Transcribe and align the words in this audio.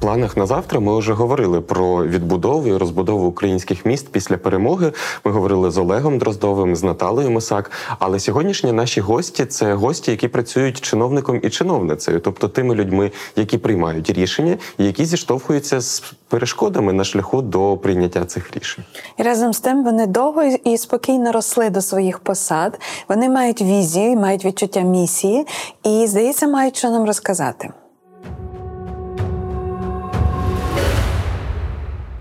Планах 0.00 0.36
на 0.36 0.46
завтра 0.46 0.80
ми 0.80 0.98
вже 0.98 1.12
говорили 1.12 1.60
про 1.60 2.06
відбудову 2.06 2.68
і 2.68 2.76
розбудову 2.76 3.26
українських 3.26 3.86
міст 3.86 4.08
після 4.08 4.36
перемоги. 4.36 4.92
Ми 5.24 5.32
говорили 5.32 5.70
з 5.70 5.78
Олегом 5.78 6.18
Дроздовим, 6.18 6.76
з 6.76 6.82
Наталею 6.82 7.30
Мисак. 7.30 7.70
Але 7.98 8.20
сьогоднішні 8.20 8.72
наші 8.72 9.00
гості 9.00 9.46
це 9.46 9.74
гості, 9.74 10.10
які 10.10 10.28
працюють 10.28 10.80
чиновником 10.80 11.40
і 11.42 11.50
чиновницею, 11.50 12.20
тобто 12.20 12.48
тими 12.48 12.74
людьми, 12.74 13.10
які 13.36 13.58
приймають 13.58 14.10
рішення, 14.10 14.56
які 14.78 15.04
зіштовхуються 15.04 15.80
з 15.80 16.14
перешкодами 16.28 16.92
на 16.92 17.04
шляху 17.04 17.42
до 17.42 17.76
прийняття 17.76 18.24
цих 18.24 18.56
рішень. 18.56 18.84
І 19.18 19.22
разом 19.22 19.52
з 19.52 19.60
тим 19.60 19.84
вони 19.84 20.06
довго 20.06 20.42
і 20.42 20.78
спокійно 20.78 21.32
росли 21.32 21.70
до 21.70 21.82
своїх 21.82 22.18
посад. 22.18 22.80
Вони 23.08 23.28
мають 23.28 23.62
візію, 23.62 24.16
мають 24.16 24.44
відчуття 24.44 24.80
місії, 24.80 25.46
і 25.84 26.06
здається, 26.06 26.46
мають 26.46 26.76
що 26.76 26.90
нам 26.90 27.06
розказати. 27.06 27.70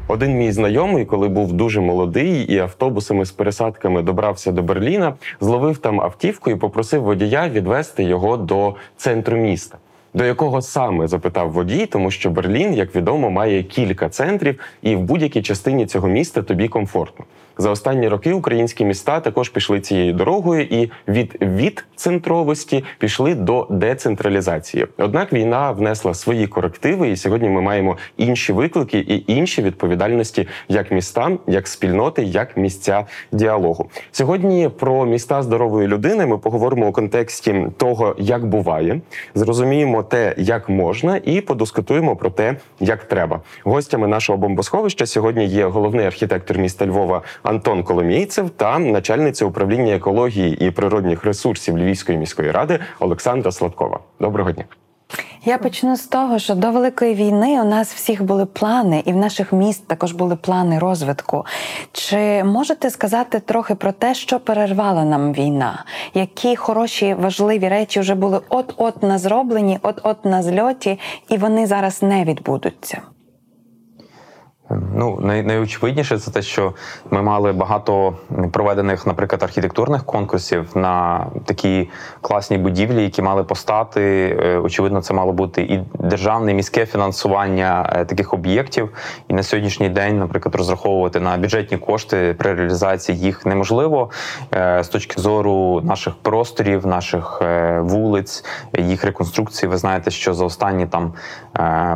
Один 0.07 0.37
мій 0.37 0.51
знайомий, 0.51 1.05
коли 1.05 1.27
був 1.27 1.53
дуже 1.53 1.81
молодий 1.81 2.53
і 2.53 2.59
автобусами 2.59 3.25
з 3.25 3.31
пересадками 3.31 4.01
добрався 4.01 4.51
до 4.51 4.63
Берліна, 4.63 5.13
зловив 5.41 5.77
там 5.77 6.01
автівку 6.01 6.51
і 6.51 6.55
попросив 6.55 7.03
водія 7.03 7.49
відвести 7.49 8.03
його 8.03 8.37
до 8.37 8.75
центру 8.97 9.37
міста. 9.37 9.77
До 10.13 10.25
якого 10.25 10.61
саме 10.61 11.07
запитав 11.07 11.51
водій, 11.51 11.85
тому 11.85 12.11
що 12.11 12.29
Берлін, 12.29 12.73
як 12.73 12.95
відомо, 12.95 13.29
має 13.29 13.63
кілька 13.63 14.09
центрів, 14.09 14.59
і 14.81 14.95
в 14.95 14.99
будь-якій 14.99 15.41
частині 15.41 15.85
цього 15.85 16.07
міста 16.07 16.41
тобі 16.41 16.67
комфортно. 16.67 17.25
За 17.57 17.69
останні 17.69 18.07
роки 18.07 18.33
українські 18.33 18.85
міста 18.85 19.19
також 19.19 19.49
пішли 19.49 19.79
цією 19.79 20.13
дорогою 20.13 20.61
і 20.61 20.91
від 21.07 21.37
відцентровості 21.41 22.83
пішли 22.99 23.35
до 23.35 23.67
децентралізації. 23.69 24.87
Однак 24.97 25.33
війна 25.33 25.71
внесла 25.71 26.13
свої 26.13 26.47
корективи, 26.47 27.09
і 27.09 27.15
сьогодні 27.15 27.49
ми 27.49 27.61
маємо 27.61 27.97
інші 28.17 28.53
виклики 28.53 28.99
і 28.99 29.33
інші 29.33 29.61
відповідальності 29.61 30.47
як 30.69 30.91
містам, 30.91 31.39
як 31.47 31.67
спільноти, 31.67 32.23
як 32.23 32.57
місця 32.57 33.05
діалогу. 33.31 33.89
Сьогодні 34.11 34.69
про 34.79 35.05
міста 35.05 35.41
здорової 35.41 35.87
людини 35.87 36.25
ми 36.25 36.37
поговоримо 36.37 36.87
у 36.87 36.91
контексті 36.91 37.67
того, 37.77 38.15
як 38.19 38.45
буває, 38.45 39.01
зрозуміємо 39.35 40.03
те, 40.03 40.35
як 40.37 40.69
можна, 40.69 41.21
і 41.23 41.41
подискутуємо 41.41 42.15
про 42.15 42.29
те, 42.29 42.55
як 42.79 43.03
треба. 43.03 43.41
Гостями 43.63 44.07
нашого 44.07 44.37
бомбосховища 44.37 45.05
сьогодні 45.05 45.45
є 45.45 45.65
головний 45.65 46.05
архітектор 46.05 46.57
міста 46.57 46.85
Львова 46.85 47.21
Антон 47.45 47.83
Коломійцев 47.83 48.49
та 48.49 48.79
начальниця 48.79 49.45
управління 49.45 49.95
екології 49.95 50.67
і 50.67 50.71
природних 50.71 51.25
ресурсів 51.25 51.77
Львівської 51.77 52.17
міської 52.17 52.51
ради 52.51 52.79
Олександра 52.99 53.51
Сладкова. 53.51 53.99
Доброго 54.19 54.51
дня. 54.51 54.63
Я 55.47 55.57
почну 55.57 55.95
з 55.95 56.07
того, 56.07 56.39
що 56.39 56.55
до 56.55 56.71
великої 56.71 57.15
війни 57.15 57.61
у 57.61 57.63
нас 57.63 57.93
всіх 57.93 58.23
були 58.23 58.45
плани, 58.45 59.03
і 59.05 59.13
в 59.13 59.15
наших 59.15 59.53
міст 59.53 59.87
також 59.87 60.11
були 60.11 60.35
плани 60.35 60.79
розвитку. 60.79 61.45
Чи 61.91 62.43
можете 62.43 62.89
сказати 62.89 63.39
трохи 63.39 63.75
про 63.75 63.91
те, 63.91 64.15
що 64.15 64.39
перервала 64.39 65.03
нам 65.03 65.33
війна? 65.33 65.83
Які 66.13 66.55
хороші 66.55 67.13
важливі 67.13 67.69
речі 67.69 67.99
вже 67.99 68.15
були 68.15 68.41
от-от 68.49 69.03
на 69.03 69.17
зроблені, 69.17 69.79
от-от 69.81 70.25
на 70.25 70.43
зльоті, 70.43 70.99
і 71.29 71.37
вони 71.37 71.67
зараз 71.67 72.03
не 72.03 72.23
відбудуться? 72.23 73.01
Ну, 74.69 75.19
най, 75.21 75.43
найочевидніше 75.43 76.17
це 76.17 76.31
те, 76.31 76.41
що 76.41 76.73
ми 77.11 77.21
мали 77.21 77.51
багато 77.51 78.15
проведених, 78.51 79.07
наприклад, 79.07 79.43
архітектурних 79.43 80.05
конкурсів 80.05 80.67
на 80.75 81.25
такі 81.45 81.89
класні 82.21 82.57
будівлі, 82.57 83.03
які 83.03 83.21
мали 83.21 83.43
постати. 83.43 84.01
Е, 84.43 84.57
очевидно, 84.57 85.01
це 85.01 85.13
мало 85.13 85.33
бути 85.33 85.61
і 85.61 85.83
державне, 85.99 86.51
і 86.51 86.55
міське 86.55 86.85
фінансування 86.85 87.89
е, 87.95 88.05
таких 88.05 88.33
об'єктів. 88.33 88.89
І 89.27 89.33
на 89.33 89.43
сьогоднішній 89.43 89.89
день, 89.89 90.19
наприклад, 90.19 90.55
розраховувати 90.55 91.19
на 91.19 91.37
бюджетні 91.37 91.77
кошти 91.77 92.35
при 92.37 92.53
реалізації 92.53 93.17
їх 93.17 93.45
неможливо 93.45 94.09
е, 94.53 94.83
з 94.83 94.87
точки 94.87 95.21
зору 95.21 95.81
наших 95.83 96.15
просторів, 96.15 96.87
наших 96.87 97.41
вулиць, 97.79 98.45
їх 98.77 99.03
реконструкції. 99.03 99.69
Ви 99.69 99.77
знаєте, 99.77 100.11
що 100.11 100.33
за 100.33 100.45
останні 100.45 100.85
там 100.85 101.13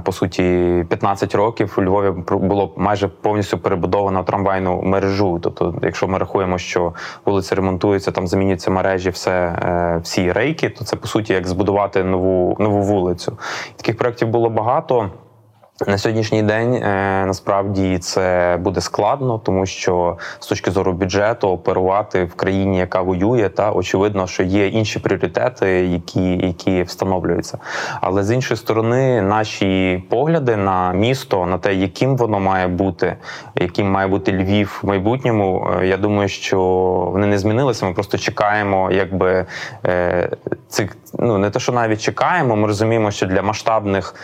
по 0.03 0.12
суті 0.12 0.41
15 0.90 1.35
років 1.35 1.75
у 1.78 1.84
Львові 1.84 2.09
було 2.31 2.59
було 2.59 2.74
майже 2.78 3.08
повністю 3.08 3.58
перебудовано 3.58 4.24
трамвайну 4.24 4.81
мережу. 4.81 5.40
Тобто, 5.42 5.75
якщо 5.81 6.08
ми 6.08 6.18
рахуємо, 6.18 6.58
що 6.58 6.94
вулиці 7.25 7.56
ремонтуються, 7.56 8.12
там 8.12 8.28
замінюються 8.28 8.72
мережі, 8.72 9.09
все 9.09 9.31
е, 9.31 10.00
всі 10.03 10.31
рейки, 10.31 10.70
то 10.70 10.84
це 10.86 10.96
по 10.96 11.08
суті 11.08 11.34
як 11.34 11.47
збудувати 11.47 12.03
нову 12.03 12.58
нову 12.59 12.81
вулицю. 12.81 13.38
Таких 13.75 13.97
проєктів 13.97 14.28
було 14.28 14.50
багато. 14.50 15.09
На 15.88 15.97
сьогоднішній 15.97 16.44
день 16.44 16.73
е, 16.73 17.23
насправді 17.25 17.97
це 17.97 18.57
буде 18.62 18.81
складно, 18.81 19.40
тому 19.40 19.66
що 19.66 20.17
з 20.40 20.47
точки 20.47 20.72
зору 20.72 20.94
бюджету 20.94 21.50
оперувати 21.50 22.23
в 22.23 22.34
країні, 22.34 22.78
яка 22.78 23.01
воює, 23.01 23.50
та 23.50 23.72
очевидно, 23.72 24.28
що 24.28 24.44
є 24.44 24.67
інші 24.67 25.00
пріоритети, 25.00 25.67
які 25.69 26.38
які 26.38 26.84
встановлюються. 26.84 27.57
Але 28.01 28.23
з 28.23 28.31
іншої 28.31 28.57
сторони, 28.57 29.22
наші 29.22 30.03
погляди 30.09 30.56
на 30.56 30.94
місто, 30.94 31.45
на 31.45 31.57
те, 31.57 31.75
яким 31.75 32.17
воно 32.17 32.40
має 32.40 32.67
бути, 32.67 33.16
яким 33.56 33.91
має 33.91 34.07
бути 34.07 34.31
Львів 34.31 34.79
в 34.84 34.88
майбутньому, 34.88 35.67
е, 35.81 35.88
я 35.88 35.97
думаю, 35.97 36.29
що 36.29 36.59
вони 37.11 37.28
не 37.28 37.38
змінилися. 37.38 37.85
Ми 37.85 37.94
просто 37.94 38.17
чекаємо, 38.17 38.91
якби 38.91 39.46
е, 39.85 40.29
цих 40.69 40.97
ну 41.19 41.38
не 41.38 41.50
те, 41.50 41.59
що 41.59 41.72
навіть 41.72 42.02
чекаємо. 42.02 42.56
Ми 42.56 42.68
розуміємо, 42.68 43.12
що 43.12 43.25
для 43.25 43.41
масштабних 43.41 44.16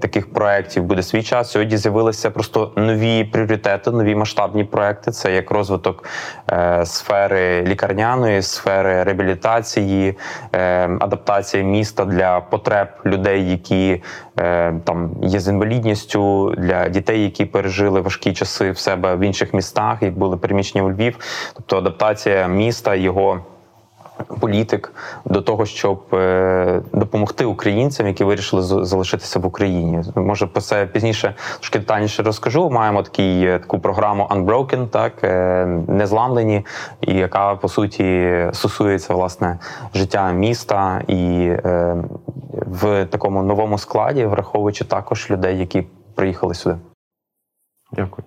таких 0.00 0.32
проєктів 0.32 0.82
буде 0.82 1.02
свій 1.02 1.22
час. 1.22 1.50
Сьогодні 1.50 1.76
з'явилися 1.76 2.30
просто 2.30 2.72
нові 2.76 3.24
пріоритети, 3.24 3.90
нові 3.90 4.14
масштабні 4.14 4.64
проекти. 4.64 5.10
Це 5.10 5.32
як 5.34 5.50
розвиток 5.50 6.04
е, 6.52 6.86
сфери 6.86 7.62
лікарняної, 7.62 8.42
сфери 8.42 9.02
реабілітації, 9.02 10.18
е, 10.52 10.88
адаптація 11.00 11.62
міста 11.62 12.04
для 12.04 12.40
потреб 12.40 12.88
людей, 13.06 13.50
які 13.50 14.02
е, 14.38 14.74
там 14.84 15.10
є 15.22 15.40
з 15.40 15.48
інвалідністю, 15.48 16.54
для 16.58 16.88
дітей, 16.88 17.22
які 17.22 17.44
пережили 17.44 18.00
важкі 18.00 18.32
часи 18.32 18.70
в 18.70 18.78
себе 18.78 19.14
в 19.14 19.20
інших 19.20 19.54
містах, 19.54 20.02
як 20.02 20.18
були 20.18 20.36
переміщені 20.36 20.84
у 20.84 20.90
Львів, 20.90 21.18
тобто 21.54 21.78
адаптація 21.78 22.48
міста 22.48 22.94
його 22.94 23.40
політик 24.40 24.92
до 25.24 25.42
того, 25.42 25.66
щоб 25.66 26.02
е, 26.12 26.82
допомогти 26.92 27.44
українцям, 27.44 28.06
які 28.06 28.24
вирішили 28.24 28.62
залишитися 28.62 29.38
в 29.38 29.46
Україні. 29.46 30.02
Може 30.14 30.46
про 30.46 30.60
це 30.60 30.86
пізніше 30.86 31.34
трошки 31.58 31.78
детальніше 31.78 32.22
розкажу. 32.22 32.70
Маємо 32.70 33.02
такий 33.02 33.44
е, 33.44 33.58
таку 33.58 33.78
програму 33.78 34.28
Unbroken, 34.30 34.86
так 34.86 35.12
е, 35.24 35.66
незламлені, 35.88 36.66
і 37.00 37.14
яка 37.14 37.54
по 37.54 37.68
суті 37.68 38.36
стосується 38.52 39.14
власне 39.14 39.58
життя 39.94 40.32
міста 40.32 41.02
і 41.06 41.52
в 42.52 43.04
такому 43.04 43.42
новому 43.42 43.78
складі, 43.78 44.24
враховуючи 44.24 44.84
також 44.84 45.30
людей, 45.30 45.58
які 45.58 45.86
приїхали 46.14 46.54
сюди. 46.54 46.76
Дякую. 47.92 48.24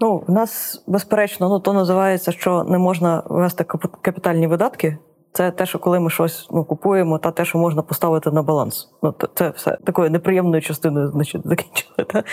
Ну, 0.00 0.24
в 0.26 0.30
нас 0.30 0.84
безперечно, 0.86 1.48
ну 1.48 1.60
то 1.60 1.72
називається, 1.72 2.32
що 2.32 2.64
не 2.64 2.78
можна 2.78 3.22
вести 3.26 3.64
капітальні 4.02 4.46
видатки 4.46 4.98
Це 5.32 5.50
те, 5.50 5.66
що 5.66 5.78
коли 5.78 6.00
ми 6.00 6.10
щось 6.10 6.48
ну, 6.50 6.64
купуємо, 6.64 7.18
та 7.18 7.30
те, 7.30 7.44
що 7.44 7.58
можна 7.58 7.82
поставити 7.82 8.30
на 8.30 8.42
баланс. 8.42 8.88
Ну, 9.02 9.14
це 9.34 9.50
все 9.50 9.78
такою 9.84 10.10
неприємною 10.10 10.62
частиною 10.62 11.08
значить, 11.08 11.42
закінчили. 11.44 12.04
Та? 12.06 12.24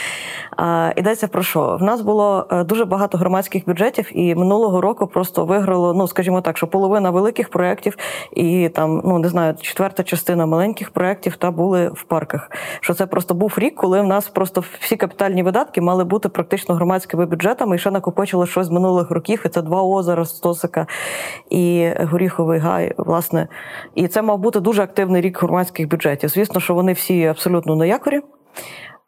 А, 0.58 0.92
Йдеться 0.96 1.28
про 1.28 1.44
що? 1.44 1.78
В 1.80 1.84
нас 1.84 2.02
було 2.02 2.48
е, 2.52 2.64
дуже 2.64 2.86
багато 2.86 3.18
громадських 3.18 3.66
бюджетів, 3.66 4.18
і 4.18 4.36
минулого 4.36 4.82
року 4.82 5.08
просто 5.08 5.46
виграло, 5.46 5.94
ну 5.94 6.08
скажімо 6.08 6.42
так, 6.42 6.58
що 6.58 6.68
половина 6.68 7.10
великих 7.10 7.50
проєктів 7.50 7.98
і 8.32 8.70
там, 8.70 9.02
ну 9.06 9.20
не 9.20 9.30
знаю, 9.30 9.56
четверта 9.62 10.04
частина 10.04 10.46
маленьких 10.46 10.90
проєктів 10.92 11.36
та 11.36 11.52
були 11.52 11.88
в 11.88 12.04
парках. 12.04 12.52
Що 12.80 12.94
це 12.94 13.06
просто 13.06 13.34
був 13.34 13.54
рік, 13.58 13.76
коли 13.76 14.02
в 14.02 14.08
нас 14.08 14.28
просто 14.28 14.64
всі 14.80 14.96
капітальні 14.96 15.44
видатки 15.44 15.82
мали 15.82 16.04
бути 16.04 16.30
практично 16.30 16.76
громадськими 16.76 17.26
бюджетами, 17.26 17.76
і 17.76 17.80
ще 17.80 17.92
накопичили 17.92 18.48
щось 18.48 18.68
з 18.68 18.70
минулих 18.70 19.12
років. 19.12 19.42
І 19.46 19.50
це 19.50 19.62
два 19.62 19.84
озера 19.84 20.26
Стосика 20.26 20.88
і 21.50 21.92
Горіховий 22.00 22.60
Гай. 22.60 22.85
Власне, 22.98 23.48
і 23.96 24.08
це 24.08 24.22
мав 24.22 24.40
бути 24.40 24.60
дуже 24.60 24.84
активний 24.84 25.22
рік 25.22 25.42
громадських 25.42 25.90
бюджетів. 25.90 26.30
Звісно, 26.30 26.62
що 26.62 26.74
вони 26.74 26.94
всі 26.94 27.26
абсолютно 27.26 27.76
на 27.76 27.86
якорі. 27.86 28.22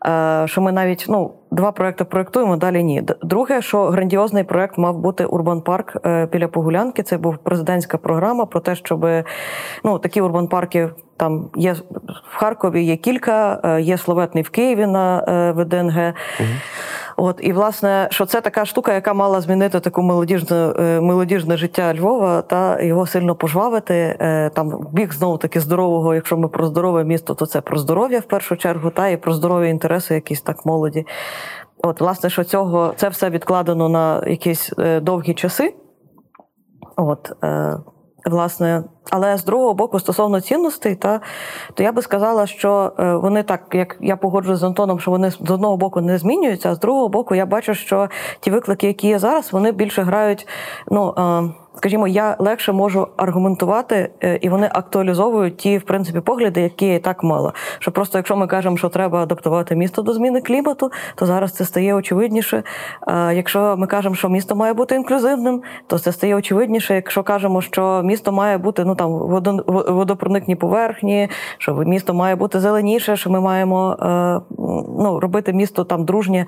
Е, 0.05 0.43
що 0.47 0.61
ми 0.61 0.71
навіть 0.71 1.05
ну, 1.09 1.31
два 1.51 1.71
проекти 1.71 2.03
проєктуємо, 2.03 2.57
далі 2.57 2.83
ні. 2.83 3.03
Друге, 3.21 3.61
що 3.61 3.85
грандіозний 3.85 4.43
проект 4.43 4.77
мав 4.77 4.97
бути 4.97 5.25
Урбан 5.25 5.61
Парк 5.61 5.97
е, 6.05 6.27
біля 6.31 6.47
Погулянки. 6.47 7.03
Це 7.03 7.17
був 7.17 7.37
президентська 7.37 7.97
програма 7.97 8.45
про 8.45 8.59
те, 8.59 8.75
щоб 8.75 9.07
ну, 9.83 9.99
такі 9.99 10.21
урбан 10.21 10.47
парки 10.47 10.89
там 11.17 11.49
є 11.55 11.73
в 12.31 12.37
Харкові, 12.37 12.83
є 12.83 12.97
кілька, 12.97 13.61
е, 13.63 13.81
є 13.81 13.97
Словетний 13.97 14.43
в 14.43 14.49
Києві 14.49 14.85
на 14.85 15.23
ВДНГ. 15.57 16.13
Угу. 16.39 16.49
От 17.19 17.39
і 17.41 17.53
власне, 17.53 18.07
що 18.11 18.25
це 18.25 18.41
така 18.41 18.65
штука, 18.65 18.93
яка 18.93 19.13
мала 19.13 19.41
змінити 19.41 19.79
таку 19.79 20.01
молодіжне 20.01 20.73
молодіжне 21.01 21.57
життя 21.57 21.93
Львова 21.93 22.41
та 22.41 22.81
його 22.81 23.07
сильно 23.07 23.35
пожвавити. 23.35 24.17
Там 24.55 24.87
біг 24.91 25.13
знову 25.13 25.37
таки 25.37 25.59
здорового. 25.59 26.15
Якщо 26.15 26.37
ми 26.37 26.47
про 26.47 26.65
здорове 26.65 27.03
місто, 27.03 27.33
то 27.33 27.45
це 27.45 27.61
про 27.61 27.77
здоров'я 27.77 28.19
в 28.19 28.23
першу 28.23 28.55
чергу, 28.55 28.89
та 28.89 29.07
і 29.07 29.17
про 29.17 29.33
здорові 29.33 29.69
інтереси, 29.69 30.13
якісь 30.13 30.41
так 30.41 30.65
молоді. 30.65 31.05
От, 31.83 32.01
власне, 32.01 32.29
що 32.29 32.43
цього 32.43 32.93
це 32.95 33.09
все 33.09 33.29
відкладено 33.29 33.89
на 33.89 34.27
якісь 34.27 34.73
е, 34.79 34.99
довгі 34.99 35.33
часи. 35.33 35.75
От, 36.95 37.31
е, 37.43 37.77
власне, 38.29 38.83
але 39.11 39.37
з 39.37 39.45
другого 39.45 39.73
боку, 39.73 39.99
стосовно 39.99 40.41
цінностей, 40.41 40.95
та 40.95 41.21
то 41.73 41.83
я 41.83 41.91
би 41.91 42.01
сказала, 42.01 42.47
що 42.47 42.93
е, 42.99 43.15
вони 43.15 43.43
так, 43.43 43.61
як 43.73 43.97
я 44.01 44.15
погоджуюсь 44.15 44.59
з 44.59 44.63
Антоном, 44.63 44.99
що 44.99 45.11
вони 45.11 45.31
з 45.31 45.51
одного 45.51 45.77
боку 45.77 46.01
не 46.01 46.17
змінюються, 46.17 46.71
а 46.71 46.75
з 46.75 46.79
другого 46.79 47.09
боку, 47.09 47.35
я 47.35 47.45
бачу, 47.45 47.73
що 47.73 48.09
ті 48.39 48.51
виклики, 48.51 48.87
які 48.87 49.07
є 49.07 49.19
зараз, 49.19 49.53
вони 49.53 49.71
більше 49.71 50.01
грають. 50.01 50.47
ну... 50.91 51.53
Скажімо, 51.77 52.07
я 52.07 52.35
легше 52.39 52.71
можу 52.71 53.07
аргументувати, 53.17 54.09
е, 54.23 54.39
і 54.41 54.49
вони 54.49 54.69
актуалізовують 54.73 55.57
ті, 55.57 55.77
в 55.77 55.81
принципі, 55.81 56.19
погляди, 56.19 56.61
які 56.61 56.85
я 56.85 56.95
і 56.95 56.99
так 56.99 57.23
мала. 57.23 57.53
Що 57.79 57.91
просто, 57.91 58.17
якщо 58.17 58.35
ми 58.35 58.47
кажемо, 58.47 58.77
що 58.77 58.89
треба 58.89 59.23
адаптувати 59.23 59.75
місто 59.75 60.01
до 60.01 60.13
зміни 60.13 60.41
клімату, 60.41 60.91
то 61.15 61.25
зараз 61.25 61.53
це 61.53 61.65
стає 61.65 61.93
очевидніше. 61.93 62.63
Якщо 63.33 63.75
ми 63.77 63.87
кажемо, 63.87 64.15
що 64.15 64.29
місто 64.29 64.55
має 64.55 64.73
бути 64.73 64.95
інклюзивним, 64.95 65.61
то 65.87 65.99
це 65.99 66.11
стає 66.11 66.35
очевидніше. 66.35 66.95
Якщо 66.95 67.23
кажемо, 67.23 67.61
що 67.61 68.01
місто 68.03 68.31
має 68.31 68.57
бути 68.57 68.85
ну 68.85 68.95
там 68.95 69.11
водопроникні 69.87 70.55
поверхні, 70.55 71.29
що 71.57 71.73
місто 71.75 72.13
має 72.13 72.35
бути 72.35 72.59
зеленіше, 72.59 73.15
що 73.15 73.29
ми 73.29 73.41
маємо 73.41 73.97
е, 74.01 74.41
ну, 74.99 75.19
робити 75.19 75.53
місто 75.53 75.83
там 75.83 76.05
дружнє 76.05 76.45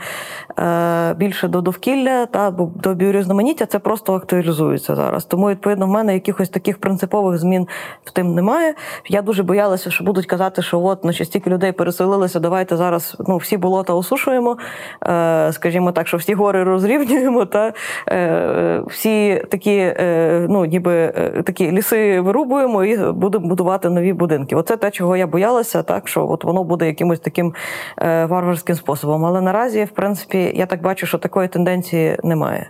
е, 0.59 1.13
більше 1.13 1.47
до 1.47 1.61
довкілля 1.61 2.25
та 2.25 2.51
до 2.51 2.93
біорізноманіття, 2.93 3.65
це 3.65 3.79
просто 3.79 4.13
актуалізується 4.13 4.95
зараз 4.95 5.18
зараз. 5.19 5.25
Тому, 5.25 5.49
відповідно, 5.49 5.85
в 5.85 5.89
мене 5.89 6.13
якихось 6.13 6.49
таких 6.49 6.77
принципових 6.77 7.37
змін 7.37 7.67
в 8.05 8.11
тим 8.11 8.35
немає. 8.35 8.75
Я 9.09 9.21
дуже 9.21 9.43
боялася, 9.43 9.91
що 9.91 10.03
будуть 10.03 10.25
казати, 10.25 10.61
що 10.61 10.79
от 10.79 11.03
ну, 11.03 11.13
стільки 11.13 11.49
людей 11.49 11.71
переселилися, 11.71 12.39
давайте 12.39 12.77
зараз 12.77 13.17
ну, 13.27 13.37
всі 13.37 13.57
болота 13.57 13.93
осушуємо, 13.93 14.57
е, 15.03 15.51
скажімо 15.53 15.91
так, 15.91 16.07
що 16.07 16.17
всі 16.17 16.33
гори 16.33 16.63
розрівнюємо, 16.63 17.45
та 17.45 17.73
е, 18.07 18.83
всі 18.87 19.43
такі, 19.49 19.75
е, 19.77 20.47
ну, 20.49 20.65
ніби 20.65 20.93
е, 20.93 21.43
такі 21.43 21.71
ліси 21.71 22.21
вирубуємо 22.21 22.83
і 22.83 23.11
будемо 23.11 23.47
будувати 23.47 23.89
нові 23.89 24.13
будинки. 24.13 24.55
Оце 24.55 24.77
те, 24.77 24.91
чого 24.91 25.17
я 25.17 25.27
боялася, 25.27 25.83
так 25.83 26.07
що 26.07 26.29
от 26.29 26.43
воно 26.43 26.63
буде 26.63 26.85
якимось 26.85 27.19
таким 27.19 27.53
е, 27.97 28.25
варварським 28.25 28.75
способом. 28.75 29.25
Але 29.25 29.41
наразі, 29.41 29.83
в 29.83 29.91
принципі, 29.91 30.51
я 30.55 30.65
так 30.65 30.81
бачу, 30.81 31.05
що 31.05 31.17
такої 31.17 31.47
тенденції 31.47 32.17
немає. 32.23 32.69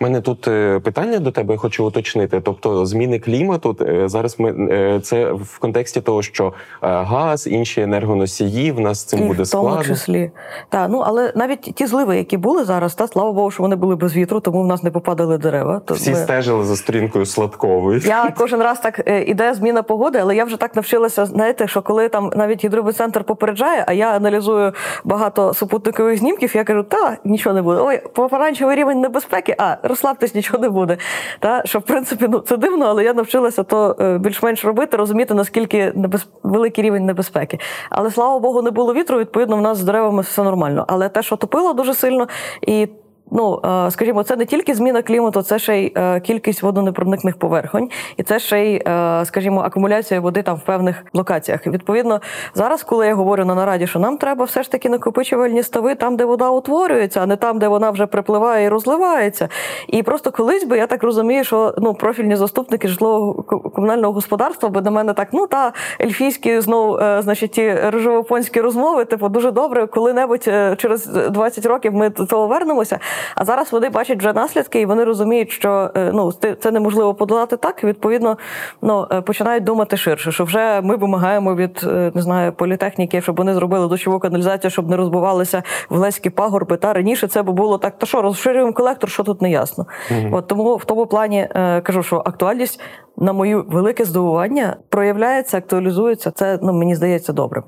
У 0.00 0.04
мене 0.04 0.20
тут 0.20 0.48
е, 0.48 0.80
питання 0.80 1.18
до 1.18 1.30
тебе 1.30 1.56
хочу 1.56 1.86
уточнити. 1.86 2.40
Тобто, 2.40 2.86
зміни 2.86 3.18
клімату 3.18 3.76
е, 3.80 4.08
зараз 4.08 4.40
ми 4.40 4.68
е, 4.70 5.00
це 5.00 5.32
в 5.32 5.58
контексті 5.58 6.00
того, 6.00 6.22
що 6.22 6.52
газ, 6.80 7.46
інші 7.46 7.80
енергоносії 7.80 8.72
в 8.72 8.80
нас 8.80 9.04
цим 9.04 9.24
І 9.24 9.26
буде 9.26 9.44
складно. 9.44 9.70
В 9.70 9.72
тому 9.72 9.84
числі. 9.84 10.30
Так, 10.68 10.88
ну 10.90 10.98
але 10.98 11.32
навіть 11.36 11.60
ті 11.60 11.86
зливи, 11.86 12.16
які 12.16 12.36
були 12.36 12.64
зараз, 12.64 12.94
та 12.94 13.06
слава 13.06 13.32
Богу, 13.32 13.50
що 13.50 13.62
вони 13.62 13.76
були 13.76 13.96
без 13.96 14.16
вітру, 14.16 14.40
тому 14.40 14.62
в 14.62 14.66
нас 14.66 14.82
не 14.82 14.90
попадали 14.90 15.38
дерева. 15.38 15.80
То 15.84 15.94
Всі 15.94 16.10
ми... 16.10 16.16
стежили 16.16 16.64
за 16.64 16.76
сторінкою 16.76 17.26
сладкової. 17.26 18.00
Я 18.04 18.32
кожен 18.38 18.62
раз 18.62 18.80
так 18.80 19.10
іде 19.26 19.54
зміна 19.54 19.82
погоди, 19.82 20.18
але 20.22 20.36
я 20.36 20.44
вже 20.44 20.56
так 20.56 20.76
навчилася, 20.76 21.26
знаєте, 21.26 21.68
що 21.68 21.82
коли 21.82 22.08
там 22.08 22.30
навіть 22.36 22.64
гідробоцентр 22.64 23.24
попереджає, 23.24 23.84
а 23.86 23.92
я 23.92 24.10
аналізую 24.10 24.72
багато 25.04 25.54
супутникових 25.54 26.18
знімків, 26.18 26.56
я 26.56 26.64
кажу, 26.64 26.82
та 26.82 27.16
нічого 27.24 27.54
не 27.54 27.62
буде. 27.62 27.80
Ой, 27.80 28.02
помаранчевий 28.14 28.76
рівень 28.76 29.00
небезпеки. 29.00 29.56
а 29.58 29.76
розслабтесь, 29.84 30.34
нічого 30.34 30.58
не 30.58 30.68
буде. 30.68 30.96
Та, 31.40 31.62
Що, 31.64 31.78
в 31.78 31.82
принципі, 31.82 32.26
ну 32.30 32.38
це 32.38 32.56
дивно, 32.56 32.86
але 32.86 33.04
я 33.04 33.14
навчилася 33.14 33.62
то 33.62 33.96
е, 34.00 34.18
більш-менш 34.18 34.64
робити, 34.64 34.96
розуміти, 34.96 35.34
наскільки 35.34 35.92
небез... 35.94 36.26
великий 36.42 36.84
рівень 36.84 37.06
небезпеки. 37.06 37.58
Але 37.90 38.10
слава 38.10 38.38
Богу, 38.38 38.62
не 38.62 38.70
було 38.70 38.94
вітру, 38.94 39.18
відповідно, 39.18 39.56
в 39.56 39.60
нас 39.60 39.78
з 39.78 39.84
деревами 39.84 40.22
все 40.22 40.42
нормально. 40.42 40.84
Але 40.88 41.08
те, 41.08 41.22
що 41.22 41.36
топило 41.36 41.72
дуже 41.72 41.94
сильно, 41.94 42.28
і 42.62 42.88
Ну, 43.30 43.60
е, 43.64 43.90
скажімо, 43.90 44.22
це 44.22 44.36
не 44.36 44.44
тільки 44.44 44.74
зміна 44.74 45.02
клімату, 45.02 45.42
це 45.42 45.58
ще 45.58 45.78
й 45.78 45.92
е, 45.96 46.20
кількість 46.20 46.62
водонепроникних 46.62 47.36
поверхонь, 47.36 47.88
і 48.16 48.22
це 48.22 48.38
ще 48.38 48.64
й, 48.64 48.82
е, 48.86 49.24
скажімо, 49.24 49.60
акумуляція 49.60 50.20
води 50.20 50.42
там 50.42 50.56
в 50.56 50.60
певних 50.60 51.04
локаціях. 51.12 51.66
Відповідно, 51.66 52.20
зараз, 52.54 52.82
коли 52.82 53.06
я 53.06 53.14
говорю 53.14 53.44
на 53.44 53.54
нараді, 53.54 53.86
що 53.86 53.98
нам 53.98 54.16
треба 54.16 54.44
все 54.44 54.62
ж 54.62 54.70
таки 54.70 54.88
накопичувальні 54.88 55.62
стави 55.62 55.94
там, 55.94 56.16
де 56.16 56.24
вода 56.24 56.50
утворюється, 56.50 57.20
а 57.20 57.26
не 57.26 57.36
там, 57.36 57.58
де 57.58 57.68
вона 57.68 57.90
вже 57.90 58.06
припливає 58.06 58.64
і 58.64 58.68
розливається. 58.68 59.48
І 59.88 60.02
просто 60.02 60.30
колись 60.30 60.64
би 60.64 60.78
я 60.78 60.86
так 60.86 61.02
розумію, 61.02 61.44
що 61.44 61.74
ну 61.78 61.94
профільні 61.94 62.36
заступники 62.36 62.88
житлового 62.88 63.42
комунального 63.42 64.12
господарства 64.12 64.68
би 64.68 64.80
до 64.80 64.90
мене 64.90 65.12
так, 65.12 65.28
ну 65.32 65.46
та 65.46 65.72
ельфійські 66.00 66.60
знову, 66.60 66.98
значить, 66.98 67.50
ті 67.50 67.74
рожовопонські 67.74 68.60
розмови, 68.60 69.04
типу, 69.04 69.28
дуже 69.28 69.50
добре, 69.50 69.86
коли-небудь 69.86 70.44
через 70.76 71.06
20 71.06 71.66
років 71.66 71.94
ми 71.94 72.08
до 72.08 72.26
того 72.26 72.46
вернемося. 72.46 72.98
А 73.34 73.44
зараз 73.44 73.72
вони 73.72 73.88
бачать 73.88 74.18
вже 74.18 74.32
наслідки, 74.32 74.80
і 74.80 74.86
вони 74.86 75.04
розуміють, 75.04 75.50
що 75.50 75.90
е, 75.96 76.10
ну 76.14 76.32
це 76.32 76.70
неможливо 76.70 77.14
подолати 77.14 77.56
так. 77.56 77.80
І 77.82 77.86
відповідно 77.86 78.38
ну, 78.82 79.06
е, 79.12 79.20
починають 79.20 79.64
думати 79.64 79.96
ширше, 79.96 80.32
що 80.32 80.44
вже 80.44 80.80
ми 80.80 80.96
вимагаємо 80.96 81.54
від 81.54 81.80
е, 81.84 82.12
не 82.14 82.22
знаю 82.22 82.52
політехніки, 82.52 83.22
щоб 83.22 83.36
вони 83.36 83.54
зробили 83.54 83.88
дощову 83.88 84.18
каналізацію, 84.18 84.70
щоб 84.70 84.90
не 84.90 84.96
розбивалися 84.96 85.62
влеські 85.88 86.30
пагорби. 86.30 86.76
Та 86.76 86.92
раніше 86.92 87.28
це 87.28 87.42
б 87.42 87.50
було 87.50 87.78
так. 87.78 87.98
То 87.98 88.06
що 88.06 88.22
розширюємо 88.22 88.72
колектор, 88.72 89.10
що 89.10 89.22
тут 89.22 89.42
не 89.42 89.50
ясно. 89.50 89.86
Mm-hmm. 90.10 90.36
От 90.36 90.46
тому 90.46 90.76
в 90.76 90.84
тому 90.84 91.06
плані 91.06 91.48
кажу, 91.82 92.02
що 92.02 92.16
актуальність 92.16 92.80
на 93.16 93.32
моє 93.32 93.56
велике 93.56 94.04
здивування 94.04 94.76
проявляється, 94.88 95.58
актуалізується. 95.58 96.30
Це 96.30 96.58
ну 96.62 96.72
мені 96.72 96.94
здається 96.94 97.32
добрим. 97.32 97.64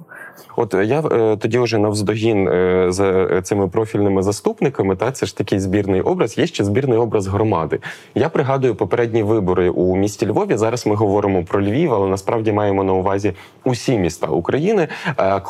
От 0.56 0.74
я 0.74 1.00
е, 1.00 1.36
тоді 1.36 1.58
вже 1.58 1.78
навздогін 1.78 2.48
е, 2.48 2.86
за 2.88 3.40
цими 3.42 3.68
профільними 3.68 4.22
заступниками. 4.22 4.96
Та 4.96 5.12
це 5.12 5.26
ж 5.26 5.36
такий 5.36 5.60
збірний 5.60 6.00
образ. 6.00 6.38
Є 6.38 6.46
ще 6.46 6.64
збірний 6.64 6.98
образ 6.98 7.26
громади. 7.26 7.78
Я 8.14 8.28
пригадую 8.28 8.74
попередні 8.74 9.22
вибори 9.22 9.70
у 9.70 9.96
місті 9.96 10.26
Львові. 10.26 10.56
Зараз 10.56 10.86
ми 10.86 10.94
говоримо 10.94 11.44
про 11.44 11.62
Львів, 11.62 11.94
але 11.94 12.08
насправді 12.08 12.52
маємо 12.52 12.84
на 12.84 12.92
увазі 12.92 13.32
усі 13.64 13.98
міста 13.98 14.26
України. 14.26 14.88
Е, 15.18 15.40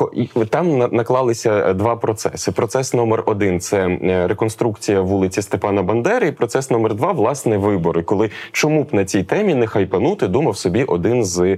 там 0.49 0.77
наклалися 0.77 1.73
два 1.73 1.95
процеси. 1.95 2.51
Процес 2.51 2.93
номер 2.93 3.23
один 3.25 3.59
це 3.59 3.97
реконструкція 4.27 5.01
вулиці 5.01 5.41
Степана 5.41 5.83
Бандери. 5.83 6.27
І 6.27 6.31
процес 6.31 6.71
номер 6.71 6.95
два 6.95 7.11
власне 7.11 7.57
вибори. 7.57 8.03
Коли 8.03 8.29
чому 8.51 8.83
б 8.83 8.87
на 8.91 9.05
цій 9.05 9.23
темі 9.23 9.55
не 9.55 9.67
хайпанути, 9.87 10.27
думав 10.27 10.57
собі 10.57 10.83
один 10.83 11.25
з 11.25 11.57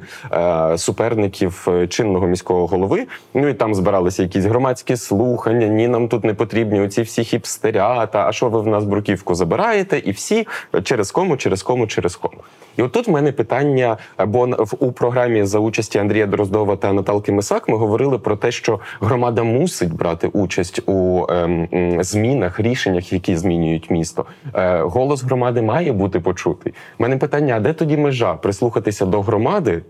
суперників 0.78 1.68
чинного 1.90 2.28
міського 2.28 2.68
голови. 2.68 3.08
Ну 3.34 3.48
і 3.48 3.54
там 3.54 3.76
збиралися 3.76 4.24
якісь 4.24 4.46
громадські 4.46 4.96
слухання. 4.96 5.68
Ні, 5.68 5.88
нам 5.88 6.08
тут 6.08 6.24
не 6.24 6.34
потрібні 6.34 6.82
оці 6.82 7.02
всі 7.02 7.24
хіпстерята. 7.24 8.26
А 8.28 8.32
що 8.32 8.50
ви 8.50 8.62
в 8.62 8.68
нас 8.68 8.84
бруківку 8.84 9.36
забираєте? 9.36 10.00
І 10.00 10.12
всі 10.12 10.48
через 10.84 11.12
кому, 11.12 11.38
через 11.38 11.64
кому, 11.64 11.88
через 11.88 12.16
кому. 12.16 12.38
І 12.78 12.82
отут 12.82 13.08
в 13.08 13.12
мене 13.12 13.32
питання, 13.32 13.98
бо 14.28 14.68
у 14.80 14.92
програмі 14.92 15.44
за 15.44 15.60
участі 15.60 16.00
Андрія 16.00 16.26
Дроздова 16.26 16.76
та 16.76 16.94
Наталки 16.94 17.32
Мисак 17.32 17.70
ми 17.70 17.78
говорили 17.78 18.20
про 18.20 18.36
те, 18.36 18.52
що 18.52 18.80
громада 19.02 19.44
мусить 19.44 19.94
брати 19.94 20.28
участь 20.28 20.82
у 20.86 21.26
ем, 21.30 21.68
змінах, 22.04 22.60
рішеннях, 22.60 23.14
які 23.14 23.36
змінюють 23.36 23.92
місто. 23.92 24.26
Е, 24.56 24.82
голос 24.82 25.24
громади 25.24 25.62
має 25.62 25.92
бути 25.92 26.20
почутий. 26.20 26.74
У 27.00 27.04
мене 27.04 27.18
питання: 27.18 27.56
а 27.58 27.60
де 27.60 27.74
тоді 27.74 27.98
межа 28.20 28.34
прислухатися 28.34 29.06
до 29.06 29.22
громади 29.22 29.82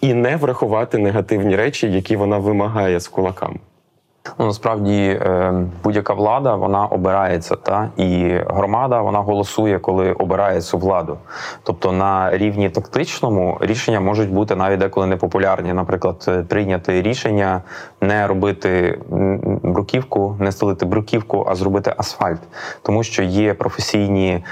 і 0.00 0.14
не 0.14 0.36
врахувати 0.36 0.98
негативні 0.98 1.56
речі, 1.56 1.92
які 1.92 2.16
вона 2.16 2.38
вимагає 2.38 3.00
з 3.00 3.08
кулаками? 3.08 3.56
Ну, 4.38 4.46
насправді 4.46 5.18
е, 5.22 5.54
будь-яка 5.84 6.14
влада 6.14 6.54
вона 6.54 6.86
обирається, 6.86 7.56
та 7.56 7.90
і 7.96 8.38
громада 8.46 9.00
вона 9.00 9.18
голосує, 9.18 9.78
коли 9.78 10.12
обирає 10.12 10.60
цю 10.60 10.78
владу. 10.78 11.18
Тобто 11.62 11.92
на 11.92 12.38
рівні 12.38 12.70
тактичному 12.70 13.58
рішення 13.60 14.00
можуть 14.00 14.30
бути 14.30 14.56
навіть 14.56 14.78
деколи 14.78 15.06
непопулярні. 15.06 15.72
Наприклад, 15.72 16.24
е, 16.28 16.42
прийняти 16.42 17.02
рішення 17.02 17.62
не 18.00 18.26
робити 18.26 18.98
бруківку, 19.62 20.36
не 20.38 20.52
стелити 20.52 20.86
бруківку, 20.86 21.46
а 21.48 21.54
зробити 21.54 21.94
асфальт, 21.96 22.40
тому 22.82 23.02
що 23.02 23.22
є 23.22 23.54
професійні 23.54 24.44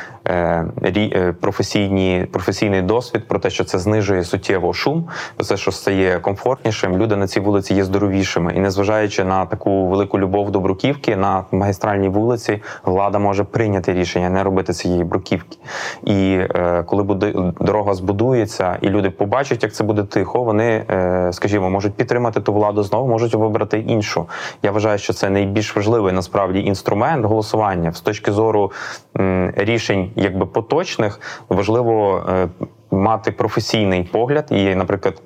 професійні 1.40 2.26
професійний 2.33 2.83
досвід 2.83 3.28
про 3.28 3.38
те, 3.38 3.50
що 3.50 3.64
це 3.64 3.78
знижує 3.78 4.25
суттєво 4.25 4.73
шум, 4.73 5.09
те, 5.49 5.56
що 5.56 5.73
стає 5.73 6.18
комфортнішим. 6.18 6.99
Люди 6.99 7.16
на 7.16 7.26
цій 7.26 7.40
вулиці 7.40 7.75
є 7.75 7.85
здоровішими, 7.85 8.52
і 8.56 8.61
незважаючи 8.61 9.25
на 9.25 9.47
таку 9.47 9.87
велику 9.87 10.18
любов 10.18 10.50
до 10.50 10.61
бруківки 10.61 11.16
на 11.16 11.45
магістральній 11.52 12.09
вулиці, 12.09 12.62
влада 12.85 13.18
може 13.18 13.45
прийняти 13.45 13.92
рішення 13.92 14.30
не 14.30 14.42
робити 14.42 14.73
цієї 14.73 15.04
бруківки. 15.04 15.59
І 16.04 16.38
е, 16.54 16.83
коли 16.87 17.02
буде 17.02 17.33
дорога 17.61 17.95
збудується, 17.95 18.78
і 18.80 18.88
люди 18.88 19.11
побачать, 19.11 19.62
як 19.62 19.73
це 19.73 19.85
буде 19.85 20.02
тихо, 20.02 20.42
вони, 20.42 20.85
е, 20.90 21.28
скажімо, 21.33 21.71
можуть 21.71 21.95
підтримати 21.95 22.40
ту 22.40 22.52
владу 22.52 22.83
знову, 22.83 23.09
можуть 23.09 23.35
вибрати 23.35 23.78
іншу. 23.78 24.26
Я 24.62 24.71
вважаю, 24.71 24.99
що 24.99 25.12
це 25.12 25.30
найбільш 25.30 25.76
важливий 25.76 26.12
насправді 26.12 26.61
інструмент 26.61 27.26
голосування 27.26 27.92
з 27.92 28.00
точки 28.00 28.33
зору 28.33 28.73
м, 29.18 29.52
рішень, 29.56 30.11
якби 30.16 30.46
поточних, 30.46 31.20
важливо 31.49 32.25
е, 32.28 32.49
мати 32.90 33.32
професійний 33.32 34.04
погляд 34.04 34.46
і, 34.50 34.75
наприклад. 34.75 35.23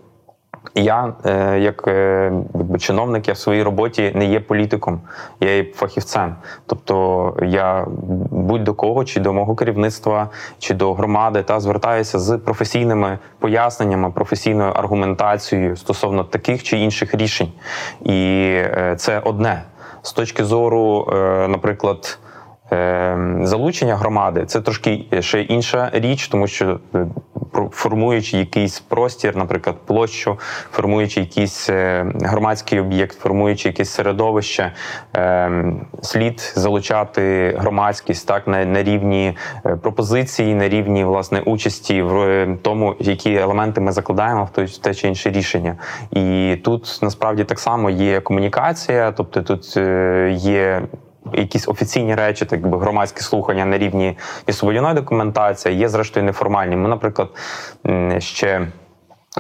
Я, 0.75 1.15
е, 1.27 1.59
як 1.59 1.89
е, 1.89 2.33
чиновник, 2.79 3.29
я 3.29 3.35
в 3.35 3.39
своїй 3.39 3.63
роботі 3.63 4.13
не 4.15 4.25
є 4.25 4.41
політиком, 4.41 5.01
я 5.41 5.57
є 5.57 5.65
фахівцем. 5.65 6.35
Тобто 6.67 7.37
я 7.43 7.87
будь 8.31 8.65
до 8.65 8.75
кого, 8.75 9.05
чи 9.05 9.21
до 9.21 9.33
мого 9.33 9.55
керівництва, 9.55 10.29
чи 10.59 10.75
до 10.75 10.95
громади, 10.95 11.43
та 11.43 11.61
звертаюся 11.61 12.19
з 12.19 12.39
професійними 12.39 13.19
поясненнями, 13.39 14.11
професійною 14.11 14.73
аргументацією 14.73 15.77
стосовно 15.77 16.25
таких 16.25 16.63
чи 16.63 16.79
інших 16.79 17.15
рішень. 17.15 17.53
І 18.05 18.57
це 18.97 19.21
одне 19.25 19.63
з 20.03 20.13
точки 20.13 20.45
зору, 20.45 21.09
наприклад. 21.49 22.19
Е, 22.73 23.39
Залучення 23.43 23.97
громади 23.97 24.45
це 24.47 24.61
трошки 24.61 25.05
ще 25.21 25.43
інша 25.43 25.91
річ, 25.93 26.29
тому 26.29 26.47
що 26.47 26.81
е, 26.95 27.07
формуючи 27.71 28.39
якийсь 28.39 28.81
простір, 28.81 29.37
наприклад, 29.37 29.77
площу, 29.87 30.39
формуючи 30.73 31.21
якийсь 31.21 31.71
е, 31.71 32.07
громадський 32.21 32.81
об'єкт, 32.81 33.19
формуючи 33.19 33.69
якесь 33.69 33.91
середовище, 33.91 34.73
е, 35.17 35.73
слід 36.03 36.53
залучати 36.57 37.55
громадськість 37.59 38.29
так 38.29 38.47
на, 38.47 38.65
на 38.65 38.83
рівні 38.83 39.37
е, 39.67 39.77
пропозиції, 39.77 40.55
на 40.55 40.69
рівні 40.69 41.05
власне 41.05 41.41
участі 41.41 42.03
в 42.03 42.47
тому, 42.63 42.95
які 43.01 43.35
елементи 43.35 43.81
ми 43.81 43.93
закладаємо 43.93 44.49
в 44.55 44.79
те 44.79 44.95
чи 44.95 45.09
інше 45.09 45.31
рішення. 45.31 45.77
І 46.11 46.57
тут 46.65 46.99
насправді 47.03 47.45
так 47.45 47.59
само 47.59 47.91
є 47.91 48.21
комунікація, 48.21 49.13
тобто 49.13 49.43
тут 49.43 49.77
є 50.31 50.83
якісь 51.33 51.69
офіційні 51.69 52.15
речі, 52.15 52.45
так 52.45 52.67
би 52.67 52.79
громадські 52.79 53.21
слухання 53.21 53.65
на 53.67 53.79
рівні 53.79 54.19
містобудівної 54.49 54.95
документації, 54.95 55.77
є 55.77 55.89
зрештою 55.89 56.27
неформальні. 56.27 56.77
Ми, 56.77 56.89
наприклад, 56.89 57.29
ще. 58.19 58.67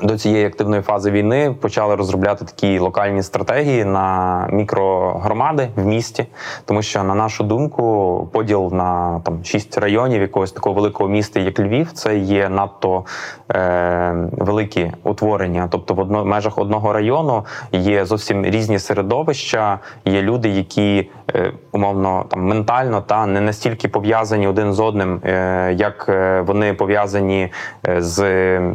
До 0.02 0.18
цієї 0.18 0.46
активної 0.46 0.82
фази 0.82 1.10
війни 1.10 1.54
почали 1.60 1.94
розробляти 1.94 2.44
такі 2.44 2.78
локальні 2.78 3.22
стратегії 3.22 3.84
на 3.84 4.48
мікрогромади 4.52 5.68
в 5.76 5.86
місті, 5.86 6.26
тому 6.64 6.82
що, 6.82 7.02
на 7.02 7.14
нашу 7.14 7.44
думку, 7.44 8.28
поділ 8.32 8.70
на 8.72 9.20
там 9.24 9.44
шість 9.44 9.78
районів 9.78 10.22
якогось 10.22 10.52
такого 10.52 10.74
великого 10.74 11.10
міста, 11.10 11.40
як 11.40 11.60
Львів, 11.60 11.92
це 11.92 12.18
є 12.18 12.48
надто 12.48 13.04
е, 13.52 14.14
великі 14.32 14.92
утворення. 15.02 15.68
Тобто, 15.70 15.94
в 15.94 15.98
одно, 15.98 16.24
межах 16.24 16.58
одного 16.58 16.92
району 16.92 17.44
є 17.72 18.04
зовсім 18.04 18.44
різні 18.44 18.78
середовища, 18.78 19.78
є 20.04 20.22
люди, 20.22 20.48
які 20.48 21.10
е, 21.34 21.52
умовно 21.72 22.24
там 22.28 22.42
ментально 22.46 23.00
та 23.00 23.26
не 23.26 23.40
настільки 23.40 23.88
пов'язані 23.88 24.46
один 24.48 24.72
з 24.72 24.80
одним, 24.80 25.20
е, 25.24 25.74
як 25.78 26.06
е, 26.08 26.40
вони 26.40 26.74
пов'язані 26.74 27.52
е, 27.88 28.02
з 28.02 28.22
е, 28.24 28.72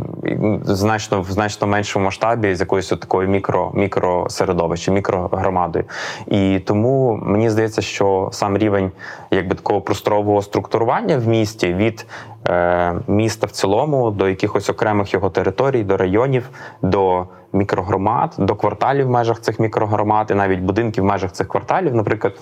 значно 1.06 1.22
в 1.22 1.32
значно 1.32 1.68
меншому 1.68 2.06
масштабі 2.06 2.56
з 2.56 2.60
якоюсь 2.60 2.90
такою 2.90 3.30
мікро 3.30 3.72
мікросередовищем, 3.74 4.94
мікрогромадою. 4.94 5.86
І 6.28 6.60
тому 6.60 7.20
мені 7.24 7.50
здається, 7.50 7.82
що 7.82 8.30
сам 8.32 8.58
рівень 8.58 8.92
якби 9.32 9.56
такого 9.56 9.82
просторового 9.82 10.42
структурування 10.42 11.18
в 11.18 11.28
місті 11.28 11.74
від 11.74 12.06
е, 12.48 12.96
міста 13.08 13.48
в 13.48 13.52
цілому 13.52 14.12
до 14.12 14.30
якихось 14.30 14.70
окремих 14.70 15.14
його 15.14 15.30
територій, 15.30 15.84
до 15.84 15.98
районів, 15.98 16.50
до 16.82 17.26
мікрогромад, 17.54 18.36
до 18.38 18.56
кварталів 18.56 19.08
в 19.08 19.10
межах 19.10 19.42
цих 19.42 19.60
мікрогромад, 19.60 20.32
і 20.32 20.34
навіть 20.34 20.60
будинків 20.60 21.04
в 21.04 21.08
межах 21.08 21.32
цих 21.32 21.48
кварталів. 21.48 21.96
Наприклад, 21.96 22.34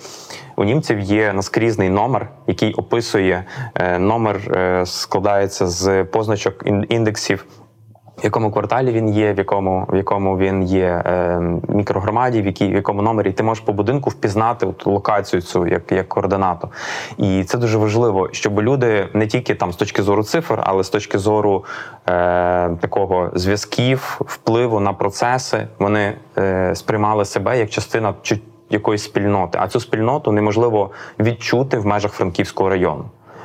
у 0.56 0.64
німців 0.64 1.00
є 1.00 1.32
наскрізний 1.32 1.88
номер, 1.88 2.28
який 2.46 2.74
описує 2.74 3.44
е, 3.74 3.98
номер, 3.98 4.36
е, 4.36 4.86
складається 4.86 5.66
з 5.66 6.04
позначок 6.04 6.64
індексів. 6.88 7.46
В 8.18 8.24
якому 8.24 8.50
кварталі 8.50 8.92
він 8.92 9.08
є, 9.08 9.32
в 9.32 9.38
якому 9.38 9.86
в 9.88 9.96
якому 9.96 10.38
він 10.38 10.62
є 10.62 11.02
е, 11.06 11.40
мікрогромаді, 11.68 12.42
в, 12.42 12.46
якій, 12.46 12.68
в 12.68 12.74
якому 12.74 13.02
номері 13.02 13.32
ти 13.32 13.42
можеш 13.42 13.64
по 13.64 13.72
будинку 13.72 14.10
впізнати 14.10 14.66
от 14.66 14.86
локацію 14.86 15.42
цю 15.42 15.66
як, 15.66 15.92
як 15.92 16.08
координату. 16.08 16.68
І 17.18 17.44
це 17.44 17.58
дуже 17.58 17.78
важливо, 17.78 18.28
щоб 18.32 18.60
люди 18.60 19.08
не 19.14 19.26
тільки 19.26 19.54
там 19.54 19.72
з 19.72 19.76
точки 19.76 20.02
зору 20.02 20.22
цифр, 20.22 20.60
але 20.62 20.84
з 20.84 20.88
точки 20.88 21.18
зору 21.18 21.64
е, 22.06 22.70
такого 22.80 23.30
зв'язків, 23.34 24.20
впливу 24.20 24.80
на 24.80 24.92
процеси, 24.92 25.68
вони 25.78 26.16
е, 26.38 26.74
сприймали 26.74 27.24
себе 27.24 27.58
як 27.58 27.70
частина 27.70 28.14
якоїсь 28.70 29.02
спільноти. 29.02 29.58
А 29.62 29.68
цю 29.68 29.80
спільноту 29.80 30.32
неможливо 30.32 30.90
відчути 31.20 31.78
в 31.78 31.86
межах 31.86 32.12
Франківського 32.12 32.68
району. 32.68 33.04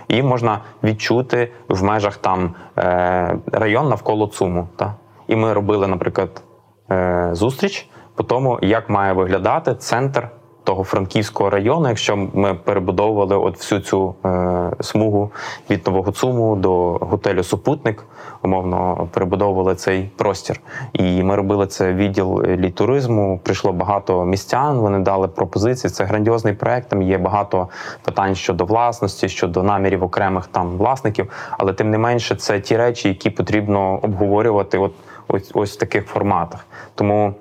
Її 0.09 0.23
можна 0.23 0.61
відчути 0.83 1.51
в 1.69 1.83
межах 1.83 2.17
там 2.17 2.55
е, 2.77 3.37
район 3.51 3.89
навколо 3.89 4.27
ЦУМу. 4.27 4.67
Та? 4.75 4.95
І 5.27 5.35
ми 5.35 5.53
робили, 5.53 5.87
наприклад, 5.87 6.43
е, 6.91 7.29
зустріч 7.33 7.89
по 8.15 8.23
тому, 8.23 8.59
як 8.61 8.89
має 8.89 9.13
виглядати 9.13 9.75
центр 9.75 10.27
того 10.69 10.83
франківського 10.83 11.49
району, 11.49 11.87
якщо 11.87 12.17
ми 12.33 12.53
перебудовували 12.53 13.35
от 13.35 13.57
всю 13.57 13.81
цю 13.81 14.15
е, 14.25 14.71
смугу 14.81 15.31
від 15.69 15.87
Нового 15.87 16.11
Цуму 16.11 16.55
до 16.55 16.73
готелю 16.91 17.43
Супутник, 17.43 18.05
умовно 18.43 19.07
перебудовували 19.11 19.75
цей 19.75 20.09
простір. 20.15 20.59
І 20.93 21.23
ми 21.23 21.35
робили 21.35 21.67
це 21.67 21.93
відділ 21.93 22.43
літуризму. 22.43 23.39
Прийшло 23.43 23.71
багато 23.71 24.25
містян. 24.25 24.77
Вони 24.77 24.99
дали 24.99 25.27
пропозиції. 25.27 25.91
Це 25.91 26.03
грандіозний 26.03 26.53
проект. 26.53 26.89
Там 26.89 27.01
є 27.01 27.17
багато 27.17 27.67
питань 28.03 28.35
щодо 28.35 28.65
власності, 28.65 29.29
щодо 29.29 29.63
намірів 29.63 30.03
окремих 30.03 30.47
там 30.47 30.77
власників. 30.77 31.31
Але 31.51 31.73
тим 31.73 31.89
не 31.89 31.97
менше, 31.97 32.35
це 32.35 32.59
ті 32.59 32.77
речі, 32.77 33.07
які 33.07 33.29
потрібно 33.29 33.99
обговорювати, 34.01 34.77
от 34.77 34.91
ось 35.27 35.51
ось 35.53 35.75
в 35.75 35.79
таких 35.79 36.07
форматах. 36.07 36.65
Тому. 36.95 37.33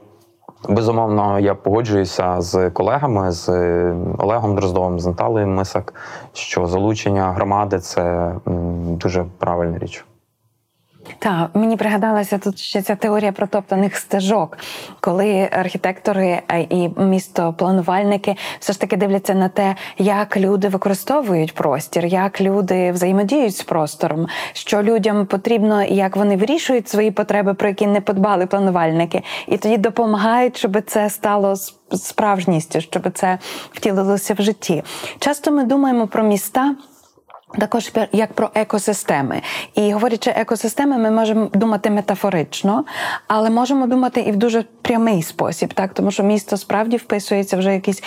Безумовно, 0.69 1.39
я 1.39 1.55
погоджуюся 1.55 2.41
з 2.41 2.71
колегами, 2.71 3.33
з 3.33 3.49
Олегом 4.19 4.57
Дроздовим, 4.57 5.01
з 5.01 5.07
Наталею 5.07 5.47
Мисак, 5.47 5.95
що 6.33 6.67
залучення 6.67 7.33
громади 7.33 7.79
це 7.79 8.33
дуже 8.87 9.25
правильна 9.39 9.79
річ. 9.79 10.05
Так, 11.19 11.51
мені 11.55 11.77
пригадалася 11.77 12.39
тут 12.39 12.59
ще 12.59 12.83
ця 12.83 12.95
теорія 12.95 13.33
протоптаних 13.33 13.97
стежок, 13.97 14.59
коли 15.01 15.49
архітектори 15.53 16.43
і 16.71 16.89
містопланувальники 16.97 18.37
все 18.61 18.73
ж 18.73 18.81
таки 18.81 18.97
дивляться 18.97 19.35
на 19.35 19.49
те, 19.49 19.77
як 19.99 20.37
люди 20.37 20.69
використовують 20.69 21.55
простір, 21.55 22.07
як 22.07 22.41
люди 22.41 22.93
взаємодіють 22.93 23.57
з 23.57 23.63
простором, 23.63 24.27
що 24.53 24.83
людям 24.83 25.27
потрібно, 25.27 25.83
і 25.83 25.95
як 25.95 26.17
вони 26.17 26.37
вирішують 26.37 26.89
свої 26.89 27.11
потреби, 27.11 27.55
про 27.55 27.69
які 27.69 27.87
не 27.87 28.01
подбали 28.01 28.47
планувальники, 28.47 29.23
і 29.47 29.59
тоді 29.59 29.77
допомагають, 29.77 30.57
щоб 30.57 30.83
це 30.87 31.11
стало 31.11 31.57
справжністю, 31.93 32.81
щоб 32.81 33.11
це 33.15 33.39
втілилося 33.73 34.35
в 34.35 34.43
житті. 34.43 34.83
Часто 35.19 35.51
ми 35.51 35.65
думаємо 35.65 36.07
про 36.07 36.23
міста. 36.23 36.75
Також 37.59 37.93
як 38.13 38.33
про 38.33 38.51
екосистеми, 38.55 39.43
і 39.75 39.93
говорячи 39.93 40.31
екосистеми, 40.31 40.99
ми 40.99 41.11
можемо 41.11 41.51
думати 41.53 41.91
метафорично, 41.91 42.85
але 43.27 43.51
можемо 43.51 43.87
думати 43.87 44.21
і 44.21 44.33
в 44.33 44.37
дуже 44.37 44.65
прямий 44.83 45.23
спосіб, 45.23 45.75
так 45.75 45.95
тому 45.95 46.11
що 46.11 46.23
місто 46.23 46.57
справді 46.57 46.97
вписується 46.97 47.57
вже 47.57 47.75
якісь 47.75 48.03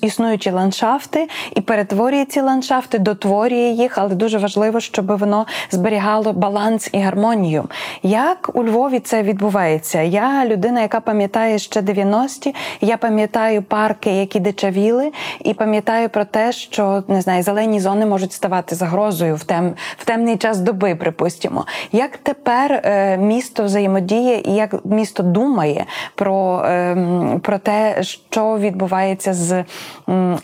існуючі 0.00 0.50
ландшафти 0.50 1.28
і 1.54 1.60
перетворює 1.60 2.24
ці 2.24 2.40
ландшафти, 2.40 2.98
дотворює 2.98 3.68
їх, 3.68 3.98
але 3.98 4.14
дуже 4.14 4.38
важливо, 4.38 4.80
щоб 4.80 5.18
воно 5.18 5.46
зберігало 5.70 6.32
баланс 6.32 6.90
і 6.92 6.98
гармонію. 6.98 7.64
Як 8.02 8.50
у 8.54 8.64
Львові 8.64 9.00
це 9.00 9.22
відбувається? 9.22 10.02
Я 10.02 10.46
людина, 10.46 10.80
яка 10.80 11.00
пам'ятає 11.00 11.58
ще 11.58 11.80
90-ті, 11.80 12.54
я 12.80 12.96
пам'ятаю 12.96 13.62
парки, 13.62 14.10
які 14.10 14.40
дичавіли, 14.40 15.12
і 15.40 15.54
пам'ятаю 15.54 16.08
про 16.08 16.24
те, 16.24 16.52
що 16.52 17.04
не 17.08 17.20
знаю, 17.20 17.42
зелені 17.42 17.80
зони 17.80 18.06
можуть 18.06 18.32
ставати 18.32 18.74
загрозою 18.82 19.36
в 19.36 19.44
тем 19.44 19.74
в 19.98 20.04
темний 20.04 20.36
час 20.36 20.60
доби, 20.60 20.94
припустимо. 20.94 21.66
Як 21.92 22.16
тепер 22.16 22.72
е, 22.72 23.16
місто 23.18 23.64
взаємодіє 23.64 24.42
і 24.44 24.54
як 24.54 24.84
місто 24.84 25.22
думає 25.22 25.86
про, 26.14 26.62
е, 26.66 27.40
про 27.42 27.58
те, 27.58 28.02
що 28.02 28.58
відбувається 28.58 29.34
з, 29.34 29.64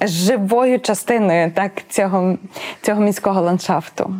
з 0.00 0.10
живою 0.10 0.80
частиною 0.80 1.52
так, 1.54 1.72
цього, 1.88 2.36
цього 2.82 3.00
міського 3.00 3.40
ландшафту? 3.40 4.14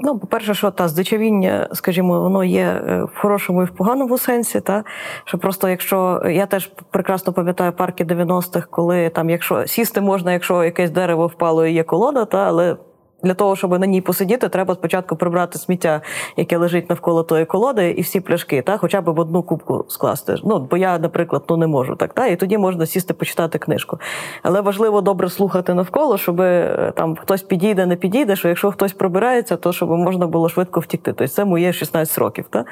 Ну, 0.00 0.18
по-перше, 0.18 0.54
що 0.54 0.70
та 0.70 0.88
здичавіння, 0.88 1.68
скажімо, 1.72 2.20
воно 2.20 2.44
є 2.44 2.62
е, 2.62 3.02
в 3.02 3.18
хорошому 3.18 3.62
і 3.62 3.64
в 3.64 3.70
поганому 3.70 4.18
сенсі. 4.18 4.60
Та 4.60 4.84
що 5.24 5.38
просто, 5.38 5.68
якщо 5.68 6.22
я 6.30 6.46
теж 6.46 6.70
прекрасно 6.90 7.32
пам'ятаю 7.32 7.72
парки 7.72 8.04
90-х, 8.04 8.66
коли 8.70 9.08
там, 9.08 9.30
якщо 9.30 9.66
сісти 9.66 10.00
можна, 10.00 10.32
якщо 10.32 10.64
якесь 10.64 10.90
дерево 10.90 11.26
впало 11.26 11.66
і 11.66 11.72
є 11.72 11.82
колода, 11.82 12.24
та 12.24 12.38
але 12.38 12.76
для 13.24 13.34
того, 13.34 13.56
щоб 13.56 13.80
на 13.80 13.86
ній 13.86 14.00
посидіти, 14.00 14.48
треба 14.48 14.74
спочатку 14.74 15.16
прибрати 15.16 15.58
сміття, 15.58 16.00
яке 16.36 16.56
лежить 16.56 16.90
навколо 16.90 17.22
тої 17.22 17.44
колоди, 17.44 17.90
і 17.90 18.02
всі 18.02 18.20
пляшки, 18.20 18.62
та 18.62 18.76
хоча 18.76 19.00
б 19.00 19.10
в 19.10 19.20
одну 19.20 19.42
кубку 19.42 19.84
скласти. 19.88 20.36
Ну 20.44 20.58
бо 20.70 20.76
я, 20.76 20.98
наприклад, 20.98 21.42
ну 21.48 21.56
не 21.56 21.66
можу 21.66 21.96
так. 21.96 22.12
Та 22.12 22.26
і 22.26 22.36
тоді 22.36 22.58
можна 22.58 22.86
сісти 22.86 23.14
почитати 23.14 23.58
книжку. 23.58 23.98
Але 24.42 24.60
важливо 24.60 25.00
добре 25.00 25.30
слухати 25.30 25.74
навколо, 25.74 26.18
щоб 26.18 26.40
е, 26.40 26.92
там 26.96 27.16
хтось 27.16 27.42
підійде, 27.42 27.86
не 27.86 27.96
підійде. 27.96 28.36
Що 28.36 28.48
якщо 28.48 28.70
хтось 28.70 28.92
пробирається, 28.92 29.56
то 29.56 29.72
щоб 29.72 29.90
можна 29.90 30.26
було 30.26 30.48
швидко 30.48 30.80
втікти. 30.80 31.12
Тобто 31.12 31.28
це 31.28 31.44
моє 31.44 31.72
16 31.72 32.18
років. 32.18 32.44
Та? 32.50 32.64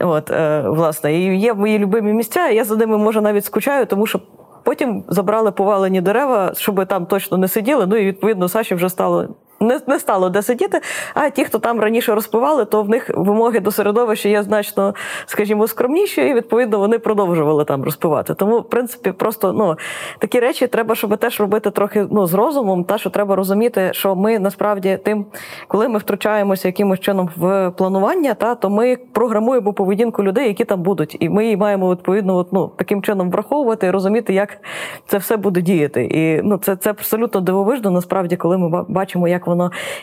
От, 0.00 0.30
е, 0.30 0.64
власне, 0.66 1.14
і 1.14 1.38
є 1.38 1.54
мої 1.54 1.78
любимі 1.78 2.12
місця. 2.12 2.48
Я 2.48 2.64
за 2.64 2.76
ними 2.76 2.98
може 2.98 3.20
навіть 3.20 3.44
скучаю, 3.44 3.86
тому 3.86 4.06
що. 4.06 4.20
Потім 4.64 5.04
забрали 5.08 5.52
повалені 5.52 6.00
дерева, 6.00 6.52
щоб 6.56 6.86
там 6.86 7.06
точно 7.06 7.38
не 7.38 7.48
сиділи. 7.48 7.86
Ну 7.86 7.96
і 7.96 8.06
відповідно 8.06 8.48
Саші 8.48 8.74
вже 8.74 8.88
стало 8.88 9.28
не 9.62 9.80
не 9.86 9.98
стало 9.98 10.30
де 10.30 10.42
сидіти. 10.42 10.80
А 11.14 11.30
ті, 11.30 11.44
хто 11.44 11.58
там 11.58 11.80
раніше 11.80 12.14
розпивали, 12.14 12.64
то 12.64 12.82
в 12.82 12.88
них 12.88 13.10
вимоги 13.14 13.60
до 13.60 13.70
середовища 13.70 14.28
є 14.28 14.42
значно, 14.42 14.94
скажімо, 15.26 15.66
скромніші, 15.66 16.20
і 16.20 16.34
відповідно 16.34 16.78
вони 16.78 16.98
продовжували 16.98 17.64
там 17.64 17.84
розпивати. 17.84 18.34
Тому, 18.34 18.60
в 18.60 18.68
принципі, 18.68 19.12
просто 19.12 19.52
ну 19.52 19.76
такі 20.18 20.40
речі 20.40 20.66
треба, 20.66 20.94
щоб 20.94 21.16
теж 21.16 21.40
робити 21.40 21.70
трохи 21.70 22.06
ну 22.10 22.26
з 22.26 22.34
розумом, 22.34 22.84
та 22.84 22.98
що 22.98 23.10
треба 23.10 23.36
розуміти, 23.36 23.90
що 23.92 24.14
ми 24.14 24.38
насправді 24.38 24.98
тим, 25.04 25.26
коли 25.68 25.88
ми 25.88 25.98
втручаємося 25.98 26.68
якимось 26.68 27.00
чином 27.00 27.30
в 27.36 27.70
планування, 27.70 28.34
та 28.34 28.54
то 28.54 28.70
ми 28.70 28.96
програмуємо 29.12 29.72
поведінку 29.72 30.22
людей, 30.22 30.46
які 30.46 30.64
там 30.64 30.82
будуть, 30.82 31.16
і 31.20 31.28
ми 31.28 31.44
її 31.44 31.56
маємо 31.56 31.90
відповідно 31.90 32.46
ну, 32.52 32.70
таким 32.76 33.02
чином 33.02 33.30
враховувати 33.30 33.86
і 33.86 33.90
розуміти, 33.90 34.34
як 34.34 34.58
це 35.06 35.18
все 35.18 35.36
буде 35.36 35.60
діяти. 35.60 36.04
І 36.04 36.42
ну 36.42 36.58
це 36.58 36.76
це 36.76 36.90
абсолютно 36.90 37.40
дивовижно, 37.40 37.90
насправді, 37.90 38.36
коли 38.36 38.58
ми 38.58 38.84
бачимо, 38.88 39.28
як 39.28 39.46
воно 39.46 39.51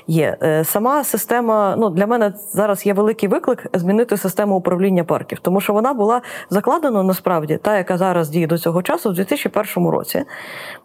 є. 0.08 0.38
Е, 0.44 0.64
сама 0.64 1.04
система, 1.04 1.76
ну 1.78 1.90
для 1.90 2.08
мене 2.08 2.34
зараз 2.52 2.86
є 2.86 2.94
великий 2.94 3.30
виклик 3.30 3.66
змінити 3.74 4.18
систему 4.18 4.56
управління 4.56 5.04
парків, 5.04 5.40
тому 5.42 5.62
що 5.62 5.74
вона 5.74 5.94
була 5.94 6.22
закладена 6.50 7.04
насправді, 7.04 7.58
та 7.58 7.78
яка 7.78 7.98
зараз 7.98 8.30
діє 8.30 8.48
до 8.48 8.58
цього 8.58 8.82
часу, 8.82 9.10
в 9.10 9.14
2001 9.14 9.90
році 9.90 10.26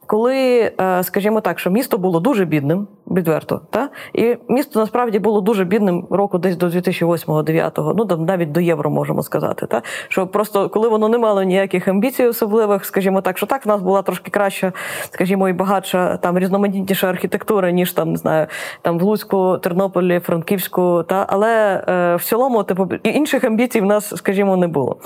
коли, 0.06 0.72
е, 0.80 1.02
скажімо 1.02 1.40
так, 1.40 1.58
що 1.58 1.70
місто 1.70 1.98
було 1.98 2.20
дуже 2.20 2.44
бідним, 2.44 2.88
відверто, 3.06 3.60
та 3.70 3.88
і 4.14 4.36
місто 4.48 4.80
насправді 4.80 5.18
було 5.18 5.40
дуже 5.40 5.64
бідним 5.64 6.06
року, 6.10 6.38
десь 6.38 6.56
до 6.56 6.66
2008-2009, 6.66 7.94
ну 7.96 8.04
там 8.04 8.24
навіть 8.24 8.52
до 8.52 8.60
євро 8.60 8.90
можемо 8.90 9.22
сказати. 9.22 9.66
Та 9.66 9.82
що 10.08 10.26
просто 10.26 10.68
коли 10.68 10.88
воно 10.88 11.08
не 11.08 11.18
мало 11.18 11.42
ніяких 11.42 11.88
амбіцій 11.88 12.24
особливих, 12.24 12.84
скажімо 12.84 13.20
так, 13.20 13.36
що 13.38 13.46
так 13.46 13.66
в 13.66 13.68
нас 13.68 13.82
була 13.82 14.02
трошки 14.02 14.30
краща, 14.30 14.72
скажімо, 15.10 15.48
і 15.48 15.52
багатша 15.52 16.16
там 16.16 16.38
різноманітніша 16.38 17.08
архітектура, 17.08 17.70
ніж 17.70 17.92
там 17.92 18.10
не 18.10 18.16
знаю, 18.16 18.46
там 18.82 18.98
в 18.98 19.02
Луцьку, 19.02 19.58
Тернополі, 19.58 20.20
Франківську, 20.20 21.04
та 21.08 21.26
але 21.28 21.84
е, 21.88 22.16
в 22.16 22.24
цілому, 22.24 22.62
типу, 22.62 22.88
інших 23.02 23.44
амбіцій 23.44 23.80
в 23.80 23.84
нас, 23.84 24.16
скажімо, 24.16 24.56
не 24.56 24.68
було. 24.68 24.96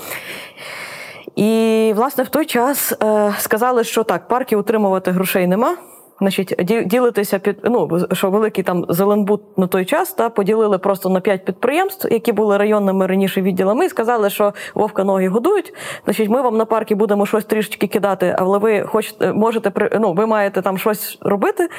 І, 1.35 1.93
власне, 1.95 2.23
в 2.23 2.29
той 2.29 2.45
час 2.45 2.93
е, 3.03 3.33
сказали, 3.37 3.83
що 3.83 4.03
так, 4.03 4.27
парки 4.27 4.55
утримувати 4.55 5.11
грошей 5.11 5.47
нема. 5.47 5.77
Значить, 6.21 6.55
ділитися 6.85 7.39
під 7.39 7.57
ну 7.63 7.99
що 8.11 8.29
великий 8.29 8.63
там 8.63 8.85
Зеленбут 8.89 9.57
на 9.57 9.67
той 9.67 9.85
час 9.85 10.13
та 10.13 10.29
поділили 10.29 10.77
просто 10.77 11.09
на 11.09 11.19
п'ять 11.19 11.45
підприємств, 11.45 12.13
які 12.13 12.31
були 12.31 12.57
районними 12.57 13.07
раніше 13.07 13.41
відділами, 13.41 13.85
і 13.85 13.89
сказали, 13.89 14.29
що 14.29 14.53
вовка 14.75 15.03
ноги 15.03 15.27
годують. 15.27 15.73
Значить, 16.05 16.29
ми 16.29 16.41
вам 16.41 16.57
на 16.57 16.65
парки 16.65 16.95
будемо 16.95 17.25
щось 17.25 17.45
трішечки 17.45 17.87
кидати, 17.87 18.35
але 18.39 18.57
ви 18.57 18.81
хочете 18.81 19.33
можете 19.33 19.71
ну, 19.99 20.13
ви 20.13 20.25
маєте 20.25 20.61
там 20.61 20.77
щось 20.77 21.17
робити, 21.21 21.69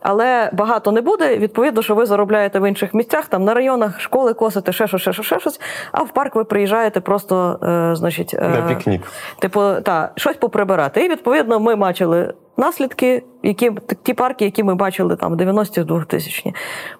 але 0.00 0.50
багато 0.52 0.92
не 0.92 1.00
буде. 1.00 1.36
Відповідно, 1.36 1.82
що 1.82 1.94
ви 1.94 2.06
заробляєте 2.06 2.58
в 2.58 2.68
інших 2.68 2.94
місцях, 2.94 3.26
там 3.26 3.44
на 3.44 3.54
районах 3.54 4.00
школи 4.00 4.34
косите, 4.34 4.72
ще 4.72 4.86
щось, 4.86 5.00
ще 5.00 5.12
щось, 5.12 5.26
ще 5.26 5.40
щось. 5.40 5.60
А 5.92 6.02
в 6.02 6.12
парк 6.12 6.36
ви 6.36 6.44
приїжджаєте 6.44 7.00
просто, 7.00 7.58
е, 7.62 7.96
значить, 7.96 8.34
е, 8.34 8.48
на 8.48 8.62
пікнік. 8.68 9.02
Типу, 9.38 9.60
та 9.84 10.12
щось 10.16 10.36
поприбирати. 10.36 11.04
І 11.04 11.08
відповідно 11.08 11.60
ми 11.60 11.76
бачили 11.76 12.34
наслідки, 12.56 13.22
які 13.42 13.72
ті 14.02 14.14
парки, 14.14 14.44
які 14.44 14.64
ми 14.64 14.74
бачили 14.74 15.16
там 15.16 15.36
90-ті 15.36 15.80
2000-ні. 15.80 16.54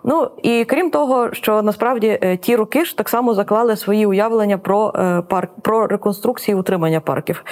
Ну 0.05 0.31
і 0.43 0.65
крім 0.65 0.91
того, 0.91 1.33
що 1.33 1.63
насправді 1.63 2.19
е, 2.23 2.37
ті 2.37 2.57
роки 2.57 2.85
ж 2.85 2.97
так 2.97 3.09
само 3.09 3.35
заклали 3.35 3.77
свої 3.77 4.07
уявлення 4.07 4.59
про 4.59 4.93
е, 4.97 5.23
парк, 5.23 5.51
про 5.63 5.87
реконструкцію 5.87 6.59
утримання 6.59 7.01
парків. 7.01 7.45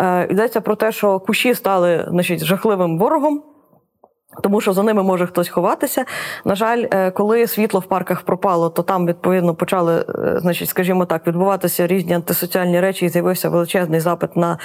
Е, 0.00 0.26
йдеться 0.30 0.60
про 0.60 0.74
те, 0.74 0.92
що 0.92 1.20
кущі 1.20 1.54
стали 1.54 2.06
значить, 2.08 2.44
жахливим 2.44 2.98
ворогом. 2.98 3.42
Тому 4.42 4.60
що 4.60 4.72
за 4.72 4.82
ними 4.82 5.02
може 5.02 5.26
хтось 5.26 5.48
ховатися. 5.48 6.04
На 6.44 6.54
жаль, 6.54 7.10
коли 7.10 7.46
світло 7.46 7.80
в 7.80 7.86
парках 7.86 8.22
пропало, 8.22 8.70
то 8.70 8.82
там 8.82 9.06
відповідно 9.06 9.54
почали, 9.54 10.04
значить, 10.36 10.68
скажімо 10.68 11.04
так, 11.04 11.26
відбуватися 11.26 11.86
різні 11.86 12.14
антисоціальні 12.14 12.80
речі, 12.80 13.06
і 13.06 13.08
з'явився 13.08 13.48
величезний 13.48 14.00
запит 14.00 14.36
на 14.36 14.58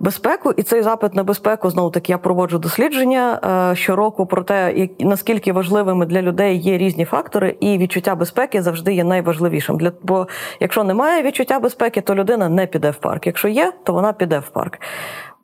безпеку, 0.00 0.52
і 0.56 0.62
цей 0.62 0.82
запит 0.82 1.14
на 1.14 1.24
безпеку 1.24 1.70
знову 1.70 1.90
таки 1.90 2.12
я 2.12 2.18
проводжу 2.18 2.58
дослідження 2.58 3.40
е, 3.72 3.76
щороку 3.76 4.26
про 4.26 4.42
те, 4.42 4.88
наскільки 5.00 5.52
важливими 5.52 6.06
для 6.06 6.22
людей 6.22 6.58
є 6.58 6.78
різні 6.78 7.04
фактори, 7.04 7.56
і 7.60 7.78
відчуття 7.78 8.14
безпеки 8.14 8.62
завжди 8.62 8.94
є 8.94 9.04
найважливішим. 9.04 9.78
Для 9.78 9.92
бо 10.02 10.28
якщо 10.60 10.84
немає 10.84 11.22
відчуття 11.22 11.58
безпеки, 11.58 12.00
то 12.00 12.14
людина 12.14 12.48
не 12.48 12.66
піде 12.66 12.90
в 12.90 12.96
парк. 12.96 13.26
Якщо 13.26 13.48
є, 13.48 13.72
то 13.84 13.92
вона 13.92 14.12
піде 14.12 14.38
в 14.38 14.48
парк. 14.48 14.78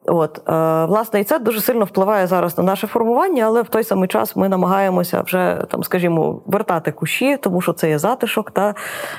От, 0.08 0.48
е, 0.48 0.84
власне, 0.84 1.20
і 1.20 1.24
це 1.24 1.38
дуже 1.38 1.60
сильно 1.60 1.84
впливає 1.84 2.26
зараз 2.26 2.58
на 2.58 2.64
наше 2.64 2.86
формування, 2.86 3.44
але 3.44 3.62
в 3.62 3.68
той 3.68 3.84
самий 3.84 4.08
час 4.08 4.36
ми 4.36 4.48
намагаємося 4.48 5.20
вже 5.20 5.64
там, 5.70 5.84
скажімо, 5.84 6.42
вертати 6.46 6.92
кущі, 6.92 7.36
тому 7.36 7.60
що 7.60 7.72
це 7.72 7.88
є 7.88 7.98
затишок, 7.98 8.50
та 8.50 8.74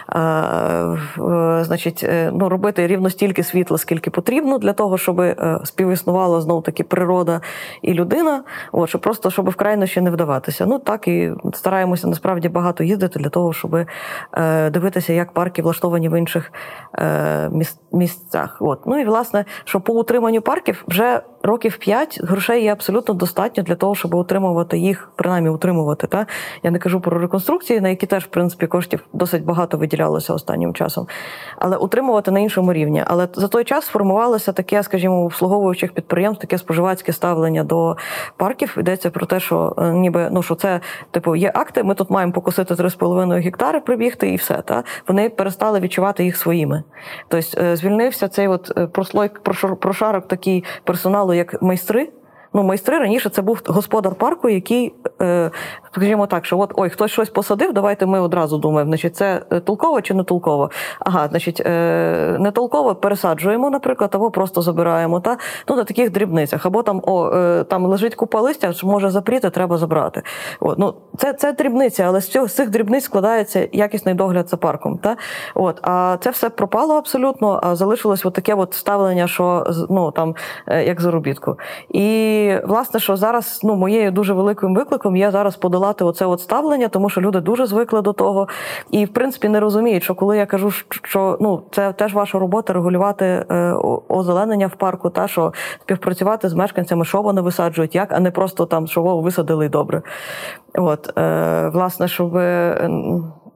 е, 0.10 0.20
е, 1.24 1.64
значить, 1.64 2.04
е, 2.04 2.32
ну, 2.34 2.50
робити 2.50 2.88
рівно 2.88 3.10
стільки 3.10 3.44
світла, 3.44 3.78
скільки 3.78 4.10
потрібно, 4.10 4.58
для 4.58 4.74
того, 4.74 4.98
щоб 4.98 5.20
е, 5.20 5.60
співіснувала 5.64 6.42
знов 6.42 6.64
таки 6.64 6.84
природа 6.84 7.42
і 7.82 7.94
людина. 7.94 8.44
От, 8.72 8.90
щоб 8.90 9.02
просто 9.02 9.32
щоб 9.32 9.50
в 9.50 9.56
крайнощі 9.56 10.02
не 10.02 10.10
вдаватися. 10.10 10.66
Ну 10.66 10.80
так 10.80 11.08
і 11.08 11.34
стараємося 11.54 12.08
насправді 12.08 12.50
багато 12.50 12.84
їздити 12.84 13.20
для 13.20 13.30
того, 13.30 13.54
щоб 13.54 13.76
е, 14.34 14.70
дивитися, 14.70 15.14
як 15.14 15.32
парки 15.32 15.62
влаштовані 15.62 16.10
в 16.10 16.20
інших 16.20 16.52
місцях. 17.92 18.58
От. 18.60 18.80
Ну 18.86 19.00
і 19.00 19.06
власне, 19.06 19.46
що 19.64 19.82
по 19.82 19.94
утриманню 19.94 20.42
парків 20.42 20.84
вже 20.88 21.22
років 21.44 21.78
5 21.78 22.20
грошей 22.24 22.64
є 22.64 22.72
абсолютно 22.72 23.14
достатньо 23.14 23.64
для 23.64 23.76
того, 23.76 23.96
щоб 23.96 24.14
утримувати 24.14 24.78
їх, 24.78 25.12
принаймні 25.16 25.50
утримувати. 25.50 26.08
Та? 26.08 26.26
Я 26.64 26.72
не 26.72 26.80
кажу 26.80 27.02
про 27.02 27.20
реконструкції, 27.20 27.82
на 27.82 27.90
які 27.90 28.06
теж, 28.06 28.24
в 28.24 28.28
принципі, 28.28 28.68
коштів 28.68 29.04
досить 29.14 29.46
багато 29.46 29.78
виділялося 29.78 30.34
останнім 30.34 30.74
часом. 30.74 31.08
Але 31.58 31.78
утримувати 31.78 32.32
на 32.32 32.40
іншому 32.40 32.74
рівні. 32.74 33.04
Але 33.08 33.28
за 33.34 33.48
той 33.48 33.64
час 33.64 33.86
сформувалося 33.86 34.52
таке, 34.52 34.84
скажімо, 34.84 35.26
обслуговуючих 35.26 35.94
підприємств, 35.94 36.42
таке 36.42 36.58
споживацьке 36.58 37.14
ставлення 37.14 37.64
до 37.64 37.98
парків. 38.38 38.76
Йдеться 38.80 39.10
про 39.10 39.26
те, 39.26 39.40
що 39.40 39.76
е, 39.78 39.92
ніби 39.92 40.30
ну 40.32 40.44
що 40.44 40.56
це 40.56 40.80
типу 41.12 41.36
є 41.36 41.52
акти. 41.56 41.84
Ми 41.84 41.96
тут 41.96 42.10
маємо 42.10 42.34
покосити 42.34 42.74
3,5 42.74 43.42
гектари, 43.42 43.80
прибігти, 43.80 44.30
і 44.30 44.36
все. 44.36 44.62
Та 44.66 44.84
вони 45.08 45.30
перестали 45.30 45.80
відчувати 45.80 46.24
їх 46.24 46.38
своїми. 46.38 46.84
Тобто 47.28 47.62
е, 47.62 47.77
звільнився 47.78 48.28
цей 48.28 48.48
от 48.48 48.92
прослойк 48.94 49.40
прослой 49.40 49.76
прошарок 49.76 50.28
такий 50.28 50.64
персоналу, 50.84 51.34
як 51.34 51.62
майстри. 51.62 52.10
Ну, 52.54 52.64
майстри 52.64 53.00
раніше 53.00 53.30
це 53.30 53.42
був 53.42 53.62
господар 53.66 54.16
парку, 54.16 54.50
який, 54.50 54.94
е, 55.22 55.52
скажімо 55.92 56.28
так, 56.28 56.46
що 56.46 56.60
от 56.60 56.74
ой, 56.76 56.90
хтось 56.90 57.12
щось 57.12 57.30
посадив, 57.30 57.74
давайте 57.74 58.06
ми 58.06 58.20
одразу 58.20 58.58
думаємо, 58.58 58.90
значить, 58.90 59.16
це 59.16 59.42
е, 59.52 59.60
толково 59.60 60.02
чи 60.02 60.14
не 60.14 60.24
толково. 60.24 60.72
Ага, 61.00 61.28
значить, 61.28 61.62
е, 61.66 62.38
не 62.40 62.52
толково 62.52 62.96
пересаджуємо, 62.96 63.70
наприклад, 63.70 64.12
або 64.14 64.32
просто 64.32 64.62
забираємо. 64.62 65.20
Та? 65.20 65.38
Ну, 65.70 65.76
на 65.76 65.84
таких 65.84 66.12
дрібницях. 66.12 66.66
Або 66.66 66.84
там 66.84 67.02
о, 67.06 67.30
е, 67.30 67.64
там 67.64 67.86
лежить 67.86 68.16
купа 68.16 68.42
листя, 68.42 68.74
може 68.84 69.10
запріти, 69.10 69.50
треба 69.50 69.78
забрати. 69.78 70.22
От, 70.60 70.80
ну, 70.80 70.94
Це 71.18 71.34
це 71.34 71.54
дрібниця, 71.54 72.04
але 72.04 72.22
з 72.22 72.28
цього 72.28 72.48
з 72.48 72.56
цих 72.56 72.70
дрібниць 72.70 73.04
складається 73.04 73.68
якісний 73.72 74.16
догляд 74.16 74.50
за 74.50 74.58
парком. 74.58 74.98
Та? 74.98 75.16
От, 75.56 75.80
А 75.82 76.18
це 76.22 76.30
все 76.30 76.50
пропало 76.50 76.94
абсолютно, 76.94 77.60
а 77.64 77.76
залишилось 77.76 78.26
от 78.26 78.34
таке 78.34 78.54
от 78.54 78.74
ставлення, 78.74 79.28
що 79.28 79.68
ну, 79.90 80.12
там, 80.12 80.36
е, 80.68 80.84
як 80.84 81.02
заробітку. 81.02 81.58
І 81.90 82.37
власне, 82.66 83.00
що 83.00 83.16
зараз 83.16 83.60
ну, 83.64 83.76
моєю 83.76 84.12
дуже 84.12 84.34
великим 84.34 84.76
викликом 84.76 85.16
є 85.16 85.32
зараз 85.32 85.56
подолати 85.56 86.04
оце 86.04 86.26
от 86.26 86.42
ставлення, 86.42 86.88
тому 86.88 87.10
що 87.10 87.22
люди 87.22 87.40
дуже 87.40 87.66
звикли 87.66 88.02
до 88.02 88.14
того. 88.14 88.48
І, 88.92 89.06
в 89.06 89.14
принципі, 89.14 89.50
не 89.50 89.60
розуміють, 89.60 90.04
що 90.04 90.16
коли 90.16 90.38
я 90.38 90.46
кажу, 90.46 90.72
що 91.04 91.38
ну, 91.42 91.62
це 91.72 91.94
теж 91.94 92.14
ваша 92.14 92.40
робота 92.40 92.74
регулювати 92.74 93.26
е, 93.26 93.74
озеленення 94.08 94.68
в 94.68 94.76
парку, 94.76 95.10
та 95.10 95.28
що 95.28 95.54
співпрацювати 95.82 96.50
з 96.50 96.54
мешканцями, 96.54 97.06
що 97.06 97.22
вони 97.22 97.42
висаджують, 97.42 97.96
як, 97.96 98.12
а 98.12 98.20
не 98.20 98.32
просто 98.32 98.66
там, 98.66 98.88
що 98.88 99.18
висадили 99.18 99.66
і 99.66 99.70
добре. 99.70 100.02
От, 100.76 101.18
е, 101.18 101.70
Власне, 101.74 102.08
щоб 102.08 102.38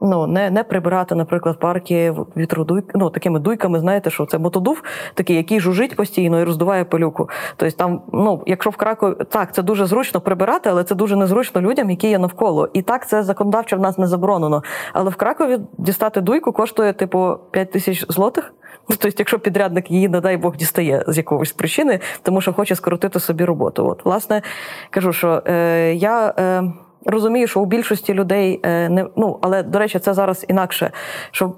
ну, 0.01 0.27
не 0.27 0.49
не 0.49 0.63
прибирати, 0.63 1.15
наприклад, 1.15 1.59
парки 1.59 2.13
вітродуй, 2.37 2.83
ну, 2.95 3.09
такими 3.09 3.39
дуйками, 3.39 3.79
знаєте, 3.79 4.09
що 4.09 4.25
це 4.25 4.37
мотодув, 4.37 4.83
такий, 5.13 5.35
який 5.35 5.59
жужить 5.59 5.95
постійно 5.95 6.41
і 6.41 6.43
роздуває 6.43 6.85
пилюку. 6.85 7.29
Тобто 7.55 7.77
там, 7.77 8.01
ну, 8.13 8.43
якщо 8.45 8.69
в 8.69 8.75
Кракові 8.75 9.15
так, 9.29 9.53
це 9.53 9.63
дуже 9.63 9.85
зручно 9.85 10.21
прибирати, 10.21 10.69
але 10.69 10.83
це 10.83 10.95
дуже 10.95 11.15
незручно 11.15 11.61
людям, 11.61 11.89
які 11.89 12.09
є 12.09 12.19
навколо. 12.19 12.69
І 12.73 12.81
так 12.81 13.07
це 13.07 13.23
законодавчо 13.23 13.77
в 13.77 13.79
нас 13.79 13.97
не 13.97 14.07
заборонено. 14.07 14.63
Але 14.93 15.09
в 15.09 15.15
Кракові 15.15 15.59
дістати 15.77 16.21
дуйку 16.21 16.51
коштує, 16.51 16.93
типу, 16.93 17.37
5 17.51 17.71
тисяч 17.71 18.05
злотих. 18.09 18.53
Ну, 18.89 18.95
тобто, 18.99 19.15
якщо 19.17 19.39
підрядник 19.39 19.91
її, 19.91 20.09
не 20.09 20.21
дай 20.21 20.37
Бог, 20.37 20.55
дістає 20.55 21.03
з 21.07 21.17
якоїсь 21.17 21.51
причини, 21.51 21.99
тому 22.23 22.41
що 22.41 22.53
хоче 22.53 22.75
скоротити 22.75 23.19
собі 23.19 23.45
роботу. 23.45 23.87
От, 23.87 24.05
власне, 24.05 24.41
кажу, 24.89 25.13
що 25.13 25.43
е, 25.45 25.93
я. 25.93 26.33
Е, 26.39 26.63
розумію, 27.05 27.47
що 27.47 27.59
у 27.59 27.65
більшості 27.65 28.13
людей 28.13 28.59
е, 28.63 28.89
не 28.89 29.05
ну, 29.15 29.39
але 29.41 29.63
до 29.63 29.79
речі, 29.79 29.99
це 29.99 30.13
зараз 30.13 30.45
інакше. 30.47 30.91
що 31.31 31.53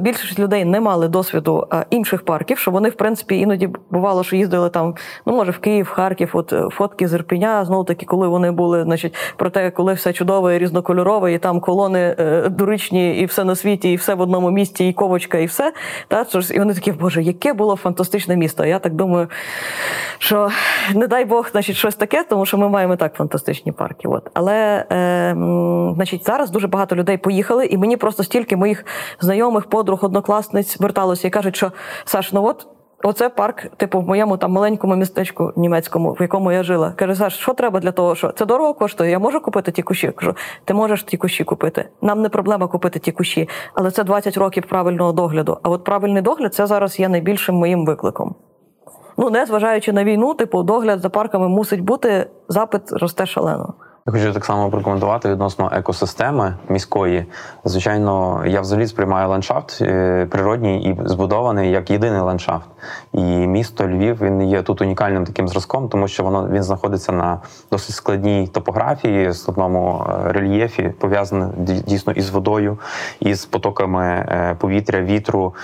більшість 0.00 0.38
людей 0.38 0.64
не 0.64 0.80
мали 0.80 1.08
досвіду 1.08 1.66
е, 1.72 1.84
інших 1.90 2.24
парків, 2.24 2.58
що 2.58 2.70
вони, 2.70 2.88
в 2.88 2.94
принципі, 2.94 3.38
іноді 3.38 3.70
бувало, 3.90 4.24
що 4.24 4.36
їздили 4.36 4.70
там, 4.70 4.94
ну 5.26 5.36
може 5.36 5.52
в 5.52 5.58
Київ, 5.58 5.88
Харків, 5.88 6.30
от 6.32 6.52
е, 6.52 6.68
фотки 6.70 7.08
з 7.08 7.14
Ірпеня, 7.14 7.64
знову 7.64 7.84
таки, 7.84 8.06
коли 8.06 8.28
вони 8.28 8.50
були, 8.50 8.82
значить, 8.82 9.14
про 9.36 9.50
те, 9.50 9.70
коли 9.70 9.92
все 9.92 10.12
чудове, 10.12 10.58
різнокольорове, 10.58 11.32
і 11.32 11.38
там 11.38 11.60
колони 11.60 12.16
дуричні, 12.50 13.20
і 13.20 13.24
все 13.24 13.44
на 13.44 13.54
світі, 13.54 13.92
і 13.92 13.96
все 13.96 14.14
в 14.14 14.20
одному 14.20 14.50
місті, 14.50 14.88
і 14.88 14.92
ковочка, 14.92 15.38
і 15.38 15.46
все. 15.46 15.72
Та? 16.08 16.26
І 16.54 16.58
вони 16.58 16.74
такі, 16.74 16.92
боже, 16.92 17.22
яке 17.22 17.52
було 17.52 17.76
фантастичне 17.76 18.36
місто. 18.36 18.64
Я 18.64 18.78
так 18.78 18.94
думаю, 18.94 19.28
що 20.18 20.50
не 20.94 21.06
дай 21.06 21.24
Бог, 21.24 21.48
значить, 21.52 21.76
щось 21.76 21.94
таке, 21.94 22.24
тому 22.28 22.46
що 22.46 22.58
ми 22.58 22.68
маємо 22.68 22.96
так 22.96 23.14
фантастичні 23.14 23.72
парки. 23.72 24.08
От. 24.08 24.30
Але 24.34 24.84
е, 24.92 25.34
значить, 25.94 26.26
зараз 26.26 26.50
дуже 26.50 26.66
багато 26.66 26.96
людей 26.96 27.18
поїхали, 27.18 27.66
і 27.66 27.76
мені 27.76 27.96
просто 27.96 28.24
стільки 28.24 28.56
моїх 28.56 28.84
знайомих 29.20 29.47
знайомих, 29.48 29.66
подруг, 29.66 30.04
однокласниць 30.04 30.80
верталося 30.80 31.28
і 31.28 31.30
кажуть, 31.30 31.56
що 31.56 31.72
Саш, 32.04 32.32
ну 32.32 32.44
от. 32.44 32.66
Оце 33.04 33.28
парк, 33.28 33.66
типу, 33.76 34.00
в 34.00 34.08
моєму 34.08 34.36
там 34.36 34.52
маленькому 34.52 34.96
містечку 34.96 35.52
німецькому, 35.56 36.12
в 36.12 36.22
якому 36.22 36.52
я 36.52 36.62
жила. 36.62 36.92
Каже, 36.96 37.14
Саш, 37.14 37.36
що 37.36 37.54
треба 37.54 37.80
для 37.80 37.92
того, 37.92 38.14
що 38.14 38.32
це 38.32 38.46
дорого 38.46 38.74
коштує? 38.74 39.10
Я 39.10 39.18
можу 39.18 39.40
купити 39.40 39.72
ті 39.72 39.82
кущі? 39.82 40.12
Кажу, 40.16 40.34
ти 40.64 40.74
можеш 40.74 41.02
ті 41.02 41.16
кущі 41.16 41.44
купити. 41.44 41.88
Нам 42.02 42.22
не 42.22 42.28
проблема 42.28 42.66
купити 42.66 42.98
ті 42.98 43.12
кущі, 43.12 43.48
але 43.74 43.90
це 43.90 44.04
20 44.04 44.36
років 44.36 44.66
правильного 44.66 45.12
догляду. 45.12 45.58
А 45.62 45.68
от 45.68 45.84
правильний 45.84 46.22
догляд 46.22 46.54
це 46.54 46.66
зараз 46.66 47.00
є 47.00 47.08
найбільшим 47.08 47.54
моїм 47.54 47.86
викликом. 47.86 48.34
Ну, 49.16 49.30
не 49.30 49.46
на 49.92 50.04
війну, 50.04 50.34
типу, 50.34 50.62
догляд 50.62 51.00
за 51.00 51.08
парками 51.08 51.48
мусить 51.48 51.80
бути, 51.80 52.30
запит 52.48 52.92
росте 52.92 53.26
шалено. 53.26 53.74
Я 54.08 54.12
хочу 54.12 54.32
так 54.32 54.44
само 54.44 54.70
прокоментувати 54.70 55.28
відносно 55.28 55.70
екосистеми 55.74 56.54
міської. 56.68 57.26
Звичайно, 57.64 58.42
я 58.46 58.60
взагалі 58.60 58.86
сприймаю 58.86 59.28
ландшафт 59.28 59.78
е, 59.80 60.26
природній 60.30 60.82
і 60.82 61.08
збудований 61.08 61.70
як 61.70 61.90
єдиний 61.90 62.20
ландшафт. 62.20 62.66
І 63.12 63.22
місто 63.22 63.88
Львів 63.88 64.22
він 64.22 64.42
є 64.42 64.62
тут 64.62 64.80
унікальним 64.80 65.24
таким 65.24 65.48
зразком, 65.48 65.88
тому 65.88 66.08
що 66.08 66.22
воно 66.22 66.48
він 66.48 66.62
знаходиться 66.62 67.12
на 67.12 67.40
досить 67.70 67.94
складній 67.94 68.46
топографії, 68.46 69.32
складному 69.32 70.06
е, 70.08 70.32
рельєфі, 70.32 70.92
пов'язане 71.00 71.48
дійсно 71.86 72.12
із 72.12 72.30
водою, 72.30 72.78
із 73.20 73.44
потоками 73.44 74.04
е, 74.04 74.56
повітря, 74.58 75.00
вітру, 75.00 75.54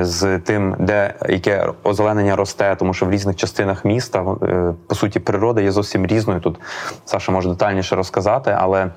з 0.00 0.38
тим, 0.38 0.76
де 0.78 1.14
яке 1.28 1.72
озеленення 1.82 2.36
росте, 2.36 2.76
тому 2.78 2.94
що 2.94 3.06
в 3.06 3.10
різних 3.10 3.36
частинах 3.36 3.84
міста 3.84 4.24
по 4.86 4.94
суті 4.94 5.20
природа 5.20 5.60
є 5.60 5.72
зовсім 5.72 6.06
різною. 6.06 6.40
Тут 6.40 6.58
Саша 7.04 7.32
може 7.32 7.48
детально 7.48 7.75
детальніше 7.76 7.96
розказати, 7.96 8.56
але 8.58 8.90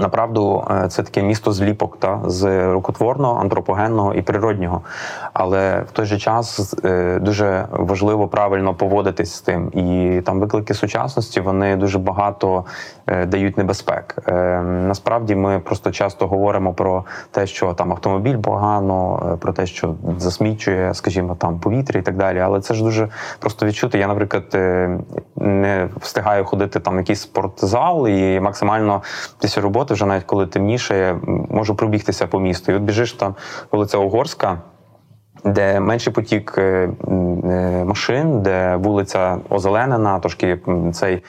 Направду, 0.00 0.64
е, 0.70 0.88
це 0.88 1.02
таке 1.02 1.22
місто 1.22 1.52
зліпок 1.52 1.96
та 1.98 2.20
з 2.26 2.66
рукотворного, 2.72 3.40
антропогенного 3.40 4.14
і 4.14 4.22
природнього. 4.22 4.82
Але 5.32 5.80
в 5.80 5.90
той 5.90 6.06
же 6.06 6.18
час 6.18 6.74
е, 6.84 7.18
дуже 7.18 7.66
важливо 7.70 8.28
правильно 8.28 8.74
поводитись 8.74 9.34
з 9.34 9.40
тим. 9.40 9.70
І 9.72 10.20
там 10.24 10.40
виклики 10.40 10.74
сучасності 10.74 11.40
вони 11.40 11.76
дуже 11.76 11.98
багато 11.98 12.64
е, 13.06 13.26
дають 13.26 13.58
небезпек. 13.58 14.16
Насправді 14.62 15.34
ми 15.34 15.58
просто 15.58 15.90
часто 15.90 16.26
говоримо 16.26 16.74
про 16.74 17.04
те, 17.30 17.46
що 17.46 17.74
там 17.74 17.92
автомобіль 17.92 18.36
погано, 18.36 19.38
про 19.40 19.52
те, 19.52 19.66
що 19.66 19.94
засмічує, 20.18 20.94
скажімо, 20.94 21.34
там 21.34 21.58
повітря 21.58 22.00
і 22.00 22.02
так 22.02 22.16
далі. 22.16 22.38
Але 22.38 22.60
це 22.60 22.74
ж 22.74 22.84
дуже 22.84 23.08
просто 23.38 23.66
відчути. 23.66 23.98
Я, 23.98 24.06
наприклад, 24.06 24.44
не 25.36 25.88
встигаю 26.00 26.44
ходити 26.44 26.80
там 26.80 26.94
в 26.94 26.98
якийсь 26.98 27.20
спортзал 27.20 28.08
і 28.08 28.40
максимально 28.40 29.02
після 29.40 29.62
роботи 29.62 29.81
роботи, 29.82 29.94
вже 29.94 30.06
навіть 30.06 30.24
коли 30.24 30.46
темніше, 30.46 31.20
можу 31.50 31.74
пробігтися 31.74 32.26
по 32.26 32.40
місту. 32.40 32.72
І 32.72 32.74
от 32.74 32.82
біжиш 32.82 33.12
там 33.12 33.34
вулиця 33.72 33.98
Угорська. 33.98 34.58
Де 35.44 35.80
менший 35.80 36.12
потік 36.12 36.54
е, 36.58 36.62
е, 36.62 37.84
машин, 37.84 38.42
де 38.42 38.76
вулиця 38.76 39.38
озеленена, 39.50 40.18
трошки 40.18 40.58
цей 40.92 41.22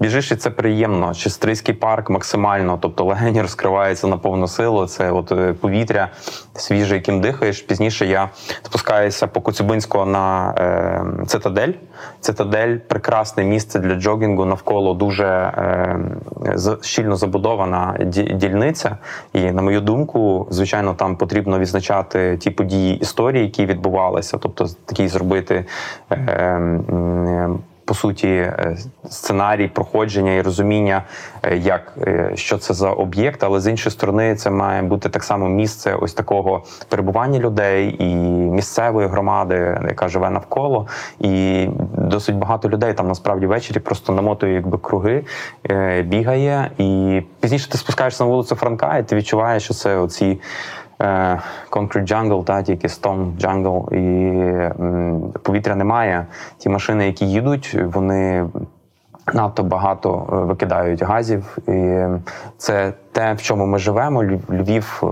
Біжиш, 0.00 0.32
і 0.32 0.36
це 0.36 0.50
приємно. 0.50 1.14
Чистрийський 1.14 1.74
парк 1.74 2.10
максимально, 2.10 2.78
тобто 2.82 3.04
легені 3.04 3.42
розкриваються 3.42 4.06
на 4.06 4.16
повну 4.16 4.48
силу. 4.48 4.86
Це 4.86 5.10
от 5.10 5.32
е, 5.32 5.52
повітря 5.52 6.08
свіже, 6.54 6.94
яким 6.94 7.20
дихаєш. 7.20 7.60
Пізніше 7.62 8.06
я 8.06 8.30
спускаюся 8.62 9.26
по 9.26 9.40
Коцюбинського 9.40 10.06
на 10.06 10.54
е, 10.58 11.26
цитадель. 11.26 11.72
Цитадель 12.20 12.76
прекрасне 12.76 13.44
місце 13.44 13.78
для 13.78 13.94
джогінгу. 13.94 14.44
Навколо 14.44 14.94
дуже 14.94 15.26
е, 15.26 15.98
щільно 16.82 17.16
забудована 17.16 17.96
дільниця. 18.34 18.96
І 19.32 19.52
на 19.52 19.62
мою 19.62 19.80
думку, 19.80 20.46
звичайно, 20.50 20.94
там 20.94 21.16
потрібно 21.16 21.58
відзначати 21.58 22.36
ті 22.36 22.50
події 22.50 22.96
історії, 22.96 23.44
які 23.44 23.66
відбувалися, 23.66 24.38
тобто 24.38 24.68
такий 24.86 25.08
зробити. 25.08 25.64
Е, 26.10 26.16
е, 26.16 27.48
по 27.84 27.94
суті 27.94 28.28
е, 28.28 28.76
сценарій 29.10 29.68
проходження 29.68 30.32
і 30.32 30.42
розуміння, 30.42 31.02
е, 31.42 31.56
як 31.56 31.92
е, 32.00 32.32
що 32.34 32.58
це 32.58 32.74
за 32.74 32.90
об'єкт, 32.90 33.44
але 33.44 33.60
з 33.60 33.66
іншої 33.66 33.92
сторони, 33.92 34.34
це 34.34 34.50
має 34.50 34.82
бути 34.82 35.08
так 35.08 35.24
само 35.24 35.48
місце 35.48 35.94
ось 35.94 36.14
такого 36.14 36.62
перебування 36.88 37.38
людей 37.38 37.96
і 37.98 38.14
місцевої 38.54 39.08
громади, 39.08 39.80
яка 39.88 40.08
живе 40.08 40.30
навколо, 40.30 40.86
і 41.20 41.66
досить 41.98 42.36
багато 42.36 42.68
людей 42.68 42.94
там 42.94 43.08
насправді 43.08 43.46
ввечері 43.46 43.78
просто 43.78 44.12
намотує 44.12 44.54
якби 44.54 44.78
круги, 44.78 45.24
бігає, 46.04 46.70
і 46.78 47.22
пізніше 47.40 47.70
ти 47.70 47.78
спускаєшся 47.78 48.24
на 48.24 48.30
вулицю 48.30 48.54
Франка, 48.54 48.98
і 48.98 49.02
ти 49.02 49.16
відчуваєш, 49.16 49.62
що 49.62 49.74
це 49.74 49.96
оці. 49.96 50.40
Е, 51.00 51.40
concrete 51.70 52.06
jungle, 52.06 52.44
та 52.44 52.62
тільки 52.62 52.86
stone 52.88 53.36
jungle, 53.36 53.94
і 53.94 55.38
повітря 55.38 55.74
немає. 55.74 56.26
Ті 56.58 56.68
машини, 56.68 57.06
які 57.06 57.26
їдуть, 57.26 57.76
вони 57.84 58.46
надто 59.32 59.62
багато 59.62 60.28
е, 60.32 60.36
викидають 60.36 61.02
газів. 61.02 61.58
І 61.68 62.00
це 62.58 62.92
те, 63.12 63.32
в 63.32 63.42
чому 63.42 63.66
ми 63.66 63.78
живемо. 63.78 64.24
Львів 64.50 65.02
е, 65.02 65.06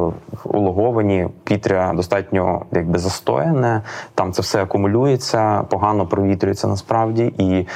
улоговані, 0.44 1.28
Пітря 1.44 1.92
достатньо 1.94 2.62
якби 2.72 2.98
застояне. 2.98 3.82
Там 4.14 4.32
це 4.32 4.42
все 4.42 4.62
акумулюється, 4.62 5.62
погано 5.62 6.06
провітрюється 6.06 6.66
насправді. 6.68 7.34
І 7.38 7.66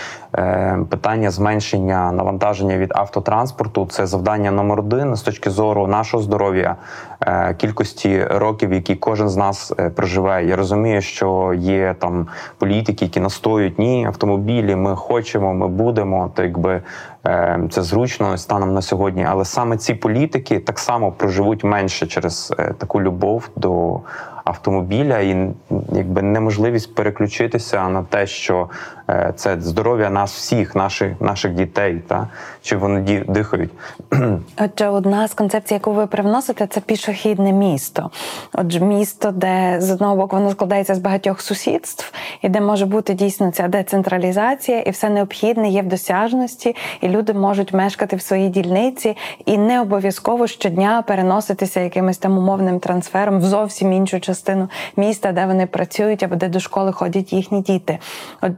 питання 0.90 1.30
зменшення 1.30 2.12
навантаження 2.12 2.78
від 2.78 2.92
автотранспорту 2.94 3.86
це 3.90 4.06
завдання 4.06 4.50
номер 4.50 4.80
один 4.80 5.16
з 5.16 5.22
точки 5.22 5.50
зору 5.50 5.86
нашого 5.86 6.22
здоров'я, 6.22 6.76
е, 7.20 7.54
кількості 7.54 8.24
років, 8.24 8.72
які 8.72 8.94
кожен 8.94 9.28
з 9.28 9.36
нас 9.36 9.72
е, 9.78 9.90
проживе. 9.90 10.44
Я 10.44 10.56
розумію, 10.56 11.00
що 11.00 11.54
є 11.58 11.94
там 11.98 12.26
політики, 12.58 13.04
які 13.04 13.20
настоюють 13.20 13.78
ні, 13.78 14.06
автомобілі, 14.06 14.76
ми 14.76 14.96
хочемо, 14.96 15.54
ми 15.54 15.68
будемо. 15.68 16.30
То 16.34 16.42
якби 16.42 16.82
е, 17.26 17.60
це 17.70 17.82
зручно 17.82 18.38
станом 18.38 18.74
на 18.74 18.82
сьогодні. 18.82 19.24
Але 19.28 19.44
саме 19.44 19.76
ці 19.76 19.94
політики 19.94 20.58
так 20.58 20.78
само 20.78 21.12
проживуть 21.12 21.64
менше 21.64 22.06
через 22.06 22.54
е, 22.58 22.74
таку 22.78 23.02
любов 23.02 23.48
до 23.56 24.00
автомобіля 24.46 25.18
і 25.18 25.48
якби 25.92 26.22
неможливість 26.22 26.94
переключитися 26.94 27.88
на 27.88 28.02
те, 28.02 28.26
що 28.26 28.68
е, 29.10 29.32
це 29.36 29.60
здоров'я 29.60 30.10
нас 30.10 30.34
всіх, 30.34 30.74
наших 30.74 31.20
наших 31.20 31.54
дітей, 31.54 32.02
та 32.06 32.28
чи 32.66 32.76
вони 32.76 33.24
дихають. 33.28 33.70
Отже, 34.58 34.88
одна 34.88 35.28
з 35.28 35.34
концепцій, 35.34 35.74
яку 35.74 35.92
ви 35.92 36.06
привносите, 36.06 36.66
це 36.66 36.80
пішохідне 36.80 37.52
місто. 37.52 38.10
Отже, 38.52 38.80
місто, 38.80 39.30
де 39.30 39.76
з 39.80 39.90
одного 39.90 40.16
боку 40.16 40.36
воно 40.36 40.50
складається 40.50 40.94
з 40.94 40.98
багатьох 40.98 41.40
сусідств, 41.40 42.12
і 42.42 42.48
де 42.48 42.60
може 42.60 42.86
бути 42.86 43.14
дійсно 43.14 43.50
ця 43.50 43.68
децентралізація, 43.68 44.80
і 44.80 44.90
все 44.90 45.10
необхідне 45.10 45.68
є 45.68 45.82
в 45.82 45.86
досяжності, 45.86 46.76
і 47.00 47.08
люди 47.08 47.32
можуть 47.32 47.72
мешкати 47.72 48.16
в 48.16 48.22
своїй 48.22 48.48
дільниці, 48.48 49.16
і 49.44 49.58
не 49.58 49.80
обов'язково 49.80 50.46
щодня 50.46 51.02
переноситися 51.06 51.80
якимось 51.80 52.18
там 52.18 52.38
умовним 52.38 52.80
трансфером 52.80 53.38
в 53.38 53.44
зовсім 53.44 53.92
іншу 53.92 54.20
частину 54.20 54.68
міста, 54.96 55.32
де 55.32 55.46
вони 55.46 55.66
працюють 55.66 56.22
або 56.22 56.36
де 56.36 56.48
до 56.48 56.60
школи 56.60 56.92
ходять 56.92 57.32
їхні 57.32 57.60
діти. 57.60 57.98
От 58.42 58.52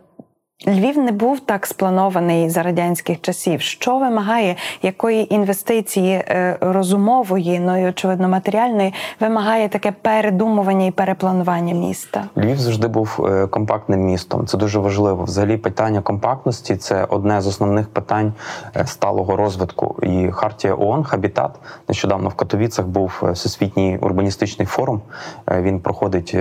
Львів 0.66 0.98
не 0.98 1.12
був 1.12 1.40
так 1.40 1.66
спланований 1.66 2.50
за 2.50 2.62
радянських 2.62 3.20
часів. 3.20 3.60
Що 3.60 3.98
вимагає 3.98 4.56
якої 4.82 5.34
інвестиції 5.34 6.12
е, 6.12 6.58
розумової, 6.60 7.60
ну 7.60 7.82
і 7.82 7.88
очевидно 7.88 8.28
матеріальної, 8.28 8.94
вимагає 9.20 9.68
таке 9.68 9.92
передумування 10.02 10.86
і 10.86 10.90
перепланування 10.90 11.74
міста? 11.74 12.24
Львів 12.36 12.58
завжди 12.58 12.88
був 12.88 13.26
е, 13.28 13.46
компактним 13.46 14.00
містом. 14.00 14.46
Це 14.46 14.58
дуже 14.58 14.78
важливо. 14.78 15.24
Взагалі, 15.24 15.56
питання 15.56 16.00
компактності 16.00 16.76
це 16.76 17.04
одне 17.04 17.40
з 17.40 17.46
основних 17.46 17.88
питань 17.88 18.32
е, 18.76 18.86
сталого 18.86 19.36
розвитку. 19.36 19.96
І 20.02 20.30
хартія 20.32 20.74
ООН 20.74 21.04
Хабітат 21.04 21.50
нещодавно 21.88 22.28
в 22.28 22.34
Катовіцах 22.34 22.86
був 22.86 23.22
всесвітній 23.22 23.98
урбаністичний 24.00 24.66
форум. 24.66 25.00
Він 25.50 25.80
проходить 25.80 26.36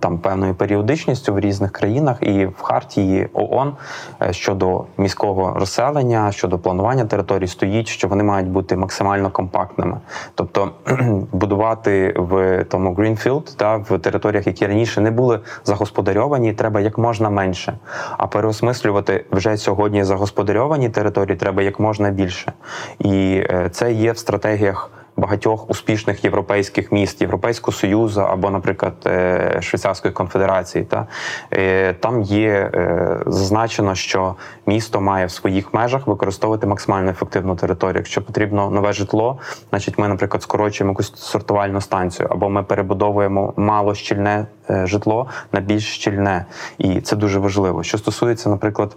там 0.00 0.18
певною 0.18 0.54
періодичністю 0.54 1.34
в 1.34 1.40
різних 1.40 1.72
країнах. 1.72 2.18
І 2.20 2.46
в 2.46 2.62
хартії 2.62 3.28
ООН 3.52 3.76
е, 4.22 4.32
щодо 4.32 4.84
міського 4.98 5.54
розселення, 5.58 6.32
щодо 6.32 6.58
планування 6.58 7.04
територій 7.04 7.46
стоїть, 7.46 7.88
що 7.88 8.08
вони 8.08 8.24
мають 8.24 8.48
бути 8.48 8.76
максимально 8.76 9.30
компактними. 9.30 10.00
Тобто 10.34 10.70
будувати 11.32 12.14
в 12.16 12.64
тому 12.64 12.94
Greenfield, 12.94 13.56
та 13.56 13.76
в 13.76 13.98
територіях, 13.98 14.46
які 14.46 14.66
раніше 14.66 15.00
не 15.00 15.10
були 15.10 15.40
загосподарьовані, 15.64 16.52
треба 16.52 16.80
як 16.80 16.98
можна 16.98 17.30
менше. 17.30 17.78
А 18.18 18.26
переосмислювати 18.26 19.24
вже 19.30 19.56
сьогодні 19.56 20.04
загосподарьовані 20.04 20.88
території 20.88 21.36
треба 21.36 21.62
як 21.62 21.80
можна 21.80 22.10
більше. 22.10 22.52
І 22.98 23.44
е, 23.50 23.68
це 23.72 23.92
є 23.92 24.12
в 24.12 24.18
стратегіях. 24.18 24.90
Багатьох 25.16 25.70
успішних 25.70 26.24
європейських 26.24 26.92
міст, 26.92 27.20
Європейського 27.20 27.76
Союзу 27.76 28.20
або, 28.20 28.50
наприклад, 28.50 28.94
е, 29.06 29.58
Швейцарської 29.60 30.14
конфедерації, 30.14 30.84
та 30.84 31.06
Е, 31.52 31.92
там 31.92 32.22
є 32.22 32.70
е, 32.74 33.18
зазначено, 33.26 33.94
що 33.94 34.34
місто 34.66 35.00
має 35.00 35.26
в 35.26 35.30
своїх 35.30 35.74
межах 35.74 36.06
використовувати 36.06 36.66
максимально 36.66 37.10
ефективну 37.10 37.56
територію. 37.56 37.96
Якщо 37.96 38.22
потрібно 38.22 38.70
нове 38.70 38.92
житло, 38.92 39.38
значить 39.70 39.98
ми, 39.98 40.08
наприклад, 40.08 40.42
скорочуємо 40.42 40.92
якусь 40.92 41.16
сортувальну 41.16 41.80
станцію, 41.80 42.28
або 42.30 42.48
ми 42.48 42.62
перебудовуємо 42.62 43.54
малощільне 43.56 44.46
е, 44.70 44.86
житло 44.86 45.26
на 45.52 45.60
більш 45.60 45.94
щільне, 45.94 46.46
і 46.78 47.00
це 47.00 47.16
дуже 47.16 47.38
важливо. 47.38 47.82
Що 47.82 47.98
стосується, 47.98 48.48
наприклад 48.48 48.96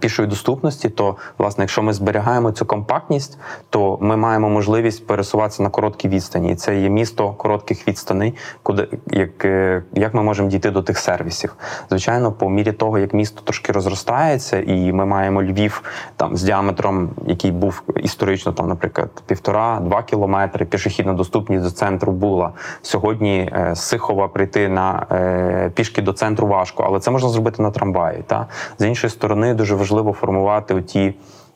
пішої 0.00 0.28
доступності, 0.28 0.88
то 0.88 1.16
власне, 1.38 1.64
якщо 1.64 1.82
ми 1.82 1.92
зберігаємо 1.92 2.52
цю 2.52 2.66
компактність, 2.66 3.38
то 3.70 3.98
ми 4.00 4.16
маємо 4.16 4.50
можливість 4.50 5.06
пересуватися 5.06 5.62
на 5.62 5.68
короткі 5.68 6.08
відстані. 6.08 6.52
І 6.52 6.54
це 6.54 6.80
є 6.80 6.88
місто 6.88 7.30
коротких 7.30 7.88
відстаней, 7.88 8.34
куди 8.62 8.88
як, 9.06 9.44
е, 9.44 9.82
як 9.94 10.14
ми 10.14 10.22
можемо 10.22 10.48
дійти 10.48 10.70
до 10.70 10.82
тих 10.82 10.98
сервісів. 10.98 11.54
Звичайно, 11.88 12.32
по 12.32 12.50
мірі 12.50 12.72
того, 12.72 12.98
як 12.98 13.14
місто 13.14 13.40
трошки 13.44 13.72
розростається, 13.72 14.60
і 14.60 14.92
ми 14.92 15.06
маємо 15.06 15.42
Львів 15.42 15.82
там 16.16 16.36
з 16.36 16.42
діаметром, 16.42 17.10
який 17.26 17.50
був 17.50 17.82
історично, 17.96 18.52
там, 18.52 18.68
наприклад, 18.68 19.10
півтора-два 19.26 20.02
кілометри, 20.02 20.66
пішохідна 20.66 21.12
доступність 21.12 21.64
до 21.64 21.70
центру 21.70 22.12
була. 22.12 22.52
Сьогодні 22.82 23.50
е, 23.52 23.74
з 23.74 23.80
Сихова 23.80 24.28
прийти 24.28 24.68
на 24.68 25.06
е, 25.12 25.70
пішки 25.74 26.02
до 26.02 26.12
центру 26.12 26.46
важко, 26.46 26.82
але 26.86 27.00
це 27.00 27.10
можна 27.10 27.28
зробити 27.28 27.62
на 27.62 27.70
трамваї. 27.70 28.22
Та 28.26 28.46
з 28.78 28.86
іншої 28.86 29.10
сторони, 29.10 29.41
дуже 29.54 29.74
важливо 29.74 30.12
формувати 30.12 30.74
оті. 30.74 31.14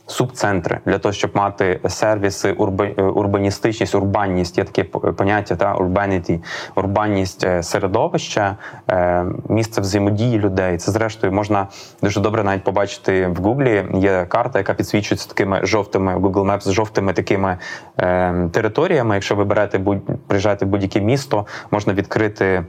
Субцентри 0.09 0.81
для 0.87 0.99
того, 0.99 1.12
щоб 1.12 1.31
мати 1.35 1.81
сервіси, 1.88 2.49
е, 2.49 3.03
урбаністичність, 3.03 3.94
урбанність 3.94 4.59
є 4.59 4.64
таке 4.64 4.85
поняття 5.12 5.57
та 5.57 5.75
урбаніті, 5.75 6.40
урбанність 6.75 7.44
е, 7.44 7.62
середовища, 7.62 8.57
е, 8.90 9.25
місце 9.49 9.81
взаємодії 9.81 10.38
людей. 10.38 10.79
Це 10.79 10.92
зрештою 10.92 11.33
можна 11.33 11.66
дуже 12.03 12.20
добре 12.20 12.44
навіть 12.44 12.64
побачити 12.64 13.27
в 13.27 13.37
Гуглі. 13.37 13.87
Є 13.94 14.27
карта, 14.29 14.59
яка 14.59 14.75
підсвічується 14.75 15.29
такими 15.29 15.61
жовтими 15.62 16.16
Google 16.16 16.53
Maps 16.53 16.61
з 16.61 16.72
жовтими 16.72 17.12
такими 17.12 17.59
територіями. 18.53 19.14
Якщо 19.14 19.35
ви 19.35 19.44
берете 19.44 19.79
будь 19.79 20.27
приїжджаєте 20.27 20.64
в 20.64 20.68
будь-яке 20.68 21.01
місто, 21.01 21.46
можна 21.70 21.92
відкрити. 21.92 22.64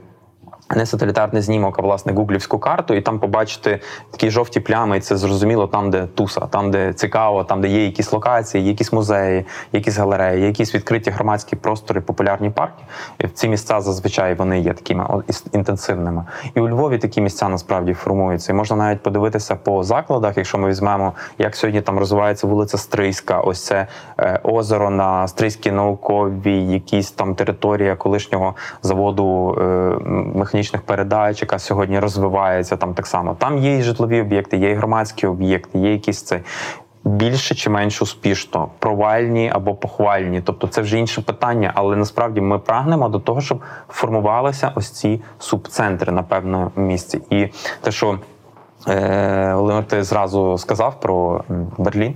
Не 0.76 0.86
сателітарний 0.86 1.42
знімок, 1.42 1.78
а 1.78 1.82
власне 1.82 2.12
гуглівську 2.12 2.58
карту, 2.58 2.94
і 2.94 3.00
там 3.00 3.18
побачити 3.18 3.80
такі 4.10 4.30
жовті 4.30 4.60
плями, 4.60 4.96
і 4.96 5.00
це 5.00 5.16
зрозуміло 5.16 5.66
там, 5.66 5.90
де 5.90 6.06
туса, 6.06 6.40
там, 6.40 6.70
де 6.70 6.92
цікаво, 6.92 7.44
там, 7.44 7.60
де 7.60 7.68
є 7.68 7.84
якісь 7.84 8.12
локації, 8.12 8.68
якісь 8.68 8.92
музеї, 8.92 9.44
якісь 9.72 9.96
галереї, 9.96 10.46
якісь 10.46 10.74
відкриті 10.74 11.10
громадські 11.10 11.56
простори, 11.56 12.00
популярні 12.00 12.50
парки. 12.50 12.82
І 13.18 13.28
ці 13.28 13.48
місця 13.48 13.80
зазвичай 13.80 14.34
вони 14.34 14.60
є 14.60 14.72
такими 14.72 15.22
інтенсивними. 15.52 16.24
І 16.54 16.60
у 16.60 16.68
Львові 16.68 16.98
такі 16.98 17.20
місця 17.20 17.48
насправді 17.48 17.94
формуються. 17.94 18.52
І 18.52 18.54
можна 18.54 18.76
навіть 18.76 19.02
подивитися 19.02 19.56
по 19.56 19.84
закладах, 19.84 20.36
якщо 20.36 20.58
ми 20.58 20.68
візьмемо, 20.68 21.12
як 21.38 21.56
сьогодні 21.56 21.80
там 21.80 21.98
розвивається 21.98 22.46
вулиця 22.46 22.78
Стрийська, 22.78 23.40
ось 23.40 23.64
це 23.64 23.86
е, 24.18 24.40
озеро 24.42 24.90
на 24.90 25.28
Стрийській 25.28 25.70
науковій, 25.70 26.72
якісь 26.72 27.10
там 27.10 27.34
територія 27.34 27.96
колишнього 27.96 28.54
заводу 28.82 29.58
е, 29.60 29.98
механічних 30.58 30.82
передач, 30.82 31.42
яка 31.42 31.58
сьогодні 31.58 31.98
розвивається 31.98 32.76
там 32.76 32.94
так 32.94 33.06
само. 33.06 33.34
Там 33.34 33.58
є 33.58 33.78
і 33.78 33.82
житлові 33.82 34.20
об'єкти, 34.20 34.56
є 34.56 34.70
і 34.70 34.74
громадські 34.74 35.26
об'єкти, 35.26 35.78
є 35.78 35.92
якісь 35.92 36.22
це. 36.22 36.40
Більше 37.04 37.54
чи 37.54 37.70
менш 37.70 38.02
успішно, 38.02 38.68
провальні 38.78 39.50
або 39.54 39.74
похвальні, 39.74 40.40
тобто 40.40 40.68
це 40.68 40.80
вже 40.82 40.98
інше 40.98 41.20
питання, 41.20 41.72
але 41.74 41.96
насправді 41.96 42.40
ми 42.40 42.58
прагнемо 42.58 43.08
до 43.08 43.20
того, 43.20 43.40
щоб 43.40 43.62
формувалися 43.88 44.72
ось 44.74 44.90
ці 44.90 45.20
субцентри 45.38 46.12
на 46.12 46.22
певному 46.22 46.70
місці. 46.76 47.20
І 47.30 47.48
те, 47.80 47.90
що 47.90 48.18
Володимир, 48.86 49.84
ти 49.84 50.02
зразу 50.02 50.58
сказав 50.58 51.00
про 51.00 51.44
Берлін. 51.78 52.14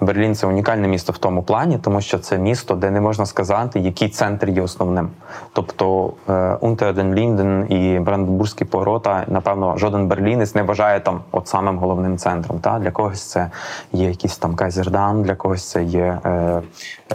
Берлін 0.00 0.34
це 0.34 0.46
унікальне 0.46 0.88
місто 0.88 1.12
в 1.12 1.18
тому 1.18 1.42
плані, 1.42 1.78
тому 1.78 2.00
що 2.00 2.18
це 2.18 2.38
місто, 2.38 2.74
де 2.74 2.90
не 2.90 3.00
можна 3.00 3.26
сказати, 3.26 3.80
який 3.80 4.08
центр 4.08 4.48
є 4.48 4.62
основним. 4.62 5.08
Тобто 5.52 6.12
Унтерден 6.60 7.14
Лінден 7.14 7.72
і 7.72 7.98
Бранденбурзькі 7.98 8.64
поворота, 8.64 9.24
напевно, 9.26 9.76
жоден 9.76 10.06
берлінець 10.06 10.54
не 10.54 10.62
вважає 10.62 11.00
там 11.00 11.20
от 11.32 11.48
самим 11.48 11.78
головним 11.78 12.18
центром. 12.18 12.58
Та? 12.58 12.78
Для 12.78 12.90
когось 12.90 13.22
це 13.22 13.50
є 13.92 14.08
якийсь 14.08 14.38
там 14.38 14.54
Кайзердан, 14.54 15.22
для 15.22 15.34
когось 15.34 15.70
це 15.70 15.82
є 15.82 16.18
е, 16.24 16.30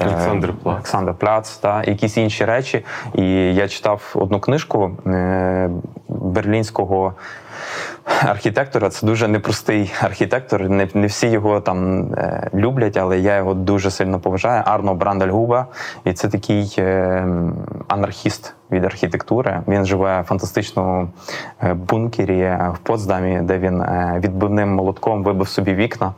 е. 0.02 0.54
Олександр 0.64 1.14
Пляц, 1.14 1.58
та 1.58 1.84
якісь 1.84 2.18
інші 2.18 2.46
речі. 2.46 2.86
І 3.14 3.56
я 3.56 3.68
читав 3.68 4.14
одну 4.16 4.40
книжку 4.40 4.92
е, 5.08 5.70
берлінського 6.10 7.14
архітектора. 8.06 8.90
Це 8.90 9.08
дуже 9.08 9.28
непростий 9.28 9.94
архітектор. 10.02 10.70
Не 10.70 10.88
не 10.94 11.08
всі 11.08 11.28
його 11.28 11.62
там 11.62 12.12
е, 12.14 12.50
люблять, 12.54 12.98
але 12.98 13.20
я 13.20 13.38
його 13.38 13.54
дуже 13.54 13.92
сильно 13.92 14.20
поважаю. 14.20 14.64
Арно 14.66 14.96
Брандальгуба. 14.96 15.68
І 16.06 16.14
це 16.14 16.30
такий 16.30 16.76
е, 16.78 17.28
анархіст 17.88 18.54
від 18.72 18.86
архітектури. 18.86 19.62
Він 19.68 19.86
живе 19.86 20.22
в 20.22 20.24
фантастичному 20.24 21.08
е, 21.64 21.74
бункері 21.74 22.58
в 22.74 22.78
Потсдамі, 22.84 23.40
де 23.42 23.58
він 23.58 23.84
відбивним 24.20 24.70
молотком 24.70 25.24
вибив 25.24 25.48
собі 25.48 25.74
вікна, 25.74 26.14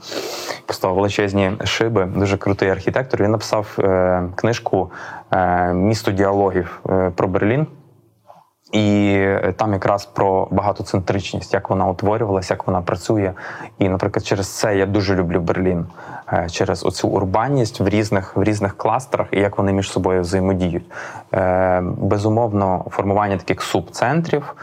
поставив 0.65 0.95
величезні 0.95 1.52
шиби. 1.63 2.06
Дуже 2.06 2.38
крутий 2.38 2.69
архітектор. 2.69 3.21
Він 3.21 3.32
написав 3.32 3.78
книжку 4.36 4.91
Місто 5.74 6.12
діалогів 6.12 6.80
про 7.15 7.28
Берлін. 7.28 7.67
І 8.76 9.16
е, 9.18 9.54
там 9.58 9.74
якраз 9.74 10.06
про 10.06 10.48
багатоцентричність, 10.52 11.54
як 11.54 11.70
вона 11.70 11.88
утворювалася, 11.88 12.54
як 12.54 12.68
вона 12.68 12.82
працює. 12.82 13.34
І, 13.80 13.90
наприклад, 13.90 14.26
через 14.26 14.48
це 14.48 14.78
я 14.78 14.86
дуже 14.86 15.16
люблю 15.16 15.40
Берлін, 15.40 15.86
е, 16.34 16.48
через 16.52 16.86
оцю 16.86 17.08
урбанність 17.08 17.80
в 17.80 17.88
різних 17.88 18.36
в 18.36 18.44
різних 18.44 18.78
кластерах 18.78 19.28
і 19.32 19.40
як 19.40 19.58
вони 19.58 19.74
між 19.74 19.92
собою 19.92 20.22
взаємодіють. 20.22 20.86
Е, 21.34 21.82
безумовно, 21.98 22.86
формування 22.90 23.38
таких 23.38 23.62
субцентрів 23.62 24.56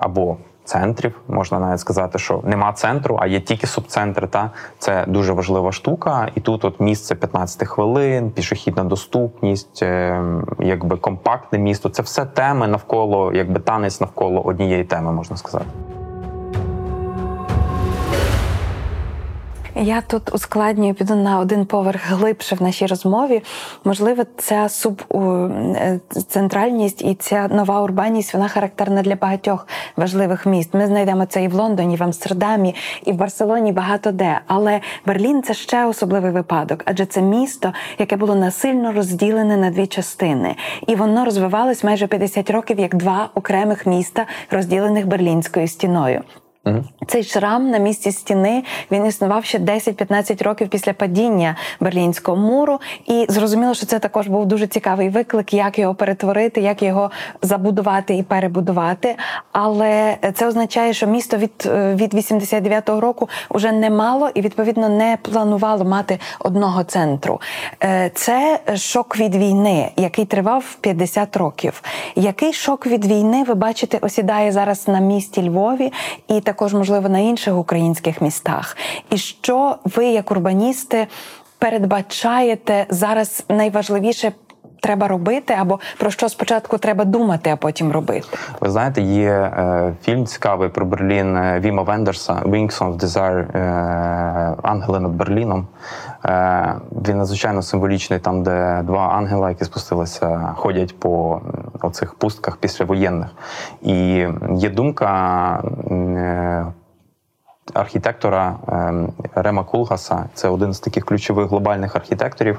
або 0.00 0.36
центрів. 0.68 1.20
Можна 1.28 1.58
навіть 1.58 1.80
сказати, 1.80 2.18
що 2.18 2.40
нема 2.44 2.72
центру, 2.72 3.18
а 3.20 3.26
є 3.26 3.40
тільки 3.40 3.66
субцентри. 3.66 4.26
Та 4.26 4.50
це 4.78 5.04
дуже 5.08 5.32
важлива 5.32 5.72
штука. 5.72 6.28
І 6.34 6.40
тут 6.40 6.64
от 6.64 6.80
місце 6.80 7.14
15 7.14 7.68
хвилин, 7.68 8.30
пішохідна 8.30 8.84
доступність, 8.84 9.82
ем, 9.82 10.46
якби 10.58 10.96
компактне 10.96 11.58
місто. 11.58 11.88
Це 11.88 12.02
все 12.02 12.24
теми 12.24 12.68
навколо, 12.68 13.32
якби 13.32 13.60
танець 13.60 14.00
навколо 14.00 14.40
однієї 14.40 14.84
теми, 14.84 15.12
можна 15.12 15.36
сказати. 15.36 15.66
Я 19.80 20.00
тут 20.00 20.34
ускладнюю, 20.34 20.94
піду 20.94 21.14
на 21.14 21.38
один 21.38 21.66
поверх 21.66 22.10
глибше 22.10 22.54
в 22.54 22.62
нашій 22.62 22.86
розмові. 22.86 23.42
Можливо, 23.84 24.22
ця 24.36 24.68
субцентральність 24.68 27.02
і 27.02 27.14
ця 27.14 27.48
нова 27.48 27.80
урбанність 27.80 28.34
вона 28.34 28.48
характерна 28.48 29.02
для 29.02 29.14
багатьох 29.14 29.66
важливих 29.96 30.46
міст. 30.46 30.74
Ми 30.74 30.86
знайдемо 30.86 31.26
це 31.26 31.44
і 31.44 31.48
в 31.48 31.54
Лондоні, 31.54 31.94
і 31.94 31.96
в 31.96 32.02
Амстердамі, 32.02 32.74
і 33.04 33.12
в 33.12 33.16
Барселоні 33.16 33.72
багато 33.72 34.12
де. 34.12 34.40
Але 34.46 34.80
Берлін 35.06 35.42
це 35.42 35.54
ще 35.54 35.86
особливий 35.86 36.30
випадок, 36.30 36.82
адже 36.84 37.06
це 37.06 37.22
місто, 37.22 37.72
яке 37.98 38.16
було 38.16 38.34
насильно 38.34 38.92
розділене 38.92 39.56
на 39.56 39.70
дві 39.70 39.86
частини, 39.86 40.56
і 40.86 40.96
воно 40.96 41.24
розвивалось 41.24 41.84
майже 41.84 42.06
50 42.06 42.50
років 42.50 42.78
як 42.78 42.94
два 42.94 43.30
окремих 43.34 43.86
міста, 43.86 44.26
розділених 44.50 45.06
берлінською 45.06 45.68
стіною. 45.68 46.22
Цей 47.06 47.22
шрам 47.22 47.70
на 47.70 47.78
місці 47.78 48.12
стіни 48.12 48.64
він 48.90 49.06
існував 49.06 49.44
ще 49.44 49.58
10-15 49.58 50.44
років 50.44 50.68
після 50.68 50.92
падіння 50.92 51.56
Берлінського 51.80 52.36
муру, 52.36 52.80
і 53.06 53.26
зрозуміло, 53.28 53.74
що 53.74 53.86
це 53.86 53.98
також 53.98 54.28
був 54.28 54.46
дуже 54.46 54.66
цікавий 54.66 55.08
виклик, 55.08 55.54
як 55.54 55.78
його 55.78 55.94
перетворити, 55.94 56.60
як 56.60 56.82
його 56.82 57.10
забудувати 57.42 58.14
і 58.14 58.22
перебудувати. 58.22 59.16
Але 59.52 60.16
це 60.34 60.46
означає, 60.46 60.92
що 60.92 61.06
місто 61.06 61.36
від 61.36 61.52
від 61.94 62.14
89-го 62.14 63.00
року 63.00 63.28
вже 63.50 63.72
не 63.72 63.90
мало 63.90 64.30
і 64.34 64.40
відповідно 64.40 64.88
не 64.88 65.18
планувало 65.22 65.84
мати 65.84 66.18
одного 66.38 66.84
центру. 66.84 67.40
Е, 67.82 68.10
це 68.14 68.60
шок 68.76 69.18
від 69.18 69.34
війни, 69.34 69.90
який 69.96 70.24
тривав 70.24 70.76
50 70.80 71.36
років. 71.36 71.82
Який 72.16 72.52
шок 72.52 72.86
від 72.86 73.06
війни 73.06 73.44
ви 73.48 73.54
бачите, 73.54 73.98
осідає 74.00 74.52
зараз 74.52 74.88
на 74.88 75.00
місті 75.00 75.48
Львові 75.48 75.92
і 76.28 76.40
також 76.48 76.74
можливо 76.74 77.08
на 77.08 77.18
інших 77.18 77.56
українських 77.56 78.20
містах. 78.20 78.76
І 79.10 79.18
що 79.18 79.76
ви, 79.84 80.06
як 80.06 80.30
урбаністи, 80.30 81.06
передбачаєте 81.58 82.86
зараз 82.88 83.44
найважливіше? 83.48 84.32
Треба 84.80 85.08
робити, 85.08 85.54
або 85.58 85.80
про 85.98 86.10
що 86.10 86.28
спочатку 86.28 86.78
треба 86.78 87.04
думати, 87.04 87.50
а 87.50 87.56
потім 87.56 87.92
робити. 87.92 88.26
Ви 88.60 88.70
знаєте, 88.70 89.02
є 89.02 89.30
е, 89.30 89.94
фільм 90.02 90.26
цікавий 90.26 90.68
про 90.68 90.86
Берлін 90.86 91.36
е, 91.36 91.60
Віма 91.60 91.82
Вендерса 91.82 92.32
«Wings 92.34 92.78
of 92.78 92.96
Desire» 92.96 93.56
е, 93.56 94.56
Ангели 94.62 95.00
над 95.00 95.12
Берліном. 95.12 95.66
Е, 96.24 96.74
Він 97.08 97.18
надзвичайно 97.18 97.62
символічний, 97.62 98.18
там, 98.18 98.42
де 98.42 98.80
два 98.82 99.08
ангела, 99.08 99.48
які 99.48 99.64
спустилися, 99.64 100.54
ходять 100.56 101.00
по 101.00 101.40
оцих 101.80 102.14
пустках 102.14 102.56
післявоєнних. 102.56 103.28
І 103.82 104.26
є 104.56 104.70
думка. 104.70 105.08
Е, 105.90 106.66
архітектора 107.74 108.56
ем, 108.68 109.12
Рема 109.34 109.64
Кулгаса. 109.64 110.24
Це 110.34 110.48
один 110.48 110.72
з 110.72 110.80
таких 110.80 111.04
ключових 111.04 111.48
глобальних 111.48 111.96
архітекторів 111.96 112.58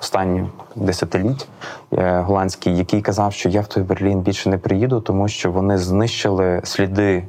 останніх 0.00 0.44
десятиліть 0.76 1.48
е, 1.92 2.20
голландський, 2.20 2.76
який 2.76 3.02
казав, 3.02 3.32
що 3.32 3.48
я 3.48 3.60
в 3.60 3.66
той 3.66 3.82
Берлін 3.82 4.20
більше 4.20 4.48
не 4.48 4.58
приїду, 4.58 5.00
тому 5.00 5.28
що 5.28 5.52
вони 5.52 5.78
знищили 5.78 6.60
сліди 6.64 7.24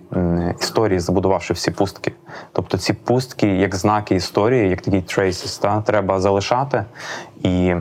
історії, 0.60 1.00
забудувавши 1.00 1.54
всі 1.54 1.72
пустки. 1.72 2.14
Тобто 2.52 2.78
ці 2.78 2.94
пустки, 2.94 3.48
як 3.48 3.76
знаки 3.76 4.16
історії, 4.16 4.70
як 4.70 4.82
такі 4.82 4.98
traces, 4.98 5.62
та 5.62 5.82
треба 5.82 6.20
залишати 6.20 6.86
і. 7.44 7.76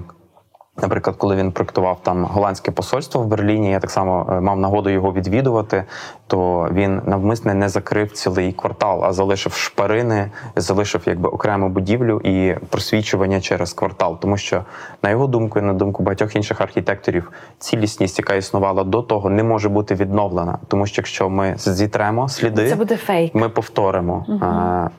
Наприклад, 0.83 1.17
коли 1.17 1.37
він 1.37 1.53
проектував 1.53 1.99
там 2.03 2.25
голландське 2.25 2.71
посольство 2.71 3.23
в 3.23 3.27
Берліні, 3.27 3.71
я 3.71 3.81
так 3.81 3.91
само 3.91 4.27
е, 4.31 4.41
мав 4.41 4.59
нагоду 4.59 4.91
його 4.91 5.13
відвідувати. 5.13 5.85
То 6.31 6.69
він 6.73 7.03
навмисне 7.07 7.55
не 7.55 7.69
закрив 7.69 8.13
цілий 8.13 8.53
квартал, 8.53 9.05
а 9.05 9.13
залишив 9.13 9.53
шпарини, 9.53 10.31
залишив 10.57 11.03
якби 11.07 11.29
окрему 11.29 11.69
будівлю 11.69 12.21
і 12.25 12.57
просвічування 12.69 13.41
через 13.41 13.73
квартал. 13.73 14.19
Тому 14.21 14.37
що, 14.37 14.65
на 15.03 15.11
його 15.11 15.27
думку, 15.27 15.59
і 15.59 15.63
на 15.63 15.73
думку 15.73 16.03
багатьох 16.03 16.37
інших 16.37 16.61
архітекторів, 16.61 17.33
цілісність, 17.59 18.19
яка 18.19 18.35
існувала 18.35 18.85
до 18.85 19.03
того, 19.03 19.31
не 19.31 19.43
може 19.43 19.69
бути 19.69 19.95
відновлена. 19.95 20.59
Тому 20.69 20.87
що 20.87 21.01
якщо 21.01 21.31
ми 21.31 21.55
зітремо 21.57 22.29
сліди, 22.29 22.71
це 22.71 22.77
буде 22.77 22.97
фейк. 22.97 23.35
Ми 23.35 23.49
повторимо. 23.49 24.25
Угу. 24.29 24.41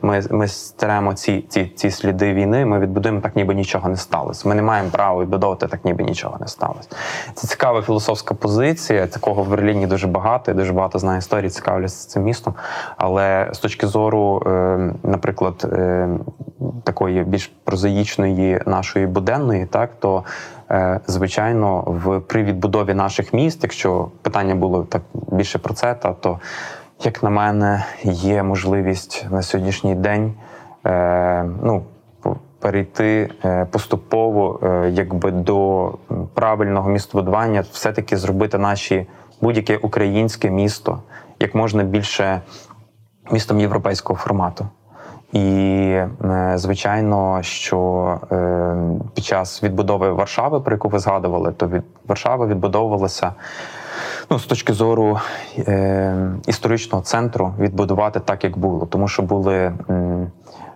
Ми 0.02 0.24
ми 0.30 0.48
стеремо 0.48 1.14
ці, 1.14 1.46
ці, 1.50 1.66
ці 1.76 1.92
сліди 1.92 2.34
війни. 2.34 2.66
Ми 2.66 2.80
відбудуємо 2.80 3.22
так, 3.22 3.36
ніби 3.36 3.56
нічого 3.56 3.90
не 3.90 3.98
сталося. 3.98 4.50
Ми 4.50 4.56
не 4.56 4.62
маємо 4.62 4.90
права 4.90 5.22
відбудовувати 5.22 5.68
так 5.68 5.86
ніби 5.86 6.04
нічого 6.04 6.38
не 6.40 6.48
сталося. 6.48 6.90
Це 7.34 7.48
цікава 7.48 7.82
філософська 7.82 8.34
позиція. 8.34 9.08
Такого 9.08 9.44
в 9.44 9.50
Берліні 9.50 9.88
дуже 9.88 10.08
багато, 10.08 10.52
і 10.52 10.54
дуже 10.54 10.74
багато 10.74 11.00
знає 11.00 11.21
історії, 11.22 11.50
цікавляться 11.50 12.10
цим 12.10 12.24
містом. 12.24 12.54
Але 12.98 13.50
з 13.52 13.60
точки 13.60 13.88
зору, 13.88 14.44
е, 14.46 14.94
наприклад, 15.04 15.68
е, 15.74 16.10
такої 16.84 17.24
більш 17.24 17.52
прозаїчної 17.64 18.60
нашої 18.66 19.08
буденної, 19.08 19.66
так 19.66 19.90
то 20.00 20.24
е, 20.72 21.00
звичайно, 21.08 21.84
в 21.88 22.20
при 22.20 22.44
відбудові 22.44 22.94
наших 22.94 23.34
міст, 23.34 23.60
якщо 23.64 24.08
питання 24.22 24.56
було 24.56 24.84
так 24.84 25.02
більше 25.14 25.60
про 25.60 25.74
це, 25.74 25.94
та 25.94 26.14
то 26.14 26.40
як 27.04 27.24
на 27.24 27.30
мене, 27.30 27.86
є 28.04 28.44
можливість 28.44 29.26
на 29.32 29.42
сьогоднішній 29.42 29.96
день. 29.96 30.34
ну, 31.64 31.84
перейти 32.60 33.30
поступово, 33.72 34.60
якби 34.92 35.32
до 35.32 35.92
правильного 36.34 36.90
містобудування, 36.90 37.64
все-таки 37.72 38.18
зробити 38.18 38.58
наші 38.58 39.08
будь-яке 39.42 39.78
українське 39.78 40.50
місто 40.50 41.00
як 41.42 41.56
можна 41.56 41.84
більше 41.84 42.42
містом 43.32 43.60
європейського 43.60 44.20
формату. 44.20 44.68
І 45.34 45.40
е, 45.40 46.54
звичайно, 46.56 47.40
що 47.42 48.20
під 49.14 49.24
час 49.24 49.64
відбудови 49.64 50.12
Варшави, 50.12 50.60
про 50.60 50.74
яку 50.74 50.90
ви 50.90 51.00
згадували, 51.00 51.52
то 51.52 51.68
від 51.68 51.84
Варшава 52.08 52.48
відбудовувалася 52.48 53.34
ну, 54.30 54.40
з 54.40 54.46
точки 54.46 54.74
зору 54.74 55.20
е, 55.58 56.32
історичного 56.48 57.04
центру 57.04 57.54
відбудувати 57.60 58.20
так, 58.20 58.44
як 58.44 58.58
було, 58.58 58.86
тому 58.86 59.08
що 59.08 59.24
були. 59.24 59.56
Е, 59.90 60.28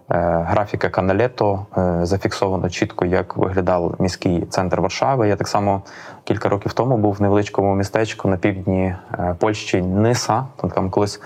графіка 0.10 0.90
Каналето 0.90 1.66
е, 1.78 2.00
зафіксовано 2.06 2.70
чітко, 2.70 3.06
як 3.06 3.38
виглядав 3.38 3.96
міський 4.00 4.46
центр 4.50 4.82
Варшави. 4.82 5.28
Я 5.28 5.36
так 5.36 5.48
само 5.48 5.82
кілька 6.24 6.50
років 6.50 6.74
тому 6.74 6.98
був 6.98 7.14
в 7.14 7.22
невеличкому 7.22 7.76
містечку 7.76 8.28
на 8.28 8.38
півдні 8.38 8.96
е, 9.14 9.36
Польщі 9.40 9.82
Ниса. 9.82 10.46
Там 10.76 10.90
колись 10.90 11.22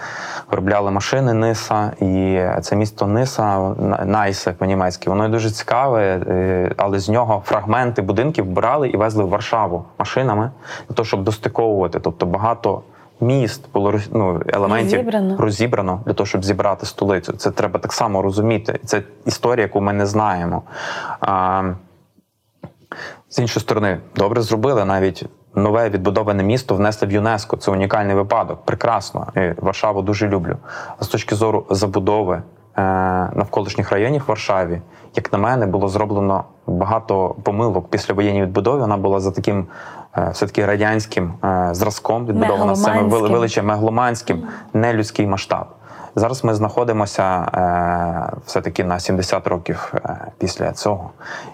виробляли 0.51 0.91
машини 0.91 1.33
Ниса, 1.33 1.91
і 1.99 2.41
це 2.61 2.75
місто 2.75 3.07
Ниса, 3.07 3.59
Найсе 4.05 4.51
по-німецьки, 4.51 5.09
воно 5.09 5.29
дуже 5.29 5.51
цікаве, 5.51 6.19
але 6.77 6.99
з 6.99 7.09
нього 7.09 7.41
фрагменти 7.45 8.01
будинків 8.01 8.45
брали 8.45 8.89
і 8.89 8.97
везли 8.97 9.23
в 9.23 9.29
Варшаву 9.29 9.85
машинами 9.97 10.51
для 10.87 10.95
того, 10.95 11.05
щоб 11.05 11.23
достиковувати. 11.23 11.99
Тобто 11.99 12.25
багато 12.25 12.81
міст 13.21 13.71
було 13.73 13.93
ну, 14.11 14.41
елементів 14.47 14.97
розібрано. 14.97 15.37
розібрано 15.37 16.01
для 16.05 16.13
того, 16.13 16.27
щоб 16.27 16.45
зібрати 16.45 16.85
столицю. 16.85 17.33
Це 17.33 17.51
треба 17.51 17.79
так 17.79 17.93
само 17.93 18.21
розуміти. 18.21 18.79
Це 18.85 19.03
історія, 19.25 19.63
яку 19.63 19.81
ми 19.81 19.93
не 19.93 20.05
знаємо. 20.05 20.63
А, 21.19 21.63
З 23.29 23.39
іншої 23.39 23.61
сторони, 23.61 23.99
добре 24.15 24.41
зробили 24.41 24.85
навіть 24.85 25.25
нове 25.55 25.89
відбудоване 25.89 26.43
місто 26.43 26.75
внесли 26.75 27.07
в 27.07 27.11
ЮНЕСКО. 27.11 27.57
Це 27.57 27.71
унікальний 27.71 28.15
випадок. 28.15 28.65
Прекрасно. 28.65 29.27
І 29.35 29.51
Варшаву 29.57 30.01
дуже 30.01 30.27
люблю. 30.27 30.57
А 30.97 31.03
з 31.03 31.07
точки 31.07 31.35
зору 31.35 31.65
забудови 31.69 32.35
е, 32.35 32.41
навколишніх 33.33 33.91
районів 33.91 34.23
Варшаві, 34.27 34.81
як 35.15 35.33
на 35.33 35.39
мене, 35.39 35.65
було 35.65 35.87
зроблено 35.87 36.43
багато 36.67 37.35
помилок 37.43 37.89
після 37.89 38.13
воєнній 38.13 38.41
відбудови. 38.41 38.77
Вона 38.77 38.97
була 38.97 39.19
за 39.19 39.31
таким 39.31 39.67
е, 40.17 40.29
все-таки 40.33 40.65
радянським 40.65 41.33
е, 41.43 41.69
зразком 41.71 42.25
відбудована 42.25 42.75
саме 42.75 43.01
величим 43.01 43.65
мегаломанським, 43.65 44.47
нелюдський 44.73 45.27
масштаб. 45.27 45.65
Зараз 46.19 46.43
ми 46.43 46.53
знаходимося 46.53 47.23
е, 47.23 48.37
все-таки 48.45 48.83
на 48.83 48.99
70 48.99 49.47
років 49.47 49.93
е, 49.95 50.17
після 50.37 50.71
цього, 50.71 51.09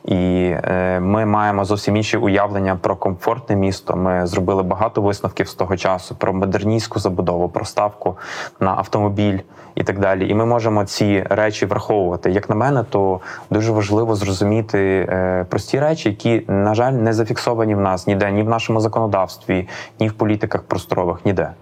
і 0.05 0.51
е, 0.53 0.99
ми 0.99 1.25
маємо 1.25 1.65
зовсім 1.65 1.97
інші 1.97 2.17
уявлення 2.17 2.75
про 2.81 2.95
комфортне 2.95 3.55
місто. 3.55 3.95
Ми 3.95 4.27
зробили 4.27 4.63
багато 4.63 5.01
висновків 5.01 5.47
з 5.47 5.53
того 5.53 5.77
часу 5.77 6.15
про 6.15 6.33
модерністську 6.33 6.99
забудову, 6.99 7.49
про 7.49 7.65
ставку 7.65 8.17
на 8.59 8.71
автомобіль 8.71 9.39
і 9.75 9.83
так 9.83 9.99
далі. 9.99 10.29
І 10.29 10.33
ми 10.33 10.45
можемо 10.45 10.85
ці 10.85 11.25
речі 11.29 11.65
враховувати. 11.65 12.31
Як 12.31 12.49
на 12.49 12.55
мене, 12.55 12.83
то 12.83 13.19
дуже 13.49 13.71
важливо 13.71 14.15
зрозуміти 14.15 15.07
прості 15.49 15.79
речі, 15.79 16.09
які, 16.09 16.45
на 16.47 16.75
жаль, 16.75 16.91
не 16.91 17.13
зафіксовані 17.13 17.75
в 17.75 17.79
нас 17.79 18.07
ніде, 18.07 18.31
ні 18.31 18.43
в 18.43 18.49
нашому 18.49 18.79
законодавстві, 18.79 19.67
ні 19.99 20.07
в 20.09 20.13
політиках 20.13 20.63
просторових, 20.63 21.25
ніде. 21.25 21.53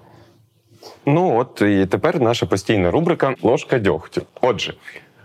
Ну 1.05 1.37
от 1.37 1.61
і 1.61 1.85
тепер 1.85 2.21
наша 2.21 2.45
постійна 2.45 2.91
рубрика 2.91 3.35
Ложка 3.41 3.79
дьогтю. 3.79 4.21
Отже. 4.41 4.73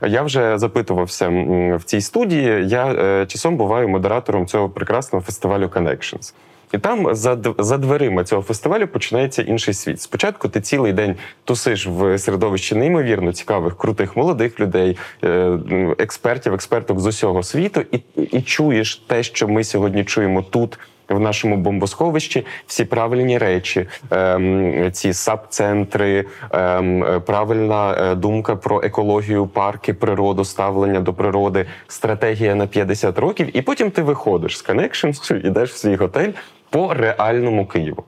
Я 0.02 0.22
вже 0.22 0.58
запитувався 0.58 1.28
в 1.76 1.82
цій 1.84 2.00
студії. 2.00 2.68
Я 2.68 2.86
е, 2.86 3.26
часом 3.26 3.56
буваю 3.56 3.88
модератором 3.88 4.46
цього 4.46 4.68
прекрасного 4.68 5.24
фестивалю 5.24 5.66
Connections. 5.66 6.34
І 6.72 6.78
там 6.78 7.14
за, 7.14 7.38
за 7.58 7.78
дверима 7.78 8.24
цього 8.24 8.42
фестивалю 8.42 8.86
починається 8.86 9.42
інший 9.42 9.74
світ. 9.74 10.00
Спочатку 10.00 10.48
ти 10.48 10.60
цілий 10.60 10.92
день 10.92 11.16
тусиш 11.44 11.86
в 11.86 12.18
середовищі 12.18 12.74
неймовірно 12.74 13.32
цікавих, 13.32 13.76
крутих 13.76 14.16
молодих 14.16 14.60
людей, 14.60 14.96
е, 15.24 15.58
експертів, 15.98 16.54
експерток 16.54 17.00
з 17.00 17.06
усього 17.06 17.42
світу, 17.42 17.84
і, 17.92 18.00
і 18.16 18.42
чуєш 18.42 18.96
те, 18.96 19.22
що 19.22 19.48
ми 19.48 19.64
сьогодні 19.64 20.04
чуємо 20.04 20.42
тут. 20.42 20.78
В 21.08 21.20
нашому 21.20 21.56
бомбосховищі 21.56 22.46
всі 22.66 22.84
правильні 22.84 23.38
речі, 23.38 23.86
ем, 24.10 24.92
ці 24.92 25.12
саб-центри, 25.12 26.24
ем, 26.50 27.22
правильна 27.26 27.96
е, 27.98 28.14
думка 28.14 28.56
про 28.56 28.82
екологію, 28.82 29.46
парки, 29.46 29.94
природу, 29.94 30.44
ставлення 30.44 31.00
до 31.00 31.14
природи, 31.14 31.66
стратегія 31.88 32.54
на 32.54 32.66
50 32.66 33.18
років. 33.18 33.56
І 33.56 33.62
потім 33.62 33.90
ти 33.90 34.02
виходиш 34.02 34.58
з 34.58 34.68
Connections, 34.68 35.46
йдеш 35.46 35.70
в 35.70 35.76
свій 35.76 35.96
готель 35.96 36.32
по 36.70 36.94
реальному 36.94 37.66
Києву. 37.66 38.04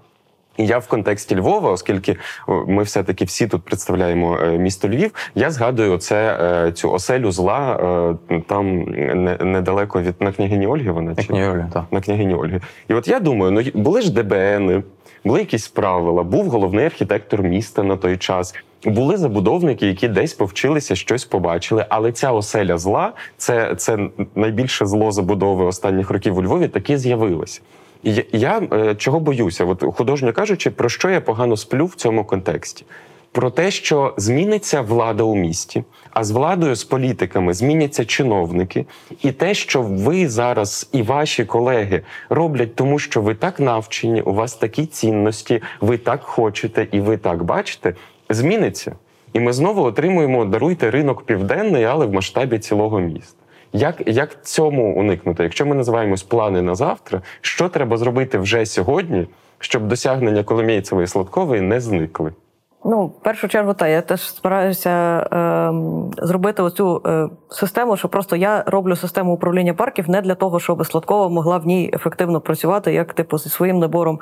І 0.60 0.66
я 0.66 0.78
в 0.78 0.86
контексті 0.86 1.36
Львова, 1.36 1.70
оскільки 1.70 2.16
ми 2.48 2.82
все-таки 2.82 3.24
всі 3.24 3.46
тут 3.46 3.62
представляємо 3.62 4.38
е, 4.42 4.58
місто 4.58 4.88
Львів, 4.88 5.10
я 5.34 5.50
згадую 5.50 5.98
це, 5.98 6.38
е, 6.66 6.72
цю 6.72 6.92
оселю 6.92 7.32
зла 7.32 7.76
е, 8.30 8.40
там 8.46 8.82
недалеко 9.40 10.02
від 10.02 10.14
на 10.20 10.32
княгині 10.32 10.66
Ольги. 10.66 10.90
Вона 10.90 11.14
чи- 11.14 11.32
так. 11.72 11.84
на 11.90 12.00
княгині 12.00 12.34
Ольги. 12.34 12.60
І 12.88 12.94
от 12.94 13.08
я 13.08 13.20
думаю, 13.20 13.52
ну 13.52 13.82
були 13.82 14.02
ж 14.02 14.12
ДБНи, 14.12 14.82
були 15.24 15.38
якісь 15.38 15.68
правила, 15.68 16.22
був 16.22 16.48
головний 16.48 16.86
архітектор 16.86 17.42
міста 17.42 17.82
на 17.82 17.96
той 17.96 18.16
час. 18.16 18.54
Були 18.84 19.16
забудовники, 19.16 19.86
які 19.86 20.08
десь 20.08 20.34
повчилися, 20.34 20.96
щось 20.96 21.24
побачили. 21.24 21.86
Але 21.88 22.12
ця 22.12 22.32
оселя 22.32 22.78
зла, 22.78 23.12
це, 23.36 23.74
це 23.74 23.98
найбільше 24.34 24.86
зло 24.86 25.12
забудови 25.12 25.64
останніх 25.64 26.10
років 26.10 26.38
у 26.38 26.42
Львові, 26.42 26.68
таки 26.68 26.98
з'явилося. 26.98 27.60
Я 28.32 28.62
е, 28.72 28.94
чого 28.94 29.20
боюся? 29.20 29.64
От 29.64 29.84
художньо 29.96 30.32
кажучи, 30.32 30.70
про 30.70 30.88
що 30.88 31.10
я 31.10 31.20
погано 31.20 31.56
сплю 31.56 31.86
в 31.86 31.94
цьому 31.94 32.24
контексті? 32.24 32.84
Про 33.32 33.50
те, 33.50 33.70
що 33.70 34.14
зміниться 34.16 34.80
влада 34.80 35.24
у 35.24 35.34
місті, 35.34 35.84
а 36.10 36.24
з 36.24 36.30
владою, 36.30 36.74
з 36.74 36.84
політиками 36.84 37.54
зміняться 37.54 38.04
чиновники, 38.04 38.86
і 39.22 39.32
те, 39.32 39.54
що 39.54 39.82
ви 39.82 40.28
зараз 40.28 40.88
і 40.92 41.02
ваші 41.02 41.44
колеги 41.44 42.02
роблять, 42.28 42.74
тому 42.74 42.98
що 42.98 43.22
ви 43.22 43.34
так 43.34 43.60
навчені, 43.60 44.22
у 44.22 44.32
вас 44.32 44.54
такі 44.54 44.86
цінності, 44.86 45.62
ви 45.80 45.98
так 45.98 46.22
хочете 46.22 46.86
і 46.92 47.00
ви 47.00 47.16
так 47.16 47.44
бачите, 47.44 47.94
зміниться. 48.30 48.94
І 49.32 49.40
ми 49.40 49.52
знову 49.52 49.82
отримуємо 49.82 50.44
даруйте 50.44 50.90
ринок 50.90 51.22
південний, 51.22 51.84
але 51.84 52.06
в 52.06 52.12
масштабі 52.12 52.58
цілого 52.58 53.00
міста. 53.00 53.39
Як, 53.72 54.02
як 54.06 54.44
цьому 54.44 54.94
уникнути? 54.94 55.42
Якщо 55.42 55.66
ми 55.66 55.74
називаємось 55.74 56.22
плани 56.22 56.62
на 56.62 56.74
завтра, 56.74 57.22
що 57.40 57.68
треба 57.68 57.96
зробити 57.96 58.38
вже 58.38 58.66
сьогодні, 58.66 59.26
щоб 59.58 59.88
досягнення 59.88 60.44
Коломійцевої 60.44 61.06
Сладкової 61.06 61.60
не 61.60 61.80
зникли? 61.80 62.32
Ну, 62.84 63.06
в 63.06 63.22
першу 63.22 63.48
чергу, 63.48 63.74
та 63.74 63.88
я 63.88 64.02
теж 64.02 64.20
стараюся 64.20 64.90
ем, 65.30 66.10
зробити 66.18 66.62
оцю 66.62 67.02
е, 67.06 67.28
систему, 67.48 67.96
що 67.96 68.08
просто 68.08 68.36
я 68.36 68.64
роблю 68.66 68.96
систему 68.96 69.32
управління 69.32 69.74
парків 69.74 70.10
не 70.10 70.20
для 70.20 70.34
того, 70.34 70.60
щоб 70.60 70.86
Сладкова 70.86 71.28
могла 71.28 71.58
в 71.58 71.66
ній 71.66 71.90
ефективно 71.94 72.40
працювати, 72.40 72.92
як 72.92 73.12
типу 73.12 73.38
зі 73.38 73.48
своїм 73.48 73.78
набором, 73.78 74.20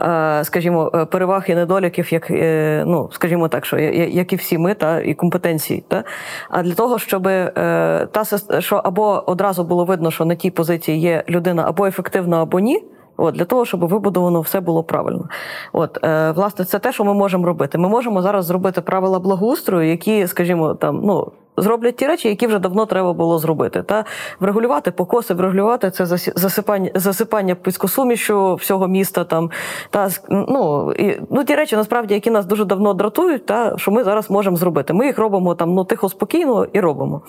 е, 0.00 0.44
скажімо, 0.44 0.90
е, 0.94 1.04
переваг 1.04 1.44
і 1.48 1.54
недоліків, 1.54 2.12
як 2.12 2.30
е, 2.30 2.84
ну, 2.86 3.08
скажімо 3.12 3.48
так, 3.48 3.66
що 3.66 3.78
як 3.78 4.32
і 4.32 4.36
всі 4.36 4.58
ми, 4.58 4.74
та 4.74 5.00
і 5.00 5.14
компетенції, 5.14 5.84
та 5.88 6.04
а 6.50 6.62
для 6.62 6.74
того, 6.74 6.98
щоб 6.98 7.26
е, 7.26 8.08
та 8.12 8.24
що 8.60 8.76
або 8.76 9.24
одразу 9.26 9.64
було 9.64 9.84
видно, 9.84 10.10
що 10.10 10.24
на 10.24 10.34
тій 10.34 10.50
позиції 10.50 11.00
є 11.00 11.24
людина 11.28 11.64
або 11.68 11.86
ефективна, 11.86 12.42
або 12.42 12.60
ні. 12.60 12.84
От 13.20 13.34
для 13.34 13.44
того, 13.44 13.64
щоб 13.64 13.88
вибудовано 13.88 14.40
все 14.40 14.60
було 14.60 14.82
правильно. 14.82 15.28
От 15.72 16.04
е, 16.04 16.30
власне, 16.30 16.64
це 16.64 16.78
те, 16.78 16.92
що 16.92 17.04
ми 17.04 17.14
можемо 17.14 17.46
робити. 17.46 17.78
Ми 17.78 17.88
можемо 17.88 18.22
зараз 18.22 18.44
зробити 18.44 18.80
правила 18.80 19.18
благоустрою, 19.18 19.90
які, 19.90 20.26
скажімо, 20.26 20.74
там 20.74 21.00
ну. 21.04 21.32
Зроблять 21.60 21.96
ті 21.96 22.06
речі, 22.06 22.28
які 22.28 22.46
вже 22.46 22.58
давно 22.58 22.86
треба 22.86 23.12
було 23.12 23.38
зробити. 23.38 23.82
Та 23.82 24.04
врегулювати 24.40 24.90
покоси, 24.90 25.34
врегулювати 25.34 25.90
це 25.90 26.06
засипання, 26.36 26.90
засипання 26.94 27.54
піскосумішю 27.54 28.54
всього 28.54 28.88
міста. 28.88 29.24
Там 29.24 29.50
та 29.90 30.08
ну 30.30 30.92
і 30.92 31.20
ну 31.30 31.44
ті 31.44 31.54
речі, 31.54 31.76
насправді, 31.76 32.14
які 32.14 32.30
нас 32.30 32.46
дуже 32.46 32.64
давно 32.64 32.94
дратують, 32.94 33.46
та 33.46 33.78
що 33.78 33.90
ми 33.90 34.04
зараз 34.04 34.30
можемо 34.30 34.56
зробити. 34.56 34.92
Ми 34.92 35.06
їх 35.06 35.18
робимо 35.18 35.54
там 35.54 35.74
ну 35.74 35.84
тихо, 35.84 36.08
спокійно 36.08 36.66
і 36.72 36.80
робимо. 36.80 37.22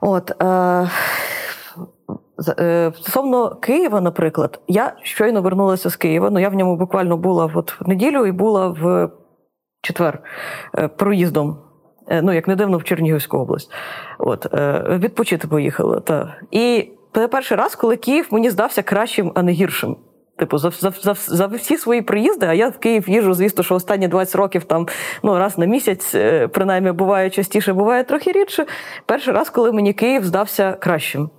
От 0.00 0.42
е, 0.42 0.88
стосовно 2.94 3.56
Києва, 3.56 4.00
наприклад, 4.00 4.60
я 4.68 4.92
щойно 5.02 5.42
вернулася 5.42 5.90
з 5.90 5.96
Києва. 5.96 6.30
Ну 6.30 6.38
я 6.38 6.48
в 6.48 6.54
ньому 6.54 6.76
буквально 6.76 7.16
була 7.16 7.50
от 7.54 7.80
в 7.80 7.88
неділю 7.88 8.26
і 8.26 8.32
була 8.32 8.68
в 8.68 9.10
четвер 9.82 10.22
е, 10.78 10.88
проїздом. 10.88 11.58
Е, 12.08 12.22
Ну, 12.22 12.32
як 12.32 12.48
не 12.48 12.56
дивно, 12.56 12.78
в 12.78 12.84
Чернігівську 12.84 13.38
область. 13.38 13.72
От, 14.18 14.54
е, 14.54 14.84
відпочити 15.02 15.48
поїхала. 15.48 16.00
Та. 16.00 16.36
І 16.50 16.92
перший 17.30 17.56
раз, 17.56 17.74
коли 17.74 17.96
Київ 17.96 18.28
мені 18.30 18.50
здався 18.50 18.82
кращим, 18.82 19.32
а 19.34 19.42
не 19.42 19.52
гіршим. 19.52 19.96
Типу, 20.38 20.58
за, 20.58 20.70
за, 20.70 20.90
за, 20.90 21.14
за 21.14 21.46
всі 21.46 21.76
свої 21.76 22.02
приїзди, 22.02 22.46
а 22.46 22.54
я 22.54 22.68
в 22.68 22.78
Київ 22.78 23.08
їжджу, 23.08 23.34
звісно, 23.34 23.64
що 23.64 23.74
останні 23.74 24.08
20 24.08 24.34
років 24.34 24.64
там 24.64 24.86
ну, 25.22 25.38
раз 25.38 25.58
на 25.58 25.66
місяць, 25.66 26.14
е, 26.14 26.48
принаймні, 26.48 26.92
буває 26.92 27.30
частіше, 27.30 27.72
буває 27.72 28.04
трохи 28.04 28.32
рідше. 28.32 28.66
Перший 29.06 29.34
раз, 29.34 29.50
коли 29.50 29.72
мені 29.72 29.92
Київ 29.92 30.24
здався 30.24 30.72
кращим. 30.72 31.30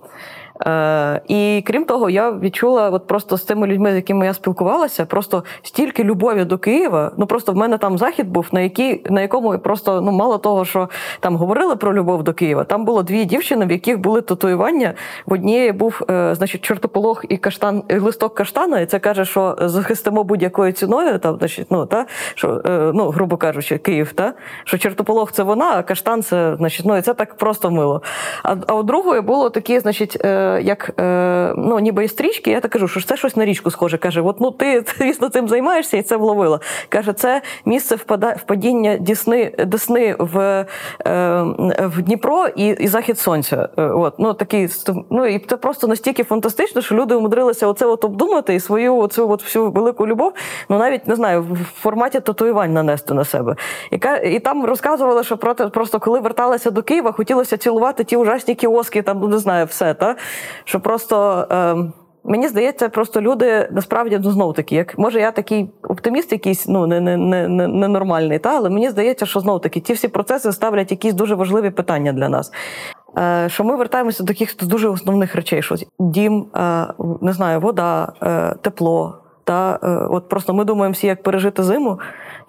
Е, 0.66 1.20
і 1.28 1.62
крім 1.66 1.84
того, 1.84 2.10
я 2.10 2.30
відчула 2.30 2.90
от 2.90 3.06
просто 3.06 3.36
з 3.36 3.42
тими 3.42 3.66
людьми, 3.66 3.92
з 3.92 3.94
якими 3.94 4.26
я 4.26 4.34
спілкувалася, 4.34 5.04
просто 5.04 5.44
стільки 5.62 6.04
любові 6.04 6.44
до 6.44 6.58
Києва. 6.58 7.12
Ну 7.16 7.26
просто 7.26 7.52
в 7.52 7.56
мене 7.56 7.78
там 7.78 7.98
захід 7.98 8.28
був, 8.28 8.46
на 8.52 8.60
який, 8.60 9.02
на 9.10 9.20
якому 9.20 9.58
просто 9.58 10.00
ну 10.00 10.12
мало 10.12 10.38
того, 10.38 10.64
що 10.64 10.88
там 11.20 11.36
говорили 11.36 11.76
про 11.76 11.94
любов 11.94 12.22
до 12.22 12.32
Києва. 12.32 12.64
Там 12.64 12.84
було 12.84 13.02
дві 13.02 13.24
дівчини, 13.24 13.66
в 13.66 13.72
яких 13.72 13.98
були 13.98 14.20
татуювання. 14.20 14.94
В 15.26 15.32
однієї 15.32 15.72
був, 15.72 16.02
е, 16.10 16.34
значить, 16.34 16.60
чортополох 16.60 17.24
і 17.28 17.36
каштан, 17.36 17.82
і 17.88 17.98
листок 17.98 18.34
каштана, 18.34 18.80
і 18.80 18.86
це 18.86 18.98
каже, 18.98 19.24
що 19.24 19.56
захистимо 19.60 20.24
будь-якою 20.24 20.72
ціною. 20.72 21.18
Там, 21.18 21.36
значить, 21.38 21.66
ну 21.70 21.86
та 21.86 22.06
що 22.34 22.62
е, 22.66 22.90
ну, 22.94 23.10
грубо 23.10 23.36
кажучи, 23.36 23.78
Київ, 23.78 24.12
та 24.12 24.32
що 24.64 24.78
чортополох 24.78 25.32
це 25.32 25.42
вона, 25.42 25.70
а 25.76 25.82
каштан 25.82 26.22
це 26.22 26.56
значить, 26.56 26.86
ну 26.86 26.96
і 26.96 27.02
це 27.02 27.14
так 27.14 27.34
просто 27.34 27.70
мило. 27.70 28.02
А, 28.42 28.56
а 28.66 28.74
у 28.74 28.82
другої 28.82 29.20
було 29.20 29.50
такі, 29.50 29.80
значить, 29.80 30.18
е, 30.24 30.49
як 30.62 30.90
е, 31.00 31.54
ну, 31.56 31.78
ніби 31.78 32.04
і 32.04 32.08
стрічки. 32.08 32.50
Я 32.50 32.60
так 32.60 32.70
кажу, 32.70 32.88
що 32.88 33.02
це 33.02 33.16
щось 33.16 33.36
на 33.36 33.44
річку 33.44 33.70
схоже. 33.70 33.98
Каже, 33.98 34.20
от 34.20 34.40
ну 34.40 34.50
ти 34.50 34.84
звісно 34.98 35.28
цим 35.28 35.48
займаєшся 35.48 35.96
і 35.96 36.02
це 36.02 36.16
вловила. 36.16 36.60
Каже, 36.88 37.12
це 37.12 37.42
місце 37.64 37.96
впадіння 38.36 38.96
Дісни, 38.96 39.52
Десни 39.66 40.16
в, 40.18 40.38
е, 40.38 40.66
в 41.78 42.02
Дніпро 42.02 42.46
і, 42.56 42.66
і 42.66 42.88
захід 42.88 43.18
сонця. 43.18 43.68
Е, 43.78 43.82
От, 43.82 44.14
ну, 44.18 44.34
такий, 44.34 44.68
ну, 45.10 45.26
і 45.26 45.38
це 45.38 45.56
просто 45.56 45.86
настільки 45.86 46.24
фантастично, 46.24 46.82
що 46.82 46.94
люди 46.94 47.14
умудрилися 47.14 47.66
оце 47.66 47.86
от 47.86 48.04
обдумати 48.04 48.54
і 48.54 48.60
свою 48.60 48.96
оцю 48.96 49.30
от 49.30 49.42
всю 49.42 49.70
велику 49.70 50.06
любов, 50.06 50.32
ну 50.68 50.78
навіть 50.78 51.08
не 51.08 51.16
знаю, 51.16 51.42
в 51.42 51.80
форматі 51.80 52.20
татуювань 52.20 52.72
нанести 52.72 53.14
на 53.14 53.24
себе. 53.24 53.56
І, 53.90 53.98
і 54.30 54.40
там 54.40 54.64
розказували, 54.64 55.24
що 55.24 55.36
просто 55.36 55.98
коли 56.00 56.20
верталися 56.20 56.70
до 56.70 56.82
Києва, 56.82 57.12
хотілося 57.12 57.56
цілувати 57.56 58.04
ті 58.04 58.16
ужасні 58.16 58.54
кіоски, 58.54 59.02
там, 59.02 59.18
ну 59.20 59.28
не 59.28 59.38
знаю, 59.38 59.66
все, 59.66 59.94
та? 59.94 60.16
Що 60.64 60.80
просто. 60.80 61.46
Е, 61.52 61.92
Мені 62.24 62.48
здається, 62.48 62.88
просто 62.88 63.20
люди 63.20 63.68
насправді 63.72 64.20
ну, 64.22 64.30
знову 64.30 64.52
таки, 64.52 64.74
як 64.76 64.98
може 64.98 65.20
я 65.20 65.30
такий 65.30 65.70
оптиміст, 65.82 66.32
якийсь 66.32 66.68
ну 66.68 66.86
не 66.86 67.00
не, 67.00 67.16
не, 67.16 67.48
не, 67.48 67.68
ненормальний, 67.68 68.38
та 68.38 68.56
але 68.56 68.70
мені 68.70 68.90
здається, 68.90 69.26
що 69.26 69.40
знову 69.40 69.58
таки 69.58 69.80
ті 69.80 69.92
всі 69.92 70.08
процеси 70.08 70.52
ставлять 70.52 70.90
якісь 70.90 71.14
дуже 71.14 71.34
важливі 71.34 71.70
питання 71.70 72.12
для 72.12 72.28
нас. 72.28 72.52
Е, 73.18 73.48
що 73.48 73.64
ми 73.64 73.76
вертаємося 73.76 74.24
до 74.24 74.32
якихось 74.32 74.56
дуже 74.56 74.88
основних 74.88 75.34
речей: 75.34 75.62
що 75.62 75.76
дім, 75.98 76.46
е, 76.56 76.86
не 77.20 77.32
знаю, 77.32 77.60
вода, 77.60 78.12
е, 78.22 78.54
тепло. 78.62 79.16
Та 79.44 79.78
от 80.10 80.28
просто 80.28 80.54
ми 80.54 80.64
думаємо 80.64 80.92
всі, 80.92 81.06
як 81.06 81.22
пережити 81.22 81.62
зиму. 81.62 81.98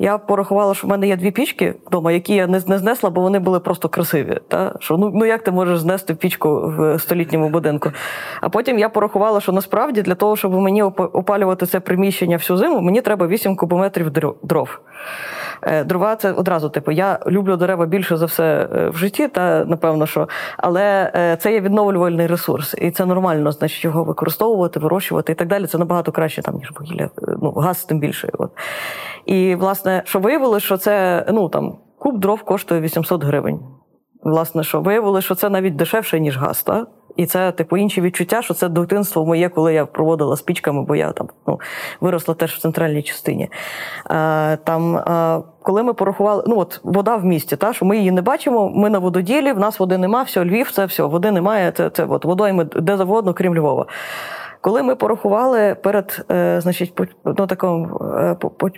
Я 0.02 0.18
порахувала, 0.18 0.76
що 0.76 0.88
в 0.88 0.90
мене 0.90 1.08
є 1.08 1.18
дві 1.18 1.32
пічки 1.32 1.74
вдома, 1.88 2.12
які 2.12 2.36
я 2.36 2.48
не 2.48 2.62
не 2.68 2.78
знесла, 2.78 3.10
бо 3.10 3.22
вони 3.22 3.40
були 3.40 3.60
просто 3.60 3.90
красиві. 3.90 4.40
Та? 4.48 4.76
Що, 4.80 4.98
Ну 4.98 5.12
ну 5.16 5.26
як 5.26 5.44
ти 5.44 5.52
можеш 5.52 5.80
знести 5.80 6.16
пічку 6.16 6.74
в 6.78 7.00
столітньому 7.00 7.50
будинку? 7.50 7.92
А 8.42 8.50
потім 8.50 8.80
я 8.80 8.90
порахувала, 8.90 9.42
що 9.42 9.52
насправді 9.52 10.02
для 10.02 10.16
того, 10.16 10.36
щоб 10.36 10.54
мені 10.54 10.84
опалювати 10.84 11.66
це 11.66 11.80
приміщення 11.80 12.38
всю 12.38 12.58
зиму, 12.58 12.82
мені 12.82 13.02
треба 13.02 13.28
8 13.28 13.56
кубометрів 13.56 14.10
дров. 14.44 14.80
Е, 15.64 15.84
дрова 15.84 16.16
це 16.16 16.32
одразу, 16.32 16.70
типу, 16.70 16.92
я 16.92 17.20
люблю 17.28 17.58
дерева 17.58 17.86
більше 17.86 18.18
за 18.18 18.26
все 18.26 18.70
е, 18.76 18.90
в 18.90 18.98
житті, 18.98 19.28
та 19.28 19.66
напевно, 19.66 20.06
що 20.06 20.30
але 20.58 21.12
е, 21.16 21.38
це 21.38 21.54
є 21.54 21.62
відновлювальний 21.62 22.28
ресурс, 22.28 22.76
і 22.78 22.92
це 22.92 23.06
нормально, 23.06 23.52
значить 23.52 23.84
його 23.84 24.04
використовувати, 24.04 24.80
вирощувати 24.80 25.32
і 25.32 25.36
так 25.36 25.48
далі. 25.48 25.68
Це 25.68 25.78
набагато 25.78 26.12
краще 26.12 26.42
там 26.42 26.56
ніж 26.56 26.72
вугілля. 26.80 27.10
Ну 27.42 27.52
газ 27.52 27.84
тим 27.84 28.00
більше. 28.00 28.30
От 28.34 28.52
і 29.26 29.56
власне, 29.56 30.02
що 30.06 30.20
виявилося, 30.20 30.66
що 30.66 30.78
це 30.78 31.26
ну 31.32 31.50
там 31.50 31.78
куб 32.00 32.20
дров 32.20 32.44
коштує 32.44 32.82
800 32.82 33.24
гривень. 33.24 33.60
Власне, 34.24 34.64
що 34.64 34.82
виявилося, 34.82 35.26
що 35.26 35.36
це 35.36 35.50
навіть 35.50 35.76
дешевше, 35.76 36.20
ніж 36.20 36.38
газ. 36.38 36.64
Та? 36.64 36.86
І 37.16 37.26
це, 37.26 37.52
типу, 37.52 37.78
інші 37.78 38.02
відчуття, 38.02 38.42
що 38.42 38.54
це 38.54 38.70
дитинство 38.70 39.26
моє, 39.26 39.50
коли 39.50 39.74
я 39.74 39.86
проводила 39.86 40.36
з 40.36 40.42
пічками, 40.42 40.84
бо 40.84 40.96
я 40.96 41.12
там 41.12 41.28
ну, 41.48 41.60
виросла 42.02 42.34
теж 42.34 42.56
в 42.56 42.60
центральній 42.60 43.04
частині. 43.04 43.50
Е, 44.12 44.58
Там, 44.58 44.98
е, 44.98 45.42
коли 45.64 45.84
ми 45.84 45.94
порахували, 45.94 46.44
ну 46.48 46.60
от 46.60 46.80
вода 46.84 47.16
в 47.16 47.26
місті, 47.26 47.56
та, 47.56 47.74
що 47.74 47.86
ми 47.86 47.98
її 47.98 48.12
не 48.12 48.22
бачимо, 48.22 48.72
ми 48.76 48.90
на 48.90 49.00
вододілі, 49.00 49.52
в 49.52 49.60
нас 49.60 49.80
води 49.80 49.98
нема, 49.98 50.24
все, 50.24 50.46
Львів, 50.46 50.72
це 50.72 50.86
все, 50.86 51.04
води 51.04 51.32
немає, 51.32 51.72
це 51.72 51.90
це 51.90 52.06
от, 52.06 52.26
водойми 52.26 52.64
де 52.64 52.98
завгодно, 52.98 53.34
крім 53.34 53.56
Львова. 53.56 53.86
Коли 54.62 54.84
ми 54.84 54.96
порахували 54.96 55.76
перед, 55.76 56.26
е, 56.32 56.62
значить, 56.62 56.96
по, 56.96 57.06
ну, 57.26 57.48
такому, 57.48 58.02
е, 58.18 58.36
по, 58.36 58.50
по, 58.50 58.70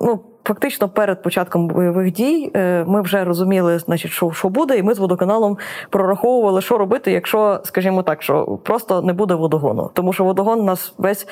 ну, 0.00 0.20
Фактично 0.46 0.88
перед 0.88 1.22
початком 1.22 1.68
бойових 1.68 2.12
дій 2.12 2.50
е, 2.56 2.84
ми 2.84 3.02
вже 3.02 3.24
розуміли, 3.24 3.78
значить, 3.78 4.10
що 4.10 4.30
що 4.30 4.48
буде, 4.48 4.78
і 4.78 4.82
ми 4.82 4.94
з 4.94 4.98
водоканалом 4.98 5.58
прораховували, 5.90 6.60
що 6.60 6.78
робити, 6.78 7.12
якщо, 7.12 7.60
скажімо 7.64 8.02
так, 8.02 8.22
що 8.22 8.58
просто 8.62 9.02
не 9.02 9.12
буде 9.12 9.34
водогону. 9.34 9.90
Тому 9.94 10.12
що 10.12 10.24
водогон 10.24 10.60
у 10.60 10.64
нас 10.64 10.94
весь 10.98 11.28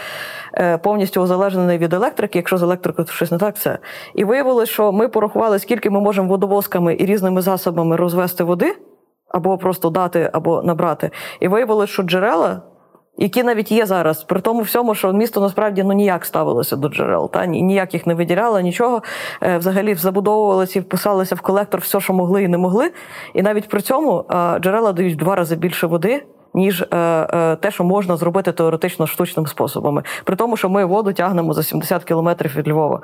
е, 0.54 0.78
повністю 0.78 1.20
озалежений 1.20 1.78
від 1.78 1.92
електрики. 1.92 2.38
Якщо 2.38 2.58
з 2.58 2.62
електрикою 2.62 3.08
щось 3.08 3.30
не 3.30 3.38
так, 3.38 3.56
все. 3.56 3.78
І 4.14 4.24
виявилося, 4.24 4.72
що 4.72 4.92
ми 4.92 5.08
порахували, 5.08 5.58
скільки 5.58 5.90
ми 5.90 6.00
можемо 6.00 6.28
водовозками 6.28 6.96
і 6.98 7.06
різними 7.06 7.42
засобами 7.42 7.96
розвести 7.96 8.44
води, 8.44 8.76
або 9.28 9.58
просто 9.58 9.90
дати, 9.90 10.30
або 10.32 10.62
набрати. 10.62 11.10
І 11.40 11.48
виявилося, 11.48 11.92
що 11.92 12.02
джерела 12.02 12.62
які 13.18 13.42
навіть 13.42 13.72
є 13.72 13.86
зараз, 13.86 14.24
при 14.24 14.40
тому 14.40 14.60
всьому, 14.60 14.94
що 14.94 15.12
місто 15.12 15.40
насправді 15.40 15.82
ну 15.82 15.92
ніяк 15.92 16.24
ставилося 16.24 16.76
до 16.76 16.88
джерел, 16.88 17.30
та 17.30 17.46
ніяк 17.46 17.94
їх 17.94 18.06
не 18.06 18.14
виділяло, 18.14 18.60
нічого. 18.60 19.02
Е, 19.42 19.58
взагалі 19.58 19.94
забудовувалися 19.94 20.78
і 20.78 20.82
вписалися 20.82 21.34
в 21.34 21.40
колектор 21.40 21.80
все, 21.80 22.00
що 22.00 22.12
могли 22.12 22.42
і 22.42 22.48
не 22.48 22.58
могли. 22.58 22.92
І 23.34 23.42
навіть 23.42 23.68
при 23.68 23.80
цьому 23.80 24.24
джерела 24.60 24.92
дають 24.92 25.14
в 25.14 25.18
два 25.18 25.36
рази 25.36 25.56
більше 25.56 25.86
води 25.86 26.24
ніж 26.54 26.82
е, 26.82 26.96
е, 26.96 27.56
те, 27.56 27.70
що 27.70 27.84
можна 27.84 28.16
зробити 28.16 28.52
теоретично 28.52 29.06
штучними 29.06 29.48
способами. 29.48 30.02
При 30.24 30.36
тому, 30.36 30.56
що 30.56 30.68
ми 30.68 30.84
воду 30.84 31.12
тягнемо 31.12 31.52
за 31.52 31.62
70 31.62 32.04
кілометрів 32.04 32.56
від 32.56 32.68
Львова. 32.68 33.00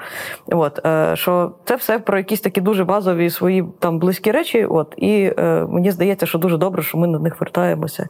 От 0.46 0.86
е, 0.86 1.16
що 1.16 1.53
це 1.64 1.76
все 1.76 1.99
про 1.99 2.18
якісь 2.18 2.40
такі 2.40 2.61
дуже 2.61 2.84
базові 2.84 3.30
свої 3.30 3.64
там 3.78 3.99
близькі 3.99 4.30
речі. 4.30 4.64
От 4.64 4.94
і 4.96 5.32
мені 5.68 5.90
здається, 5.90 6.26
що 6.26 6.38
дуже 6.38 6.57
добре, 6.57 6.82
що 6.82 6.99
ми 6.99 7.07
на 7.07 7.18
них 7.18 7.40
вертаємося 7.40 8.09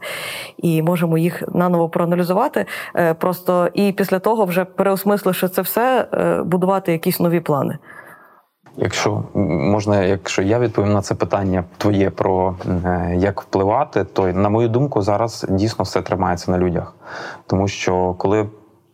і 0.57 0.81
можемо 0.81 1.17
їх 1.17 1.43
наново 1.53 1.89
проаналізувати. 1.89 2.65
Просто 3.17 3.69
і 3.73 3.91
після 3.91 4.19
того, 4.19 4.45
вже 4.45 4.65
переосмисливши 4.65 5.47
це 5.47 5.61
все, 5.61 6.07
будувати 6.45 6.91
якісь 6.91 7.19
нові 7.19 7.39
плани. 7.39 7.77
Якщо 8.81 9.23
можна, 9.33 10.03
якщо 10.03 10.41
я 10.41 10.59
відповім 10.59 10.93
на 10.93 11.01
це 11.01 11.15
питання 11.15 11.63
твоє 11.77 12.09
про 12.09 12.55
е, 12.85 13.15
як 13.17 13.41
впливати, 13.41 14.03
то 14.03 14.27
на 14.27 14.49
мою 14.49 14.69
думку, 14.69 15.01
зараз 15.01 15.45
дійсно 15.49 15.83
все 15.83 16.01
тримається 16.01 16.51
на 16.51 16.57
людях, 16.57 16.95
тому 17.47 17.67
що 17.67 18.15
коли 18.17 18.49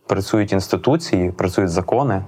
працюють 0.06 0.52
інституції, 0.52 1.30
працюють 1.30 1.70
закони, 1.70 2.22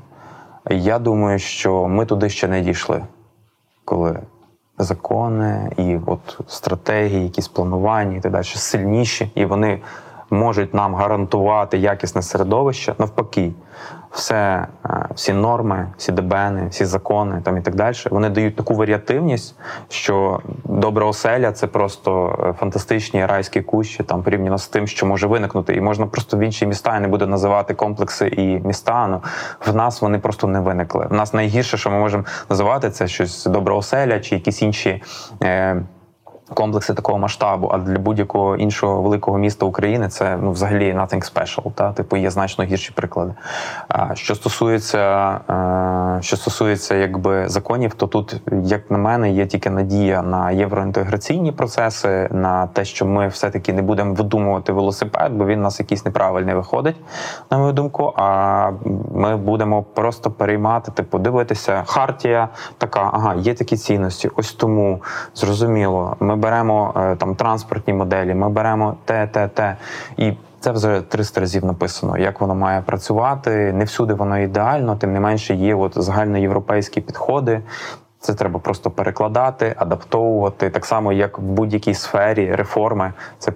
я 0.71 0.99
думаю, 0.99 1.39
що 1.39 1.89
ми 1.89 2.07
туди 2.07 2.29
ще 2.29 2.49
не 2.49 2.61
дійшли, 2.61 3.03
коли 3.85 4.19
закони 4.79 5.73
і 5.77 5.99
от 6.07 6.41
стратегії, 6.47 7.23
якісь 7.23 7.49
планування 7.49 8.17
і 8.17 8.21
так 8.21 8.33
далі 8.33 8.45
сильніші, 8.45 9.31
і 9.35 9.45
вони 9.45 9.81
можуть 10.31 10.75
нам 10.75 10.95
гарантувати 10.95 11.79
якісне 11.79 12.23
середовище 12.23 12.95
навпаки 12.99 13.53
все, 14.11 14.67
е, 14.87 15.07
всі 15.15 15.33
норми, 15.33 15.87
всі 15.97 16.13
ДБНи, 16.13 16.67
всі 16.71 16.85
закони 16.85 17.41
там 17.45 17.57
і 17.57 17.61
так 17.61 17.75
далі, 17.75 17.95
вони 18.11 18.31
дають 18.31 18.57
таку 18.57 18.75
варіативність, 18.75 19.55
що 19.89 20.41
добра 20.65 21.07
оселя 21.07 21.53
це 21.53 21.67
просто 21.67 22.39
е, 22.49 22.53
фантастичні 22.53 23.27
райські 23.27 23.63
кущі, 23.63 24.03
там 24.03 24.23
порівняно 24.23 24.59
з 24.59 24.69
тим, 24.69 24.87
що 24.87 25.07
може 25.07 25.27
виникнути, 25.27 25.75
і 25.75 25.81
можна 25.81 26.07
просто 26.07 26.37
в 26.37 26.41
інші 26.41 26.67
міста 26.67 26.95
я 26.95 27.01
не 27.01 27.09
буду 27.09 27.27
називати 27.27 27.75
комплекси 27.75 28.29
і 28.29 28.43
міста. 28.67 29.07
Ну 29.07 29.23
в 29.67 29.77
нас 29.77 30.03
вони 30.03 30.19
просто 30.19 30.47
не 30.47 30.61
виникли. 30.61 31.07
В 31.11 31.13
нас 31.13 31.35
найгірше, 31.35 31.77
що 31.77 31.91
ми 31.91 31.99
можемо 31.99 32.25
називати, 32.49 32.91
це 32.91 33.09
щось 33.09 33.47
добра 33.47 33.75
оселя 33.75 34.21
чи 34.21 34.35
якісь 34.35 34.63
інші. 34.63 35.03
Е, 35.43 35.83
комплекси 36.55 36.95
такого 36.95 37.19
масштабу, 37.19 37.71
а 37.73 37.79
для 37.79 37.99
будь-якого 37.99 38.57
іншого 38.57 39.03
великого 39.03 39.39
міста 39.39 39.67
України 39.67 40.09
це 40.09 40.37
ну 40.43 40.53
взагалі 40.53 40.95
nothing 40.95 41.35
special, 41.35 41.73
Та 41.73 41.93
типу 41.93 42.17
є 42.17 42.31
значно 42.31 42.65
гірші 42.65 42.93
приклади. 42.93 43.35
А 43.89 44.15
що 44.15 44.35
стосується, 44.35 45.31
е, 46.19 46.23
що 46.23 46.37
стосується 46.37 46.95
якби 46.95 47.49
законів, 47.49 47.95
то 47.95 48.07
тут, 48.07 48.43
як 48.63 48.91
на 48.91 48.99
мене, 48.99 49.31
є 49.31 49.47
тільки 49.47 49.71
надія 49.71 50.23
на 50.23 50.51
євроінтеграційні 50.51 51.53
процеси, 51.53 52.29
на 52.31 52.67
те, 52.67 52.85
що 52.85 53.07
ми 53.07 53.29
все-таки 53.29 53.73
не 53.73 53.83
будемо 53.83 54.15
видумувати 54.15 54.73
велосипед, 54.73 55.33
бо 55.33 55.47
він 55.47 55.59
у 55.59 55.63
нас 55.63 55.81
якийсь 55.81 56.05
неправильний 56.05 56.55
виходить, 56.55 56.97
на 57.51 57.59
мою 57.59 57.73
думку. 57.73 58.13
А 58.17 58.71
ми 59.15 59.37
будемо 59.37 59.83
просто 59.83 60.31
переймати, 60.31 60.93
типу, 60.93 61.19
дивитися, 61.19 61.83
хартія 61.87 62.49
така, 62.79 63.11
ага, 63.13 63.35
є 63.35 63.55
такі 63.55 63.77
цінності. 63.77 64.31
Ось 64.37 64.53
тому 64.53 65.03
зрозуміло, 65.35 66.17
ми 66.21 66.37
беремо 66.39 66.95
е, 66.97 67.17
там 67.17 67.35
транспортні 67.35 67.95
моделі, 67.95 68.35
ми 68.35 68.49
беремо 68.49 68.97
те, 69.05 69.27
те, 69.27 69.49
те. 69.49 69.77
І 70.17 70.33
це 70.61 70.73
вже 70.73 71.01
300 71.01 71.41
разів 71.41 71.65
написано, 71.65 72.19
як 72.19 72.41
воно 72.41 72.55
має 72.55 72.83
працювати. 72.83 73.73
Не 73.73 73.85
всюди 73.85 74.15
воно 74.15 74.39
ідеально, 74.39 74.97
тим 74.97 75.13
не 75.13 75.21
менше 75.21 75.55
є 75.55 75.75
от 75.75 75.93
загальноєвропейські 76.03 77.01
підходи. 77.01 77.61
Це 78.21 78.35
треба 78.35 78.59
просто 78.59 78.91
перекладати, 78.91 79.75
адаптовувати 79.77 80.71
так 80.71 80.87
само, 80.87 81.13
як 81.13 81.39
в 81.39 81.43
будь-якій 81.43 81.95
сфері 81.95 82.55
реформи. 82.55 83.13
Це 83.39 83.53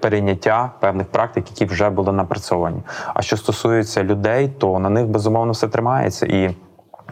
перейняття 0.00 0.70
певних 0.80 1.06
практик, 1.06 1.50
які 1.50 1.64
вже 1.64 1.90
були 1.90 2.12
напрацьовані. 2.12 2.82
А 3.14 3.22
що 3.22 3.36
стосується 3.36 4.04
людей, 4.04 4.48
то 4.48 4.78
на 4.78 4.90
них 4.90 5.06
безумовно 5.06 5.52
все 5.52 5.68
тримається 5.68 6.26
і. 6.26 6.54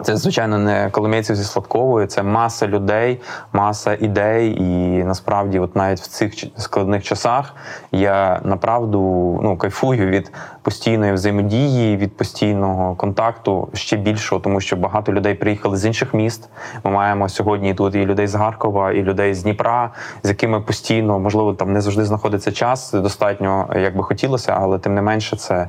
Це, 0.03 0.16
звичайно, 0.16 0.59
не 0.59 0.90
коломійців 0.90 1.36
зі 1.36 1.44
Сладковою, 1.44 2.07
це 2.07 2.22
маса 2.22 2.66
людей, 2.66 3.20
маса 3.53 3.97
ідей. 4.01 4.62
І 4.62 5.05
насправді, 5.05 5.59
от 5.59 5.76
навіть 5.76 6.01
в 6.01 6.07
цих 6.07 6.32
складних 6.57 7.03
часах 7.03 7.55
я 7.92 8.40
направду 8.44 9.01
ну, 9.42 9.57
кайфую 9.57 10.07
від 10.07 10.32
постійної 10.62 11.12
взаємодії, 11.12 11.97
від 11.97 12.16
постійного 12.16 12.94
контакту 12.94 13.68
ще 13.72 13.97
більшого, 13.97 14.40
тому 14.40 14.61
що 14.61 14.76
багато 14.76 15.12
людей 15.12 15.34
приїхали 15.34 15.76
з 15.76 15.84
інших 15.84 16.14
міст. 16.14 16.49
Ми 16.84 16.90
маємо 16.90 17.28
сьогодні 17.28 17.74
тут 17.74 17.94
і 17.94 18.07
людей 18.07 18.26
з 18.26 18.34
Харкова, 18.34 18.92
і 18.92 19.03
людей 19.03 19.34
з 19.34 19.42
Дніпра, 19.42 19.90
з 20.22 20.28
якими 20.28 20.61
постійно 20.61 21.18
можливо 21.18 21.55
там 21.55 21.72
не 21.72 21.80
завжди 21.80 22.05
знаходиться 22.05 22.53
час. 22.53 22.92
Достатньо 22.92 23.68
як 23.76 23.97
би 23.97 24.03
хотілося, 24.03 24.57
але 24.61 24.78
тим 24.78 24.94
не 24.94 25.03
менше 25.03 25.36
це. 25.36 25.68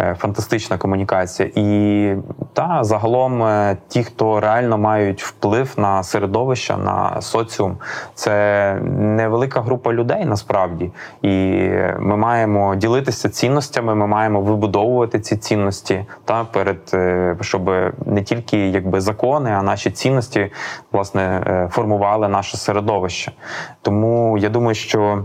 Е, 0.00 0.14
фантастична 0.18 0.78
комунікація. 0.78 1.50
І 1.54 2.16
та 2.52 2.84
загалом 2.84 3.42
е, 3.42 3.76
ті, 3.88 4.04
хто 4.04 4.40
реально 4.40 4.78
мають 4.78 5.22
вплив 5.22 5.74
на 5.76 6.02
середовище, 6.02 6.76
на 6.76 7.20
соціум, 7.20 7.78
це 8.14 8.74
невелика 8.98 9.60
група 9.60 9.92
людей 9.92 10.24
насправді. 10.24 10.90
І 11.22 11.30
ми 11.98 12.16
маємо 12.16 12.74
ділитися 12.74 13.28
цінностями, 13.28 13.94
ми 13.94 14.06
маємо 14.06 14.40
вибудовувати 14.40 15.20
ці 15.20 15.36
цінності 15.36 16.06
та 16.24 16.44
перед 16.44 16.90
е, 16.94 17.36
щоб 17.40 17.70
не 18.06 18.22
тільки 18.22 18.68
якби 18.68 19.00
закони, 19.00 19.50
а 19.50 19.62
наші 19.62 19.90
цінності 19.90 20.52
власне 20.92 21.40
формували 21.72 22.28
наше 22.28 22.56
середовище. 22.56 23.32
Тому 23.82 24.38
я 24.38 24.48
думаю, 24.48 24.74
що. 24.74 25.24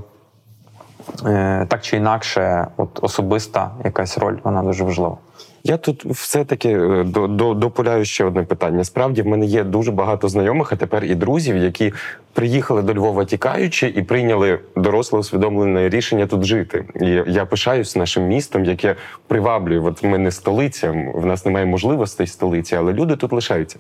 Е, 1.26 1.66
так 1.70 1.82
чи 1.82 1.98
інакше, 1.98 2.68
от 2.78 3.00
особиста 3.02 3.72
якась 3.84 4.18
роль, 4.18 4.36
вона 4.44 4.64
дуже 4.64 4.84
важлива. 4.84 5.18
Я 5.64 5.78
тут 5.78 6.06
все-таки 6.06 6.70
е, 6.70 7.04
до, 7.04 7.28
до, 7.28 7.54
дополяю 7.54 8.06
ще 8.06 8.26
одне 8.26 8.44
питання. 8.44 8.84
Справді 8.84 9.22
в 9.22 9.28
мене 9.28 9.46
є 9.46 9.64
дуже 9.64 9.92
багато 9.92 10.30
знайомих, 10.30 10.74
а 10.74 10.76
тепер 10.76 11.06
і 11.06 11.16
друзів, 11.16 11.58
які 11.58 11.94
приїхали 12.34 12.82
до 12.82 12.94
Львова 12.94 13.26
тікаючи 13.26 13.88
і 13.88 14.04
прийняли 14.04 14.60
доросле 14.76 15.20
усвідомлене 15.20 15.90
рішення 15.90 16.28
тут 16.28 16.44
жити. 16.46 16.86
І 17.02 17.08
я 17.28 17.46
пишаюсь 17.46 17.96
нашим 17.96 18.24
містом, 18.24 18.66
яке 18.66 18.96
приваблює. 19.28 19.80
От 19.80 20.04
ми 20.04 20.18
не 20.18 20.32
столиця, 20.32 21.12
в 21.16 21.26
нас 21.26 21.46
немає 21.46 21.66
можливостей 21.66 22.28
столиці, 22.28 22.76
але 22.76 22.94
люди 22.94 23.16
тут 23.16 23.34
лишаються. 23.34 23.80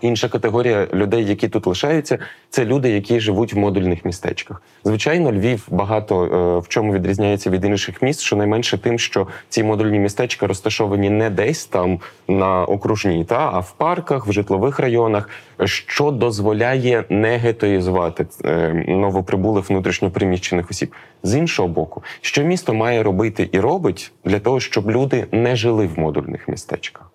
Інша 0.00 0.28
категорія 0.28 0.86
людей, 0.94 1.24
які 1.24 1.48
тут 1.48 1.66
лишаються, 1.66 2.18
це 2.50 2.64
люди, 2.64 2.90
які 2.90 3.20
живуть 3.20 3.52
в 3.52 3.58
модульних 3.58 4.04
містечках. 4.04 4.62
Звичайно, 4.84 5.32
Львів 5.32 5.66
багато 5.70 6.24
е, 6.24 6.58
в 6.58 6.68
чому 6.68 6.92
відрізняється 6.92 7.50
від 7.50 7.64
інших 7.64 8.02
міст, 8.02 8.20
щонайменше 8.20 8.78
тим, 8.78 8.98
що 8.98 9.26
ці 9.48 9.62
модульні 9.62 9.98
містечка 9.98 10.46
розташовані 10.46 11.10
не 11.10 11.30
десь 11.30 11.64
там 11.64 12.00
на 12.28 12.64
окружній, 12.64 13.24
та 13.24 13.50
а 13.52 13.58
в 13.58 13.72
парках, 13.72 14.26
в 14.26 14.32
житлових 14.32 14.80
районах, 14.80 15.28
що 15.64 16.10
дозволяє 16.10 17.04
не 17.08 17.36
гетоїзувати 17.36 18.26
е, 18.44 18.84
новоприбулих 18.88 19.70
внутрішньопереміщених 19.70 20.70
осіб. 20.70 20.94
З 21.22 21.34
іншого 21.34 21.68
боку, 21.68 22.02
що 22.20 22.42
місто 22.42 22.74
має 22.74 23.02
робити 23.02 23.48
і 23.52 23.60
робить 23.60 24.12
для 24.24 24.40
того, 24.40 24.60
щоб 24.60 24.90
люди 24.90 25.26
не 25.32 25.56
жили 25.56 25.86
в 25.86 25.98
модульних 25.98 26.48
містечках. 26.48 27.10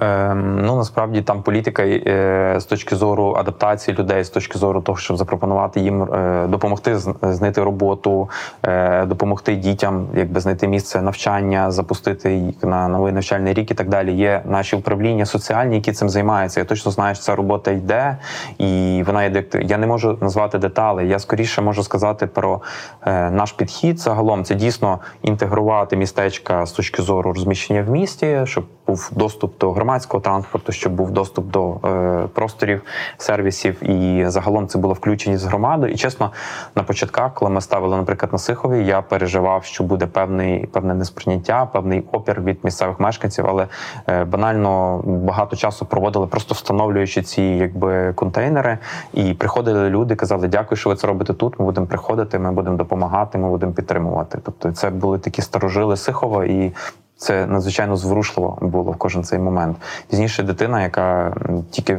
Ем, 0.00 0.58
ну 0.64 0.76
насправді 0.76 1.22
там 1.22 1.42
політика 1.42 1.82
е, 1.82 2.54
з 2.58 2.64
точки 2.64 2.96
зору 2.96 3.34
адаптації 3.38 3.96
людей, 3.96 4.24
з 4.24 4.30
точки 4.30 4.58
зору 4.58 4.80
того, 4.80 4.98
щоб 4.98 5.16
запропонувати 5.16 5.80
їм 5.80 6.02
е, 6.02 6.46
допомогти 6.48 6.98
знайти 7.22 7.62
роботу, 7.62 8.28
е, 8.62 9.06
допомогти 9.06 9.54
дітям, 9.56 10.06
якби 10.14 10.40
знайти 10.40 10.68
місце 10.68 11.02
навчання, 11.02 11.70
запустити 11.70 12.34
їх 12.34 12.62
на 12.62 12.88
новий 12.88 13.12
навчальний 13.12 13.54
рік 13.54 13.70
і 13.70 13.74
так 13.74 13.88
далі. 13.88 14.12
Є 14.16 14.42
наші 14.44 14.76
управління 14.76 15.26
соціальні, 15.26 15.74
які 15.74 15.92
цим 15.92 16.08
займаються. 16.08 16.60
Я 16.60 16.66
точно 16.66 16.90
знаю, 16.90 17.14
що 17.14 17.24
ця 17.24 17.36
робота 17.36 17.70
йде, 17.70 18.16
і 18.58 19.02
вона 19.06 19.24
йде. 19.24 19.44
Я 19.62 19.78
не 19.78 19.86
можу 19.86 20.18
назвати 20.20 20.58
деталі. 20.58 21.08
Я 21.08 21.18
скоріше 21.18 21.62
можу 21.62 21.82
сказати 21.82 22.26
про 22.26 22.60
наш 23.06 23.52
підхід. 23.52 24.00
Загалом 24.00 24.44
це 24.44 24.54
дійсно 24.54 24.98
інтегрувати 25.22 25.96
містечка 25.96 26.66
з 26.66 26.72
точки 26.72 27.02
зору 27.02 27.32
розміщення 27.32 27.82
в 27.82 27.90
місті, 27.90 28.40
щоб 28.44 28.64
був 28.86 29.10
доступ 29.14 29.58
до 29.58 29.72
громадського 29.88 30.20
транспорту, 30.20 30.72
щоб 30.72 30.92
був 30.92 31.10
доступ 31.10 31.50
до 31.50 31.76
е, 31.84 32.28
просторів, 32.34 32.82
сервісів, 33.18 33.90
і 33.90 34.24
загалом 34.28 34.66
це 34.68 34.78
було 34.78 34.94
включеність 34.94 35.42
з 35.42 35.46
громадою. 35.46 35.92
І 35.92 35.96
чесно, 35.96 36.32
на 36.74 36.82
початках, 36.82 37.34
коли 37.34 37.50
ми 37.50 37.60
ставили, 37.60 37.96
наприклад, 37.96 38.32
на 38.32 38.38
Сихові, 38.38 38.86
я 38.86 39.02
переживав, 39.02 39.64
що 39.64 39.84
буде 39.84 40.06
певний 40.06 40.66
певне 40.66 40.94
несприйняття, 40.94 41.66
певний 41.66 42.04
опір 42.12 42.40
від 42.40 42.58
місцевих 42.64 43.00
мешканців, 43.00 43.46
але 43.48 43.66
е, 44.08 44.24
банально 44.24 45.02
багато 45.04 45.56
часу 45.56 45.86
проводили, 45.86 46.26
просто 46.26 46.54
встановлюючи 46.54 47.22
ці 47.22 47.42
якби 47.42 48.12
контейнери, 48.12 48.78
і 49.14 49.34
приходили 49.34 49.90
люди, 49.90 50.14
казали, 50.14 50.48
дякую, 50.48 50.78
що 50.78 50.90
ви 50.90 50.96
це 50.96 51.06
робите 51.06 51.34
тут. 51.34 51.58
Ми 51.58 51.64
будемо 51.64 51.86
приходити, 51.86 52.38
ми 52.38 52.52
будемо 52.52 52.76
допомагати, 52.76 53.38
ми 53.38 53.48
будемо 53.48 53.72
підтримувати. 53.72 54.38
Тобто, 54.44 54.72
це 54.72 54.90
були 54.90 55.18
такі 55.18 55.42
старожили 55.42 55.96
Сихова 55.96 56.44
і. 56.44 56.72
Це 57.18 57.46
надзвичайно 57.46 57.96
зворушливо 57.96 58.58
було 58.60 58.92
в 58.92 58.96
кожен 58.96 59.24
цей 59.24 59.38
момент. 59.38 59.76
Пізніше 60.10 60.42
дитина, 60.42 60.82
яка 60.82 61.34
тільки 61.70 61.98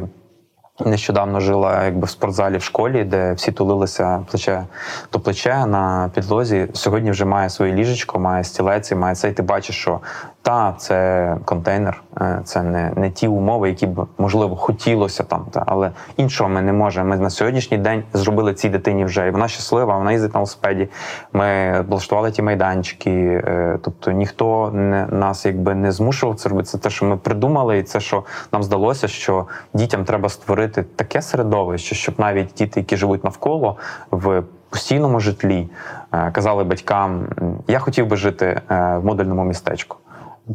нещодавно 0.86 1.40
жила 1.40 1.84
якби 1.84 2.06
в 2.06 2.10
спортзалі 2.10 2.56
в 2.56 2.62
школі, 2.62 3.04
де 3.04 3.32
всі 3.32 3.52
тулилися 3.52 4.24
плече 4.30 4.64
до 5.12 5.20
плече 5.20 5.66
на 5.66 6.10
підлозі. 6.14 6.68
Сьогодні 6.72 7.10
вже 7.10 7.24
має 7.24 7.50
своє 7.50 7.72
ліжечко, 7.72 8.18
має 8.18 8.44
стілець, 8.44 8.92
має 8.92 9.14
це, 9.14 9.28
і 9.28 9.32
ти 9.32 9.42
бачиш, 9.42 9.76
що 9.76 10.00
та 10.42 10.74
це 10.78 11.36
контейнер, 11.44 12.02
е, 12.20 12.40
це 12.44 12.62
не 12.62 12.92
не 12.96 13.10
ті 13.10 13.28
умови, 13.28 13.68
які 13.68 13.86
б 13.86 14.06
можливо 14.18 14.56
хотілося 14.56 15.22
там. 15.22 15.46
Та 15.50 15.62
але 15.66 15.90
іншого 16.16 16.50
ми 16.50 16.62
не 16.62 16.72
можемо. 16.72 17.10
Ми 17.10 17.16
на 17.16 17.30
сьогоднішній 17.30 17.78
день 17.78 18.02
зробили 18.12 18.54
цій 18.54 18.68
дитині 18.68 19.04
вже 19.04 19.26
і 19.26 19.30
вона 19.30 19.48
щаслива. 19.48 19.98
Вона 19.98 20.12
їздить 20.12 20.34
на 20.34 20.38
велосипеді. 20.38 20.88
Ми 21.32 21.78
облаштували 21.80 22.30
ті 22.30 22.42
майданчики. 22.42 23.10
Е, 23.10 23.78
тобто 23.82 24.10
ніхто 24.10 24.70
не 24.74 25.06
нас 25.06 25.46
якби 25.46 25.74
не 25.74 25.92
змушував 25.92 26.36
це 26.36 26.48
робити. 26.48 26.68
Це 26.68 26.78
те, 26.78 26.90
що 26.90 27.04
ми 27.04 27.16
придумали, 27.16 27.78
і 27.78 27.82
це 27.82 28.00
що 28.00 28.24
нам 28.52 28.62
здалося, 28.62 29.08
що 29.08 29.46
дітям 29.74 30.04
треба 30.04 30.28
створити 30.28 30.82
таке 30.82 31.22
середовище, 31.22 31.94
щоб 31.94 32.14
навіть 32.18 32.48
діти, 32.56 32.80
які 32.80 32.96
живуть 32.96 33.24
навколо 33.24 33.76
в 34.10 34.42
постійному 34.70 35.20
житлі, 35.20 35.68
е, 36.12 36.30
казали 36.30 36.64
батькам: 36.64 37.26
я 37.68 37.78
хотів 37.78 38.06
би 38.06 38.16
жити 38.16 38.60
в 38.68 39.00
модульному 39.00 39.44
містечку 39.44 39.96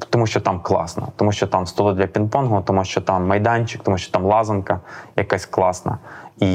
тому 0.10 0.28
що 0.28 0.42
там 0.42 0.60
класно, 0.60 1.08
тому 1.16 1.32
що 1.32 1.48
там 1.48 1.68
столи 1.68 1.94
для 1.94 2.04
пінг-понгу, 2.04 2.64
тому 2.64 2.86
що 2.86 3.02
там 3.02 3.28
майданчик, 3.28 3.84
тому 3.84 3.98
що 3.98 4.12
там 4.12 4.26
лазанка 4.26 4.80
якась 5.16 5.46
класна. 5.46 5.98
І 6.40 6.48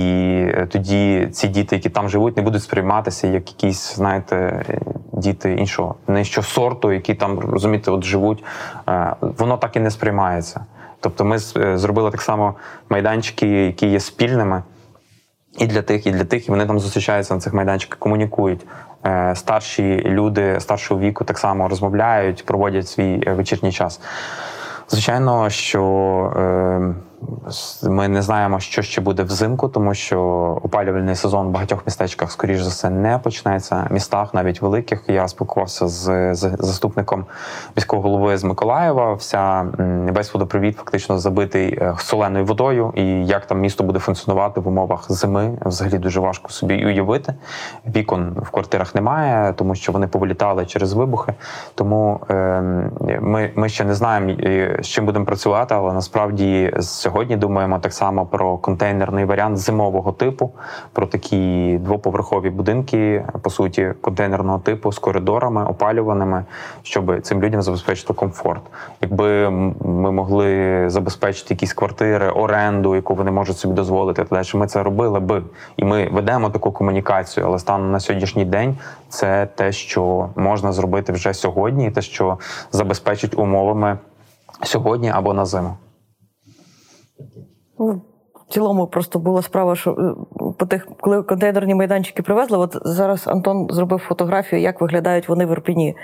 е, 0.55 0.69
тоді 0.71 1.29
ці 1.33 1.49
діти, 1.49 1.77
які 1.77 1.91
там 1.91 2.09
живуть, 2.09 2.37
не 2.37 2.43
будуть 2.43 2.63
сприйматися 2.63 3.27
як 3.27 3.49
якісь, 3.49 3.97
знаєте, 3.97 4.65
діти 5.13 5.53
іншого, 5.53 5.95
не 6.09 6.25
що 6.25 6.43
сорту, 6.43 6.93
які 6.93 7.15
там 7.15 7.41
розумієте, 7.41 7.91
от 7.91 8.05
живуть. 8.05 8.45
Е, 8.89 9.15
воно 9.21 9.57
так 9.57 9.77
і 9.77 9.81
не 9.81 9.91
сприймається. 9.91 10.65
Тобто, 11.01 11.25
ми 11.25 11.37
е, 11.57 11.79
зробили 11.79 12.11
так 12.11 12.23
само 12.23 12.55
майданчики, 12.89 13.47
які 13.47 13.87
є 13.87 14.01
спільними. 14.01 14.63
І 15.59 15.67
для 15.67 15.83
тих, 15.83 16.07
і 16.07 16.11
для 16.11 16.25
тих, 16.25 16.49
і 16.49 16.51
вони 16.51 16.67
там 16.67 16.81
зустрічаються 16.81 17.35
на 17.35 17.41
цих 17.41 17.55
майданчиках, 17.55 17.99
комунікують. 17.99 18.67
Е, 19.07 19.35
старші 19.35 20.03
люди 20.05 20.61
старшого 20.61 21.01
віку 21.01 21.25
так 21.25 21.39
само 21.39 21.69
розмовляють, 21.69 22.45
проводять 22.45 22.89
свій 22.89 23.23
е, 23.27 23.33
вечірній 23.33 23.73
час. 23.73 24.01
Звичайно, 24.89 25.51
що 25.51 25.83
е, 26.37 26.95
ми 27.83 28.09
не 28.09 28.23
знаємо, 28.23 28.61
що 28.61 28.83
ще 28.83 29.01
буде 29.01 29.23
взимку, 29.23 29.69
тому 29.69 29.95
що 29.95 30.21
опалювальний 30.63 31.15
сезон 31.15 31.49
в 31.49 31.51
багатьох 31.51 31.87
містечках, 31.87 32.33
скоріш 32.33 32.61
за 32.61 32.69
все, 32.69 32.91
не 32.91 33.19
почнеться. 33.19 33.87
Містах, 33.91 34.35
навіть 34.35 34.63
великих. 34.63 35.05
Я 35.09 35.29
спілкувався 35.29 35.89
з, 35.89 36.35
заступником 36.35 37.27
міського 37.77 38.03
голови 38.03 38.39
з 38.39 38.45
Миколаєва. 38.45 39.15
Вся 39.15 39.67
весь 40.09 40.35
водопровід 40.35 40.77
фактично 40.77 41.19
забитий 41.19 41.75
е, 41.75 41.95
соленою 41.99 42.45
водою. 42.45 42.93
І 42.95 43.27
як 43.27 43.47
там 43.47 43.61
місто 43.61 43.85
буде 43.85 43.99
функціонувати 43.99 44.61
в 44.61 44.69
умовах 44.69 45.13
зими, 45.13 45.59
взагалі 45.67 45.99
дуже 45.99 46.21
важко 46.21 46.49
собі 46.49 46.87
уявити. 46.87 47.35
Вікон 47.97 48.37
в 48.43 48.51
квартирах 48.51 48.95
немає, 48.95 49.53
тому 49.53 49.75
що 49.75 49.93
вони 49.93 50.07
повилітали 50.07 50.67
через 50.67 50.93
вибухи. 50.93 51.35
Тому 51.75 52.21
е, 52.31 52.61
ми, 53.21 53.51
ми 53.55 53.69
ще 53.69 53.85
не 53.85 53.95
знаємо, 53.95 54.33
з 54.83 54.87
чим 54.87 55.07
будемо 55.07 55.25
працювати, 55.25 55.75
але 55.75 55.93
насправді 55.93 56.73
з 56.77 57.10
Сьогодні 57.11 57.37
думаємо 57.37 57.79
так 57.79 57.93
само 57.93 58.27
про 58.27 58.59
контейнерний 58.59 59.25
варіант 59.25 59.59
зимового 59.59 60.13
типу, 60.13 60.51
про 60.93 61.07
такі 61.07 61.79
двоповерхові 61.83 62.51
будинки, 62.51 63.25
по 63.43 63.51
суті, 63.51 63.93
контейнерного 64.01 64.59
типу 64.59 64.93
з 64.93 64.99
коридорами, 64.99 65.65
опалюваними, 65.65 66.45
щоб 66.83 67.21
цим 67.23 67.43
людям 67.43 67.63
забезпечити 67.63 68.15
комфорт. 68.15 68.63
Якби 69.01 69.51
ми 69.85 70.13
могли 70.13 70.85
забезпечити 70.91 71.55
якісь 71.55 71.73
квартири, 71.73 72.31
оренду, 72.31 72.95
яку 72.95 73.15
вони 73.15 73.31
можуть 73.31 73.59
собі 73.59 73.75
дозволити, 73.75 74.25
то 74.25 74.59
ми 74.59 74.67
це 74.67 74.83
робили 74.83 75.21
би, 75.21 75.43
і 75.77 75.85
ми 75.85 76.09
ведемо 76.13 76.51
таку 76.51 76.73
комунікацію, 76.73 77.47
але 77.47 77.59
станом 77.59 77.93
на 77.93 78.01
сьогоднішній 78.01 78.45
день 78.45 78.77
це 79.09 79.49
те, 79.55 79.73
що 79.73 80.29
можна 80.37 80.73
зробити 80.73 81.13
вже 81.13 81.35
сьогодні, 81.35 81.87
і 81.87 81.91
те, 81.91 82.03
що 82.03 82.39
забезпечить 82.73 83.39
умовами 83.39 83.99
сьогодні 84.63 85.11
або 85.11 85.35
на 85.35 85.45
зиму. 85.45 85.77
Ну, 87.79 88.01
в 88.51 88.53
цілому 88.53 88.87
просто 88.87 89.19
була 89.19 89.43
справа, 89.43 89.77
що 89.77 89.91
е, 89.91 90.15
по 90.59 90.67
тих, 90.67 90.89
коли 91.01 91.23
контейнерні 91.23 91.75
майданчики 91.75 92.23
привезли, 92.23 92.59
от 92.59 92.77
зараз 92.85 93.29
Антон 93.29 93.67
зробив 93.71 93.99
фотографію, 93.99 94.63
як 94.63 94.81
виглядають 94.81 95.29
вони 95.29 95.47
в 95.47 95.53
Ірпіні. 95.53 95.97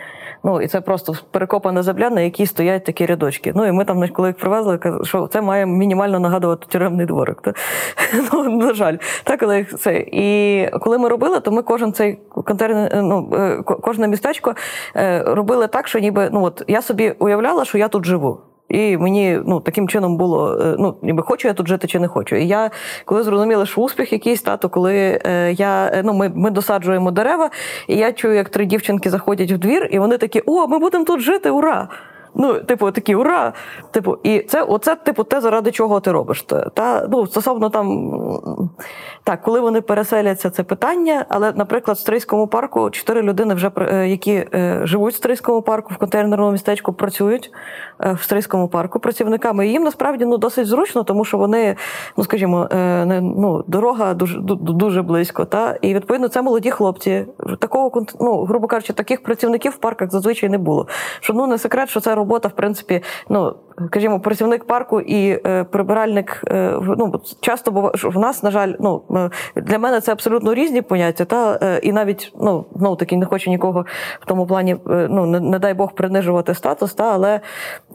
Ну 0.44 0.60
і 0.60 0.68
це 0.68 0.80
просто 0.80 1.14
перекопана 1.30 1.82
земля, 1.82 2.10
на 2.10 2.20
якій 2.20 2.46
стоять 2.46 2.84
такі 2.84 3.06
рядочки. 3.06 3.52
Ну 3.56 3.66
і 3.66 3.72
ми 3.72 3.84
там, 3.84 4.08
коли 4.08 4.28
їх 4.28 4.36
привезли, 4.36 4.80
що 5.02 5.26
це 5.26 5.40
має 5.40 5.66
мінімально 5.66 6.20
нагадувати 6.20 6.66
тюремний 6.66 7.06
дворик. 7.06 7.40
Та? 7.40 7.52
Ну, 8.32 8.48
На 8.48 8.74
жаль, 8.74 8.96
так, 9.24 9.42
але 9.42 9.64
це. 9.64 9.96
І 10.12 10.68
коли 10.80 10.98
ми 10.98 11.08
робили, 11.08 11.40
то 11.40 11.52
ми 11.52 11.62
кожен 11.62 11.92
цей 11.92 12.18
контейнер, 12.44 13.02
ну, 13.02 13.30
е, 13.34 13.62
кожне 13.62 14.08
містечко 14.08 14.54
е, 14.96 15.22
робили 15.26 15.66
так, 15.66 15.88
що 15.88 15.98
ніби 15.98 16.28
ну 16.32 16.44
от 16.44 16.62
я 16.68 16.82
собі 16.82 17.10
уявляла, 17.18 17.64
що 17.64 17.78
я 17.78 17.88
тут 17.88 18.04
живу. 18.04 18.40
І 18.68 18.96
мені 18.96 19.40
ну 19.46 19.60
таким 19.60 19.88
чином 19.88 20.16
було 20.16 20.58
е, 20.60 20.76
ну 20.78 20.96
ніби 21.02 21.22
хочу 21.22 21.48
я 21.48 21.54
тут 21.54 21.68
жити 21.68 21.86
чи 21.86 21.98
не 21.98 22.08
хочу. 22.08 22.36
І 22.36 22.46
я 22.46 22.70
коли 23.04 23.22
зрозуміла, 23.22 23.66
що 23.66 23.80
успіх 23.80 24.12
якийсь, 24.12 24.42
та, 24.42 24.56
то 24.56 24.68
коли 24.68 25.20
е, 25.24 25.52
я 25.52 25.90
е, 25.94 26.02
ну 26.04 26.14
ми 26.14 26.32
ми 26.34 26.50
досаджуємо 26.50 27.10
дерева, 27.10 27.50
і 27.88 27.96
я 27.96 28.12
чую, 28.12 28.34
як 28.34 28.48
три 28.48 28.66
дівчинки 28.66 29.10
заходять 29.10 29.52
в 29.52 29.58
двір, 29.58 29.88
і 29.90 29.98
вони 29.98 30.18
такі: 30.18 30.42
О, 30.46 30.66
ми 30.66 30.78
будемо 30.78 31.04
тут 31.04 31.20
жити, 31.20 31.50
ура! 31.50 31.88
Ну, 32.38 32.54
типу, 32.54 32.90
такі 32.90 33.14
ура! 33.14 33.52
Типу, 33.90 34.18
і 34.22 34.40
це 34.40 34.62
оце, 34.62 34.94
типу, 34.94 35.24
те, 35.24 35.40
заради 35.40 35.70
чого 35.70 36.00
ти 36.00 36.12
робиш. 36.12 36.42
Та 36.74 37.08
ну 37.10 37.26
стосовно 37.26 37.70
там 37.70 38.10
так, 39.24 39.42
коли 39.42 39.60
вони 39.60 39.80
переселяться, 39.80 40.50
це 40.50 40.62
питання. 40.62 41.26
Але, 41.28 41.52
наприклад, 41.52 41.96
в 41.96 42.00
Стрийському 42.00 42.46
парку 42.46 42.90
чотири 42.90 43.22
людини, 43.22 43.54
вже 43.54 43.70
які 44.08 44.44
живуть 44.82 45.14
в 45.14 45.16
Стрийському 45.16 45.62
парку 45.62 45.94
в 45.94 45.96
контейнерному 45.96 46.52
містечку, 46.52 46.92
працюють 46.92 47.52
в 47.98 48.22
Стрийському 48.22 48.68
парку 48.68 49.00
працівниками. 49.00 49.68
І 49.68 49.70
їм 49.70 49.82
насправді 49.82 50.24
ну 50.24 50.38
досить 50.38 50.66
зручно, 50.66 51.02
тому 51.02 51.24
що 51.24 51.38
вони, 51.38 51.76
ну 52.16 52.24
скажімо, 52.24 52.68
не 52.72 53.20
ну 53.20 53.64
дорога 53.66 54.14
дуже 54.14 54.40
дуже 54.40 55.02
близько. 55.02 55.44
Та 55.44 55.78
і 55.82 55.94
відповідно 55.94 56.28
це 56.28 56.42
молоді 56.42 56.70
хлопці. 56.70 57.26
Такого 57.58 58.06
ну, 58.20 58.44
грубо 58.44 58.66
кажучи, 58.66 58.92
таких 58.92 59.22
працівників 59.22 59.72
в 59.72 59.76
парках 59.76 60.10
зазвичай 60.10 60.48
не 60.48 60.58
було. 60.58 60.86
Що 61.20 61.32
ну 61.32 61.46
не 61.46 61.58
секрет, 61.58 61.88
що 61.88 62.00
це 62.00 62.14
робота, 62.14 62.48
в 62.48 62.52
принципі, 62.52 63.02
ну 63.28 63.54
скажімо, 63.86 64.20
працівник 64.20 64.64
парку 64.64 65.00
і 65.00 65.40
е, 65.46 65.64
прибиральник. 65.64 66.44
Е, 66.48 66.78
ну 66.98 67.20
часто 67.40 67.70
буває, 67.70 67.92
в 68.04 68.18
нас, 68.18 68.42
на 68.42 68.50
жаль, 68.50 68.72
ну 68.80 69.02
е, 69.10 69.30
для 69.60 69.78
мене 69.78 70.00
це 70.00 70.12
абсолютно 70.12 70.54
різні 70.54 70.82
поняття. 70.82 71.24
Та 71.24 71.56
і 71.82 71.92
навіть 71.92 72.32
ну 72.40 72.64
знову 72.76 72.96
таки 72.96 73.16
не 73.16 73.26
хочу 73.26 73.50
нікого 73.50 73.86
в 74.20 74.26
тому 74.26 74.46
плані, 74.46 74.76
ну 74.86 75.26
не, 75.26 75.40
не 75.40 75.58
дай 75.58 75.74
Бог 75.74 75.92
принижувати 75.92 76.54
статус, 76.54 76.94
та 76.94 77.12
але 77.12 77.40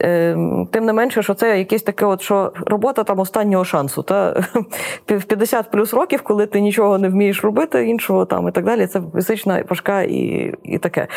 е, 0.01 0.37
тим 0.71 0.85
не 0.85 0.93
менше, 0.93 1.23
що 1.23 1.33
це 1.33 1.59
якесь 1.59 1.83
таке, 1.83 2.05
от 2.05 2.21
що 2.21 2.53
робота 2.65 3.03
там 3.03 3.19
останнього 3.19 3.65
шансу. 3.65 4.03
Та 4.03 4.31
в 5.07 5.23
50 5.23 5.71
плюс 5.71 5.93
років, 5.93 6.21
коли 6.21 6.45
ти 6.45 6.61
нічого 6.61 6.97
не 6.97 7.09
вмієш 7.09 7.43
робити, 7.43 7.87
іншого 7.87 8.25
там 8.25 8.47
і 8.47 8.51
так 8.51 8.65
далі. 8.65 8.87
Це 8.87 9.01
фізична 9.15 9.63
важка 9.69 10.01
і 10.01 10.53
і 10.63 10.77
таке. 10.77 11.07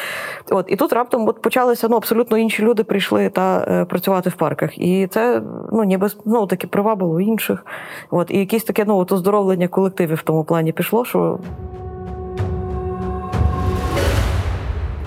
От 0.50 0.66
і 0.68 0.76
тут 0.76 0.92
раптом 0.92 1.28
от 1.28 1.42
почалися 1.42 1.88
ну 1.88 1.96
абсолютно 1.96 2.38
інші 2.38 2.62
люди 2.62 2.84
прийшли 2.84 3.28
та 3.28 3.84
працювати 3.88 4.30
в 4.30 4.34
парках. 4.54 4.78
І 4.78 5.06
це 5.06 5.42
ну 5.72 5.84
ніби 5.84 6.08
ну 6.24 6.46
таки 6.46 6.66
привабило 6.66 7.20
інших. 7.20 7.66
От 8.10 8.30
і 8.30 8.38
якесь 8.38 8.64
таке 8.64 8.84
ну 8.86 8.96
от 8.96 9.12
оздоровлення 9.12 9.68
колективів 9.68 10.16
в 10.16 10.22
тому 10.22 10.44
плані 10.44 10.72
пішло, 10.72 11.04
що. 11.04 11.38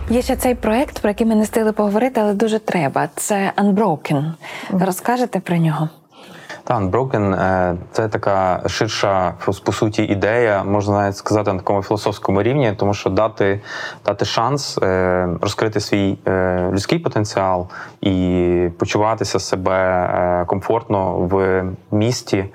Є 0.10 0.22
ще 0.22 0.36
цей 0.36 0.56
проект, 0.56 1.00
про 1.00 1.10
який 1.10 1.28
ми 1.28 1.36
не 1.36 1.44
встигли 1.44 1.72
поговорити, 1.72 2.22
але 2.22 2.34
дуже 2.34 2.60
треба. 2.60 3.10
Це 3.16 3.52
Unbroken. 3.58 4.34
Розкажете 4.72 5.40
про 5.40 5.58
нього? 5.58 5.90
Та 6.68 6.80
Unbroken– 6.80 7.78
це 7.92 8.08
така 8.08 8.64
ширша 8.68 9.34
по 9.64 9.72
суті 9.72 10.04
ідея, 10.04 10.64
можна 10.64 11.02
навіть 11.02 11.18
сказати 11.18 11.54
на 11.54 11.60
такому 11.60 11.84
філософському 11.84 12.44
рівні, 12.44 12.74
тому 12.78 12.94
що 12.94 13.10
дати 13.10 13.62
дати 14.06 14.26
шанс 14.26 14.78
е, 14.78 15.30
розкрити 15.42 15.80
свій 15.80 16.18
е, 16.28 16.70
людський 16.72 17.00
потенціал 17.00 17.68
і 18.02 18.70
почуватися 18.78 19.40
себе 19.40 19.74
е, 19.74 20.46
комфортно 20.46 21.14
в 21.14 21.64
місті. 21.92 22.46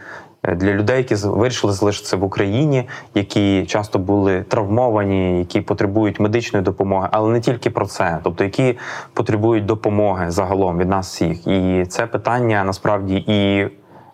Для 0.54 0.72
людей, 0.72 0.96
які 0.96 1.14
вирішили 1.14 1.72
залишитися 1.72 2.16
в 2.16 2.24
Україні, 2.24 2.88
які 3.14 3.66
часто 3.66 3.98
були 3.98 4.42
травмовані, 4.42 5.38
які 5.38 5.60
потребують 5.60 6.20
медичної 6.20 6.64
допомоги, 6.64 7.08
але 7.12 7.32
не 7.32 7.40
тільки 7.40 7.70
про 7.70 7.86
це, 7.86 8.18
тобто 8.22 8.44
які 8.44 8.78
потребують 9.14 9.66
допомоги 9.66 10.30
загалом 10.30 10.78
від 10.78 10.88
нас 10.88 11.14
всіх, 11.14 11.46
і 11.46 11.86
це 11.88 12.06
питання 12.06 12.64
насправді 12.64 13.24
і 13.26 13.68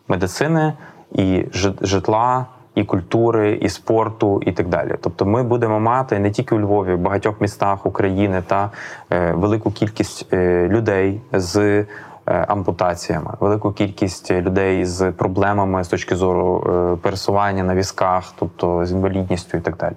медицини, 0.08 0.72
і 1.12 1.44
житла, 1.82 2.46
і 2.74 2.84
культури, 2.84 3.58
і 3.62 3.68
спорту, 3.68 4.42
і 4.46 4.52
так 4.52 4.68
далі. 4.68 4.94
Тобто, 5.00 5.26
ми 5.26 5.42
будемо 5.42 5.80
мати 5.80 6.18
не 6.18 6.30
тільки 6.30 6.54
у 6.54 6.60
Львові, 6.60 6.94
в 6.94 6.98
багатьох 6.98 7.40
містах 7.40 7.86
України 7.86 8.42
та 8.46 8.70
е, 9.10 9.32
велику 9.32 9.70
кількість 9.70 10.32
е, 10.32 10.68
людей 10.68 11.20
з 11.32 11.84
ампутаціями, 12.30 13.34
велику 13.40 13.72
кількість 13.72 14.30
людей 14.30 14.84
з 14.84 15.12
проблемами 15.12 15.84
з 15.84 15.88
точки 15.88 16.16
зору 16.16 16.64
е, 16.66 16.96
пересування 17.02 17.64
на 17.64 17.74
візках, 17.74 18.32
тобто 18.38 18.86
з 18.86 18.92
інвалідністю 18.92 19.58
і 19.58 19.60
так 19.60 19.76
далі. 19.76 19.94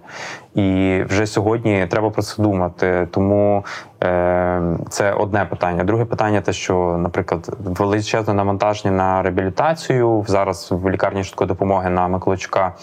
І 0.56 1.02
вже 1.10 1.28
сьогодні 1.28 1.88
треба 1.88 2.10
про 2.10 2.22
це 2.22 2.44
думати. 2.44 3.08
Тому 3.12 3.66
е, 4.04 4.62
це 4.90 5.14
одне 5.14 5.46
питання. 5.46 5.84
Друге 5.84 6.06
питання 6.06 6.42
те, 6.42 6.54
що, 6.54 6.98
наприклад, 7.00 7.58
величезне 7.60 8.34
навантаження 8.34 8.94
на 8.96 9.22
реабілітацію 9.22 10.26
зараз 10.28 10.68
в 10.72 10.90
лікарні 10.90 11.24
швидкої 11.24 11.48
допомоги 11.48 11.90
на 11.90 12.08
Миколачука. 12.08 12.74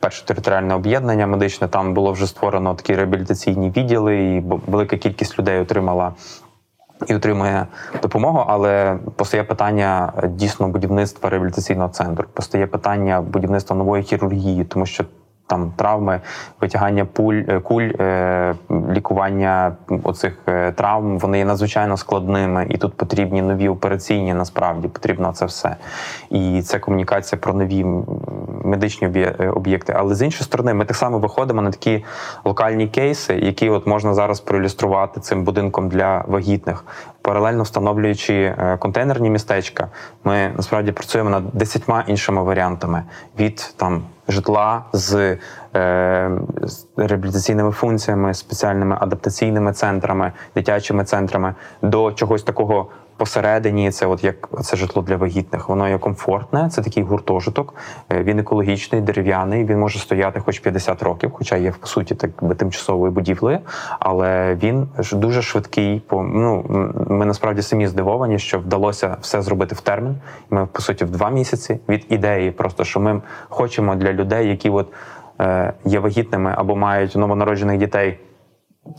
Перше 0.00 0.26
територіальне 0.26 0.74
об'єднання 0.74 1.26
медичне 1.26 1.68
там 1.68 1.94
було 1.94 2.12
вже 2.12 2.26
створено 2.26 2.74
такі 2.74 2.94
реабілітаційні 2.94 3.70
відділи, 3.76 4.16
і 4.16 4.42
велика 4.66 4.96
кількість 4.96 5.38
людей 5.38 5.60
отримала 5.60 6.12
і 7.06 7.14
отримує 7.14 7.66
допомогу, 8.02 8.44
але 8.46 8.98
постає 9.16 9.44
питання 9.44 10.12
дійсно 10.28 10.68
будівництва 10.68 11.30
реабілітаційного 11.30 11.88
центру. 11.88 12.24
Постає 12.34 12.66
питання 12.66 13.20
будівництва 13.20 13.76
нової 13.76 14.02
хірургії, 14.02 14.64
тому 14.64 14.86
що 14.86 15.04
там 15.50 15.72
травми, 15.76 16.20
витягання 16.60 17.04
пуль 17.04 17.42
е, 17.48 17.60
куль, 17.60 17.90
е, 18.00 18.54
лікування 18.90 19.76
оцих 20.02 20.38
е, 20.48 20.72
травм 20.72 21.18
вони 21.18 21.38
є 21.38 21.44
надзвичайно 21.44 21.96
складними, 21.96 22.66
і 22.70 22.78
тут 22.78 22.94
потрібні 22.94 23.42
нові 23.42 23.68
операційні. 23.68 24.34
Насправді 24.34 24.88
потрібно 24.88 25.32
це 25.32 25.46
все. 25.46 25.76
І 26.30 26.62
це 26.62 26.78
комунікація 26.78 27.38
про 27.38 27.54
нові 27.54 27.86
медичні 28.70 29.26
об'єкти. 29.54 29.94
Але 29.96 30.14
з 30.14 30.22
іншої 30.22 30.44
сторони, 30.44 30.74
ми 30.74 30.84
так 30.84 30.96
само 30.96 31.18
виходимо 31.18 31.62
на 31.62 31.70
такі 31.70 32.04
локальні 32.44 32.88
кейси, 32.88 33.34
які 33.34 33.70
от 33.70 33.86
можна 33.86 34.14
зараз 34.14 34.40
проілюструвати 34.40 35.20
цим 35.20 35.44
будинком 35.44 35.88
для 35.88 36.24
вагітних. 36.28 36.84
Паралельно 37.22 37.62
встановлюючи 37.62 38.54
контейнерні 38.78 39.30
містечка, 39.30 39.88
ми 40.24 40.52
насправді 40.56 40.92
працюємо 40.92 41.30
над 41.30 41.44
десятьма 41.52 42.04
іншими 42.06 42.42
варіантами 42.42 43.02
від 43.38 43.74
там 43.76 44.02
житла 44.30 44.84
з, 44.92 45.36
е, 45.76 46.30
з 46.62 46.86
реабілітаційними 46.96 47.70
функціями, 47.70 48.34
спеціальними 48.34 48.96
адаптаційними 49.00 49.72
центрами, 49.72 50.32
дитячими 50.54 51.04
центрами 51.04 51.54
до 51.82 52.12
чогось 52.12 52.42
такого 52.42 52.86
посередині 53.20 53.90
це, 53.90 54.06
от 54.06 54.24
як 54.24 54.48
це 54.62 54.76
житло 54.76 55.02
для 55.02 55.16
вагітних, 55.16 55.68
воно 55.68 55.88
є 55.88 55.98
комфортне. 55.98 56.68
Це 56.70 56.82
такий 56.82 57.02
гуртожиток. 57.02 57.74
Е, 58.12 58.22
він 58.22 58.38
екологічний, 58.38 59.00
дерев'яний. 59.00 59.64
Він 59.64 59.78
може 59.78 59.98
стояти 59.98 60.40
хоч 60.40 60.58
50 60.58 61.02
років, 61.02 61.30
хоча 61.32 61.56
є 61.56 61.72
по 61.80 61.86
суті 61.86 62.14
так 62.14 62.30
би 62.42 62.54
тимчасовою 62.54 63.12
будівлею, 63.12 63.58
але 63.98 64.54
він 64.54 64.88
дуже 65.12 65.42
швидкий. 65.42 66.00
По 66.00 66.22
ну 66.22 66.64
ми 67.08 67.26
насправді 67.26 67.62
самі 67.62 67.86
здивовані, 67.86 68.38
що 68.38 68.58
вдалося 68.58 69.16
все 69.20 69.42
зробити 69.42 69.74
в 69.74 69.80
термін. 69.80 70.16
Ми 70.50 70.66
по 70.66 70.82
суті 70.82 71.04
в 71.04 71.10
два 71.10 71.30
місяці 71.30 71.78
від 71.88 72.06
ідеї, 72.08 72.50
просто 72.50 72.84
що 72.84 73.00
ми 73.00 73.22
хочемо 73.48 73.94
для 73.94 74.12
людей, 74.12 74.48
які 74.48 74.70
от 74.70 74.88
е, 75.40 75.72
є 75.84 75.98
вагітними 75.98 76.54
або 76.56 76.76
мають 76.76 77.16
новонароджених 77.16 77.78
дітей 77.78 78.18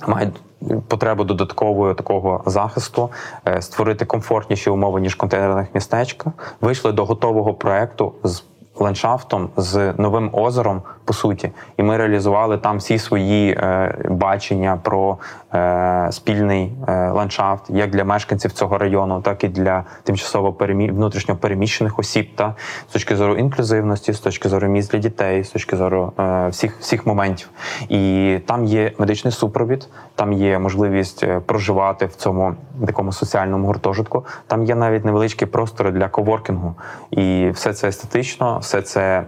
мають 0.07 0.41
потребу 0.87 1.23
додаткового 1.23 1.93
такого 1.93 2.43
захисту, 2.45 3.09
е, 3.47 3.61
створити 3.61 4.05
комфортніші 4.05 4.69
умови 4.69 5.01
ніж 5.01 5.15
контейнерних 5.15 5.67
містечках. 5.73 6.33
Вийшли 6.61 6.91
до 6.91 7.05
готового 7.05 7.53
проекту 7.53 8.13
з 8.23 8.43
ландшафтом 8.75 9.49
з 9.57 9.93
новим 9.97 10.29
озером, 10.33 10.81
по 11.11 11.15
суті, 11.15 11.51
і 11.77 11.83
ми 11.83 11.97
реалізували 11.97 12.57
там 12.57 12.77
всі 12.77 12.99
свої 12.99 13.51
е, 13.51 13.95
бачення 14.09 14.79
про 14.83 15.17
е, 15.53 16.07
спільний 16.11 16.73
е, 16.87 17.09
ландшафт, 17.09 17.69
як 17.69 17.91
для 17.91 18.03
мешканців 18.03 18.51
цього 18.51 18.77
району, 18.77 19.21
так 19.21 19.43
і 19.43 19.47
для 19.47 19.83
тимчасово 20.03 20.53
перемі... 20.53 20.91
внутрішньо 20.91 21.35
переміщених 21.35 21.99
осіб, 21.99 22.35
та 22.35 22.55
з 22.89 22.93
точки 22.93 23.15
зору 23.15 23.35
інклюзивності, 23.35 24.13
з 24.13 24.19
точки 24.19 24.49
зору 24.49 24.67
місць 24.67 24.89
для 24.89 24.99
дітей, 24.99 25.43
з 25.43 25.49
точки 25.49 25.75
зору 25.75 26.13
е, 26.19 26.47
всіх 26.47 26.79
всіх 26.79 27.05
моментів. 27.05 27.49
І 27.89 28.37
там 28.45 28.65
є 28.65 28.91
медичний 28.97 29.31
супровід, 29.33 29.89
там 30.15 30.33
є 30.33 30.59
можливість 30.59 31.23
е, 31.23 31.39
проживати 31.39 32.05
в 32.05 32.15
цьому 32.15 32.55
такому 32.85 33.11
соціальному 33.11 33.67
гуртожитку. 33.67 34.25
Там 34.47 34.63
є 34.63 34.75
навіть 34.75 35.05
невеличкі 35.05 35.45
простори 35.45 35.91
для 35.91 36.07
коворкінгу, 36.07 36.75
і 37.11 37.49
все 37.49 37.73
це 37.73 37.87
естетично 37.87 38.57
все 38.59 38.81
це 38.81 39.23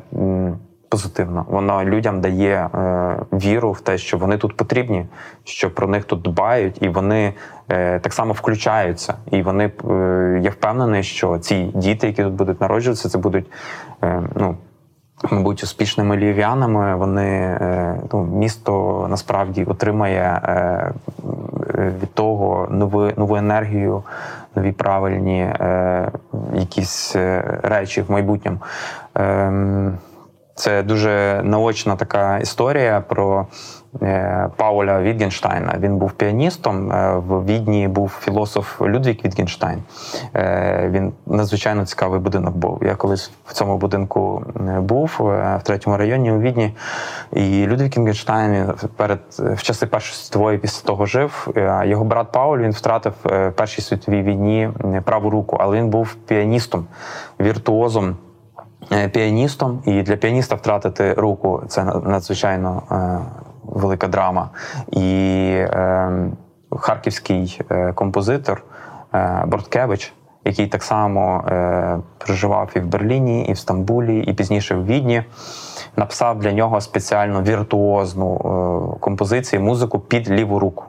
позитивно. 0.94 1.46
Воно 1.50 1.84
людям 1.84 2.22
дає 2.22 2.70
е, 2.76 3.18
віру 3.32 3.72
в 3.72 3.82
те, 3.82 3.98
що 3.98 4.18
вони 4.18 4.38
тут 4.38 4.58
потрібні, 4.58 5.06
що 5.44 5.74
про 5.74 5.88
них 5.88 6.04
тут 6.06 6.22
дбають, 6.22 6.82
і 6.82 6.90
вони 6.90 7.34
е, 7.70 8.00
так 8.00 8.14
само 8.14 8.34
включаються. 8.34 9.14
І 9.32 9.42
вони 9.42 9.72
е, 9.90 10.40
я 10.44 10.50
впевнений, 10.50 11.04
що 11.04 11.40
ці 11.40 11.64
діти, 11.64 12.08
які 12.08 12.24
тут 12.24 12.34
будуть 12.34 12.62
народжуватися, 12.62 13.10
це 13.10 13.18
будуть 13.18 13.46
е, 14.04 14.22
ну. 14.36 14.58
Мабуть, 15.32 15.64
успішними 15.64 16.18
львів'янами 16.18 16.96
вони 16.96 17.30
е, 17.32 18.00
ну, 18.14 18.24
місто 18.24 19.08
насправді 19.10 19.64
отримає 19.64 20.42
е, 20.44 20.94
від 22.02 22.14
того 22.14 22.68
нову 22.72 23.10
нову 23.18 23.36
енергію, 23.36 24.04
нові 24.56 24.72
правильні 24.72 25.54
якісь 26.54 27.16
речі 27.64 28.02
в 28.02 28.12
майбутньому. 28.12 28.58
Це 30.56 30.84
дуже 30.84 31.42
наочна 31.44 31.96
така 31.96 32.38
історія 32.38 33.04
про 33.08 33.48
е, 34.02 34.50
Пауля 34.56 35.02
Вітгенштайна. 35.02 35.76
Він 35.80 35.98
був 35.98 36.12
піаністом. 36.12 36.92
Е, 36.92 37.16
в 37.18 37.46
Відні 37.46 37.88
був 37.88 38.20
філософ 38.22 38.82
Людвік 38.82 39.26
Вітгенштайн. 39.26 39.84
Е, 40.36 40.90
Він 40.92 41.14
надзвичайно 41.26 41.86
цікавий 41.86 42.20
будинок 42.20 42.56
був. 42.56 42.80
Я 42.82 42.96
колись 42.96 43.32
в 43.46 43.54
цьому 43.54 43.78
будинку 43.78 44.44
був 44.80 45.16
в 45.20 45.62
третьому 45.64 45.98
районі 45.98 46.32
у 46.32 46.40
Відні. 46.40 46.76
І 47.32 47.66
Людвік 47.68 47.98
Вітгенштайн 47.98 48.74
перед 48.96 49.20
в 49.40 49.62
часи 49.62 49.86
Першої 49.86 50.16
світової 50.16 50.58
після 50.58 50.88
того 50.88 51.06
жив. 51.06 51.48
Його 51.84 52.04
брат 52.04 52.32
Пауль 52.32 52.60
він 52.60 52.72
втратив 52.72 53.14
в 53.24 53.52
Першій 53.52 53.82
світовій 53.82 54.22
війні 54.22 54.70
праву 55.06 55.30
руку, 55.30 55.58
але 55.60 55.78
він 55.78 55.90
був 55.90 56.14
піаністом, 56.14 56.86
віртуозом 57.40 58.18
піаністом, 59.14 59.82
і 59.86 60.02
для 60.02 60.16
піаніста 60.16 60.56
втратити 60.56 61.14
руку 61.14 61.64
це 61.68 61.84
надзвичайно 61.84 62.84
е, 62.92 63.20
велика 63.64 64.08
драма. 64.08 64.50
І 64.92 65.50
е, 65.54 66.12
харківський 66.72 67.62
е, 67.72 67.94
композитор 67.94 68.64
е, 69.14 69.44
Борткевич, 69.48 70.14
який 70.46 70.68
так 70.68 70.84
само 70.84 71.44
е, 71.48 72.00
проживав 72.18 72.72
і 72.76 72.80
в 72.80 72.86
Берліні, 72.88 73.46
і 73.46 73.54
в 73.54 73.58
Стамбулі, 73.58 74.20
і 74.20 74.34
пізніше 74.34 74.76
в 74.76 74.86
Відні, 74.86 75.24
написав 75.96 76.40
для 76.40 76.52
нього 76.52 76.82
спеціально 76.82 77.42
віртуозну 77.42 78.36
е, 78.36 79.00
композицію, 79.00 79.62
музику 79.62 80.00
під 80.00 80.32
ліву 80.32 80.60
руку. 80.60 80.84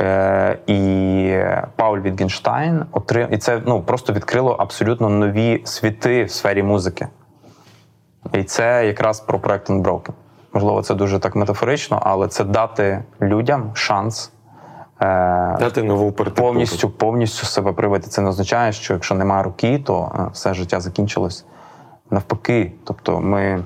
Е, 0.00 0.58
і 0.66 1.42
Пауль 1.76 2.00
Вітгенштайн 2.00 2.84
отрим... 2.92 3.28
і 3.30 3.38
це 3.38 3.62
ну, 3.66 3.82
просто 3.82 4.12
відкрило 4.12 4.52
абсолютно 4.52 5.08
нові 5.08 5.62
світи 5.64 6.24
в 6.24 6.30
сфері 6.30 6.62
музики. 6.62 7.08
І 8.32 8.42
це 8.42 8.86
якраз 8.86 9.20
про 9.20 9.38
проект 9.38 9.70
Unbroken. 9.70 10.12
Можливо, 10.52 10.82
це 10.82 10.94
дуже 10.94 11.18
так 11.18 11.36
метафорично, 11.36 12.02
але 12.02 12.28
це 12.28 12.44
дати 12.44 13.02
людям 13.22 13.70
шанс 13.74 14.32
е, 15.00 15.56
Дати 15.60 15.82
нову 15.82 16.12
повністю, 16.12 16.90
повністю 16.90 17.46
себе 17.46 17.72
привити. 17.72 18.08
Це 18.08 18.22
не 18.22 18.28
означає, 18.28 18.72
що 18.72 18.94
якщо 18.94 19.14
немає 19.14 19.42
руки, 19.42 19.82
то 19.86 20.12
е, 20.18 20.30
все 20.32 20.54
життя 20.54 20.80
закінчилось. 20.80 21.44
Навпаки, 22.10 22.72
тобто 22.84 23.20
ми, 23.20 23.64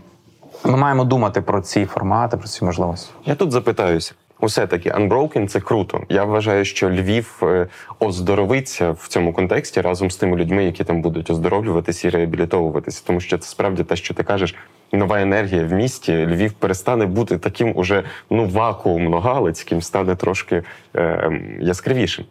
ми 0.64 0.76
маємо 0.76 1.04
думати 1.04 1.40
про 1.40 1.60
ці 1.60 1.86
формати, 1.86 2.36
про 2.36 2.48
ці 2.48 2.64
можливості. 2.64 3.10
Я 3.24 3.34
тут 3.34 3.52
запитаюся. 3.52 4.14
Усе 4.42 4.66
таки 4.66 4.90
Unbroken– 4.90 5.46
це 5.48 5.60
круто. 5.60 6.00
Я 6.08 6.24
вважаю, 6.24 6.64
що 6.64 6.90
Львів 6.90 7.40
е, 7.42 7.66
оздоровиться 7.98 8.90
в 8.90 9.08
цьому 9.08 9.32
контексті 9.32 9.80
разом 9.80 10.10
з 10.10 10.16
тими 10.16 10.36
людьми, 10.36 10.64
які 10.64 10.84
там 10.84 11.02
будуть 11.02 11.30
оздоровлюватися 11.30 12.08
і 12.08 12.10
реабілітовуватися. 12.10 13.02
Тому 13.06 13.20
що 13.20 13.38
це 13.38 13.48
справді 13.48 13.84
те, 13.84 13.96
що 13.96 14.14
ти 14.14 14.22
кажеш, 14.22 14.54
нова 14.92 15.20
енергія 15.20 15.64
в 15.64 15.72
місті. 15.72 16.26
Львів 16.26 16.52
перестане 16.52 17.06
бути 17.06 17.38
таким 17.38 17.72
уже 17.76 18.02
ну 18.30 18.46
вакуумно 18.46 19.20
галицьким, 19.20 19.82
стане 19.82 20.16
трошки 20.16 20.62
е, 20.96 21.40
яскравішим. 21.60 22.24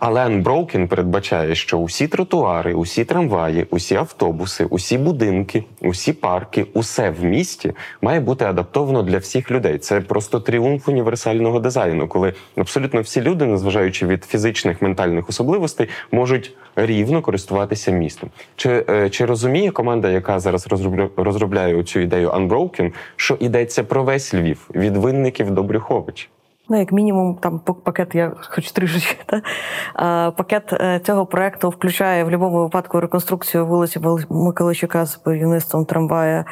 Але 0.00 0.26
Unbroken 0.26 0.86
передбачає, 0.88 1.54
що 1.54 1.78
усі 1.78 2.08
тротуари, 2.08 2.74
усі 2.74 3.04
трамваї, 3.04 3.66
усі 3.70 3.94
автобуси, 3.94 4.64
усі 4.64 4.98
будинки, 4.98 5.64
усі 5.82 6.12
парки, 6.12 6.66
усе 6.74 7.10
в 7.10 7.24
місті 7.24 7.72
має 8.02 8.20
бути 8.20 8.44
адаптовано 8.44 9.02
для 9.02 9.18
всіх 9.18 9.50
людей. 9.50 9.78
Це 9.78 10.00
просто 10.00 10.40
тріумф 10.40 10.88
універсального 10.88 11.60
дизайну, 11.60 12.08
коли 12.08 12.32
абсолютно 12.56 13.00
всі 13.00 13.20
люди, 13.20 13.46
незважаючи 13.46 14.06
від 14.06 14.24
фізичних 14.24 14.82
ментальних 14.82 15.28
особливостей, 15.28 15.88
можуть 16.12 16.56
рівно 16.76 17.22
користуватися 17.22 17.90
містом. 17.90 18.30
Чи, 18.56 18.84
е, 18.88 19.10
чи 19.10 19.24
розуміє 19.24 19.70
команда, 19.70 20.10
яка 20.10 20.40
зараз 20.40 20.68
розробля- 20.68 21.10
розробляє 21.16 21.82
цю 21.82 22.00
ідею 22.00 22.30
Unbroken, 22.30 22.92
що 23.16 23.36
йдеться 23.40 23.84
про 23.84 24.04
весь 24.04 24.34
Львів 24.34 24.70
від 24.74 24.96
винників 24.96 25.50
до 25.50 25.62
Брюховича? 25.62 26.26
Ну, 26.70 26.78
як 26.78 26.92
мінімум, 26.92 27.34
там 27.34 27.58
пакет, 27.58 28.14
я 28.14 28.32
хоч 28.40 28.72
трішечки, 28.72 29.24
та? 29.26 29.42
Пакет 30.30 30.72
е, 30.72 31.00
цього 31.04 31.26
проекту 31.26 31.70
включає 31.70 32.22
в 32.22 32.26
будь-якому 32.26 32.62
випадку 32.62 33.00
реконструкцію 33.00 33.66
вулиці 33.66 34.00
Миколайчука 34.30 35.06
з 35.06 35.22
будівництвом 35.24 35.84
трамвая. 35.84 36.44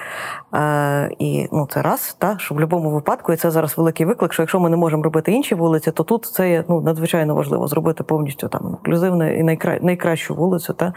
Е, 0.55 1.11
і 1.19 1.49
ну, 1.53 1.69
це 1.71 1.83
раз, 1.83 2.17
та? 2.19 2.39
що 2.39 2.55
в 2.55 2.59
будь-якому 2.59 2.91
випадку, 2.91 3.33
і 3.33 3.37
це 3.37 3.51
зараз 3.51 3.79
великий 3.79 4.07
виклик, 4.07 4.33
що 4.33 4.43
якщо 4.43 4.61
ми 4.61 4.71
не 4.71 4.77
можемо 4.77 5.03
робити 5.03 5.33
інші 5.33 5.55
вулиці, 5.55 5.91
то 5.91 6.03
тут 6.03 6.25
це 6.25 6.51
є 6.51 6.65
ну, 6.69 6.81
надзвичайно 6.81 7.35
важливо 7.35 7.69
зробити 7.69 8.05
повністю 8.05 8.49
там 8.49 8.63
інклюзивну 8.71 9.39
і 9.39 9.43
найкра... 9.43 9.79
найкращу 9.83 10.35
вулицю. 10.35 10.73
Та? 10.73 10.93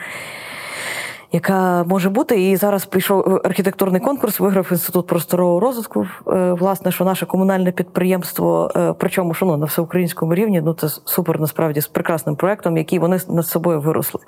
Яка 1.31 1.83
може 1.83 2.09
бути. 2.09 2.49
І 2.49 2.55
зараз 2.55 2.85
прийшов 2.85 3.41
архітектурний 3.43 4.01
конкурс, 4.01 4.39
виграв 4.39 4.67
інститут 4.71 5.07
просторового 5.07 5.59
розвитку. 5.59 6.07
Е, 6.27 6.53
Власне, 6.53 6.91
що 6.91 7.05
наше 7.05 7.25
комунальне 7.25 7.71
підприємство, 7.71 8.71
е, 8.75 8.93
причому 8.97 9.33
що 9.33 9.45
ну, 9.45 9.57
на 9.57 9.65
всеукраїнському 9.65 10.35
рівні, 10.35 10.61
ну 10.61 10.73
це 10.73 10.87
супер 11.05 11.39
насправді 11.39 11.81
з 11.81 11.87
прекрасним 11.87 12.35
проектом, 12.35 12.77
який 12.77 12.99
вони 12.99 13.19
над 13.29 13.47
собою 13.47 13.81
виросли. 13.81 14.21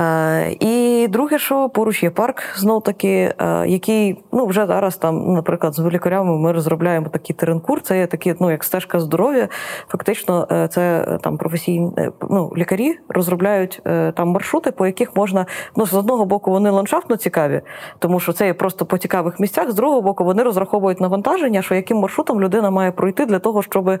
Е, 0.00 0.56
І 0.60 1.08
друге, 1.08 1.38
що 1.38 1.68
поруч 1.68 2.02
є 2.02 2.10
парк, 2.10 2.42
знов 2.56 2.82
таки, 2.82 3.34
е, 3.38 3.64
який 3.66 4.22
ну 4.32 4.46
вже 4.46 4.66
зараз 4.66 4.96
там, 4.96 5.32
наприклад, 5.32 5.74
з 5.74 5.80
лікарями 5.80 6.38
ми 6.38 6.52
розробляємо 6.52 7.08
такий 7.08 7.36
теренкур. 7.36 7.80
Це 7.80 7.98
є 7.98 8.06
такі, 8.06 8.34
ну 8.40 8.50
як 8.50 8.64
стежка 8.64 9.00
здоров'я. 9.00 9.48
Фактично, 9.88 10.48
е, 10.50 10.68
це 10.68 11.06
там 11.22 11.36
професійні 11.36 11.92
ну, 12.30 12.52
лікарі 12.56 12.98
розробляють 13.08 13.82
там 14.14 14.28
маршрути, 14.28 14.70
по 14.70 14.86
яких 14.86 15.16
можна 15.16 15.46
ну 15.76 15.86
з 15.86 15.94
одного 15.94 16.24
боку 16.24 16.50
вони 16.50 16.70
ландшафтно 16.70 17.16
цікаві, 17.16 17.60
тому 17.98 18.20
що 18.20 18.32
це 18.32 18.46
є 18.46 18.54
просто 18.54 18.86
по 18.86 18.98
цікавих 18.98 19.40
місцях. 19.40 19.70
З 19.70 19.74
другого 19.74 20.02
боку, 20.02 20.24
вони 20.24 20.42
розраховують 20.42 21.00
навантаження, 21.00 21.62
що 21.62 21.74
яким 21.74 21.96
маршрутом 21.96 22.40
людина 22.40 22.70
має 22.70 22.92
пройти 22.92 23.26
для 23.26 23.38
того, 23.38 23.62
щоб 23.62 24.00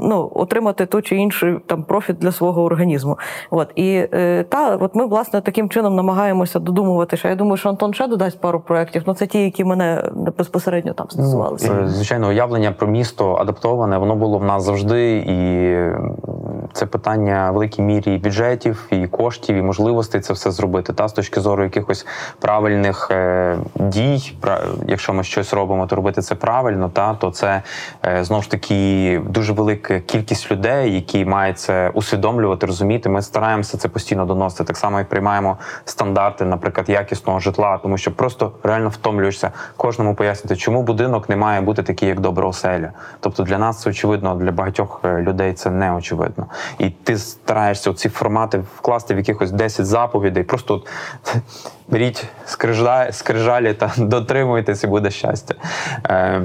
ну, 0.00 0.30
отримати 0.34 0.86
ту 0.86 1.02
чи 1.02 1.16
іншу 1.16 1.60
там 1.66 1.82
профіт 1.82 2.18
для 2.18 2.32
свого 2.32 2.64
організму. 2.64 3.18
От 3.50 3.72
і 3.74 4.06
е, 4.14 4.44
та 4.58 4.76
от 4.76 4.94
ми 4.94 5.06
власне 5.06 5.40
таким 5.40 5.68
чином 5.68 5.96
намагаємося 5.96 6.58
додумувати. 6.58 7.16
Що 7.16 7.28
я 7.28 7.34
думаю, 7.34 7.56
що 7.56 7.68
Антон 7.68 7.94
ще 7.94 8.06
додасть 8.06 8.40
пару 8.40 8.60
проєктів. 8.60 9.02
Ну 9.06 9.14
це 9.14 9.26
ті, 9.26 9.42
які 9.44 9.64
мене 9.64 10.10
безпосередньо 10.38 10.92
там 10.92 11.10
стосувалися. 11.10 11.76
Ну, 11.80 11.88
Звичайно, 11.88 12.28
уявлення 12.28 12.72
про 12.72 12.86
місто 12.86 13.34
адаптоване, 13.34 13.98
воно 13.98 14.16
було 14.16 14.38
в 14.38 14.44
нас 14.44 14.62
завжди, 14.62 15.16
і 15.16 15.36
це 16.72 16.86
питання 16.86 17.50
в 17.50 17.54
великій 17.54 17.82
мірі 17.82 18.18
бюджетів, 18.18 18.86
і 18.90 19.06
коштів, 19.06 19.56
і 19.56 19.62
можливостей 19.62 20.20
це 20.20 20.32
все 20.32 20.50
зробити. 20.50 20.92
Та 20.92 21.08
з 21.08 21.12
точки 21.12 21.40
зору 21.40 21.62
якихось 21.62 22.06
правильних 22.40 23.08
е, 23.10 23.56
дій, 23.74 24.36
пра- 24.40 24.64
якщо 24.86 25.12
ми 25.12 25.24
щось 25.24 25.52
робимо, 25.52 25.86
то 25.86 25.96
робити 25.96 26.22
це 26.22 26.34
правильно, 26.34 26.88
та 26.88 27.14
то 27.14 27.30
це 27.30 27.62
е, 28.06 28.24
знову 28.24 28.42
ж 28.42 28.50
таки 28.50 29.22
дуже 29.26 29.52
велика 29.52 30.00
кількість 30.00 30.50
людей, 30.50 30.94
які 30.94 31.24
мають 31.24 31.58
це 31.58 31.90
усвідомлювати, 31.94 32.66
розуміти. 32.66 33.08
Ми 33.08 33.22
стараємося 33.22 33.78
це 33.78 33.88
постійно 33.88 34.24
доносити. 34.24 34.64
Так 34.64 34.76
само, 34.76 34.98
як 34.98 35.08
приймаємо 35.08 35.58
стандарти, 35.84 36.44
наприклад, 36.44 36.88
якісного 36.88 37.38
житла, 37.38 37.78
тому 37.82 37.98
що 37.98 38.12
просто 38.12 38.52
реально 38.62 38.88
втомлюєшся 38.88 39.50
кожному 39.76 40.14
пояснити, 40.14 40.56
чому 40.56 40.82
будинок 40.82 41.28
не 41.28 41.36
має 41.36 41.60
бути 41.60 41.82
такий, 41.82 42.08
як 42.08 42.20
добра 42.20 42.46
оселя. 42.46 42.92
Тобто 43.20 43.42
для 43.42 43.58
нас 43.58 43.80
це 43.80 43.90
очевидно, 43.90 44.34
для 44.34 44.52
багатьох 44.52 45.00
е, 45.04 45.22
людей 45.22 45.52
це 45.52 45.70
не 45.70 45.92
очевидно. 45.92 46.46
І 46.78 46.90
ти 46.90 47.18
стараєшся 47.18 47.94
ці 47.94 48.08
формати 48.08 48.58
вкласти 48.76 49.14
в 49.14 49.16
якихось 49.16 49.50
10 49.50 49.86
заповідей. 49.86 50.42
Просто 50.42 50.74
от, 50.74 50.88
беріть 51.88 52.24
скрижа- 52.46 53.12
скрижалі 53.12 53.74
та 53.74 53.92
дотримуйтесь, 53.96 54.84
і 54.84 54.86
буде 54.86 55.10
щастя. 55.10 55.54
Е, 56.04 56.42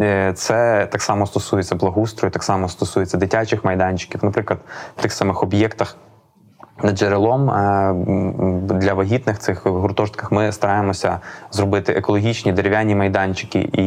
е, 0.00 0.32
Це 0.36 0.88
так 0.92 1.02
само 1.02 1.26
стосується 1.26 1.74
благоустрою, 1.74 2.32
так 2.32 2.42
само 2.42 2.68
стосується 2.68 3.18
дитячих 3.18 3.64
майданчиків, 3.64 4.24
наприклад, 4.24 4.58
в 4.96 5.02
тих 5.02 5.12
самих 5.12 5.42
об'єктах. 5.42 5.96
Джерелом 6.84 7.50
е, 7.50 7.94
для 8.74 8.94
вагітних 8.94 9.38
цих 9.38 9.66
гуртожитках 9.66 10.32
ми 10.32 10.52
стараємося 10.52 11.18
зробити 11.50 11.92
екологічні 11.92 12.52
дерев'яні 12.52 12.94
майданчики 12.94 13.58
і 13.72 13.82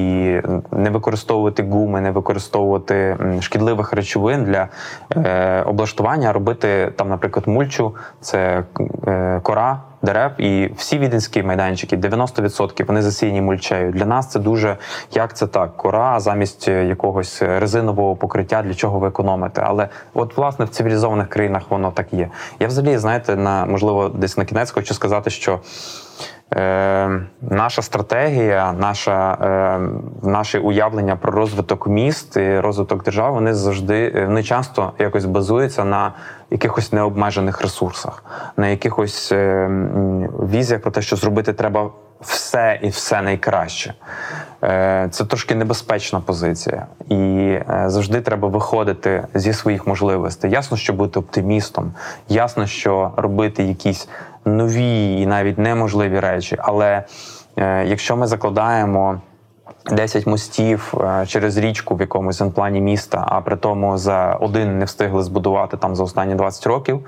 не 0.72 0.90
використовувати 0.90 1.64
гуми, 1.64 2.02
не 2.02 2.12
використовувати 2.12 3.18
шкідливих 3.42 3.94
речовин 3.94 4.44
для 4.44 4.68
е, 5.16 5.62
облаштування, 5.62 6.34
робити 6.34 6.94
там, 6.96 7.10
наприклад, 7.10 7.48
мульчу, 7.48 7.96
це 8.22 8.64
е, 9.08 9.40
кора. 9.44 9.82
Дерев 10.06 10.42
і 10.42 10.72
всі 10.78 10.98
віденські 10.98 11.44
майданчики, 11.44 11.98
90% 11.98 12.86
вони 12.86 13.02
засіяні 13.02 13.42
мульчею. 13.42 13.92
Для 13.92 14.06
нас 14.06 14.32
це 14.32 14.40
дуже 14.40 14.78
як 15.12 15.36
це 15.36 15.48
так, 15.48 15.78
кора 15.78 16.20
замість 16.20 16.68
якогось 16.68 17.42
резинового 17.42 18.16
покриття, 18.16 18.62
для 18.62 18.74
чого 18.74 19.00
ви 19.00 19.08
економите. 19.08 19.62
Але 19.66 19.90
от 20.14 20.38
власне 20.38 20.66
в 20.66 20.70
цивілізованих 20.70 21.30
країнах 21.30 21.64
воно 21.70 21.92
так 21.92 22.14
є. 22.14 22.30
Я 22.60 22.68
взагалі, 22.68 22.98
знаєте, 22.98 23.36
на 23.36 23.66
можливо, 23.66 24.10
десь 24.10 24.38
на 24.38 24.46
кінець 24.46 24.72
хочу 24.72 24.94
сказати, 24.94 25.30
що 25.30 25.60
е, 26.54 27.22
наша 27.42 27.82
стратегія, 27.82 28.74
наша, 28.74 29.38
е, 29.42 29.80
наше 30.28 30.60
уявлення 30.60 31.16
про 31.16 31.32
розвиток 31.32 31.88
міст 31.88 32.38
і 32.38 32.60
розвиток 32.60 33.04
держави, 33.04 33.32
вони 33.32 33.54
завжди 33.54 34.14
е, 34.16 34.26
вони 34.26 34.44
часто 34.44 34.92
якось 35.00 35.26
базуються 35.26 35.84
на 35.84 36.14
якихось 36.56 36.94
необмежених 36.94 37.62
ресурсах, 37.62 38.24
на 38.58 38.68
якихось 38.68 39.32
е, 39.32 39.70
візіях 40.52 40.82
про 40.82 40.92
те, 40.92 41.02
що 41.02 41.16
зробити 41.16 41.54
треба 41.54 41.92
все 42.22 42.80
і 42.82 42.90
все 42.90 43.22
найкраще. 43.22 43.94
Е, 44.64 45.08
це 45.12 45.26
трошки 45.26 45.56
небезпечна 45.56 46.20
позиція, 46.20 46.88
і 47.10 47.16
е, 47.16 47.84
завжди 47.88 48.22
треба 48.22 48.48
виходити 48.48 49.28
зі 49.34 49.54
своїх 49.54 49.88
можливостей. 49.88 50.52
Ясно, 50.52 50.78
що 50.78 50.94
бути 50.94 51.20
оптимістом, 51.20 51.94
ясно, 52.30 52.68
що 52.68 53.12
робити 53.18 53.64
якісь 53.64 54.10
нові 54.46 55.22
і 55.22 55.26
навіть 55.26 55.58
неможливі 55.58 56.20
речі. 56.20 56.58
Але 56.60 57.04
якщо 57.86 58.18
ми 58.18 58.28
закладаємо 58.28 59.22
10 59.92 60.28
мостів 60.28 60.94
через 61.28 61.58
річку 61.58 61.96
в 61.96 62.02
якомусь 62.02 62.42
плані 62.56 62.82
міста, 62.82 63.26
а 63.28 63.42
при 63.42 63.56
тому 63.56 63.98
за 63.98 64.34
один 64.34 64.80
не 64.80 64.86
встигли 64.86 65.24
збудувати 65.24 65.78
там 65.78 65.96
за 65.96 66.04
останні 66.04 66.36
20 66.36 66.68
років, 66.68 67.00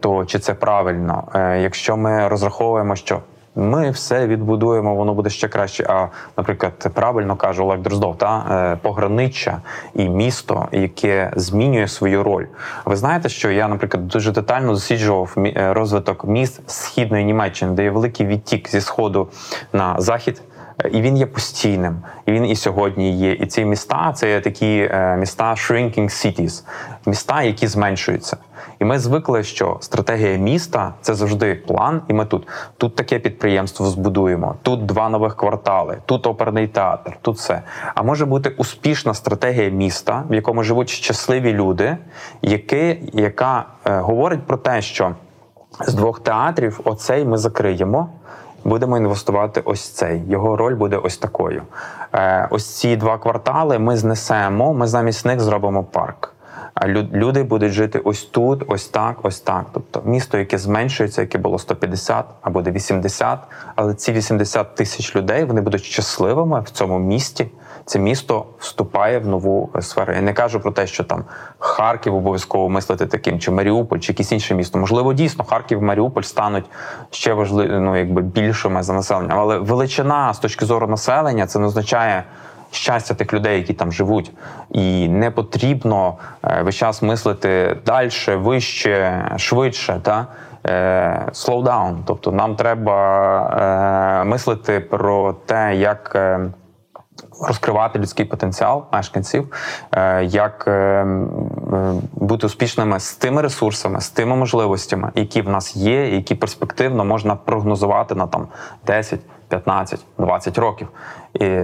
то 0.00 0.24
чи 0.24 0.38
це 0.38 0.54
правильно? 0.54 1.24
Якщо 1.60 1.96
ми 1.96 2.28
розраховуємо, 2.28 2.96
що 2.96 3.20
ми 3.56 3.90
все 3.90 4.26
відбудуємо, 4.26 4.94
воно 4.94 5.14
буде 5.14 5.30
ще 5.30 5.48
краще. 5.48 5.84
А, 5.88 6.08
наприклад, 6.36 6.72
правильно 6.94 7.36
каже 7.36 7.62
Олег 7.62 7.80
Дроздов, 7.80 8.18
та 8.18 8.46
е, 8.50 8.78
пограниччя 8.82 9.58
і 9.94 10.08
місто, 10.08 10.68
яке 10.72 11.32
змінює 11.36 11.88
свою 11.88 12.22
роль. 12.22 12.44
Ви 12.84 12.96
знаєте, 12.96 13.28
що 13.28 13.50
я, 13.50 13.68
наприклад, 13.68 14.08
дуже 14.08 14.32
детально 14.32 14.72
досліджував 14.72 15.34
е, 15.38 15.72
розвиток 15.72 16.24
міст 16.24 16.70
східної 16.70 17.24
Німеччини, 17.24 17.72
де 17.72 17.82
є 17.82 17.90
великий 17.90 18.26
відтік 18.26 18.68
зі 18.68 18.80
сходу 18.80 19.28
на 19.72 19.94
захід. 19.98 20.42
Е, 20.84 20.88
і 20.88 21.00
він 21.00 21.16
є 21.16 21.26
постійним, 21.26 22.02
і 22.26 22.32
він 22.32 22.46
і 22.46 22.56
сьогодні 22.56 23.16
є. 23.16 23.32
І 23.32 23.46
ці 23.46 23.64
міста 23.64 24.12
це 24.12 24.40
такі 24.40 24.90
міста 25.18 25.50
shrinking 25.50 26.04
cities, 26.04 26.62
міста, 27.06 27.42
які 27.42 27.66
зменшуються. 27.66 28.36
І 28.78 28.84
ми 28.84 28.98
звикли, 28.98 29.42
що 29.42 29.76
стратегія 29.80 30.36
міста 30.36 30.94
це 31.00 31.14
завжди 31.14 31.54
план, 31.54 32.02
і 32.08 32.12
ми 32.12 32.24
тут. 32.26 32.48
Тут 32.76 32.94
таке 32.94 33.18
підприємство 33.18 33.86
збудуємо, 33.86 34.54
тут 34.62 34.86
два 34.86 35.08
нових 35.08 35.36
квартали, 35.36 35.98
тут 36.06 36.26
оперний 36.26 36.68
театр, 36.68 37.18
тут 37.22 37.36
все. 37.36 37.62
А 37.94 38.02
може 38.02 38.26
бути 38.26 38.50
успішна 38.50 39.14
стратегія 39.14 39.68
міста, 39.68 40.24
в 40.30 40.34
якому 40.34 40.62
живуть 40.62 40.88
щасливі 40.88 41.52
люди, 41.52 41.96
які, 42.42 43.10
яка 43.12 43.64
е, 43.84 43.98
говорить 43.98 44.46
про 44.46 44.56
те, 44.56 44.82
що 44.82 45.14
з 45.80 45.94
двох 45.94 46.20
театрів 46.20 46.80
оцей 46.84 47.24
ми 47.24 47.36
закриємо. 47.36 48.08
Будемо 48.66 48.96
інвестувати 48.96 49.62
ось 49.64 49.88
цей. 49.88 50.22
Його 50.28 50.56
роль 50.56 50.74
буде 50.74 50.96
ось 50.96 51.16
такою. 51.16 51.62
Е, 52.14 52.48
Ось 52.50 52.66
ці 52.66 52.96
два 52.96 53.18
квартали 53.18 53.78
ми 53.78 53.96
знесемо. 53.96 54.74
Ми 54.74 54.86
замість 54.86 55.26
них 55.26 55.40
зробимо 55.40 55.84
парк. 55.84 56.32
А 56.74 56.88
люди 56.88 57.42
будуть 57.42 57.72
жити 57.72 57.98
ось 57.98 58.24
тут, 58.24 58.64
ось 58.66 58.88
так, 58.88 59.16
ось 59.22 59.40
так. 59.40 59.64
Тобто 59.72 60.02
місто, 60.04 60.38
яке 60.38 60.58
зменшується, 60.58 61.20
яке 61.20 61.38
було 61.38 61.58
150 61.58 62.24
або 62.42 62.60
буде 62.60 62.70
80, 62.70 63.38
але 63.74 63.94
ці 63.94 64.12
80 64.12 64.74
тисяч 64.74 65.16
людей 65.16 65.44
вони 65.44 65.60
будуть 65.60 65.84
щасливими 65.84 66.60
в 66.60 66.70
цьому 66.70 66.98
місті. 66.98 67.46
Це 67.86 67.98
місто 67.98 68.46
вступає 68.58 69.18
в 69.18 69.26
нову 69.26 69.70
сферу. 69.80 70.12
Я 70.12 70.20
не 70.20 70.32
кажу 70.32 70.60
про 70.60 70.72
те, 70.72 70.86
що 70.86 71.04
там 71.04 71.24
Харків 71.58 72.14
обов'язково 72.14 72.68
мислити 72.68 73.06
таким, 73.06 73.38
чи 73.38 73.50
Маріуполь, 73.50 73.98
чи 73.98 74.12
якесь 74.12 74.32
інше 74.32 74.54
місто. 74.54 74.78
Можливо, 74.78 75.12
дійсно 75.12 75.44
Харків, 75.44 75.82
Маріуполь 75.82 76.22
стануть 76.22 76.64
ще 77.10 77.34
важливо, 77.34 77.80
ну 77.80 77.96
якби 77.96 78.22
більшими 78.22 78.82
за 78.82 78.92
населенням. 78.92 79.38
Але 79.38 79.58
величина 79.58 80.34
з 80.34 80.38
точки 80.38 80.64
зору 80.64 80.86
населення 80.86 81.46
це 81.46 81.58
не 81.58 81.66
означає 81.66 82.24
щастя 82.70 83.14
тих 83.14 83.32
людей, 83.32 83.58
які 83.58 83.74
там 83.74 83.92
живуть, 83.92 84.32
і 84.70 85.08
не 85.08 85.30
потрібно 85.30 86.14
е, 86.44 86.62
весь 86.62 86.74
час 86.74 87.02
мислити 87.02 87.76
далі, 87.86 88.10
вище, 88.28 89.24
швидше. 89.36 90.00
Та? 90.02 90.26
Е, 90.66 91.26
slow. 91.32 91.96
Тобто 92.06 92.32
нам 92.32 92.56
треба 92.56 94.20
е, 94.22 94.24
мислити 94.24 94.80
про 94.80 95.32
те, 95.32 95.76
як 95.76 96.16
розкривати 97.40 97.98
людський 97.98 98.24
потенціал 98.24 98.84
мешканців, 98.92 99.52
як 100.22 100.70
бути 102.12 102.46
успішними 102.46 103.00
з 103.00 103.14
тими 103.14 103.42
ресурсами, 103.42 104.00
з 104.00 104.10
тими 104.10 104.36
можливостями, 104.36 105.10
які 105.14 105.42
в 105.42 105.48
нас 105.48 105.76
є, 105.76 106.08
які 106.08 106.34
перспективно 106.34 107.04
можна 107.04 107.36
прогнозувати 107.36 108.14
на 108.14 108.26
там 108.26 108.48
10, 108.86 109.20
15, 109.48 110.04
20 110.18 110.58
років. 110.58 110.88
І 111.34 111.60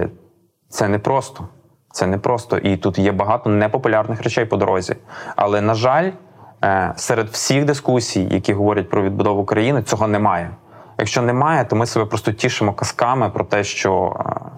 це 0.69 0.87
не 0.87 0.99
просто. 0.99 1.47
Це 1.91 2.07
не 2.07 2.17
просто. 2.17 2.57
І 2.57 2.77
тут 2.77 2.99
є 2.99 3.11
багато 3.11 3.49
непопулярних 3.49 4.23
речей 4.23 4.45
по 4.45 4.57
дорозі. 4.57 4.95
Але, 5.35 5.61
на 5.61 5.73
жаль, 5.73 6.11
е, 6.63 6.93
серед 6.95 7.29
всіх 7.29 7.65
дискусій, 7.65 8.27
які 8.31 8.53
говорять 8.53 8.89
про 8.89 9.03
відбудову 9.03 9.45
країни, 9.45 9.83
цього 9.83 10.07
немає. 10.07 10.49
Якщо 10.97 11.21
немає, 11.21 11.65
то 11.65 11.75
ми 11.75 11.85
себе 11.85 12.05
просто 12.05 12.31
тішимо 12.31 12.73
казками 12.73 13.29
про 13.29 13.45
те, 13.45 13.63
що 13.63 14.15
е, 14.19 14.52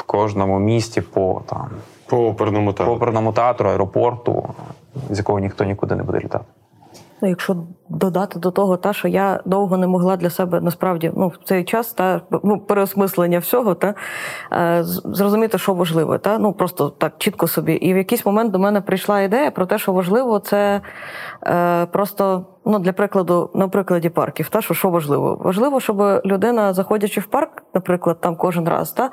в 0.00 0.02
кожному 0.02 0.58
місті 0.58 1.00
по 1.00 1.42
там 1.46 1.70
по 2.06 2.26
оперному 2.26 2.72
театру, 2.72 2.92
по 2.92 2.96
оперному 2.96 3.32
театру, 3.32 3.70
аеропорту, 3.70 4.48
з 5.10 5.18
якого 5.18 5.38
ніхто 5.38 5.64
нікуди 5.64 5.96
не 5.96 6.02
буде 6.02 6.18
літати. 6.18 6.44
Ну, 7.22 7.28
якщо 7.28 7.56
додати 7.88 8.38
до 8.38 8.50
того, 8.50 8.76
та 8.76 8.92
що 8.92 9.08
я 9.08 9.40
довго 9.44 9.76
не 9.76 9.86
могла 9.86 10.16
для 10.16 10.30
себе 10.30 10.60
насправді 10.60 11.12
ну, 11.16 11.28
в 11.28 11.38
цей 11.44 11.64
час 11.64 11.92
та 11.92 12.20
ну, 12.42 12.60
переосмислення 12.60 13.38
всього, 13.38 13.74
та 13.74 13.94
е, 14.52 14.82
зрозуміти, 14.84 15.58
що 15.58 15.74
важливо, 15.74 16.18
та 16.18 16.38
ну 16.38 16.52
просто 16.52 16.90
так 16.90 17.12
чітко 17.18 17.46
собі. 17.46 17.72
І 17.72 17.94
в 17.94 17.96
якийсь 17.96 18.26
момент 18.26 18.52
до 18.52 18.58
мене 18.58 18.80
прийшла 18.80 19.20
ідея 19.20 19.50
про 19.50 19.66
те, 19.66 19.78
що 19.78 19.92
важливо, 19.92 20.38
це 20.38 20.80
е, 21.46 21.86
просто 21.86 22.46
ну 22.64 22.78
для 22.78 22.92
прикладу, 22.92 23.50
на 23.54 23.68
прикладі 23.68 24.08
парків, 24.08 24.48
та 24.48 24.60
що 24.60 24.74
що 24.74 24.90
важливо? 24.90 25.38
Важливо, 25.40 25.80
щоб 25.80 26.02
людина, 26.24 26.74
заходячи 26.74 27.20
в 27.20 27.26
парк, 27.26 27.62
наприклад, 27.74 28.20
там 28.20 28.36
кожен 28.36 28.68
раз, 28.68 28.92
та 28.92 29.10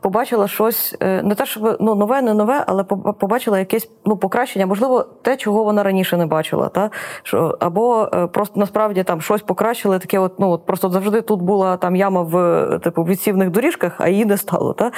побачила 0.00 0.48
щось, 0.48 0.96
е, 1.00 1.22
не 1.22 1.34
те, 1.34 1.46
щоб 1.46 1.76
ну 1.80 1.94
нове, 1.94 2.22
не 2.22 2.34
нове, 2.34 2.64
але 2.66 2.84
побачила 2.84 3.58
якесь 3.58 3.90
ну 4.04 4.16
покращення, 4.16 4.66
можливо, 4.66 5.06
те, 5.22 5.36
чого 5.36 5.64
вона 5.64 5.82
раніше 5.82 6.16
не 6.16 6.26
бачила, 6.26 6.68
та 6.68 6.90
що 7.22 7.56
або 7.60 8.08
е, 8.14 8.26
просто 8.26 8.60
насправді 8.60 9.02
там 9.02 9.20
щось 9.20 9.42
покращили, 9.42 9.98
таке, 9.98 10.18
от 10.18 10.38
ну 10.38 10.50
от 10.50 10.66
просто 10.66 10.88
завжди 10.88 11.20
тут 11.20 11.42
була 11.42 11.76
там 11.76 11.96
яма 11.96 12.22
в 12.22 12.78
типу 12.78 13.04
відсівних 13.04 13.50
доріжках, 13.50 13.92
а 13.98 14.08
її 14.08 14.24
не 14.24 14.36
стало. 14.36 14.72
Та 14.72 14.90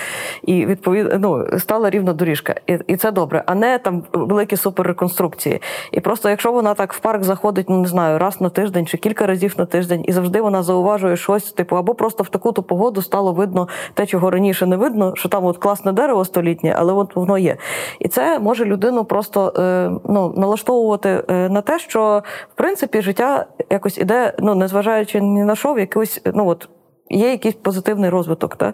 і 0.42 0.66
відповідно 0.66 1.18
ну, 1.18 1.58
стала 1.58 1.90
рівна 1.90 2.12
доріжка, 2.12 2.54
і 2.66 2.78
і 2.86 2.96
це 2.96 3.10
добре, 3.10 3.42
а 3.46 3.54
не 3.54 3.78
там 3.78 4.02
великі 4.12 4.56
суперреконструкції. 4.56 5.62
І 5.92 6.00
просто 6.00 6.30
якщо 6.30 6.52
вона 6.52 6.74
так 6.74 6.92
в 6.92 6.98
парк 6.98 7.22
заходить, 7.22 7.68
ну 7.68 7.87
знаю, 7.88 8.18
раз 8.18 8.40
на 8.40 8.50
тиждень 8.50 8.86
чи 8.86 8.96
кілька 8.96 9.26
разів 9.26 9.54
на 9.58 9.66
тиждень, 9.66 10.04
і 10.08 10.12
завжди 10.12 10.40
вона 10.40 10.62
зауважує 10.62 11.16
щось, 11.16 11.52
типу, 11.52 11.76
або 11.76 11.94
просто 11.94 12.22
в 12.22 12.28
таку-то 12.28 12.62
погоду 12.62 13.02
стало 13.02 13.32
видно 13.32 13.68
те, 13.94 14.06
чого 14.06 14.30
раніше 14.30 14.66
не 14.66 14.76
видно, 14.76 15.12
що 15.16 15.28
там 15.28 15.44
от 15.44 15.58
класне 15.58 15.92
дерево 15.92 16.24
столітнє, 16.24 16.74
але 16.78 16.92
от 16.92 17.16
воно 17.16 17.38
є. 17.38 17.56
І 17.98 18.08
це 18.08 18.38
може 18.38 18.64
людину 18.64 19.04
просто 19.04 19.52
е, 19.58 19.90
ну, 20.04 20.34
налаштовувати 20.36 21.24
е, 21.28 21.48
на 21.48 21.60
те, 21.60 21.78
що 21.78 22.22
в 22.52 22.54
принципі 22.54 23.02
життя 23.02 23.46
якось 23.70 23.98
іде, 23.98 24.34
ну 24.38 24.54
незважаючи 24.54 25.20
ні 25.20 25.44
на 25.44 25.56
що, 25.56 25.74
в 25.74 25.78
якось, 25.78 26.20
ну 26.34 26.48
от 26.48 26.68
є 27.10 27.30
якийсь 27.30 27.54
позитивний 27.54 28.10
розвиток, 28.10 28.56
та? 28.56 28.72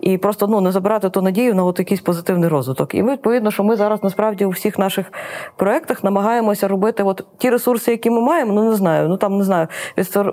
і 0.00 0.18
просто 0.18 0.46
ну 0.46 0.60
не 0.60 0.72
забирати 0.72 1.10
ту 1.10 1.22
надію 1.22 1.54
на 1.54 1.64
от 1.64 1.78
якийсь 1.78 2.00
позитивний 2.00 2.48
розвиток. 2.48 2.94
І 2.94 3.02
ми 3.02 3.12
відповідно, 3.12 3.50
що 3.50 3.64
ми 3.64 3.76
зараз 3.76 4.02
насправді 4.02 4.44
у 4.44 4.50
всіх 4.50 4.78
наших 4.78 5.12
проєктах 5.56 6.04
намагаємося 6.04 6.68
робити 6.68 7.02
от 7.02 7.24
ті 7.38 7.50
ресурси, 7.50 7.90
які 7.90 8.10
ми 8.10 8.20
маємо. 8.20 8.52
Ну 8.52 8.64
не 8.64 8.74
знаю, 8.74 9.08
ну 9.08 9.16
там 9.16 9.38
не 9.38 9.44
знаю, 9.44 9.68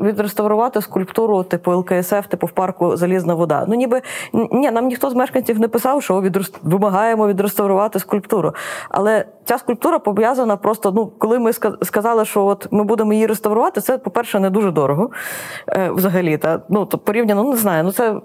відреставрувати 0.02 0.82
скульптуру, 0.82 1.43
типу 1.43 1.72
ЛКСФ, 1.72 2.28
типу 2.28 2.47
в 2.47 2.52
парку 2.52 2.97
Залізна 2.97 3.34
вода. 3.34 3.66
Ну 3.68 3.76
ніби 3.76 4.02
ні, 4.34 4.72
нам 4.72 4.88
ніхто 4.88 5.10
з 5.10 5.16
мешканців 5.16 5.60
не 5.60 5.68
писав, 5.68 6.04
що 6.04 6.24
вимагаємо 6.64 7.28
відреставрувати 7.28 7.99
скульптуру. 7.99 8.54
Але 8.89 9.26
ця 9.45 9.58
скульптура 9.58 9.99
пов'язана 9.99 10.58
просто. 10.58 10.91
Ну, 10.91 11.12
коли 11.18 11.39
ми 11.39 11.54
сказали, 11.84 12.26
що 12.26 12.45
от 12.45 12.68
ми 12.72 12.84
будемо 12.84 13.14
її 13.14 13.26
реставрувати, 13.26 13.82
це, 13.82 13.97
по-перше, 13.97 14.39
не 14.39 14.49
дуже 14.49 14.72
дорого 14.72 15.10
е, 15.68 15.91
взагалі. 15.91 16.38
Та 16.38 16.62
ну 16.70 16.86
то 16.86 16.97
порівняно 16.97 17.41
ну 17.44 17.52
не 17.52 17.58
знаю, 17.58 17.84
ну 17.84 17.92
це 17.92 18.16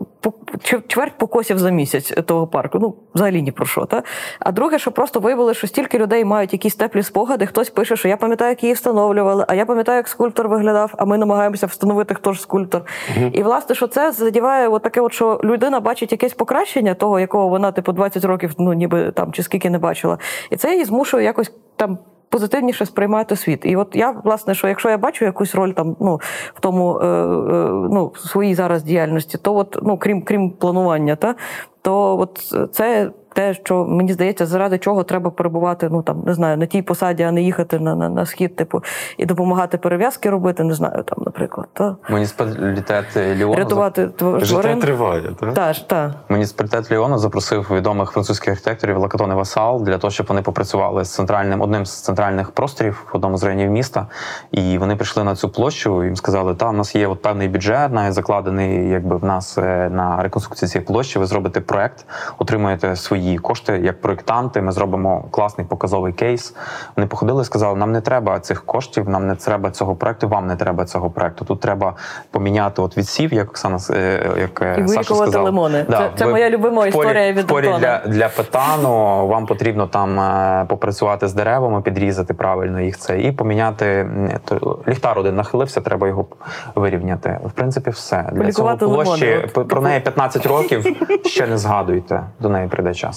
чверть 0.88 1.18
покосів 1.18 1.58
за 1.58 1.70
місяць 1.70 2.14
того 2.26 2.46
парку. 2.46 2.78
Ну, 2.78 2.94
взагалі 3.14 3.42
ні 3.42 3.52
про 3.52 3.66
що. 3.66 3.84
Та? 3.84 4.02
А 4.40 4.52
друге, 4.52 4.78
що 4.78 4.90
просто 4.92 5.20
виявили, 5.20 5.54
що 5.54 5.66
стільки 5.66 5.98
людей 5.98 6.24
мають 6.24 6.52
якісь 6.52 6.74
теплі 6.74 7.02
спогади, 7.02 7.46
хтось 7.46 7.70
пише, 7.70 7.96
що 7.96 8.08
я 8.08 8.16
пам'ятаю, 8.16 8.50
як 8.50 8.62
її 8.62 8.74
встановлювали, 8.74 9.44
а 9.48 9.54
я 9.54 9.66
пам'ятаю, 9.66 9.96
як 9.96 10.08
скульптор 10.08 10.48
виглядав, 10.48 10.94
а 10.98 11.04
ми 11.04 11.18
намагаємося 11.18 11.66
встановити, 11.66 12.14
хто 12.14 12.32
ж 12.32 12.40
скульптор. 12.40 12.82
uh 13.18 13.30
І 13.30 13.42
власне, 13.42 13.74
що 13.74 13.86
це 13.86 14.12
задіває, 14.12 14.68
от 14.68 14.82
таке, 14.82 15.00
от, 15.00 15.12
що 15.12 15.40
людина 15.44 15.80
бачить 15.80 16.12
якесь 16.12 16.34
покращення 16.34 16.94
того, 16.94 17.20
якого 17.20 17.48
вона, 17.48 17.72
типу, 17.72 17.92
20 17.92 18.24
років, 18.24 18.52
ну 18.58 18.72
ніби 18.72 19.10
там 19.10 19.32
чи 19.32 19.42
скільки 19.42 19.70
не 19.70 19.78
бачила. 19.78 20.18
І 20.50 20.56
це 20.56 20.72
її 20.72 20.84
змушує 20.84 21.24
якось 21.24 21.52
там 21.76 21.98
позитивніше 22.28 22.86
сприймати 22.86 23.36
світ. 23.36 23.60
І 23.64 23.76
от 23.76 23.96
я, 23.96 24.10
власне, 24.24 24.54
що 24.54 24.68
якщо 24.68 24.90
я 24.90 24.98
бачу 24.98 25.24
якусь 25.24 25.54
роль 25.54 25.70
там, 25.70 25.96
ну 26.00 26.20
в 26.54 26.60
тому 26.60 26.98
е, 26.98 27.06
е, 27.06 27.70
ну, 27.70 28.12
своїй 28.16 28.54
зараз 28.54 28.82
діяльності, 28.82 29.38
то 29.38 29.54
от, 29.54 29.78
ну 29.82 29.98
крім 29.98 30.22
крім 30.22 30.50
планування, 30.50 31.16
та 31.16 31.34
то 31.82 32.18
от 32.18 32.54
це 32.72 33.10
те, 33.36 33.54
що 33.54 33.84
мені 33.84 34.12
здається, 34.12 34.46
заради 34.46 34.78
чого 34.78 35.04
треба 35.04 35.30
перебувати, 35.30 35.88
ну 35.92 36.02
там 36.02 36.22
не 36.26 36.34
знаю, 36.34 36.56
на 36.56 36.66
тій 36.66 36.82
посаді, 36.82 37.22
а 37.22 37.32
не 37.32 37.42
їхати 37.42 37.78
на 37.78 37.94
на, 37.94 38.08
на 38.08 38.26
схід, 38.26 38.56
типу, 38.56 38.82
і 39.18 39.26
допомагати 39.26 39.78
перев'язки 39.78 40.30
робити, 40.30 40.64
не 40.64 40.74
знаю, 40.74 41.02
там, 41.02 41.18
наприклад. 41.24 41.66
Та? 41.72 41.96
Муніципалітет 42.10 43.16
Ліону 43.16 43.54
Рятувати 43.54 44.06
тварин. 44.06 44.44
Життя 44.44 44.76
триває, 44.76 45.22
так? 45.40 45.54
Та, 45.54 45.72
ж, 45.72 45.88
та. 45.88 46.14
Муніципалітет 46.28 46.92
Ліону 46.92 47.18
запросив 47.18 47.68
відомих 47.70 48.10
французьких 48.10 48.48
архітекторів 48.48 48.98
Лакатон 48.98 49.30
і 49.30 49.34
Васал 49.34 49.82
для 49.82 49.98
того, 49.98 50.10
щоб 50.10 50.26
вони 50.26 50.42
попрацювали 50.42 51.04
з 51.04 51.14
центральним 51.14 51.60
одним 51.60 51.86
з 51.86 52.00
центральних 52.00 52.50
просторів 52.50 53.06
в 53.12 53.16
одному 53.16 53.36
з 53.36 53.42
районів 53.42 53.70
міста. 53.70 54.06
І 54.52 54.78
вони 54.78 54.96
прийшли 54.96 55.24
на 55.24 55.36
цю 55.36 55.48
площу. 55.48 56.02
і 56.02 56.06
Їм 56.06 56.16
сказали, 56.16 56.54
та 56.54 56.68
у 56.68 56.72
нас 56.72 56.94
є 56.94 57.06
от 57.06 57.22
певний 57.22 57.48
бюджет, 57.48 57.92
навіть 57.92 58.14
закладений, 58.14 58.88
якби 58.88 59.16
в 59.16 59.24
нас 59.24 59.58
е, 59.58 59.90
на 59.92 60.22
реконструкцію 60.22 60.68
цієї 60.68 60.86
площі. 60.86 61.18
Ви 61.18 61.26
зробите 61.26 61.60
проект, 61.60 62.06
отримуєте 62.38 62.96
свої 62.96 63.25
кошти 63.34 63.80
як 63.84 64.00
проєктанти. 64.00 64.62
Ми 64.62 64.72
зробимо 64.72 65.24
класний 65.30 65.66
показовий 65.66 66.12
кейс. 66.12 66.54
Вони 66.96 67.06
походили 67.06 67.42
і 67.42 67.44
сказали, 67.44 67.78
нам 67.78 67.92
не 67.92 68.00
треба 68.00 68.40
цих 68.40 68.64
коштів, 68.64 69.08
нам 69.08 69.26
не 69.26 69.34
треба 69.34 69.70
цього 69.70 69.94
проекту. 69.94 70.28
Вам 70.28 70.46
не 70.46 70.56
треба 70.56 70.84
цього 70.84 71.10
проекту. 71.10 71.44
Тут 71.44 71.60
треба 71.60 71.94
поміняти 72.30 72.82
от 72.82 72.96
відсів, 72.96 73.34
як 73.34 73.48
Оксана 73.48 73.78
е, 73.90 74.20
як 74.40 74.62
е, 74.62 74.84
І 74.84 74.88
Саша 74.88 75.14
сказала. 75.14 75.44
лимони. 75.44 75.86
Да, 75.88 75.98
Це- 75.98 76.10
це 76.18 76.24
ви 76.24 76.30
моя 76.30 76.50
любима 76.50 76.86
історія 76.86 77.32
від 77.32 77.50
в 77.50 77.78
для, 77.78 78.02
для 78.06 78.28
петану. 78.28 79.26
Вам 79.26 79.46
потрібно 79.46 79.86
там 79.86 80.20
е, 80.20 80.64
попрацювати 80.68 81.28
з 81.28 81.34
деревами, 81.34 81.82
підрізати 81.82 82.34
правильно 82.34 82.80
їх 82.80 82.98
це 82.98 83.20
і 83.20 83.32
поміняти 83.32 84.10
то, 84.44 84.78
ліхтар 84.88 85.18
один 85.18 85.36
нахилився, 85.36 85.80
треба 85.80 86.08
його 86.08 86.26
вирівняти. 86.74 87.40
В 87.44 87.50
принципі, 87.50 87.90
все 87.90 88.30
для 88.32 88.52
цього 88.52 88.76
площі 88.76 89.26
лимони, 89.26 89.68
про 89.68 89.80
неї 89.80 90.00
15 90.00 90.46
років. 90.46 90.86
Ще 91.24 91.46
не 91.46 91.58
згадуйте. 91.58 92.22
До 92.40 92.48
неї 92.48 92.68
прийде 92.68 92.94
час. 92.94 93.15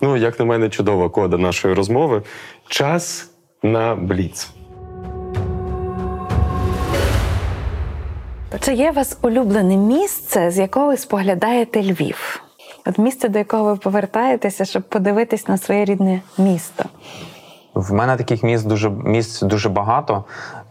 Ну, 0.00 0.16
як 0.16 0.38
на 0.38 0.44
мене, 0.44 0.68
чудова 0.68 1.08
кода 1.08 1.38
нашої 1.38 1.74
розмови. 1.74 2.22
Час 2.68 3.30
на 3.62 3.94
бліц. 3.94 4.50
Чи 8.60 8.72
є 8.72 8.90
у 8.90 8.94
вас 8.94 9.18
улюблене 9.22 9.76
місце, 9.76 10.50
з 10.50 10.58
якого 10.58 10.86
ви 10.86 10.96
споглядаєте 10.96 11.82
Львів? 11.82 12.42
От 12.86 12.98
місце, 12.98 13.28
до 13.28 13.38
якого 13.38 13.64
ви 13.64 13.76
повертаєтеся, 13.76 14.64
щоб 14.64 14.82
подивитись 14.82 15.48
на 15.48 15.58
своє 15.58 15.84
рідне 15.84 16.20
місто. 16.38 16.84
В 17.74 17.92
мене 17.92 18.16
таких 18.16 18.42
місць 18.42 18.64
дуже 18.64 18.90
місць 18.90 19.42
дуже 19.42 19.68
багато. 19.68 20.24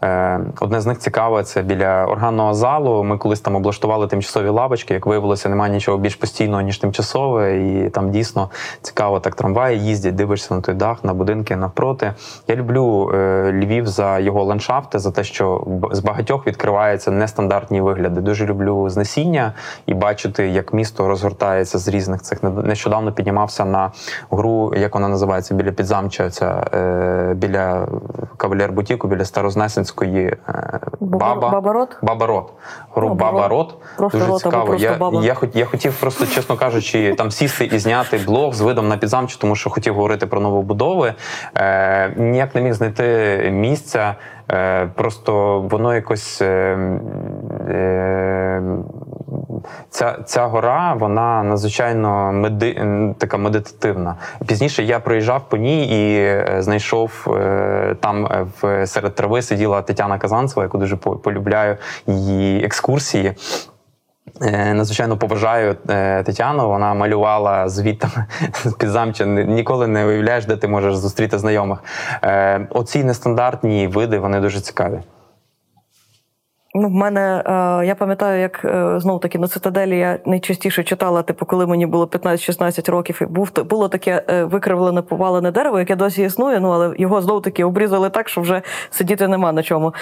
Е, 0.04 0.40
Одне 0.60 0.80
з 0.80 0.86
них 0.86 0.98
цікаве 0.98 1.42
це 1.42 1.62
біля 1.62 2.06
органного 2.06 2.54
залу. 2.54 3.04
Ми 3.04 3.18
колись 3.18 3.40
там 3.40 3.56
облаштували 3.56 4.06
тимчасові 4.06 4.48
лавочки. 4.48 4.94
Як 4.94 5.06
виявилося, 5.06 5.48
немає 5.48 5.72
нічого 5.72 5.98
більш 5.98 6.14
постійного 6.14 6.62
ніж 6.62 6.78
тимчасове, 6.78 7.56
і 7.56 7.90
там 7.90 8.10
дійсно 8.10 8.50
цікаво. 8.82 9.20
Так 9.20 9.34
трамваї 9.34 9.80
їздять, 9.80 10.14
дивишся 10.14 10.54
на 10.54 10.60
той 10.60 10.74
дах, 10.74 11.04
на 11.04 11.14
будинки 11.14 11.56
навпроти. 11.56 12.14
Я 12.48 12.56
люблю 12.56 13.10
е, 13.14 13.52
Львів 13.52 13.86
за 13.86 14.18
його 14.18 14.44
ландшафти, 14.44 14.98
за 14.98 15.10
те, 15.10 15.24
що 15.24 15.66
з 15.92 15.98
багатьох 16.00 16.46
відкриваються 16.46 17.10
нестандартні 17.10 17.80
вигляди. 17.80 18.20
Дуже 18.20 18.46
люблю 18.46 18.90
знесіння 18.90 19.52
і 19.86 19.94
бачити, 19.94 20.48
як 20.48 20.72
місто 20.72 21.08
розгортається 21.08 21.78
з 21.78 21.88
різних 21.88 22.22
цих. 22.22 22.42
Нещодавно 22.42 23.12
піднімався 23.12 23.64
на 23.64 23.92
гру, 24.30 24.72
як 24.76 24.94
вона 24.94 25.08
називається, 25.08 25.54
біля 25.54 25.72
підзамча, 25.72 26.30
ця 26.30 26.64
е, 26.74 27.34
біля 27.36 27.88
кавалер 28.36 28.72
бутіку, 28.72 29.08
біля 29.08 29.24
старознесенської 29.24 29.85
е, 30.48 30.80
баба. 31.00 31.50
Бабарот? 31.50 31.98
Бабарот. 32.02 32.52
Гру 32.94 33.08
Бабарот. 33.08 33.78
Бабарот. 33.98 34.12
Дуже 34.12 34.38
цікаво. 34.38 34.74
Я, 34.74 34.98
я, 35.22 35.36
я 35.54 35.64
хотів 35.64 36.00
просто, 36.00 36.26
чесно 36.26 36.56
кажучи, 36.56 37.14
там 37.18 37.30
сісти 37.30 37.64
і 37.64 37.78
зняти 37.78 38.20
блог 38.26 38.54
з 38.54 38.60
видом 38.60 38.88
на 38.88 38.96
підзамчу, 38.96 39.38
тому 39.38 39.56
що 39.56 39.70
хотів 39.70 39.94
говорити 39.94 40.26
про 40.26 40.40
новобудови. 40.40 41.14
Е, 41.54 42.12
ніяк 42.16 42.54
не 42.54 42.60
міг 42.60 42.72
знайти 42.72 43.04
місця. 43.52 44.14
Е, 44.52 44.86
просто 44.94 45.60
воно 45.60 45.94
якось. 45.94 46.42
Е, 46.42 46.78
е, 47.68 48.62
Ця, 49.90 50.18
ця 50.26 50.46
гора, 50.46 50.94
вона 50.94 51.42
надзвичайно 51.42 52.32
меди, 52.32 52.74
така 53.18 53.36
медитативна. 53.36 54.14
Пізніше 54.46 54.82
я 54.82 55.00
проїжджав 55.00 55.48
по 55.48 55.56
ній 55.56 55.84
і 55.86 56.18
е, 56.20 56.56
знайшов 56.58 57.26
е, 57.40 57.96
там 58.00 58.26
е, 58.26 58.46
в 58.62 58.86
серед 58.86 59.14
трави 59.14 59.42
сиділа 59.42 59.82
Тетяна 59.82 60.18
Казанцева, 60.18 60.62
яку 60.62 60.78
дуже 60.78 60.96
полюбляю 60.96 61.76
її 62.06 62.64
екскурсії. 62.64 63.32
Надзвичайно 64.50 65.16
поважаю 65.16 65.74
Тетяну. 66.24 66.68
Вона 66.68 66.94
малювала 66.94 67.68
звітом 67.68 68.10
з 68.64 68.72
підзамча. 68.72 69.24
Ні- 69.24 69.44
Ніколи 69.44 69.86
не 69.86 70.06
уявляєш, 70.06 70.46
де 70.46 70.56
ти 70.56 70.68
можеш 70.68 70.96
зустріти 70.96 71.38
знайомих. 71.38 71.78
Оці 72.70 73.04
нестандартні 73.04 73.86
види 73.86 74.18
вони 74.18 74.40
дуже 74.40 74.60
цікаві. 74.60 75.00
Ну, 76.78 76.88
в 76.88 76.92
мене 76.92 77.42
е, 77.46 77.86
я 77.86 77.94
пам'ятаю, 77.94 78.40
як 78.40 78.64
е, 78.64 79.00
знов 79.00 79.20
таки 79.20 79.38
на 79.38 79.48
цитаделі 79.48 79.98
я 79.98 80.18
найчастіше 80.26 80.82
читала, 80.82 81.22
типу, 81.22 81.46
коли 81.46 81.66
мені 81.66 81.86
було 81.86 82.04
15-16 82.04 82.90
років, 82.90 83.18
і 83.22 83.24
був 83.24 83.50
було 83.64 83.88
таке 83.88 84.22
е, 84.28 84.44
викривлене 84.44 85.02
повалене 85.02 85.50
дерево, 85.50 85.78
яке 85.78 85.96
досі 85.96 86.22
існує. 86.22 86.60
Ну 86.60 86.70
але 86.70 86.94
його 86.98 87.22
знов 87.22 87.42
таки 87.42 87.64
обрізали 87.64 88.10
так, 88.10 88.28
що 88.28 88.40
вже 88.40 88.62
сидіти 88.90 89.28
нема 89.28 89.52
на 89.52 89.62
чому. 89.62 89.94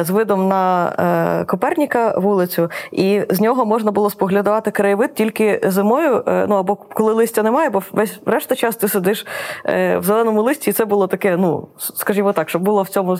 З 0.00 0.10
видом 0.10 0.48
на 0.48 1.44
Коперніка 1.48 2.18
вулицю, 2.18 2.70
і 2.92 3.22
з 3.30 3.40
нього 3.40 3.66
можна 3.66 3.90
було 3.90 4.10
споглядати 4.10 4.70
краєвид 4.70 5.14
тільки 5.14 5.60
зимою. 5.64 6.24
ну 6.26 6.54
або 6.54 6.76
коли 6.76 7.12
листя 7.12 7.42
немає, 7.42 7.70
бо 7.70 7.82
весь 7.92 8.20
решта 8.26 8.54
час 8.54 8.76
ти 8.76 8.88
сидиш 8.88 9.26
в 9.64 10.02
зеленому 10.02 10.42
листі, 10.42 10.70
і 10.70 10.72
це 10.72 10.84
було 10.84 11.06
таке, 11.06 11.36
ну 11.36 11.68
скажімо 11.78 12.32
так, 12.32 12.48
щоб 12.48 12.62
було 12.62 12.82
в 12.82 12.88
цьому 12.88 13.16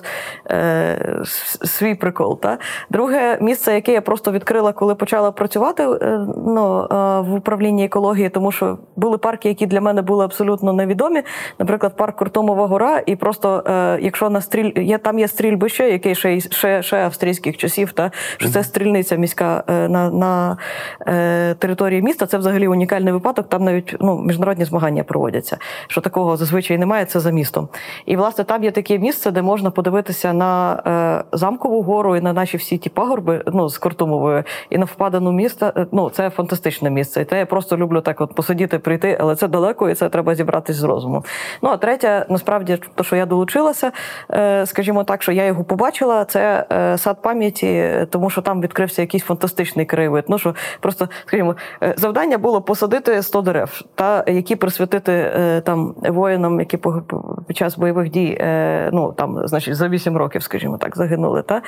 свій 1.65 1.95
прикол. 1.95 2.41
Та? 2.41 2.59
Друге 2.95 3.39
місце, 3.41 3.75
яке 3.75 3.93
я 3.93 4.01
просто 4.01 4.33
відкрила, 4.33 4.73
коли 4.73 4.95
почала 4.95 5.33
працювати 5.33 5.83
е, 5.83 6.27
ну, 6.47 6.81
е, 6.81 6.95
в 7.21 7.35
управлінні 7.35 7.85
екології, 7.85 8.29
тому 8.29 8.53
що 8.53 8.79
були 8.97 9.19
парки, 9.19 9.49
які 9.49 9.67
для 9.67 9.81
мене 9.81 10.03
були 10.03 10.25
абсолютно 10.25 10.73
невідомі. 10.73 11.23
Наприклад, 11.59 11.97
парк 11.97 12.17
Куртомова 12.17 12.67
гора, 12.67 13.03
і 13.07 13.17
просто 13.17 13.65
е, 13.67 13.99
якщо 14.03 14.31
на 14.31 14.41
стріль 14.41 14.73
є 14.77 14.99
там 14.99 15.19
є 15.19 15.29
стрільбище, 15.29 15.91
який 15.91 16.15
ще, 16.15 16.41
ще, 16.41 16.83
ще 16.83 16.97
австрійських 17.05 17.57
часів, 17.57 17.93
та 17.93 18.11
що 18.37 18.49
це 18.49 18.65
стрільниця 18.65 19.17
міська 19.17 19.65
на, 19.69 20.11
на 20.11 20.57
території 21.55 22.03
міста. 22.03 22.27
Це 22.27 22.39
взагалі 22.39 22.69
унікальний 22.69 23.13
випадок. 23.13 23.49
Там 23.49 23.65
навіть 23.65 23.97
ну, 24.01 24.19
міжнародні 24.19 24.65
змагання 24.65 25.05
проводяться. 25.05 25.59
Що 25.89 26.01
такого 26.01 26.37
зазвичай 26.37 26.79
немає, 26.79 27.05
це 27.05 27.21
за 27.21 27.31
містом. 27.31 27.69
І 28.07 28.17
власне 28.17 28.45
там 28.45 28.65
є 28.65 28.71
таке 28.71 28.99
місце, 28.99 29.31
де 29.31 29.43
можна 29.43 29.71
подивитися 29.71 30.33
на 30.33 31.25
замкову 31.33 31.83
гору 31.83 32.17
і 32.17 32.21
на 32.21 32.33
наші 32.33 32.57
всі 32.57 32.79
ті 32.85 32.91
пагорби, 32.91 33.43
ну 33.47 33.69
з 33.69 33.79
Кортумовою, 33.79 34.45
і 34.71 34.79
на 34.79 34.85
впадану 34.85 35.33
міста. 35.33 35.73
Е, 35.77 35.87
Ну 35.93 36.11
це 36.11 36.31
фантастичне 36.31 36.91
місце. 36.91 37.21
І 37.21 37.25
те 37.25 37.39
я 37.39 37.47
просто 37.47 37.77
люблю 37.77 38.01
так, 38.01 38.21
от 38.21 38.35
посидіти, 38.35 38.79
прийти, 38.79 39.17
але 39.21 39.37
це 39.37 39.49
далеко, 39.49 39.91
і 39.91 39.95
це 39.95 40.09
треба 40.09 40.35
зібратись 40.35 40.77
з 40.77 40.83
розуму. 40.83 41.25
Ну 41.63 41.71
а 41.71 41.77
третє, 41.77 42.27
насправді, 42.29 42.79
то, 42.95 43.05
що 43.05 43.17
я 43.17 43.27
долучилася, 43.27 43.93
е, 44.31 44.67
скажімо 44.67 45.05
так, 45.05 45.23
що 45.23 45.33
я 45.33 45.45
його 45.45 45.65
побачила, 45.65 46.25
це 46.25 46.67
е, 46.73 46.99
сад 46.99 47.23
пам'яті, 47.23 47.93
тому 48.11 48.31
що 48.31 48.43
там 48.43 48.61
відкрився 48.61 49.03
якийсь 49.03 49.25
фантастичний 49.25 49.87
краєвид. 49.87 50.25
Ну 50.29 50.39
що 50.39 50.55
просто, 50.81 51.09
скажімо, 51.27 51.57
завдання 51.97 52.39
було 52.39 52.63
посадити 52.63 53.23
100 53.23 53.43
дерев, 53.43 53.83
та 53.95 54.25
які 54.27 54.57
присвятити 54.57 55.33
там 55.65 55.95
воїнам, 56.03 56.61
які 56.61 56.79
під 57.47 57.57
час 57.57 57.79
бойових 57.79 58.11
дій, 58.11 58.39
ну 58.93 59.13
там, 59.17 59.49
значить, 59.49 59.77
за 59.77 59.89
8 59.89 60.17
років, 60.17 60.43
скажімо 60.43 60.79
так, 60.79 60.97
загинули. 60.97 61.43
Та? 61.43 61.63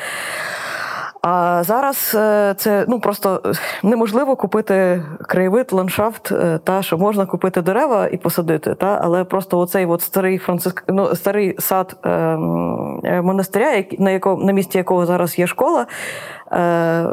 А 1.29 1.62
зараз 1.62 2.12
е, 2.14 2.55
це 2.57 2.85
ну 2.89 3.01
просто 3.01 3.43
неможливо 3.83 4.37
купити 4.37 5.03
краєвид, 5.29 5.72
ландшафт, 5.72 6.33
е, 6.33 6.59
та 6.64 6.83
що 6.83 6.99
можна 6.99 7.27
купити 7.27 7.62
дерева 7.62 8.09
і 8.09 8.16
посадити, 8.16 8.74
та 8.74 9.01
але 9.03 9.24
просто 9.24 9.59
оцей 9.59 9.87
от 9.87 10.03
старий 10.03 10.39
франциск, 10.39 10.85
ну 10.89 11.14
старий 11.14 11.57
сад 11.59 11.97
е, 12.05 12.11
е, 12.11 13.22
монастиря, 13.22 13.85
на 13.99 14.11
якому 14.11 14.45
на 14.45 14.53
місці 14.53 14.79
якого 14.79 15.07
зараз 15.07 15.39
є 15.39 15.47
школа, 15.47 15.87
е, 16.53 17.07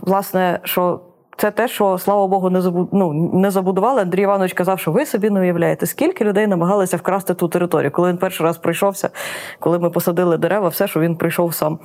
власне, 0.00 0.60
що. 0.62 1.00
Це 1.36 1.50
те, 1.50 1.68
що 1.68 1.98
слава 1.98 2.26
Богу, 2.26 2.50
не 2.50 2.62
ну, 2.92 3.12
не 3.32 3.50
забудували. 3.50 4.02
Андрій 4.02 4.22
Іванович 4.22 4.52
казав, 4.52 4.78
що 4.78 4.92
ви 4.92 5.06
собі 5.06 5.30
не 5.30 5.40
уявляєте, 5.40 5.86
скільки 5.86 6.24
людей 6.24 6.46
намагалися 6.46 6.96
вкрасти 6.96 7.34
ту 7.34 7.48
територію. 7.48 7.90
Коли 7.90 8.10
він 8.10 8.18
перший 8.18 8.46
раз 8.46 8.58
прийшовся, 8.58 9.10
коли 9.58 9.78
ми 9.78 9.90
посадили 9.90 10.38
дерева, 10.38 10.68
все, 10.68 10.88
що 10.88 11.00
він 11.00 11.16
прийшов 11.16 11.54
сам. 11.54 11.78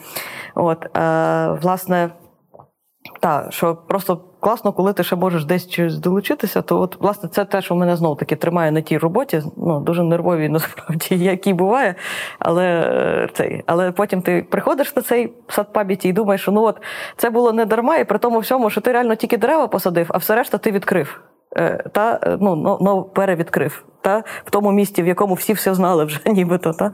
От, 0.55 0.97
е, 0.97 1.57
власне, 1.61 2.09
так, 3.19 3.53
що 3.53 3.75
просто 3.75 4.21
класно, 4.39 4.73
коли 4.73 4.93
ти 4.93 5.03
ще 5.03 5.15
можеш 5.15 5.45
десь 5.45 5.69
щось 5.69 5.97
долучитися, 5.97 6.61
то 6.61 6.79
от, 6.79 6.97
власне, 6.99 7.29
це 7.29 7.45
те, 7.45 7.61
що 7.61 7.75
мене 7.75 7.95
знов 7.95 8.17
таки 8.17 8.35
тримає 8.35 8.71
на 8.71 8.81
тій 8.81 8.97
роботі. 8.97 9.41
Ну, 9.57 9.79
дуже 9.79 10.03
нервові, 10.03 10.49
насправді, 10.59 11.17
які 11.17 11.53
буває. 11.53 11.95
Але, 12.39 12.65
е, 12.65 13.29
цей, 13.33 13.63
але 13.65 13.91
потім 13.91 14.21
ти 14.21 14.47
приходиш 14.51 14.95
на 14.95 15.01
цей 15.01 15.33
сад 15.47 15.73
пам'яті 15.73 16.09
і 16.09 16.13
думаєш, 16.13 16.41
що 16.41 16.51
ну 16.51 16.63
от 16.63 16.81
це 17.17 17.29
було 17.29 17.53
не 17.53 17.65
дарма, 17.65 17.97
і 17.97 18.05
при 18.05 18.19
тому 18.19 18.39
всьому, 18.39 18.69
що 18.69 18.81
ти 18.81 18.91
реально 18.91 19.15
тільки 19.15 19.37
дерева 19.37 19.67
посадив, 19.67 20.07
а 20.09 20.17
все 20.17 20.35
решта 20.35 20.57
ти 20.57 20.71
відкрив. 20.71 21.21
е, 21.57 21.83
та 21.91 22.19
е, 22.23 22.37
ну, 22.41 22.77
ну, 22.81 23.03
перевідкрив. 23.03 23.85
Та 24.01 24.23
в 24.45 24.49
тому 24.49 24.71
місті, 24.71 25.03
в 25.03 25.07
якому 25.07 25.33
всі 25.33 25.53
все 25.53 25.73
знали 25.73 26.05
вже, 26.05 26.19
нібито. 26.25 26.73
Та? 26.73 26.91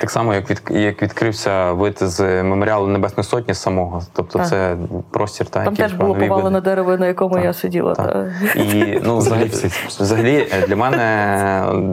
Так 0.00 0.10
само, 0.10 0.34
як 0.34 0.50
від 0.50 0.62
як 0.70 1.02
відкрився 1.02 1.72
вид 1.72 1.96
з 2.00 2.42
меморіалу 2.42 2.86
Небесної 2.86 3.24
Сотні 3.24 3.54
самого. 3.54 4.02
Тобто, 4.12 4.38
Так. 4.38 4.48
це 4.48 4.76
простір, 5.10 5.46
та 5.46 5.64
Там 5.64 5.76
теж 5.76 5.92
було 5.92 6.14
повалене 6.14 6.60
дерево, 6.60 6.96
на 6.96 7.06
якому 7.06 7.34
Так, 7.34 7.44
я 7.44 7.52
сиділа. 7.52 7.94
так. 7.94 8.06
Та. 8.12 8.60
І 8.60 9.00
ну, 9.04 9.16
взагалі, 9.18 9.50
Взагалі 9.88 10.48
е, 10.52 10.66
для 10.66 10.76
мене 10.76 11.04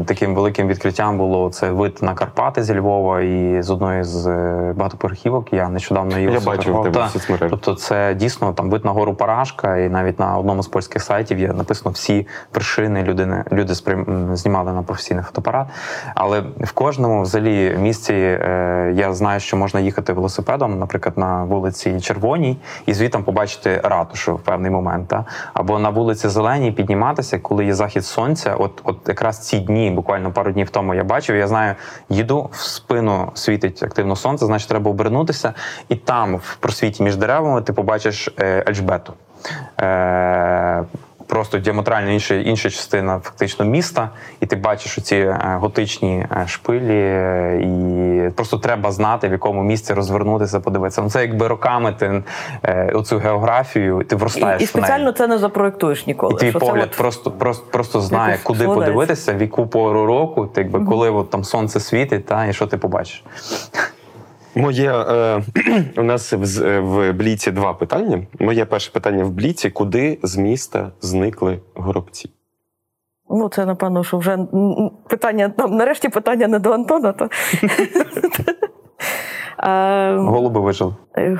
е, 0.01 0.05
таким 0.05 0.35
великим 0.35 0.67
відкриттям 0.67 1.17
було 1.17 1.49
це 1.49 1.71
вид 1.71 1.97
на 2.01 2.13
Карпати 2.13 2.63
зі 2.63 2.79
Львова 2.79 3.21
і 3.21 3.61
з 3.61 3.69
одної 3.69 4.03
з 4.03 4.27
е, 4.27 4.73
багатоповерхівок. 4.77 5.53
Я 5.53 5.69
нещодавно 5.69 6.17
її 6.19 6.31
Я 6.31 6.39
бачив 6.39 6.83
тебе 6.83 7.09
в. 7.15 7.49
Тобто, 7.49 7.75
це 7.75 8.13
дійсно 8.13 8.53
там 8.53 8.69
вид 8.69 8.85
на 8.85 8.91
гору 8.91 9.13
Парашка, 9.13 9.77
і 9.77 9.89
навіть 9.89 10.19
на 10.19 10.37
одному 10.37 10.63
з 10.63 10.67
польських 10.67 11.03
сайтів 11.03 11.39
є 11.39 11.47
написано 11.47 11.91
всі 11.91 12.27
вершини 12.53 13.03
людини. 13.03 13.43
Люди 13.51 13.75
сприйм... 13.75 14.05
м, 14.09 14.37
знімали 14.55 14.73
на 14.73 14.83
професійний 14.83 15.23
фотоапарат. 15.23 15.67
Але 16.15 16.43
в 16.59 16.71
кожному 16.71 17.21
взагалі 17.21 17.77
місці 17.79 18.13
е, 18.13 18.93
я 18.95 19.13
знаю, 19.13 19.39
що 19.39 19.57
можна 19.57 19.79
їхати 19.79 20.13
велосипедом, 20.13 20.79
наприклад, 20.79 21.17
на 21.17 21.43
вулиці 21.43 22.01
Червоній, 22.01 22.57
і 22.85 22.93
звітом 22.93 23.23
побачити 23.23 23.81
ратушу 23.83 24.35
в 24.35 24.39
певний 24.39 24.71
момент. 24.71 25.07
Та? 25.07 25.25
Або 25.53 25.79
на 25.79 25.89
вулиці 25.89 26.29
Зеленій 26.29 26.71
підніматися, 26.71 27.39
коли 27.39 27.65
є 27.65 27.73
захід 27.73 28.05
сонця. 28.05 28.55
От, 28.55 28.81
от 28.83 28.97
якраз 29.07 29.39
ці 29.47 29.59
дні, 29.59 29.91
буквально 29.91 30.31
пару 30.31 30.51
днів 30.51 30.69
тому 30.69 30.95
я 30.95 31.03
бачив. 31.03 31.35
Я 31.35 31.47
знаю, 31.47 31.75
їду 32.09 32.49
в 32.51 32.57
спину 32.57 33.31
світить 33.33 33.83
активно 33.83 34.15
сонце, 34.15 34.45
значить 34.45 34.69
треба 34.69 34.91
обернутися, 34.91 35.53
і 35.89 35.95
там, 35.95 36.35
в 36.35 36.55
просвіті 36.55 37.03
між 37.03 37.15
деревами, 37.15 37.61
ти 37.61 37.73
побачиш 37.73 38.29
е, 38.39 38.63
Ельжбету. 38.67 39.13
Просто 41.27 41.57
діаметрально 41.57 42.11
інша, 42.11 42.35
інша 42.35 42.69
частина 42.69 43.19
фактично 43.19 43.65
міста, 43.65 44.09
і 44.39 44.45
ти 44.45 44.55
бачиш 44.55 44.97
оці 44.97 45.15
е, 45.15 45.57
готичні 45.61 46.25
е, 46.31 46.47
шпилі, 46.47 46.99
е, 46.99 47.61
і 47.63 48.29
просто 48.29 48.57
треба 48.57 48.91
знати, 48.91 49.27
в 49.27 49.31
якому 49.31 49.63
місці 49.63 49.93
розвернутися, 49.93 50.59
подивитися. 50.59 51.01
Ну 51.01 51.09
це 51.09 51.21
якби 51.21 51.47
роками 51.47 51.95
ти 51.99 52.23
оцю 52.93 53.17
географію, 53.17 54.03
ти 54.03 54.15
вростаєш 54.15 54.61
І, 54.61 54.63
і 54.63 54.67
в 54.67 54.75
неї. 54.75 54.85
спеціально 54.85 55.11
це 55.11 55.27
не 55.27 55.37
запроєктуєш 55.37 56.07
ніколи. 56.07 56.33
І 56.33 56.37
твій 56.37 56.49
що 56.49 56.59
це 56.59 56.65
погляд 56.65 56.89
от- 56.91 56.97
просто, 56.97 57.31
просто, 57.31 57.65
просто 57.71 58.01
знає, 58.01 58.31
Якось 58.31 58.43
куди 58.43 58.65
подивитися, 58.65 59.33
в 59.33 59.41
яку 59.41 59.67
пору 59.67 60.05
року, 60.05 60.45
ти, 60.45 60.61
якби, 60.61 60.85
коли 60.85 61.09
от, 61.09 61.29
там 61.29 61.43
сонце 61.43 61.79
світить, 61.79 62.25
та, 62.25 62.45
і 62.45 62.53
що 62.53 62.67
ти 62.67 62.77
побачиш. 62.77 63.23
Моє 64.55 64.91
е, 64.93 65.41
у 65.97 66.03
нас 66.03 66.33
в, 66.33 66.63
е, 66.63 66.79
в 66.79 67.13
бліці 67.13 67.51
два 67.51 67.73
питання. 67.73 68.21
Моє 68.39 68.65
перше 68.65 68.91
питання 68.91 69.23
в 69.23 69.29
бліці: 69.31 69.69
куди 69.69 70.19
з 70.23 70.37
міста 70.37 70.91
зникли 71.01 71.59
горобці? 71.75 72.29
Ну, 73.29 73.49
це 73.49 73.65
напевно, 73.65 74.03
що 74.03 74.17
вже 74.17 74.37
питання 75.09 75.49
там, 75.49 75.71
нарешті 75.75 76.09
питання 76.09 76.47
не 76.47 76.59
до 76.59 76.71
Антона, 76.71 77.11
то 77.11 77.29
Е, 79.59 80.15
Голуби 80.17 80.59
вижили. 80.61 80.93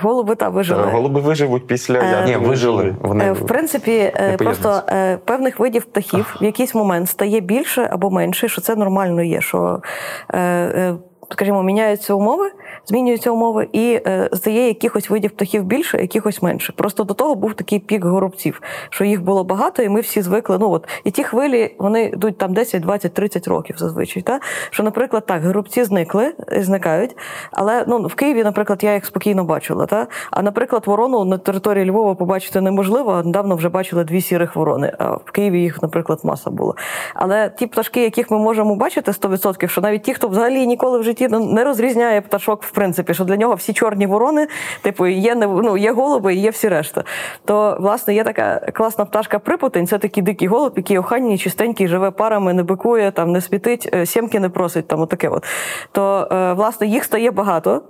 голуби 0.03 0.35
та 0.35 0.49
вижили. 0.49 0.83
Е, 0.83 0.91
Голуби 0.91 1.21
виживуть 1.21 1.67
після 1.67 1.99
Е, 1.99 2.25
Ні, 2.25 2.35
вижили. 2.47 2.95
Вони 3.01 3.25
Е, 3.25 3.31
В 3.31 3.45
принципі, 3.45 4.11
е, 4.15 4.27
не 4.31 4.37
просто 4.37 4.81
е, 4.89 5.17
певних 5.17 5.59
видів 5.59 5.85
птахів 5.85 6.37
в 6.41 6.43
якийсь 6.43 6.75
момент 6.75 7.09
стає 7.09 7.39
більше 7.39 7.89
або 7.91 8.11
менше, 8.11 8.47
що 8.47 8.61
це 8.61 8.75
нормально 8.75 9.23
є. 9.23 9.41
Що, 9.41 9.81
е, 10.29 10.39
е, 10.39 10.95
скажімо, 11.31 11.64
міняються 11.64 12.14
умови, 12.14 12.52
змінюються 12.85 13.31
умови, 13.31 13.68
і 13.72 13.99
е, 14.07 14.30
стає 14.34 14.68
якихось 14.68 15.10
видів 15.10 15.31
птахів 15.31 15.64
більше, 15.64 15.97
якихось 16.02 16.41
менше. 16.41 16.73
Просто 16.76 17.03
до 17.03 17.14
того 17.14 17.35
був 17.35 17.53
такий 17.53 17.80
пік 17.80 18.06
горобців, 18.06 18.61
що 18.89 19.06
їх 19.06 19.23
було 19.23 19.43
багато, 19.43 19.84
і 19.84 19.89
ми 19.89 20.02
всі 20.02 20.22
звикли. 20.22 20.57
Ну 20.60 20.72
от 20.72 20.88
і 21.03 21.11
ті 21.11 21.23
хвилі 21.23 21.76
вони 21.80 22.03
йдуть 22.03 22.38
там 22.38 22.53
10, 22.53 22.81
20, 22.81 23.14
30 23.14 23.47
років 23.47 23.76
зазвичай. 23.77 24.23
Та? 24.23 24.39
Що, 24.69 24.84
наприклад, 24.84 25.26
так, 25.26 25.43
горобці 25.43 25.84
зникли, 25.84 26.34
е, 26.52 26.64
зникають, 26.64 27.18
але 27.52 27.85
ну, 27.88 28.07
в 28.07 28.15
Києві, 28.15 28.43
наприклад, 28.43 28.84
я 28.84 28.93
їх 28.93 29.06
спокійно 29.06 29.43
бачила. 29.43 29.85
Та? 29.85 30.07
А 30.31 30.41
наприклад, 30.41 30.84
ворону 30.88 31.26
на 31.26 31.38
території 31.38 31.89
Львова 31.89 32.15
побачити 32.15 32.61
неможливо. 32.61 33.22
Недавно 33.26 33.56
вже 33.56 33.69
бачили 33.69 34.03
дві 34.03 34.22
сірих 34.22 34.56
ворони. 34.56 34.93
А 34.99 35.10
в 35.11 35.31
Києві 35.31 35.61
їх, 35.61 35.81
наприклад, 35.81 36.19
маса 36.23 36.49
було. 36.49 36.76
Але 37.14 37.49
ті 37.49 37.68
пташки, 37.68 38.03
яких 38.03 38.31
ми 38.31 38.38
можемо 38.39 38.76
бачити 38.76 39.11
100%, 39.11 39.68
що 39.68 39.81
навіть 39.81 40.03
ті, 40.03 40.14
хто 40.14 40.27
взагалі 40.27 40.68
ніколи 40.68 40.99
в 40.99 41.03
житті 41.03 41.14
ну, 41.29 41.39
не 41.39 41.63
розрізняє 41.63 42.21
пташок, 42.21 42.63
в 42.63 42.71
принципі, 42.71 43.13
що 43.13 43.23
для 43.23 43.37
нього 43.37 43.55
всі 43.55 43.73
чорні 43.73 44.07
ворони, 44.07 44.47
типу, 44.81 45.07
є 45.07 45.35
не 45.35 45.47
ну, 45.47 45.77
є 45.77 45.91
голуби 45.91 46.35
і 46.35 46.39
є 46.39 46.49
всі 46.49 46.67
решта. 46.69 47.03
То 47.45 47.77
власне 47.79 48.15
є 48.15 48.23
така 48.23 48.59
класна 48.73 49.05
пташка 49.05 49.39
припутень. 49.39 49.87
Це 49.87 49.97
такий 49.97 50.23
дикий 50.23 50.47
голуб, 50.47 50.73
який 50.75 50.97
охайний, 50.97 51.37
чистенький, 51.37 51.87
живе 51.87 52.11
парами, 52.11 52.53
не 52.53 52.63
бикує, 52.63 53.11
там 53.11 53.31
не 53.31 53.41
світить, 53.41 53.89
е, 53.93 54.05
сімки 54.05 54.39
не 54.39 54.49
просить. 54.49 54.87
Там 54.87 55.01
отаке. 55.01 55.29
От 55.29 55.45
то 55.91 56.27
е, 56.31 56.53
власне 56.53 56.87
їх 56.87 57.03
стає 57.03 57.31
багато. 57.31 57.81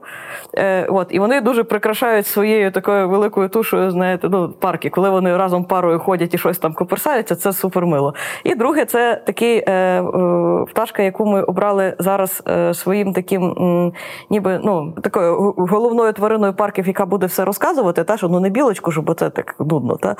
Е, 0.57 0.85
от, 0.85 1.07
і 1.09 1.19
вони 1.19 1.41
дуже 1.41 1.63
прикрашають 1.63 2.27
своєю 2.27 2.71
такою 2.71 3.09
великою 3.09 3.49
тушою, 3.49 3.91
знаєте, 3.91 4.29
ну, 4.31 4.49
парки, 4.49 4.89
коли 4.89 5.09
вони 5.09 5.37
разом 5.37 5.63
парою 5.63 5.99
ходять 5.99 6.33
і 6.33 6.37
щось 6.37 6.57
там 6.57 6.73
коперсаються, 6.73 7.35
це 7.35 7.53
супер 7.53 7.85
мило. 7.85 8.13
І 8.43 8.55
друге, 8.55 8.85
це 8.85 9.21
такий 9.25 9.61
пташка, 10.67 11.03
яку 11.03 11.25
ми 11.25 11.43
обрали 11.43 11.95
зараз 11.99 12.43
своїм 12.73 13.13
таким, 13.15 13.91
ніби 14.29 14.59
ну, 14.63 14.93
такою 15.03 15.53
головною 15.57 16.13
твариною 16.13 16.53
парків, 16.53 16.87
яка 16.87 17.05
буде 17.05 17.25
все 17.25 17.45
розказувати, 17.45 18.03
та 18.03 18.17
що 18.17 18.27
ну 18.27 18.39
не 18.39 18.49
білочку 18.49 18.91
ж, 18.91 19.01
бо 19.01 19.13
це 19.13 19.29
так 19.29 19.55
нудно. 19.59 19.97
Та? 19.97 20.15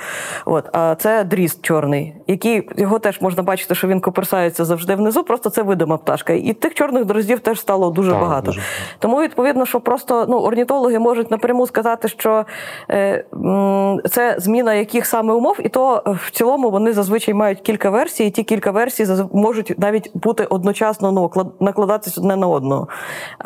От, 0.46 0.70
а 0.76 0.96
це 0.96 1.24
дріст 1.24 1.62
чорний, 1.62 2.14
який 2.28 2.70
його 2.78 3.00
теж 3.00 3.22
можна 3.22 3.44
бачити, 3.44 3.76
що 3.76 3.88
він 3.88 4.00
коперсається 4.02 4.66
завжди 4.66 4.96
внизу, 4.96 5.24
просто 5.24 5.50
це 5.50 5.62
видима 5.64 5.98
пташка. 5.98 6.34
І 6.34 6.54
тих 6.54 6.74
чорних 6.74 7.06
дроздів 7.06 7.40
теж 7.40 7.60
стало 7.60 7.90
дуже 7.90 8.12
Так, 8.12 8.20
багато. 8.22 8.46
дуже. 8.46 8.62
Тому 9.00 9.22
відповідно, 9.22 9.66
що 9.66 9.80
просто 9.80 10.26
ну 10.30 10.38
орнітологи 10.40 11.00
можуть 11.00 11.32
напряму 11.32 11.68
сказати, 11.68 12.08
що 12.08 12.46
е, 12.90 13.26
м, 13.34 14.00
це 14.10 14.36
зміна 14.40 14.74
яких 14.74 15.06
саме 15.06 15.34
умов, 15.34 15.58
і 15.64 15.70
то 15.70 16.04
е, 16.08 16.12
в 16.12 16.32
цілому 16.32 16.70
вони 16.70 16.94
зазвичай 16.94 17.34
мають 17.34 17.60
кілька 17.62 17.90
версій, 17.90 18.26
і 18.26 18.30
ті 18.30 18.44
кілька 18.44 18.72
версій 18.72 19.06
можуть 19.34 19.74
навіть 19.80 20.12
бути 20.14 20.44
одночасно 20.44 21.12
ну, 21.12 21.26
клад- 21.28 21.52
накладатись 21.60 22.18
одне 22.18 22.36
на 22.36 22.48
одного. 22.48 22.85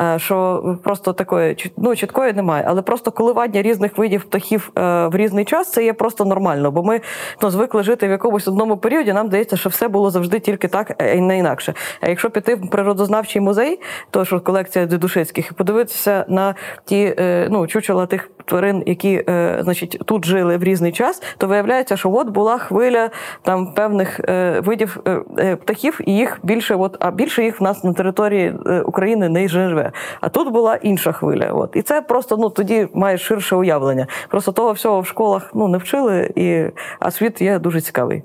Е, 0.00 0.18
що 0.18 0.62
просто 0.82 1.12
такої 1.12 1.72
ну, 1.76 1.96
чіткої 1.96 2.32
немає. 2.32 2.64
Але 2.68 2.82
просто 2.82 3.10
коливання 3.10 3.62
різних 3.62 3.98
видів 3.98 4.24
птахів 4.24 4.70
е, 4.78 5.06
в 5.06 5.16
різний 5.16 5.44
час 5.44 5.72
це 5.72 5.84
є 5.84 5.92
просто 5.92 6.24
нормально, 6.24 6.70
бо 6.70 6.82
ми 6.82 7.00
ну, 7.42 7.50
звикли 7.50 7.82
жити 7.82 8.08
в 8.08 8.10
якомусь 8.10 8.48
одному 8.48 8.76
періоді. 8.76 9.12
Нам 9.12 9.26
здається, 9.26 9.56
що 9.56 9.68
все 9.68 9.88
було 9.88 10.10
завжди 10.10 10.40
тільки 10.40 10.68
так, 10.68 11.02
і 11.14 11.20
не 11.20 11.38
інакше. 11.38 11.74
А 12.00 12.08
якщо 12.08 12.30
піти 12.30 12.54
в 12.54 12.70
природознавчий 12.70 13.42
музей, 13.42 13.80
то 14.10 14.24
що 14.24 14.40
колекція 14.40 14.86
Дедушицьких, 14.86 15.50
і 15.50 15.54
подивитися 15.54 16.24
на 16.28 16.54
ті 16.84 17.14
е, 17.18 17.48
ну, 17.50 17.66
чучела 17.66 18.06
тих 18.06 18.30
тварин, 18.50 18.82
які 18.86 19.24
е, 19.28 19.58
значить, 19.62 19.98
тут 20.04 20.24
жили 20.24 20.56
в 20.56 20.64
різний 20.64 20.92
час, 20.92 21.22
то 21.38 21.46
виявляється, 21.46 21.96
що 21.96 22.12
от 22.12 22.28
була 22.28 22.58
хвиля 22.58 23.10
там 23.42 23.74
певних 23.74 24.20
е, 24.20 24.60
видів 24.60 25.00
е, 25.38 25.56
птахів, 25.56 26.00
і 26.06 26.12
їх 26.12 26.38
більше, 26.42 26.74
от, 26.74 26.96
а 27.00 27.10
більше 27.10 27.44
їх 27.44 27.60
в 27.60 27.62
нас 27.62 27.84
на 27.84 27.92
території 27.92 28.54
України 28.84 29.28
не 29.28 29.48
живе. 29.48 29.92
А 30.20 30.28
тут 30.28 30.52
була 30.52 30.76
інша 30.76 31.12
хвиля. 31.12 31.52
От. 31.52 31.76
І 31.76 31.82
це 31.82 32.02
просто 32.02 32.36
ну, 32.36 32.50
тоді 32.50 32.88
має 32.94 33.18
ширше 33.18 33.56
уявлення. 33.56 34.06
Просто 34.28 34.52
того 34.52 34.72
всього 34.72 35.00
в 35.00 35.06
школах 35.06 35.50
ну, 35.54 35.68
не 35.68 35.78
вчили, 35.78 36.32
і, 36.36 36.64
а 37.00 37.10
світ 37.10 37.42
є 37.42 37.58
дуже 37.58 37.80
цікавий. 37.80 38.22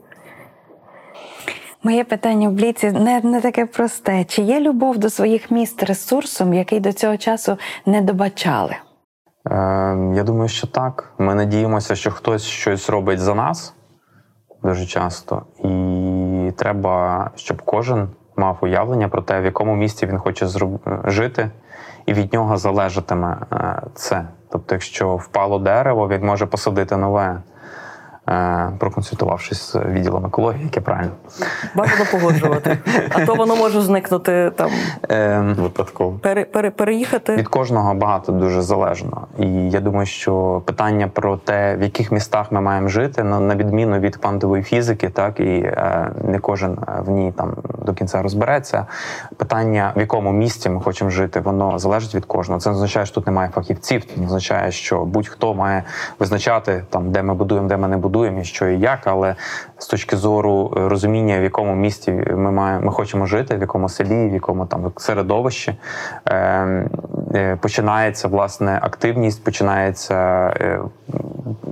Моє 1.84 2.04
питання 2.04 2.50
в 2.50 2.52
бліці 2.52 2.92
не, 2.92 3.22
не 3.24 3.42
таке 3.42 3.66
просте. 3.66 4.26
Чи 4.28 4.42
є 4.42 4.60
любов 4.60 4.98
до 4.98 5.10
своїх 5.10 5.52
міст 5.52 5.84
ресурсом, 5.84 6.54
який 6.54 6.80
до 6.80 6.94
цього 6.94 7.18
часу 7.18 7.58
не 7.86 8.02
добачали? 8.02 8.76
Е, 9.52 9.56
я 10.16 10.24
думаю, 10.24 10.50
що 10.50 10.68
так. 10.68 11.14
Ми 11.18 11.36
надіємося, 11.36 11.96
що 11.96 12.12
хтось 12.12 12.44
щось 12.44 12.90
робить 12.90 13.20
за 13.20 13.36
нас 13.36 13.74
дуже 14.64 14.86
часто, 14.86 15.42
і 15.64 16.52
треба, 16.58 17.30
щоб 17.36 17.62
кожен 17.62 18.10
мав 18.36 18.58
уявлення 18.62 19.10
про 19.10 19.22
те, 19.22 19.42
в 19.42 19.46
якому 19.46 19.76
місці 19.76 20.06
він 20.06 20.18
хоче 20.18 20.48
жити, 21.06 21.52
і 22.06 22.14
від 22.14 22.34
нього 22.34 22.58
залежатиме 22.58 23.38
е, 23.52 23.82
це. 23.94 24.28
Тобто, 24.52 24.76
якщо 24.76 25.16
впало 25.16 25.60
дерево, 25.60 26.08
він 26.08 26.26
може 26.26 26.46
посадити 26.46 26.98
нове, 26.98 27.42
проконсультувавшись 28.80 29.72
з 29.72 29.76
відділом 29.76 30.26
екології, 30.26 30.64
яке 30.64 30.82
правильно. 30.82 31.12
Бажано 31.76 32.06
погоджувати. 32.12 32.78
А 33.10 33.26
то 33.26 33.36
воно 33.36 33.56
може 33.56 33.82
зникнути 33.82 34.52
там, 34.56 34.72
Е, 35.12 35.40
Випадково. 35.58 36.20
пере, 36.22 36.46
пере, 36.46 36.72
переїхати. 36.72 37.36
Від 37.36 37.48
кожного 37.48 37.94
багато 37.94 38.32
дуже 38.32 38.62
залежно. 38.62 39.28
І 39.40 39.70
я 39.70 39.80
думаю, 39.80 40.06
що 40.06 40.62
питання 40.66 41.08
про 41.08 41.38
те, 41.38 41.76
в 41.76 41.82
яких 41.82 42.12
містах 42.12 42.52
ми 42.52 42.62
маємо 42.62 42.88
жити, 42.88 43.24
ну, 43.24 43.40
на 43.40 43.56
відміну 43.56 44.00
від 44.00 44.16
квантової 44.16 44.64
фізики, 44.64 45.10
так 45.10 45.40
і 45.40 45.44
е, 45.44 46.12
не 46.24 46.40
кожен 46.40 46.72
е, 46.88 47.02
в 47.02 47.10
ній 47.10 47.34
там 47.38 47.54
до 47.86 47.94
кінця 47.94 48.22
розбереться. 48.22 48.86
Питання, 49.38 49.94
в 49.96 50.00
якому 50.00 50.32
місці 50.32 50.70
ми 50.70 50.82
хочемо 50.82 51.10
жити, 51.10 51.40
воно 51.40 51.80
залежить 51.80 52.16
від 52.16 52.26
кожного. 52.26 52.60
Це 52.62 52.70
не 52.70 52.76
означає, 52.76 53.06
що 53.06 53.16
тут 53.16 53.26
немає 53.26 53.50
фахівців. 53.56 54.06
Це 54.06 54.20
не 54.22 54.26
означає, 54.26 54.72
що 54.72 55.06
будь-хто 55.06 55.54
має 55.54 55.84
визначати 56.20 56.84
там, 56.90 57.12
де 57.12 57.24
ми 57.24 57.34
будуємо, 57.34 57.68
де 57.68 57.78
ми 57.78 57.88
не 57.88 57.98
будуємо, 57.98 58.15
і 58.24 58.44
що 58.44 58.68
і 58.68 58.80
як. 58.80 59.08
Але 59.08 59.36
з 59.86 59.88
точки 59.88 60.18
зору 60.18 60.74
е, 60.78 60.90
розуміння, 60.90 61.40
в 61.40 61.44
якому 61.44 61.76
місті 61.76 62.12
ми 62.12 62.52
маємо, 62.52 62.86
ми 62.86 62.92
хочемо 62.92 63.26
жити, 63.26 63.56
в 63.56 63.62
якому 63.62 63.90
селі, 63.90 64.30
в 64.30 64.34
якому 64.34 64.66
там 64.66 64.92
середовищі, 64.98 65.76
е, 66.26 66.36
е, 67.34 67.58
починається 67.62 68.28
власне 68.28 68.80
активність, 68.82 69.44
починається 69.44 70.16
е, 70.62 70.80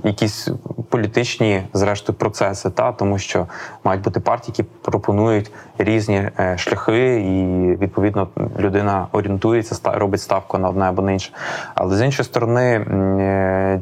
якісь 0.04 0.48
політичні, 0.88 1.62
зрештою, 1.72 2.18
процеси, 2.18 2.70
та 2.70 2.92
тому 2.92 3.18
що 3.18 3.46
мають 3.84 4.02
бути 4.02 4.20
партії, 4.20 4.54
які 4.58 4.70
пропонують 4.82 5.50
різні 5.78 6.28
шляхи, 6.56 7.20
і 7.20 7.66
відповідно 7.76 8.28
людина 8.58 9.06
орієнтується, 9.12 9.74
ста- 9.74 9.98
робить 9.98 10.20
ставку 10.20 10.58
на 10.58 10.68
одне 10.68 10.84
або 10.84 11.02
на 11.02 11.12
інше. 11.12 11.32
Але 11.74 11.96
з 11.96 12.02
іншої 12.02 12.24
сторони, 12.24 12.86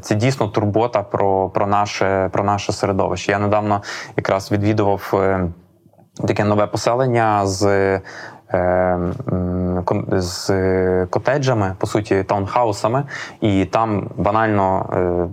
це 0.02 0.14
дійсно 0.14 0.48
турбота 0.48 1.02
про, 1.02 1.48
про, 1.48 1.66
наше, 1.66 2.28
про 2.32 2.44
наше 2.44 2.72
середовище. 2.72 3.32
Я 3.32 3.38
недавно 3.38 3.82
якраз 4.23 4.53
відвідував. 4.53 5.11
е, 5.15 5.49
Таке 6.28 6.44
нове 6.44 6.66
поселення 6.66 7.47
з 7.47 7.62
е, 7.66 8.99
з 10.12 11.07
котеджами, 11.11 11.77
по 11.78 11.86
суті, 11.86 12.24
таунхаусами, 12.24 13.05
і 13.40 13.65
там 13.65 14.11
банально. 14.16 14.86
е, 14.93 15.28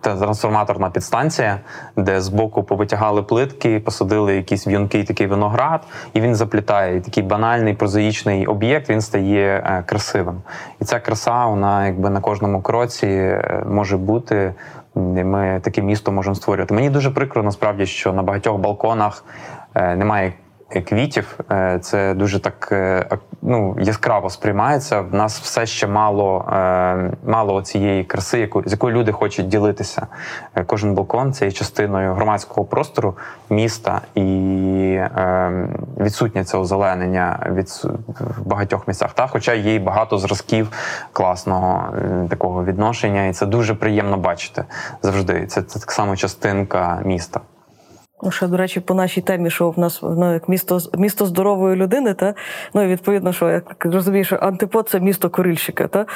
трансформаторна 0.00 0.90
підстанція, 0.90 1.60
де 1.96 2.20
збоку 2.20 2.62
повитягали 2.62 3.22
плитки, 3.22 3.80
посадили 3.80 4.36
якийсь 4.36 4.66
в'юнкий 4.66 5.04
такий 5.04 5.26
виноград, 5.26 5.80
і 6.12 6.20
він 6.20 6.34
заплітає. 6.34 6.96
І 6.96 7.00
такий 7.00 7.22
банальний 7.22 7.74
прозаїчний 7.74 8.46
об'єкт 8.46 8.90
він 8.90 9.00
стає 9.00 9.82
красивим. 9.86 10.42
І 10.80 10.84
ця 10.84 11.00
краса, 11.00 11.46
вона 11.46 11.86
якби 11.86 12.10
на 12.10 12.20
кожному 12.20 12.62
кроці 12.62 13.38
може 13.66 13.96
бути. 13.96 14.54
Ми 14.96 15.60
таке 15.62 15.82
місто 15.82 16.12
можемо 16.12 16.34
створювати. 16.34 16.74
Мені 16.74 16.90
дуже 16.90 17.10
прикро, 17.10 17.42
насправді, 17.42 17.86
що 17.86 18.12
на 18.12 18.22
багатьох 18.22 18.58
балконах 18.58 19.24
е, 19.74 19.96
немає 19.96 20.32
квітів. 20.68 21.38
Е, 21.50 21.78
Це 21.82 22.14
дуже 22.14 22.38
так 22.38 22.68
е, 22.72 23.08
ну, 23.42 23.76
яскраво 23.80 24.30
сприймається. 24.30 25.00
В 25.00 25.14
нас 25.14 25.40
все 25.40 25.66
ще 25.66 25.86
мало, 25.86 26.44
е, 26.52 27.10
мало 27.26 27.62
цієї 27.62 28.04
краси, 28.04 28.40
яку, 28.40 28.62
з 28.66 28.72
якою 28.72 28.96
люди 28.96 29.12
хочуть 29.12 29.48
ділитися. 29.48 30.06
Е, 30.54 30.64
Кожен 30.64 30.94
балкон 30.94 31.32
це 31.32 31.44
є 31.44 31.52
частиною 31.52 32.14
громадського 32.14 32.64
простору 32.64 33.16
міста, 33.50 34.00
і 34.14 34.22
е, 34.98 35.68
відсутнє 36.00 36.44
це 36.44 36.58
озеленення 36.58 37.50
від 37.52 37.68
в 38.08 38.46
багатьох 38.46 38.88
місцях. 38.88 39.12
Та, 39.12 39.26
хоча 39.26 39.54
є 39.54 39.78
багато 39.78 40.18
зразків 40.18 40.72
класного 41.12 41.84
е, 41.98 42.26
такого 42.28 42.64
відношення, 42.64 43.26
і 43.26 43.32
це 43.32 43.46
дуже 43.46 43.74
приємно 43.74 44.16
бачити 44.16 44.64
завжди. 45.02 45.46
Це, 45.46 45.62
це 45.62 45.78
так 45.78 45.90
само 45.92 46.16
частинка 46.16 47.00
міста. 47.04 47.40
Ну, 48.22 48.30
ще, 48.30 48.46
до 48.46 48.56
речі, 48.56 48.80
по 48.80 48.94
нашій 48.94 49.20
темі, 49.20 49.50
що 49.50 49.70
в 49.70 49.78
нас 49.78 50.00
ну, 50.02 50.32
як 50.32 50.48
місто, 50.48 50.78
місто 50.98 51.26
здорової 51.26 51.76
людини, 51.76 52.14
та 52.14 52.34
ну 52.74 52.82
і 52.82 52.86
відповідно, 52.86 53.32
що 53.32 53.50
я 53.50 53.62
розумію, 53.80 54.24
що 54.24 54.38
антипод 54.42 54.88
це 54.88 55.00
місто 55.00 55.30
курильщика, 55.30 55.88
та 55.88 56.06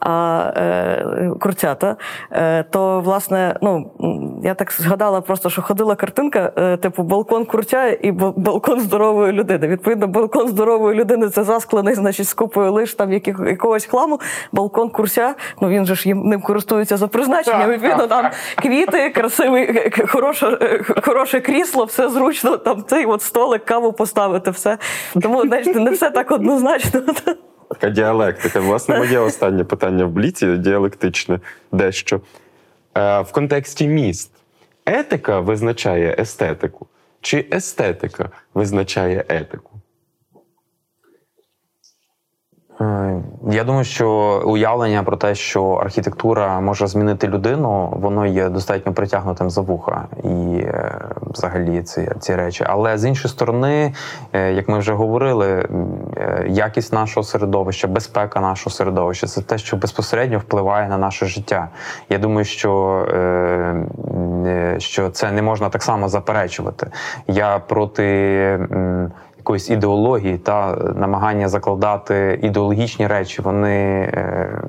а 0.00 0.42
е, 0.56 1.30
курця, 1.40 1.74
та 1.74 1.96
е, 2.32 2.62
то 2.62 3.00
власне, 3.00 3.56
ну 3.62 3.90
я 4.44 4.54
так 4.54 4.72
згадала, 4.72 5.20
просто 5.20 5.50
що 5.50 5.62
ходила 5.62 5.94
картинка, 5.94 6.52
е, 6.56 6.76
типу 6.76 7.02
балкон 7.02 7.44
курця 7.44 7.96
і 8.02 8.12
балкон 8.36 8.80
здорової 8.80 9.32
людини. 9.32 9.68
Відповідно, 9.68 10.06
балкон 10.06 10.48
здорової 10.48 10.98
людини 10.98 11.28
це 11.28 11.44
засклений, 11.44 11.94
значить, 11.94 12.28
з 12.28 12.34
купою 12.34 12.72
лиш 12.72 12.94
там 12.94 13.12
яких, 13.12 13.40
якогось 13.46 13.84
хламу. 13.86 14.20
Балкон 14.52 14.88
курця, 14.90 15.34
ну 15.60 15.68
він 15.68 15.86
же 15.86 15.94
ж 15.94 16.08
їм 16.08 16.22
ним 16.22 16.40
користується 16.40 16.96
за 16.96 17.08
призначенням. 17.08 17.70
Відповідно, 17.70 18.06
там 18.06 18.30
квіти, 18.62 19.10
красивий, 19.10 19.90
к- 19.90 20.06
хороше, 20.06 20.58
е, 20.60 20.84
хороше 21.02 21.40
крісло, 21.50 21.84
все 21.84 22.10
зручно, 22.10 22.56
там 22.56 22.84
цей 22.88 23.06
от 23.06 23.22
столик, 23.22 23.64
каву 23.64 23.92
поставити, 23.92 24.50
все. 24.50 24.78
Тому, 25.22 25.46
знаєте, 25.46 25.80
не 25.80 25.90
все 25.90 26.10
так 26.10 26.30
однозначно. 26.30 27.00
Така 27.68 27.90
діалектика. 27.90 28.60
Власне, 28.60 28.98
моє 28.98 29.18
останнє 29.18 29.64
питання 29.64 30.04
в 30.04 30.10
бліці 30.10 30.56
діалектичне 30.56 31.40
дещо. 31.72 32.20
Е, 32.96 33.20
в 33.20 33.32
контексті 33.32 33.88
міст 33.88 34.32
етика 34.86 35.40
визначає 35.40 36.16
естетику, 36.18 36.86
чи 37.20 37.46
естетика 37.52 38.30
визначає 38.54 39.24
етику? 39.28 39.70
Е, 42.69 42.69
Я 43.50 43.64
думаю, 43.64 43.84
що 43.84 44.08
уявлення 44.46 45.02
про 45.02 45.16
те, 45.16 45.34
що 45.34 45.64
архітектура 45.64 46.60
може 46.60 46.86
змінити 46.86 47.28
людину, 47.28 47.92
воно 47.96 48.26
є 48.26 48.48
достатньо 48.48 48.92
притягнутим 48.92 49.50
за 49.50 49.60
вуха 49.60 50.08
і 50.24 50.56
е, 50.56 51.00
взагалі 51.20 51.82
ці, 51.82 52.10
ці 52.20 52.34
речі. 52.34 52.64
Але 52.68 52.98
з 52.98 53.04
іншої 53.04 53.30
сторони, 53.32 53.94
е, 54.32 54.52
як 54.52 54.68
ми 54.68 54.78
вже 54.78 54.92
говорили, 54.92 55.68
е, 56.16 56.46
якість 56.48 56.92
нашого 56.92 57.24
середовища, 57.24 57.88
безпека 57.88 58.40
нашого 58.40 58.74
середовища 58.74 59.26
це 59.26 59.42
те, 59.42 59.58
що 59.58 59.76
безпосередньо 59.76 60.38
впливає 60.38 60.88
на 60.88 60.98
наше 60.98 61.26
життя. 61.26 61.68
Я 62.08 62.18
думаю, 62.18 62.44
що, 62.44 63.06
е, 63.12 63.18
е, 64.46 64.74
що 64.78 65.10
це 65.10 65.32
не 65.32 65.42
можна 65.42 65.68
так 65.68 65.82
само 65.82 66.08
заперечувати. 66.08 66.90
Я 67.26 67.58
проти. 67.58 68.58
Якоїсь 69.50 69.70
ідеології 69.70 70.38
та 70.38 70.76
намагання 70.94 71.48
закладати 71.48 72.38
ідеологічні 72.42 73.06
речі. 73.06 73.42
Вони 73.42 73.76
е, 74.14 74.62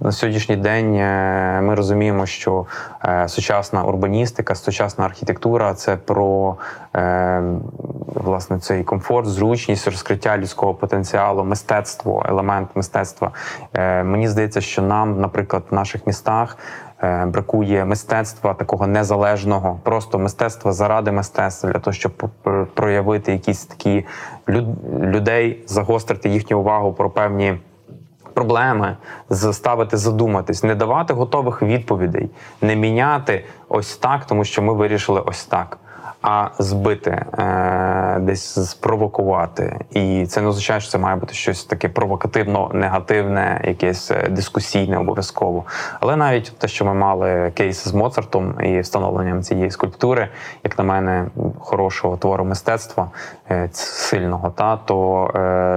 на 0.00 0.12
сьогоднішній 0.12 0.56
день 0.56 0.94
е, 0.94 1.60
ми 1.62 1.74
розуміємо, 1.74 2.26
що 2.26 2.66
е, 3.04 3.28
сучасна 3.28 3.84
урбаністика, 3.84 4.54
сучасна 4.54 5.04
архітектура 5.04 5.74
це 5.74 5.96
про 5.96 6.56
е, 6.96 7.42
власне 8.06 8.58
цей 8.58 8.84
комфорт, 8.84 9.26
зручність, 9.28 9.88
розкриття 9.88 10.38
людського 10.38 10.74
потенціалу, 10.74 11.44
мистецтво, 11.44 12.26
елемент 12.28 12.68
мистецтва. 12.74 13.30
Е, 13.74 14.02
Мені 14.02 14.28
здається, 14.28 14.60
що 14.60 14.82
нам, 14.82 15.20
наприклад, 15.20 15.62
в 15.70 15.74
наших 15.74 16.06
містах. 16.06 16.56
Е, 17.02 17.26
Бракує 17.26 17.84
мистецтва 17.84 18.54
такого 18.54 18.86
незалежного, 18.86 19.80
просто 19.82 20.18
мистецтва 20.18 20.72
заради 20.72 21.12
мистецтва 21.12 21.70
для 21.72 21.78
того, 21.78 21.94
щоб 21.94 22.12
проявити 22.74 23.32
якісь 23.32 23.64
такі 23.66 24.04
люд- 24.48 25.04
людей, 25.04 25.64
загострити 25.66 26.28
їхню 26.28 26.58
увагу 26.58 26.92
про 26.92 27.10
певні 27.10 27.54
проблеми, 28.34 28.96
заставити 29.30 29.96
задуматись, 29.96 30.62
не 30.62 30.74
давати 30.74 31.14
готових 31.14 31.62
відповідей, 31.62 32.30
не 32.60 32.76
міняти 32.76 33.44
ось 33.68 33.96
так, 33.96 34.24
тому 34.24 34.44
що 34.44 34.62
ми 34.62 34.72
вирішили 34.72 35.20
ось 35.20 35.44
так. 35.44 35.78
А 36.22 36.48
збити, 36.58 37.10
е, 37.10 38.18
десь 38.20 38.70
спровокувати. 38.70 39.80
І 39.90 40.26
це 40.26 40.40
не 40.40 40.48
означає, 40.48 40.80
що 40.80 40.90
це 40.90 40.98
має 40.98 41.16
бути 41.16 41.34
щось 41.34 41.64
таке 41.64 41.88
провокативно, 41.88 42.70
негативне, 42.74 43.60
якесь 43.64 44.10
е, 44.10 44.28
дискусійне 44.28 44.98
обов'язково. 44.98 45.64
Але 46.00 46.16
навіть 46.16 46.52
те, 46.58 46.68
що 46.68 46.84
ми 46.84 46.94
мали 46.94 47.52
кейс 47.54 47.88
з 47.88 47.94
Моцартом 47.94 48.54
і 48.64 48.80
встановленням 48.80 49.42
цієї 49.42 49.70
скульптури, 49.70 50.28
як 50.64 50.78
на 50.78 50.84
мене, 50.84 51.26
хорошого 51.58 52.16
твору 52.16 52.44
мистецтва 52.44 53.10
е, 53.50 53.68
сильного, 53.72 54.50
та 54.50 54.76
то 54.76 55.28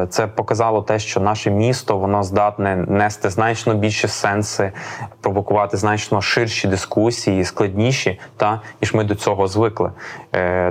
це 0.10 0.28
показало 0.28 0.82
те, 0.82 1.00
що 1.00 1.20
наше 1.20 1.52
місто 1.52 1.98
воно 1.98 2.24
здатне 2.24 2.76
нести 2.76 3.30
значно 3.30 3.74
більше 3.74 4.08
сенси, 4.08 4.72
провокувати 5.22 5.78
значно 5.78 6.22
ширші 6.22 6.68
дискусії, 6.68 7.46
складніші, 7.46 8.20
та 8.38 8.62
ніж 8.82 8.94
ми 8.94 9.04
до 9.04 9.16
цього 9.16 9.48
звикли 9.48 9.92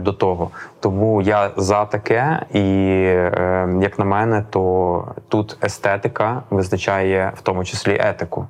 до 0.03 0.12
того. 0.12 0.51
Тому 0.81 1.23
я 1.23 1.51
за 1.57 1.85
таке, 1.85 2.41
і 2.53 2.61
е, 2.61 3.69
як 3.82 3.99
на 3.99 4.05
мене, 4.05 4.45
то 4.51 5.15
тут 5.28 5.59
естетика 5.65 6.43
визначає 6.51 7.32
в 7.36 7.41
тому 7.41 7.65
числі 7.65 7.97
етику. 8.01 8.47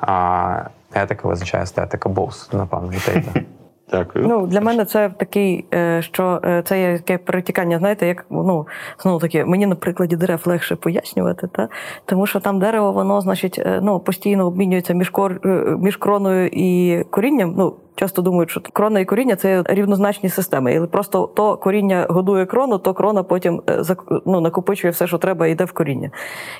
А 0.00 0.56
етика 0.94 1.28
визначає 1.28 1.62
естетика 1.64 2.08
боус, 2.08 2.52
напевно, 2.52 2.92
і 2.92 2.96
те. 2.96 3.22
Дякую. 3.90 4.26
Ну, 4.28 4.46
для 4.46 4.60
мене 4.60 4.84
це 4.84 5.08
такий, 5.08 5.64
е, 5.74 6.02
що 6.02 6.40
е, 6.44 6.62
це 6.66 6.80
є 6.80 6.98
таке 6.98 7.18
перетікання, 7.18 7.78
знаєте, 7.78 8.06
як 8.06 8.26
ну, 8.30 8.66
знову 9.02 9.18
таки, 9.18 9.44
мені 9.44 9.66
на 9.66 9.74
прикладі 9.74 10.16
дерев 10.16 10.42
легше 10.44 10.76
пояснювати, 10.76 11.46
та? 11.46 11.68
тому 12.04 12.26
що 12.26 12.40
там 12.40 12.58
дерево, 12.58 12.92
воно, 12.92 13.20
значить, 13.20 13.58
е, 13.58 13.80
ну, 13.82 14.00
постійно 14.00 14.46
обмінюється 14.46 14.94
між, 14.94 15.10
кор, 15.10 15.40
е, 15.44 15.48
між 15.78 15.96
кроною 15.96 16.50
і 16.52 17.04
корінням. 17.10 17.54
Ну, 17.56 17.76
часто 17.96 18.22
думають, 18.22 18.50
що 18.50 18.60
крона 18.72 19.00
і 19.00 19.04
коріння 19.04 19.36
це 19.36 19.62
рівнозначні 19.66 20.28
системи. 20.28 20.74
І 20.74 20.80
просто 20.80 21.26
то 21.26 21.56
коріння 21.56 22.06
годує 22.08 22.46
крону, 22.46 22.78
то 22.78 22.94
крона 22.94 23.22
потім 23.22 23.62
е, 23.68 23.82
ну, 24.26 24.40
накопичує 24.40 24.90
все, 24.90 25.06
що 25.06 25.18
треба, 25.18 25.46
і 25.46 25.52
йде 25.52 25.64
в 25.64 25.72
коріння. 25.72 26.10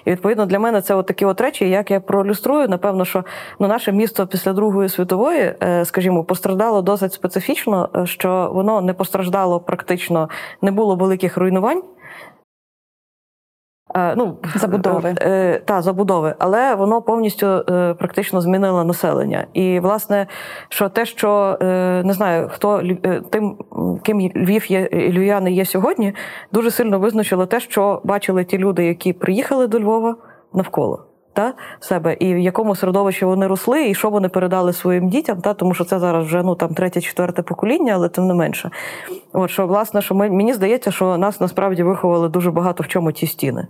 І 0.04 0.10
відповідно 0.10 0.46
для 0.46 0.58
мене 0.58 0.80
це 0.80 0.94
от 0.94 1.06
такі 1.06 1.24
от 1.24 1.40
речі, 1.40 1.68
як 1.70 1.90
я 1.90 2.00
проілюструю, 2.00 2.68
напевно, 2.68 3.04
що 3.04 3.24
ну, 3.58 3.68
наше 3.68 3.92
місто 3.92 4.26
після 4.26 4.52
Другої 4.52 4.88
світової, 4.88 5.54
е, 5.62 5.84
скажімо, 5.84 6.24
постраждало 6.24 6.82
досить 6.82 7.12
специфічно, 7.12 7.88
е, 7.96 8.06
що 8.06 8.50
воно 8.54 8.80
не 8.80 8.92
постраждало 8.92 9.60
практично, 9.60 10.28
не 10.62 10.70
було 10.70 10.96
великих 10.96 11.36
руйнувань. 11.36 11.82
Е, 13.96 14.14
ну, 14.16 14.36
Забудови. 14.54 15.14
Е, 15.20 15.60
та, 15.64 15.82
забудови, 15.82 16.34
але 16.38 16.74
воно 16.74 17.02
повністю 17.02 17.46
е, 17.46 17.94
практично 17.94 18.40
змінило 18.40 18.84
населення. 18.84 19.46
І, 19.52 19.80
власне, 19.80 20.26
що 20.68 20.88
те, 20.88 21.06
що 21.06 21.58
не 22.04 22.12
знаю, 22.12 22.48
хто 22.52 22.82
тим, 23.30 23.56
ким 24.02 24.20
Львів 24.20 24.70
є 24.70 24.88
Львів'яни 24.92 25.52
є 25.52 25.64
сьогодні, 25.64 26.14
дуже 26.52 26.70
сильно 26.70 26.98
визначило 26.98 27.46
те, 27.46 27.60
що 27.60 28.00
бачили 28.04 28.44
ті 28.44 28.58
люди, 28.58 28.86
які 28.86 29.12
приїхали 29.12 29.66
до 29.66 29.80
Львова 29.80 30.16
навколо. 30.54 31.04
Та 31.32 31.54
себе, 31.80 32.16
і 32.20 32.34
в 32.34 32.38
якому 32.38 32.76
середовищі 32.76 33.24
вони 33.24 33.46
росли, 33.46 33.88
і 33.88 33.94
що 33.94 34.10
вони 34.10 34.28
передали 34.28 34.72
своїм 34.72 35.08
дітям, 35.08 35.40
та 35.40 35.54
тому 35.54 35.74
що 35.74 35.84
це 35.84 35.98
зараз 35.98 36.24
вже 36.26 36.42
ну 36.42 36.54
там 36.54 36.74
третє, 36.74 37.00
четверте 37.00 37.42
покоління, 37.42 37.92
але 37.94 38.08
тим 38.08 38.26
не 38.26 38.34
менше. 38.34 38.70
От 39.32 39.50
що 39.50 39.66
власне, 39.66 40.02
що 40.02 40.14
ми 40.14 40.30
мені 40.30 40.54
здається, 40.54 40.90
що 40.90 41.16
нас 41.18 41.40
насправді 41.40 41.82
виховали 41.82 42.28
дуже 42.28 42.50
багато 42.50 42.82
в 42.82 42.88
чому 42.88 43.12
ті 43.12 43.26
стіни. 43.26 43.66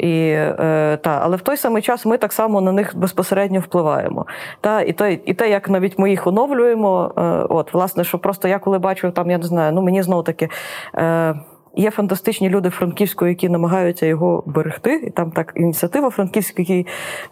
І, 0.00 0.30
е, 0.30 0.98
та, 1.02 1.20
але 1.22 1.36
в 1.36 1.40
той 1.40 1.56
самий 1.56 1.82
час 1.82 2.06
ми 2.06 2.18
так 2.18 2.32
само 2.32 2.60
на 2.60 2.72
них 2.72 2.96
безпосередньо 2.96 3.60
впливаємо. 3.60 4.26
Та, 4.60 4.80
і, 4.80 4.92
те, 4.92 5.12
і 5.12 5.34
те, 5.34 5.50
як 5.50 5.68
навіть 5.70 5.98
ми 5.98 6.10
їх 6.10 6.26
оновлюємо, 6.26 7.12
е, 7.16 7.22
от, 7.48 7.74
власне, 7.74 8.04
що 8.04 8.18
просто 8.18 8.48
я 8.48 8.58
коли 8.58 8.78
бачу, 8.78 9.10
там, 9.10 9.30
я 9.30 9.38
не 9.38 9.44
знаю, 9.44 9.72
ну 9.72 9.82
мені 9.82 10.02
знову 10.02 10.22
таки. 10.22 10.48
Е, 10.94 11.34
Є 11.76 11.90
фантастичні 11.90 12.48
люди 12.48 12.70
Франківського, 12.70 13.28
які 13.28 13.48
намагаються 13.48 14.06
його 14.06 14.42
берегти. 14.46 14.94
І 15.06 15.10
там 15.10 15.30
так 15.30 15.52
ініціатива 15.56 16.10
Франківська, 16.10 16.62
які 16.62 16.86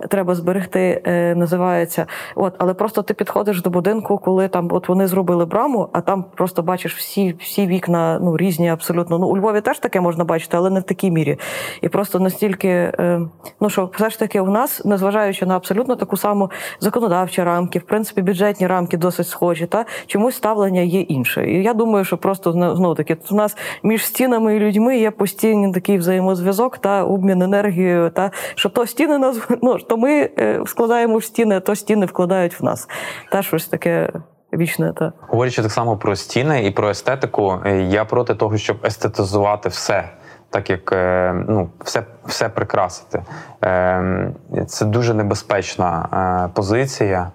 треба 0.08 0.34
зберегти, 0.34 1.02
е, 1.04 1.34
називається. 1.34 2.06
От, 2.34 2.54
але 2.58 2.74
просто 2.74 3.02
ти 3.02 3.14
підходиш 3.14 3.62
до 3.62 3.70
будинку, 3.70 4.18
коли 4.18 4.48
там 4.48 4.68
от 4.70 4.88
вони 4.88 5.06
зробили 5.06 5.46
браму, 5.46 5.88
а 5.92 6.00
там 6.00 6.24
просто 6.34 6.62
бачиш 6.62 6.96
всі, 6.96 7.36
всі 7.40 7.66
вікна 7.66 8.18
ну, 8.22 8.36
різні 8.36 8.68
абсолютно. 8.68 9.18
Ну, 9.18 9.28
у 9.28 9.36
Львові 9.36 9.60
теж 9.60 9.78
таке 9.78 10.00
можна 10.00 10.24
бачити, 10.24 10.56
але 10.56 10.70
не 10.70 10.80
в 10.80 10.82
такій 10.82 11.10
мірі. 11.10 11.38
І 11.82 11.88
просто 11.88 12.20
настільки, 12.20 12.68
е, 12.68 13.20
ну 13.60 13.70
що 13.70 13.90
все 13.94 14.10
ж 14.10 14.18
таки 14.18 14.40
у 14.40 14.50
нас, 14.50 14.84
незважаючи 14.84 15.46
на 15.46 15.56
абсолютно 15.56 15.96
таку 15.96 16.16
саму 16.16 16.50
законодавчі 16.80 17.42
рамки, 17.42 17.78
в 17.78 17.82
принципі, 17.82 18.22
бюджетні 18.22 18.66
рамки 18.66 18.96
досить 18.96 19.28
схожі, 19.28 19.66
та 19.66 19.84
чомусь 20.06 20.36
ставлення 20.36 20.80
є 20.80 21.00
інше. 21.00 21.50
І 21.50 21.62
я 21.62 21.74
думаю, 21.74 22.04
що 22.04 22.16
просто 22.16 22.52
знову 22.52 22.94
таки 22.94 23.16
у 23.30 23.34
нас 23.34 23.56
між 23.82 24.06
стінами 24.28 24.56
і 24.56 24.60
людьми 24.60 24.98
є 24.98 25.10
постійний 25.10 25.72
такий 25.72 25.98
взаємозв'язок 25.98 26.78
та 26.78 27.04
обмін 27.04 27.42
енергією, 27.42 28.10
та 28.10 28.30
що 28.54 28.68
то 28.68 28.86
стіни 28.86 29.18
нас 29.18 29.40
ну, 29.62 29.78
то 29.78 29.96
ми 29.96 30.30
е, 30.38 30.60
складаємо 30.66 31.16
в 31.16 31.24
стіни, 31.24 31.56
а 31.56 31.60
то 31.60 31.74
стіни 31.74 32.06
вкладають 32.06 32.60
в 32.60 32.64
нас. 32.64 32.88
Та 33.32 33.42
щось 33.42 33.66
таке 33.66 34.12
вічне. 34.52 34.92
Та. 34.92 35.12
Говорячи 35.20 35.62
так 35.62 35.72
само 35.72 35.96
про 35.96 36.16
стіни 36.16 36.66
і 36.66 36.70
про 36.70 36.90
естетику, 36.90 37.60
е, 37.64 37.82
я 37.82 38.04
проти 38.04 38.34
того, 38.34 38.56
щоб 38.56 38.76
естетизувати 38.84 39.68
все. 39.68 40.08
Так 40.50 40.70
як 40.70 40.92
е, 40.92 41.34
ну, 41.48 41.70
все 41.84 42.02
все 42.26 42.48
прикрасити. 42.48 43.22
Е, 43.64 44.32
Це 44.66 44.84
дуже 44.84 45.14
небезпечна 45.14 46.08
е, 46.48 46.50
позиція. 46.54 47.30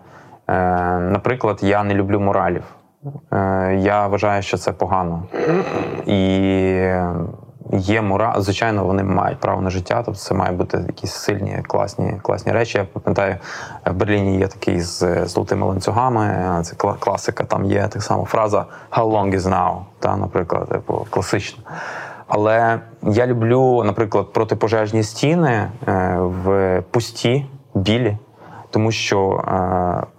Е, 0.48 0.54
Наприклад, 1.00 1.60
я 1.62 1.84
не 1.84 1.94
люблю 1.94 2.20
моралів. 2.20 2.64
Е, 3.34 3.80
Я 3.82 4.08
вважаю, 4.08 4.42
що 4.42 4.58
це 4.58 4.72
погано. 4.72 5.24
І 6.06 6.20
є 7.72 8.02
мораль, 8.02 8.42
звичайно, 8.42 8.86
вони 8.86 9.04
мають 9.04 9.40
право 9.40 9.62
на 9.62 9.70
життя, 9.70 10.04
тобто 10.06 10.20
це 10.20 10.34
має 10.34 10.52
бути 10.52 10.84
якісь 10.88 11.12
сильні, 11.12 11.60
класні, 11.68 12.20
класні 12.22 12.52
речі. 12.52 12.78
Я 12.78 12.86
пам'ятаю, 13.00 13.36
в 13.86 13.94
Берліні 13.94 14.38
є 14.38 14.48
такий 14.48 14.82
з 14.82 15.26
золотими 15.26 15.66
ланцюгами. 15.66 16.60
Це 16.64 16.76
класика. 16.76 17.44
Там 17.44 17.66
є 17.66 17.88
так 17.88 18.04
само 18.04 18.26
фраза 18.26 18.66
«How 18.92 19.12
long 19.12 19.36
is 19.36 19.42
now?» 19.42 19.78
та, 20.00 20.18
наприклад, 20.18 20.70
типу, 20.70 21.08
класична. 21.10 21.64
Але 22.28 22.80
я 23.04 23.28
люблю, 23.28 23.84
наприклад, 23.86 24.34
протипожежні 24.34 25.04
стіни 25.04 25.72
е, 25.88 26.18
в 26.20 26.82
пусті, 26.92 27.46
білі, 27.76 28.18
тому 28.70 28.92
що 28.92 29.44
е, 29.48 29.52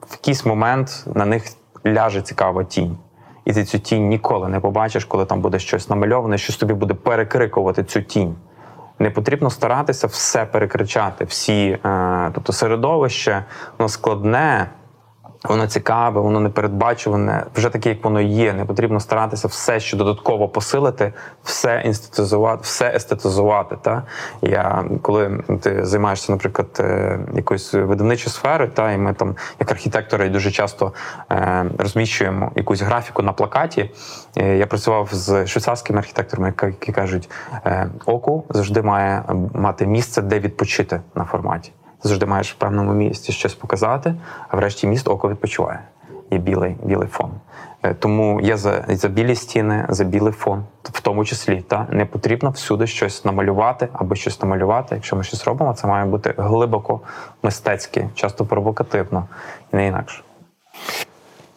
в 0.06 0.12
якийсь 0.12 0.46
момент 0.46 1.06
на 1.14 1.24
них 1.24 1.44
ляже 1.86 2.22
цікава 2.22 2.64
тінь. 2.64 2.98
І 3.44 3.52
ти 3.52 3.64
цю 3.64 3.78
тінь 3.78 4.08
ніколи 4.08 4.48
не 4.48 4.60
побачиш, 4.60 5.04
коли 5.04 5.24
там 5.24 5.40
буде 5.40 5.58
щось 5.58 5.90
намальоване, 5.90 6.38
щось 6.38 6.56
тобі 6.56 6.74
буде 6.74 6.94
перекрикувати 6.94 7.84
цю 7.84 8.02
тінь. 8.02 8.34
Не 8.98 9.10
потрібно 9.10 9.50
старатися 9.50 10.06
все 10.06 10.44
перекричати, 10.44 11.24
всі, 11.24 11.78
е, 11.84 12.30
тобто 12.34 12.52
середовище, 12.52 13.44
воно 13.78 13.88
складне, 13.88 14.66
воно 15.48 15.66
цікаве, 15.66 16.20
воно 16.20 16.40
непередбачуване, 16.40 17.44
вже 17.54 17.70
таке, 17.70 17.88
як 17.88 18.04
воно 18.04 18.20
є. 18.20 18.52
Не 18.52 18.64
потрібно 18.64 19.00
старатися 19.00 19.48
все, 19.48 19.80
що 19.80 19.96
додатково 19.96 20.48
посилити, 20.48 21.12
все 21.42 21.82
інститутизувати, 21.84 22.60
все 22.62 22.92
естетизувати. 22.94 23.76
Та? 23.82 24.02
Я, 24.42 24.84
коли 25.02 25.40
ти 25.60 25.84
займаєшся, 25.84 26.32
наприклад, 26.32 26.68
е, 26.80 27.18
якоюсь 27.34 27.74
видавничою 27.74 28.30
сферою, 28.30 28.70
та, 28.70 28.92
і 28.92 28.98
ми 28.98 29.14
там, 29.14 29.36
як 29.60 29.70
архітектори, 29.70 30.28
дуже 30.28 30.50
часто 30.50 30.92
е, 31.32 31.66
розміщуємо 31.78 32.52
якусь 32.54 32.80
графіку 32.80 33.22
на 33.22 33.32
плакаті. 33.32 33.90
Е, 34.36 34.56
Я 34.56 34.66
працював 34.66 35.08
з 35.12 35.46
швейцарськими 35.46 35.98
архітекторами, 35.98 36.52
які 36.62 36.92
кажуть, 36.92 37.30
е, 37.66 37.90
оку 38.06 38.44
завжди 38.50 38.82
має 38.82 39.22
мати 39.54 39.86
місце, 39.86 40.22
де 40.22 40.40
відпочити 40.40 41.00
на 41.14 41.24
форматі. 41.24 41.72
Завжди 42.04 42.26
маєш 42.26 42.52
в 42.52 42.54
певному 42.54 42.92
місці 42.92 43.32
щось 43.32 43.54
показати, 43.54 44.14
а 44.48 44.56
врешті 44.56 44.86
міст 44.86 45.08
око 45.08 45.28
відпочиває. 45.30 45.80
Є 46.30 46.38
білий, 46.38 46.76
білий 46.82 47.08
фон. 47.08 47.30
Е, 47.82 47.94
Тому 47.94 48.40
я 48.40 48.56
за, 48.56 48.84
за 48.88 49.08
білі 49.08 49.34
стіни, 49.34 49.86
за 49.88 50.04
білий 50.04 50.32
фон, 50.32 50.64
в 50.82 51.00
тому 51.00 51.24
числі. 51.24 51.60
Та 51.60 51.86
не 51.90 52.06
потрібно 52.06 52.50
всюди 52.50 52.86
щось 52.86 53.24
намалювати 53.24 53.88
або 53.92 54.14
щось 54.14 54.42
намалювати. 54.42 54.94
Якщо 54.94 55.16
ми 55.16 55.22
щось 55.24 55.44
робимо, 55.44 55.74
це 55.74 55.86
має 55.86 56.04
бути 56.04 56.34
глибоко 56.36 57.00
мистецьке, 57.42 58.08
часто 58.14 58.44
провокативно 58.46 59.28
і 59.72 59.76
не 59.76 59.86
інакше. 59.86 60.22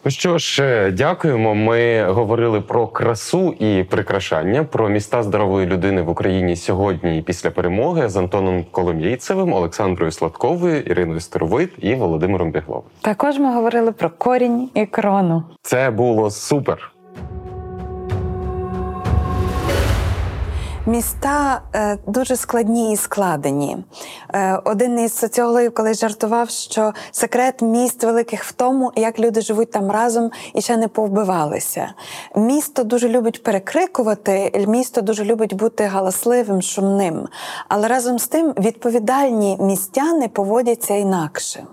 Ну 0.04 0.10
що 0.10 0.38
ж, 0.38 0.62
е, 0.64 0.90
дякуємо. 0.90 1.54
Ми 1.54 2.04
говорили 2.04 2.60
про 2.60 2.86
красу 2.86 3.52
і 3.52 3.82
прикрашання, 3.82 4.64
про 4.64 4.88
міста 4.88 5.22
здорової 5.22 5.66
людини 5.66 6.02
в 6.02 6.08
Україні 6.08 6.56
сьогодні 6.56 7.18
і 7.18 7.22
після 7.22 7.50
перемоги 7.50 8.08
з 8.08 8.16
Антоном 8.16 8.64
Коломійцевим, 8.70 9.52
Олександрою 9.52 10.12
Сладковою, 10.12 10.80
Іриною 10.80 11.20
Старовит 11.20 11.70
і 11.78 11.94
Володимиром 11.94 12.50
Бігловим. 12.50 12.84
Також 13.00 13.38
ми 13.38 13.54
говорили 13.54 13.92
про 13.92 14.10
корінь 14.10 14.70
і 14.74 14.86
крону. 14.86 15.42
Це 15.62 15.90
було 15.90 16.30
супер. 16.30 16.92
Міста 20.88 21.62
е, 21.74 21.98
дуже 22.06 22.36
складні 22.36 22.92
і 22.92 22.96
складені. 22.96 23.76
Е, 24.34 24.60
один 24.64 25.00
із 25.00 25.16
соціологів 25.16 25.74
колись 25.74 26.00
жартував, 26.00 26.50
що 26.50 26.92
секрет 27.10 27.62
міст 27.62 28.04
великих 28.04 28.44
в 28.44 28.52
тому, 28.52 28.92
як 28.96 29.18
люди 29.18 29.40
живуть 29.40 29.70
там 29.70 29.90
разом 29.90 30.30
і 30.54 30.60
ще 30.60 30.76
не 30.76 30.88
повбивалися. 30.88 31.92
Місто 32.36 32.84
дуже 32.84 33.08
любить 33.08 33.42
перекрикувати, 33.42 34.64
місто 34.68 35.00
дуже 35.00 35.24
любить 35.24 35.54
бути 35.54 35.84
галасливим, 35.84 36.62
шумним. 36.62 37.28
Але 37.68 37.88
разом 37.88 38.18
з 38.18 38.28
тим 38.28 38.52
відповідальні 38.58 39.56
містяни 39.60 40.28
поводяться 40.28 40.94
інакше. 40.94 41.64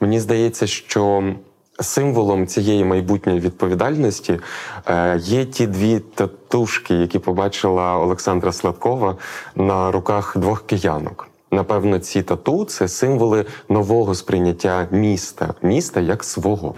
Мені 0.00 0.20
здається, 0.20 0.66
що 0.66 1.22
символом 1.80 2.46
цієї 2.46 2.84
майбутньої 2.84 3.40
відповідальності 3.40 4.40
е, 4.86 5.18
є 5.22 5.44
ті 5.44 5.66
дві 5.66 6.00
татушки, 6.14 6.94
які 6.94 7.18
побачила 7.18 7.98
Олександра 7.98 8.52
Сладкова 8.52 9.16
на 9.56 9.90
руках 9.90 10.36
двох 10.38 10.66
киянок. 10.66 11.28
Напевно, 11.52 11.98
ці 11.98 12.22
тату 12.22 12.64
це 12.64 12.88
символи 12.88 13.44
нового 13.68 14.14
сприйняття 14.14 14.88
міста, 14.90 15.54
міста 15.62 16.00
як 16.00 16.24
свого. 16.24 16.74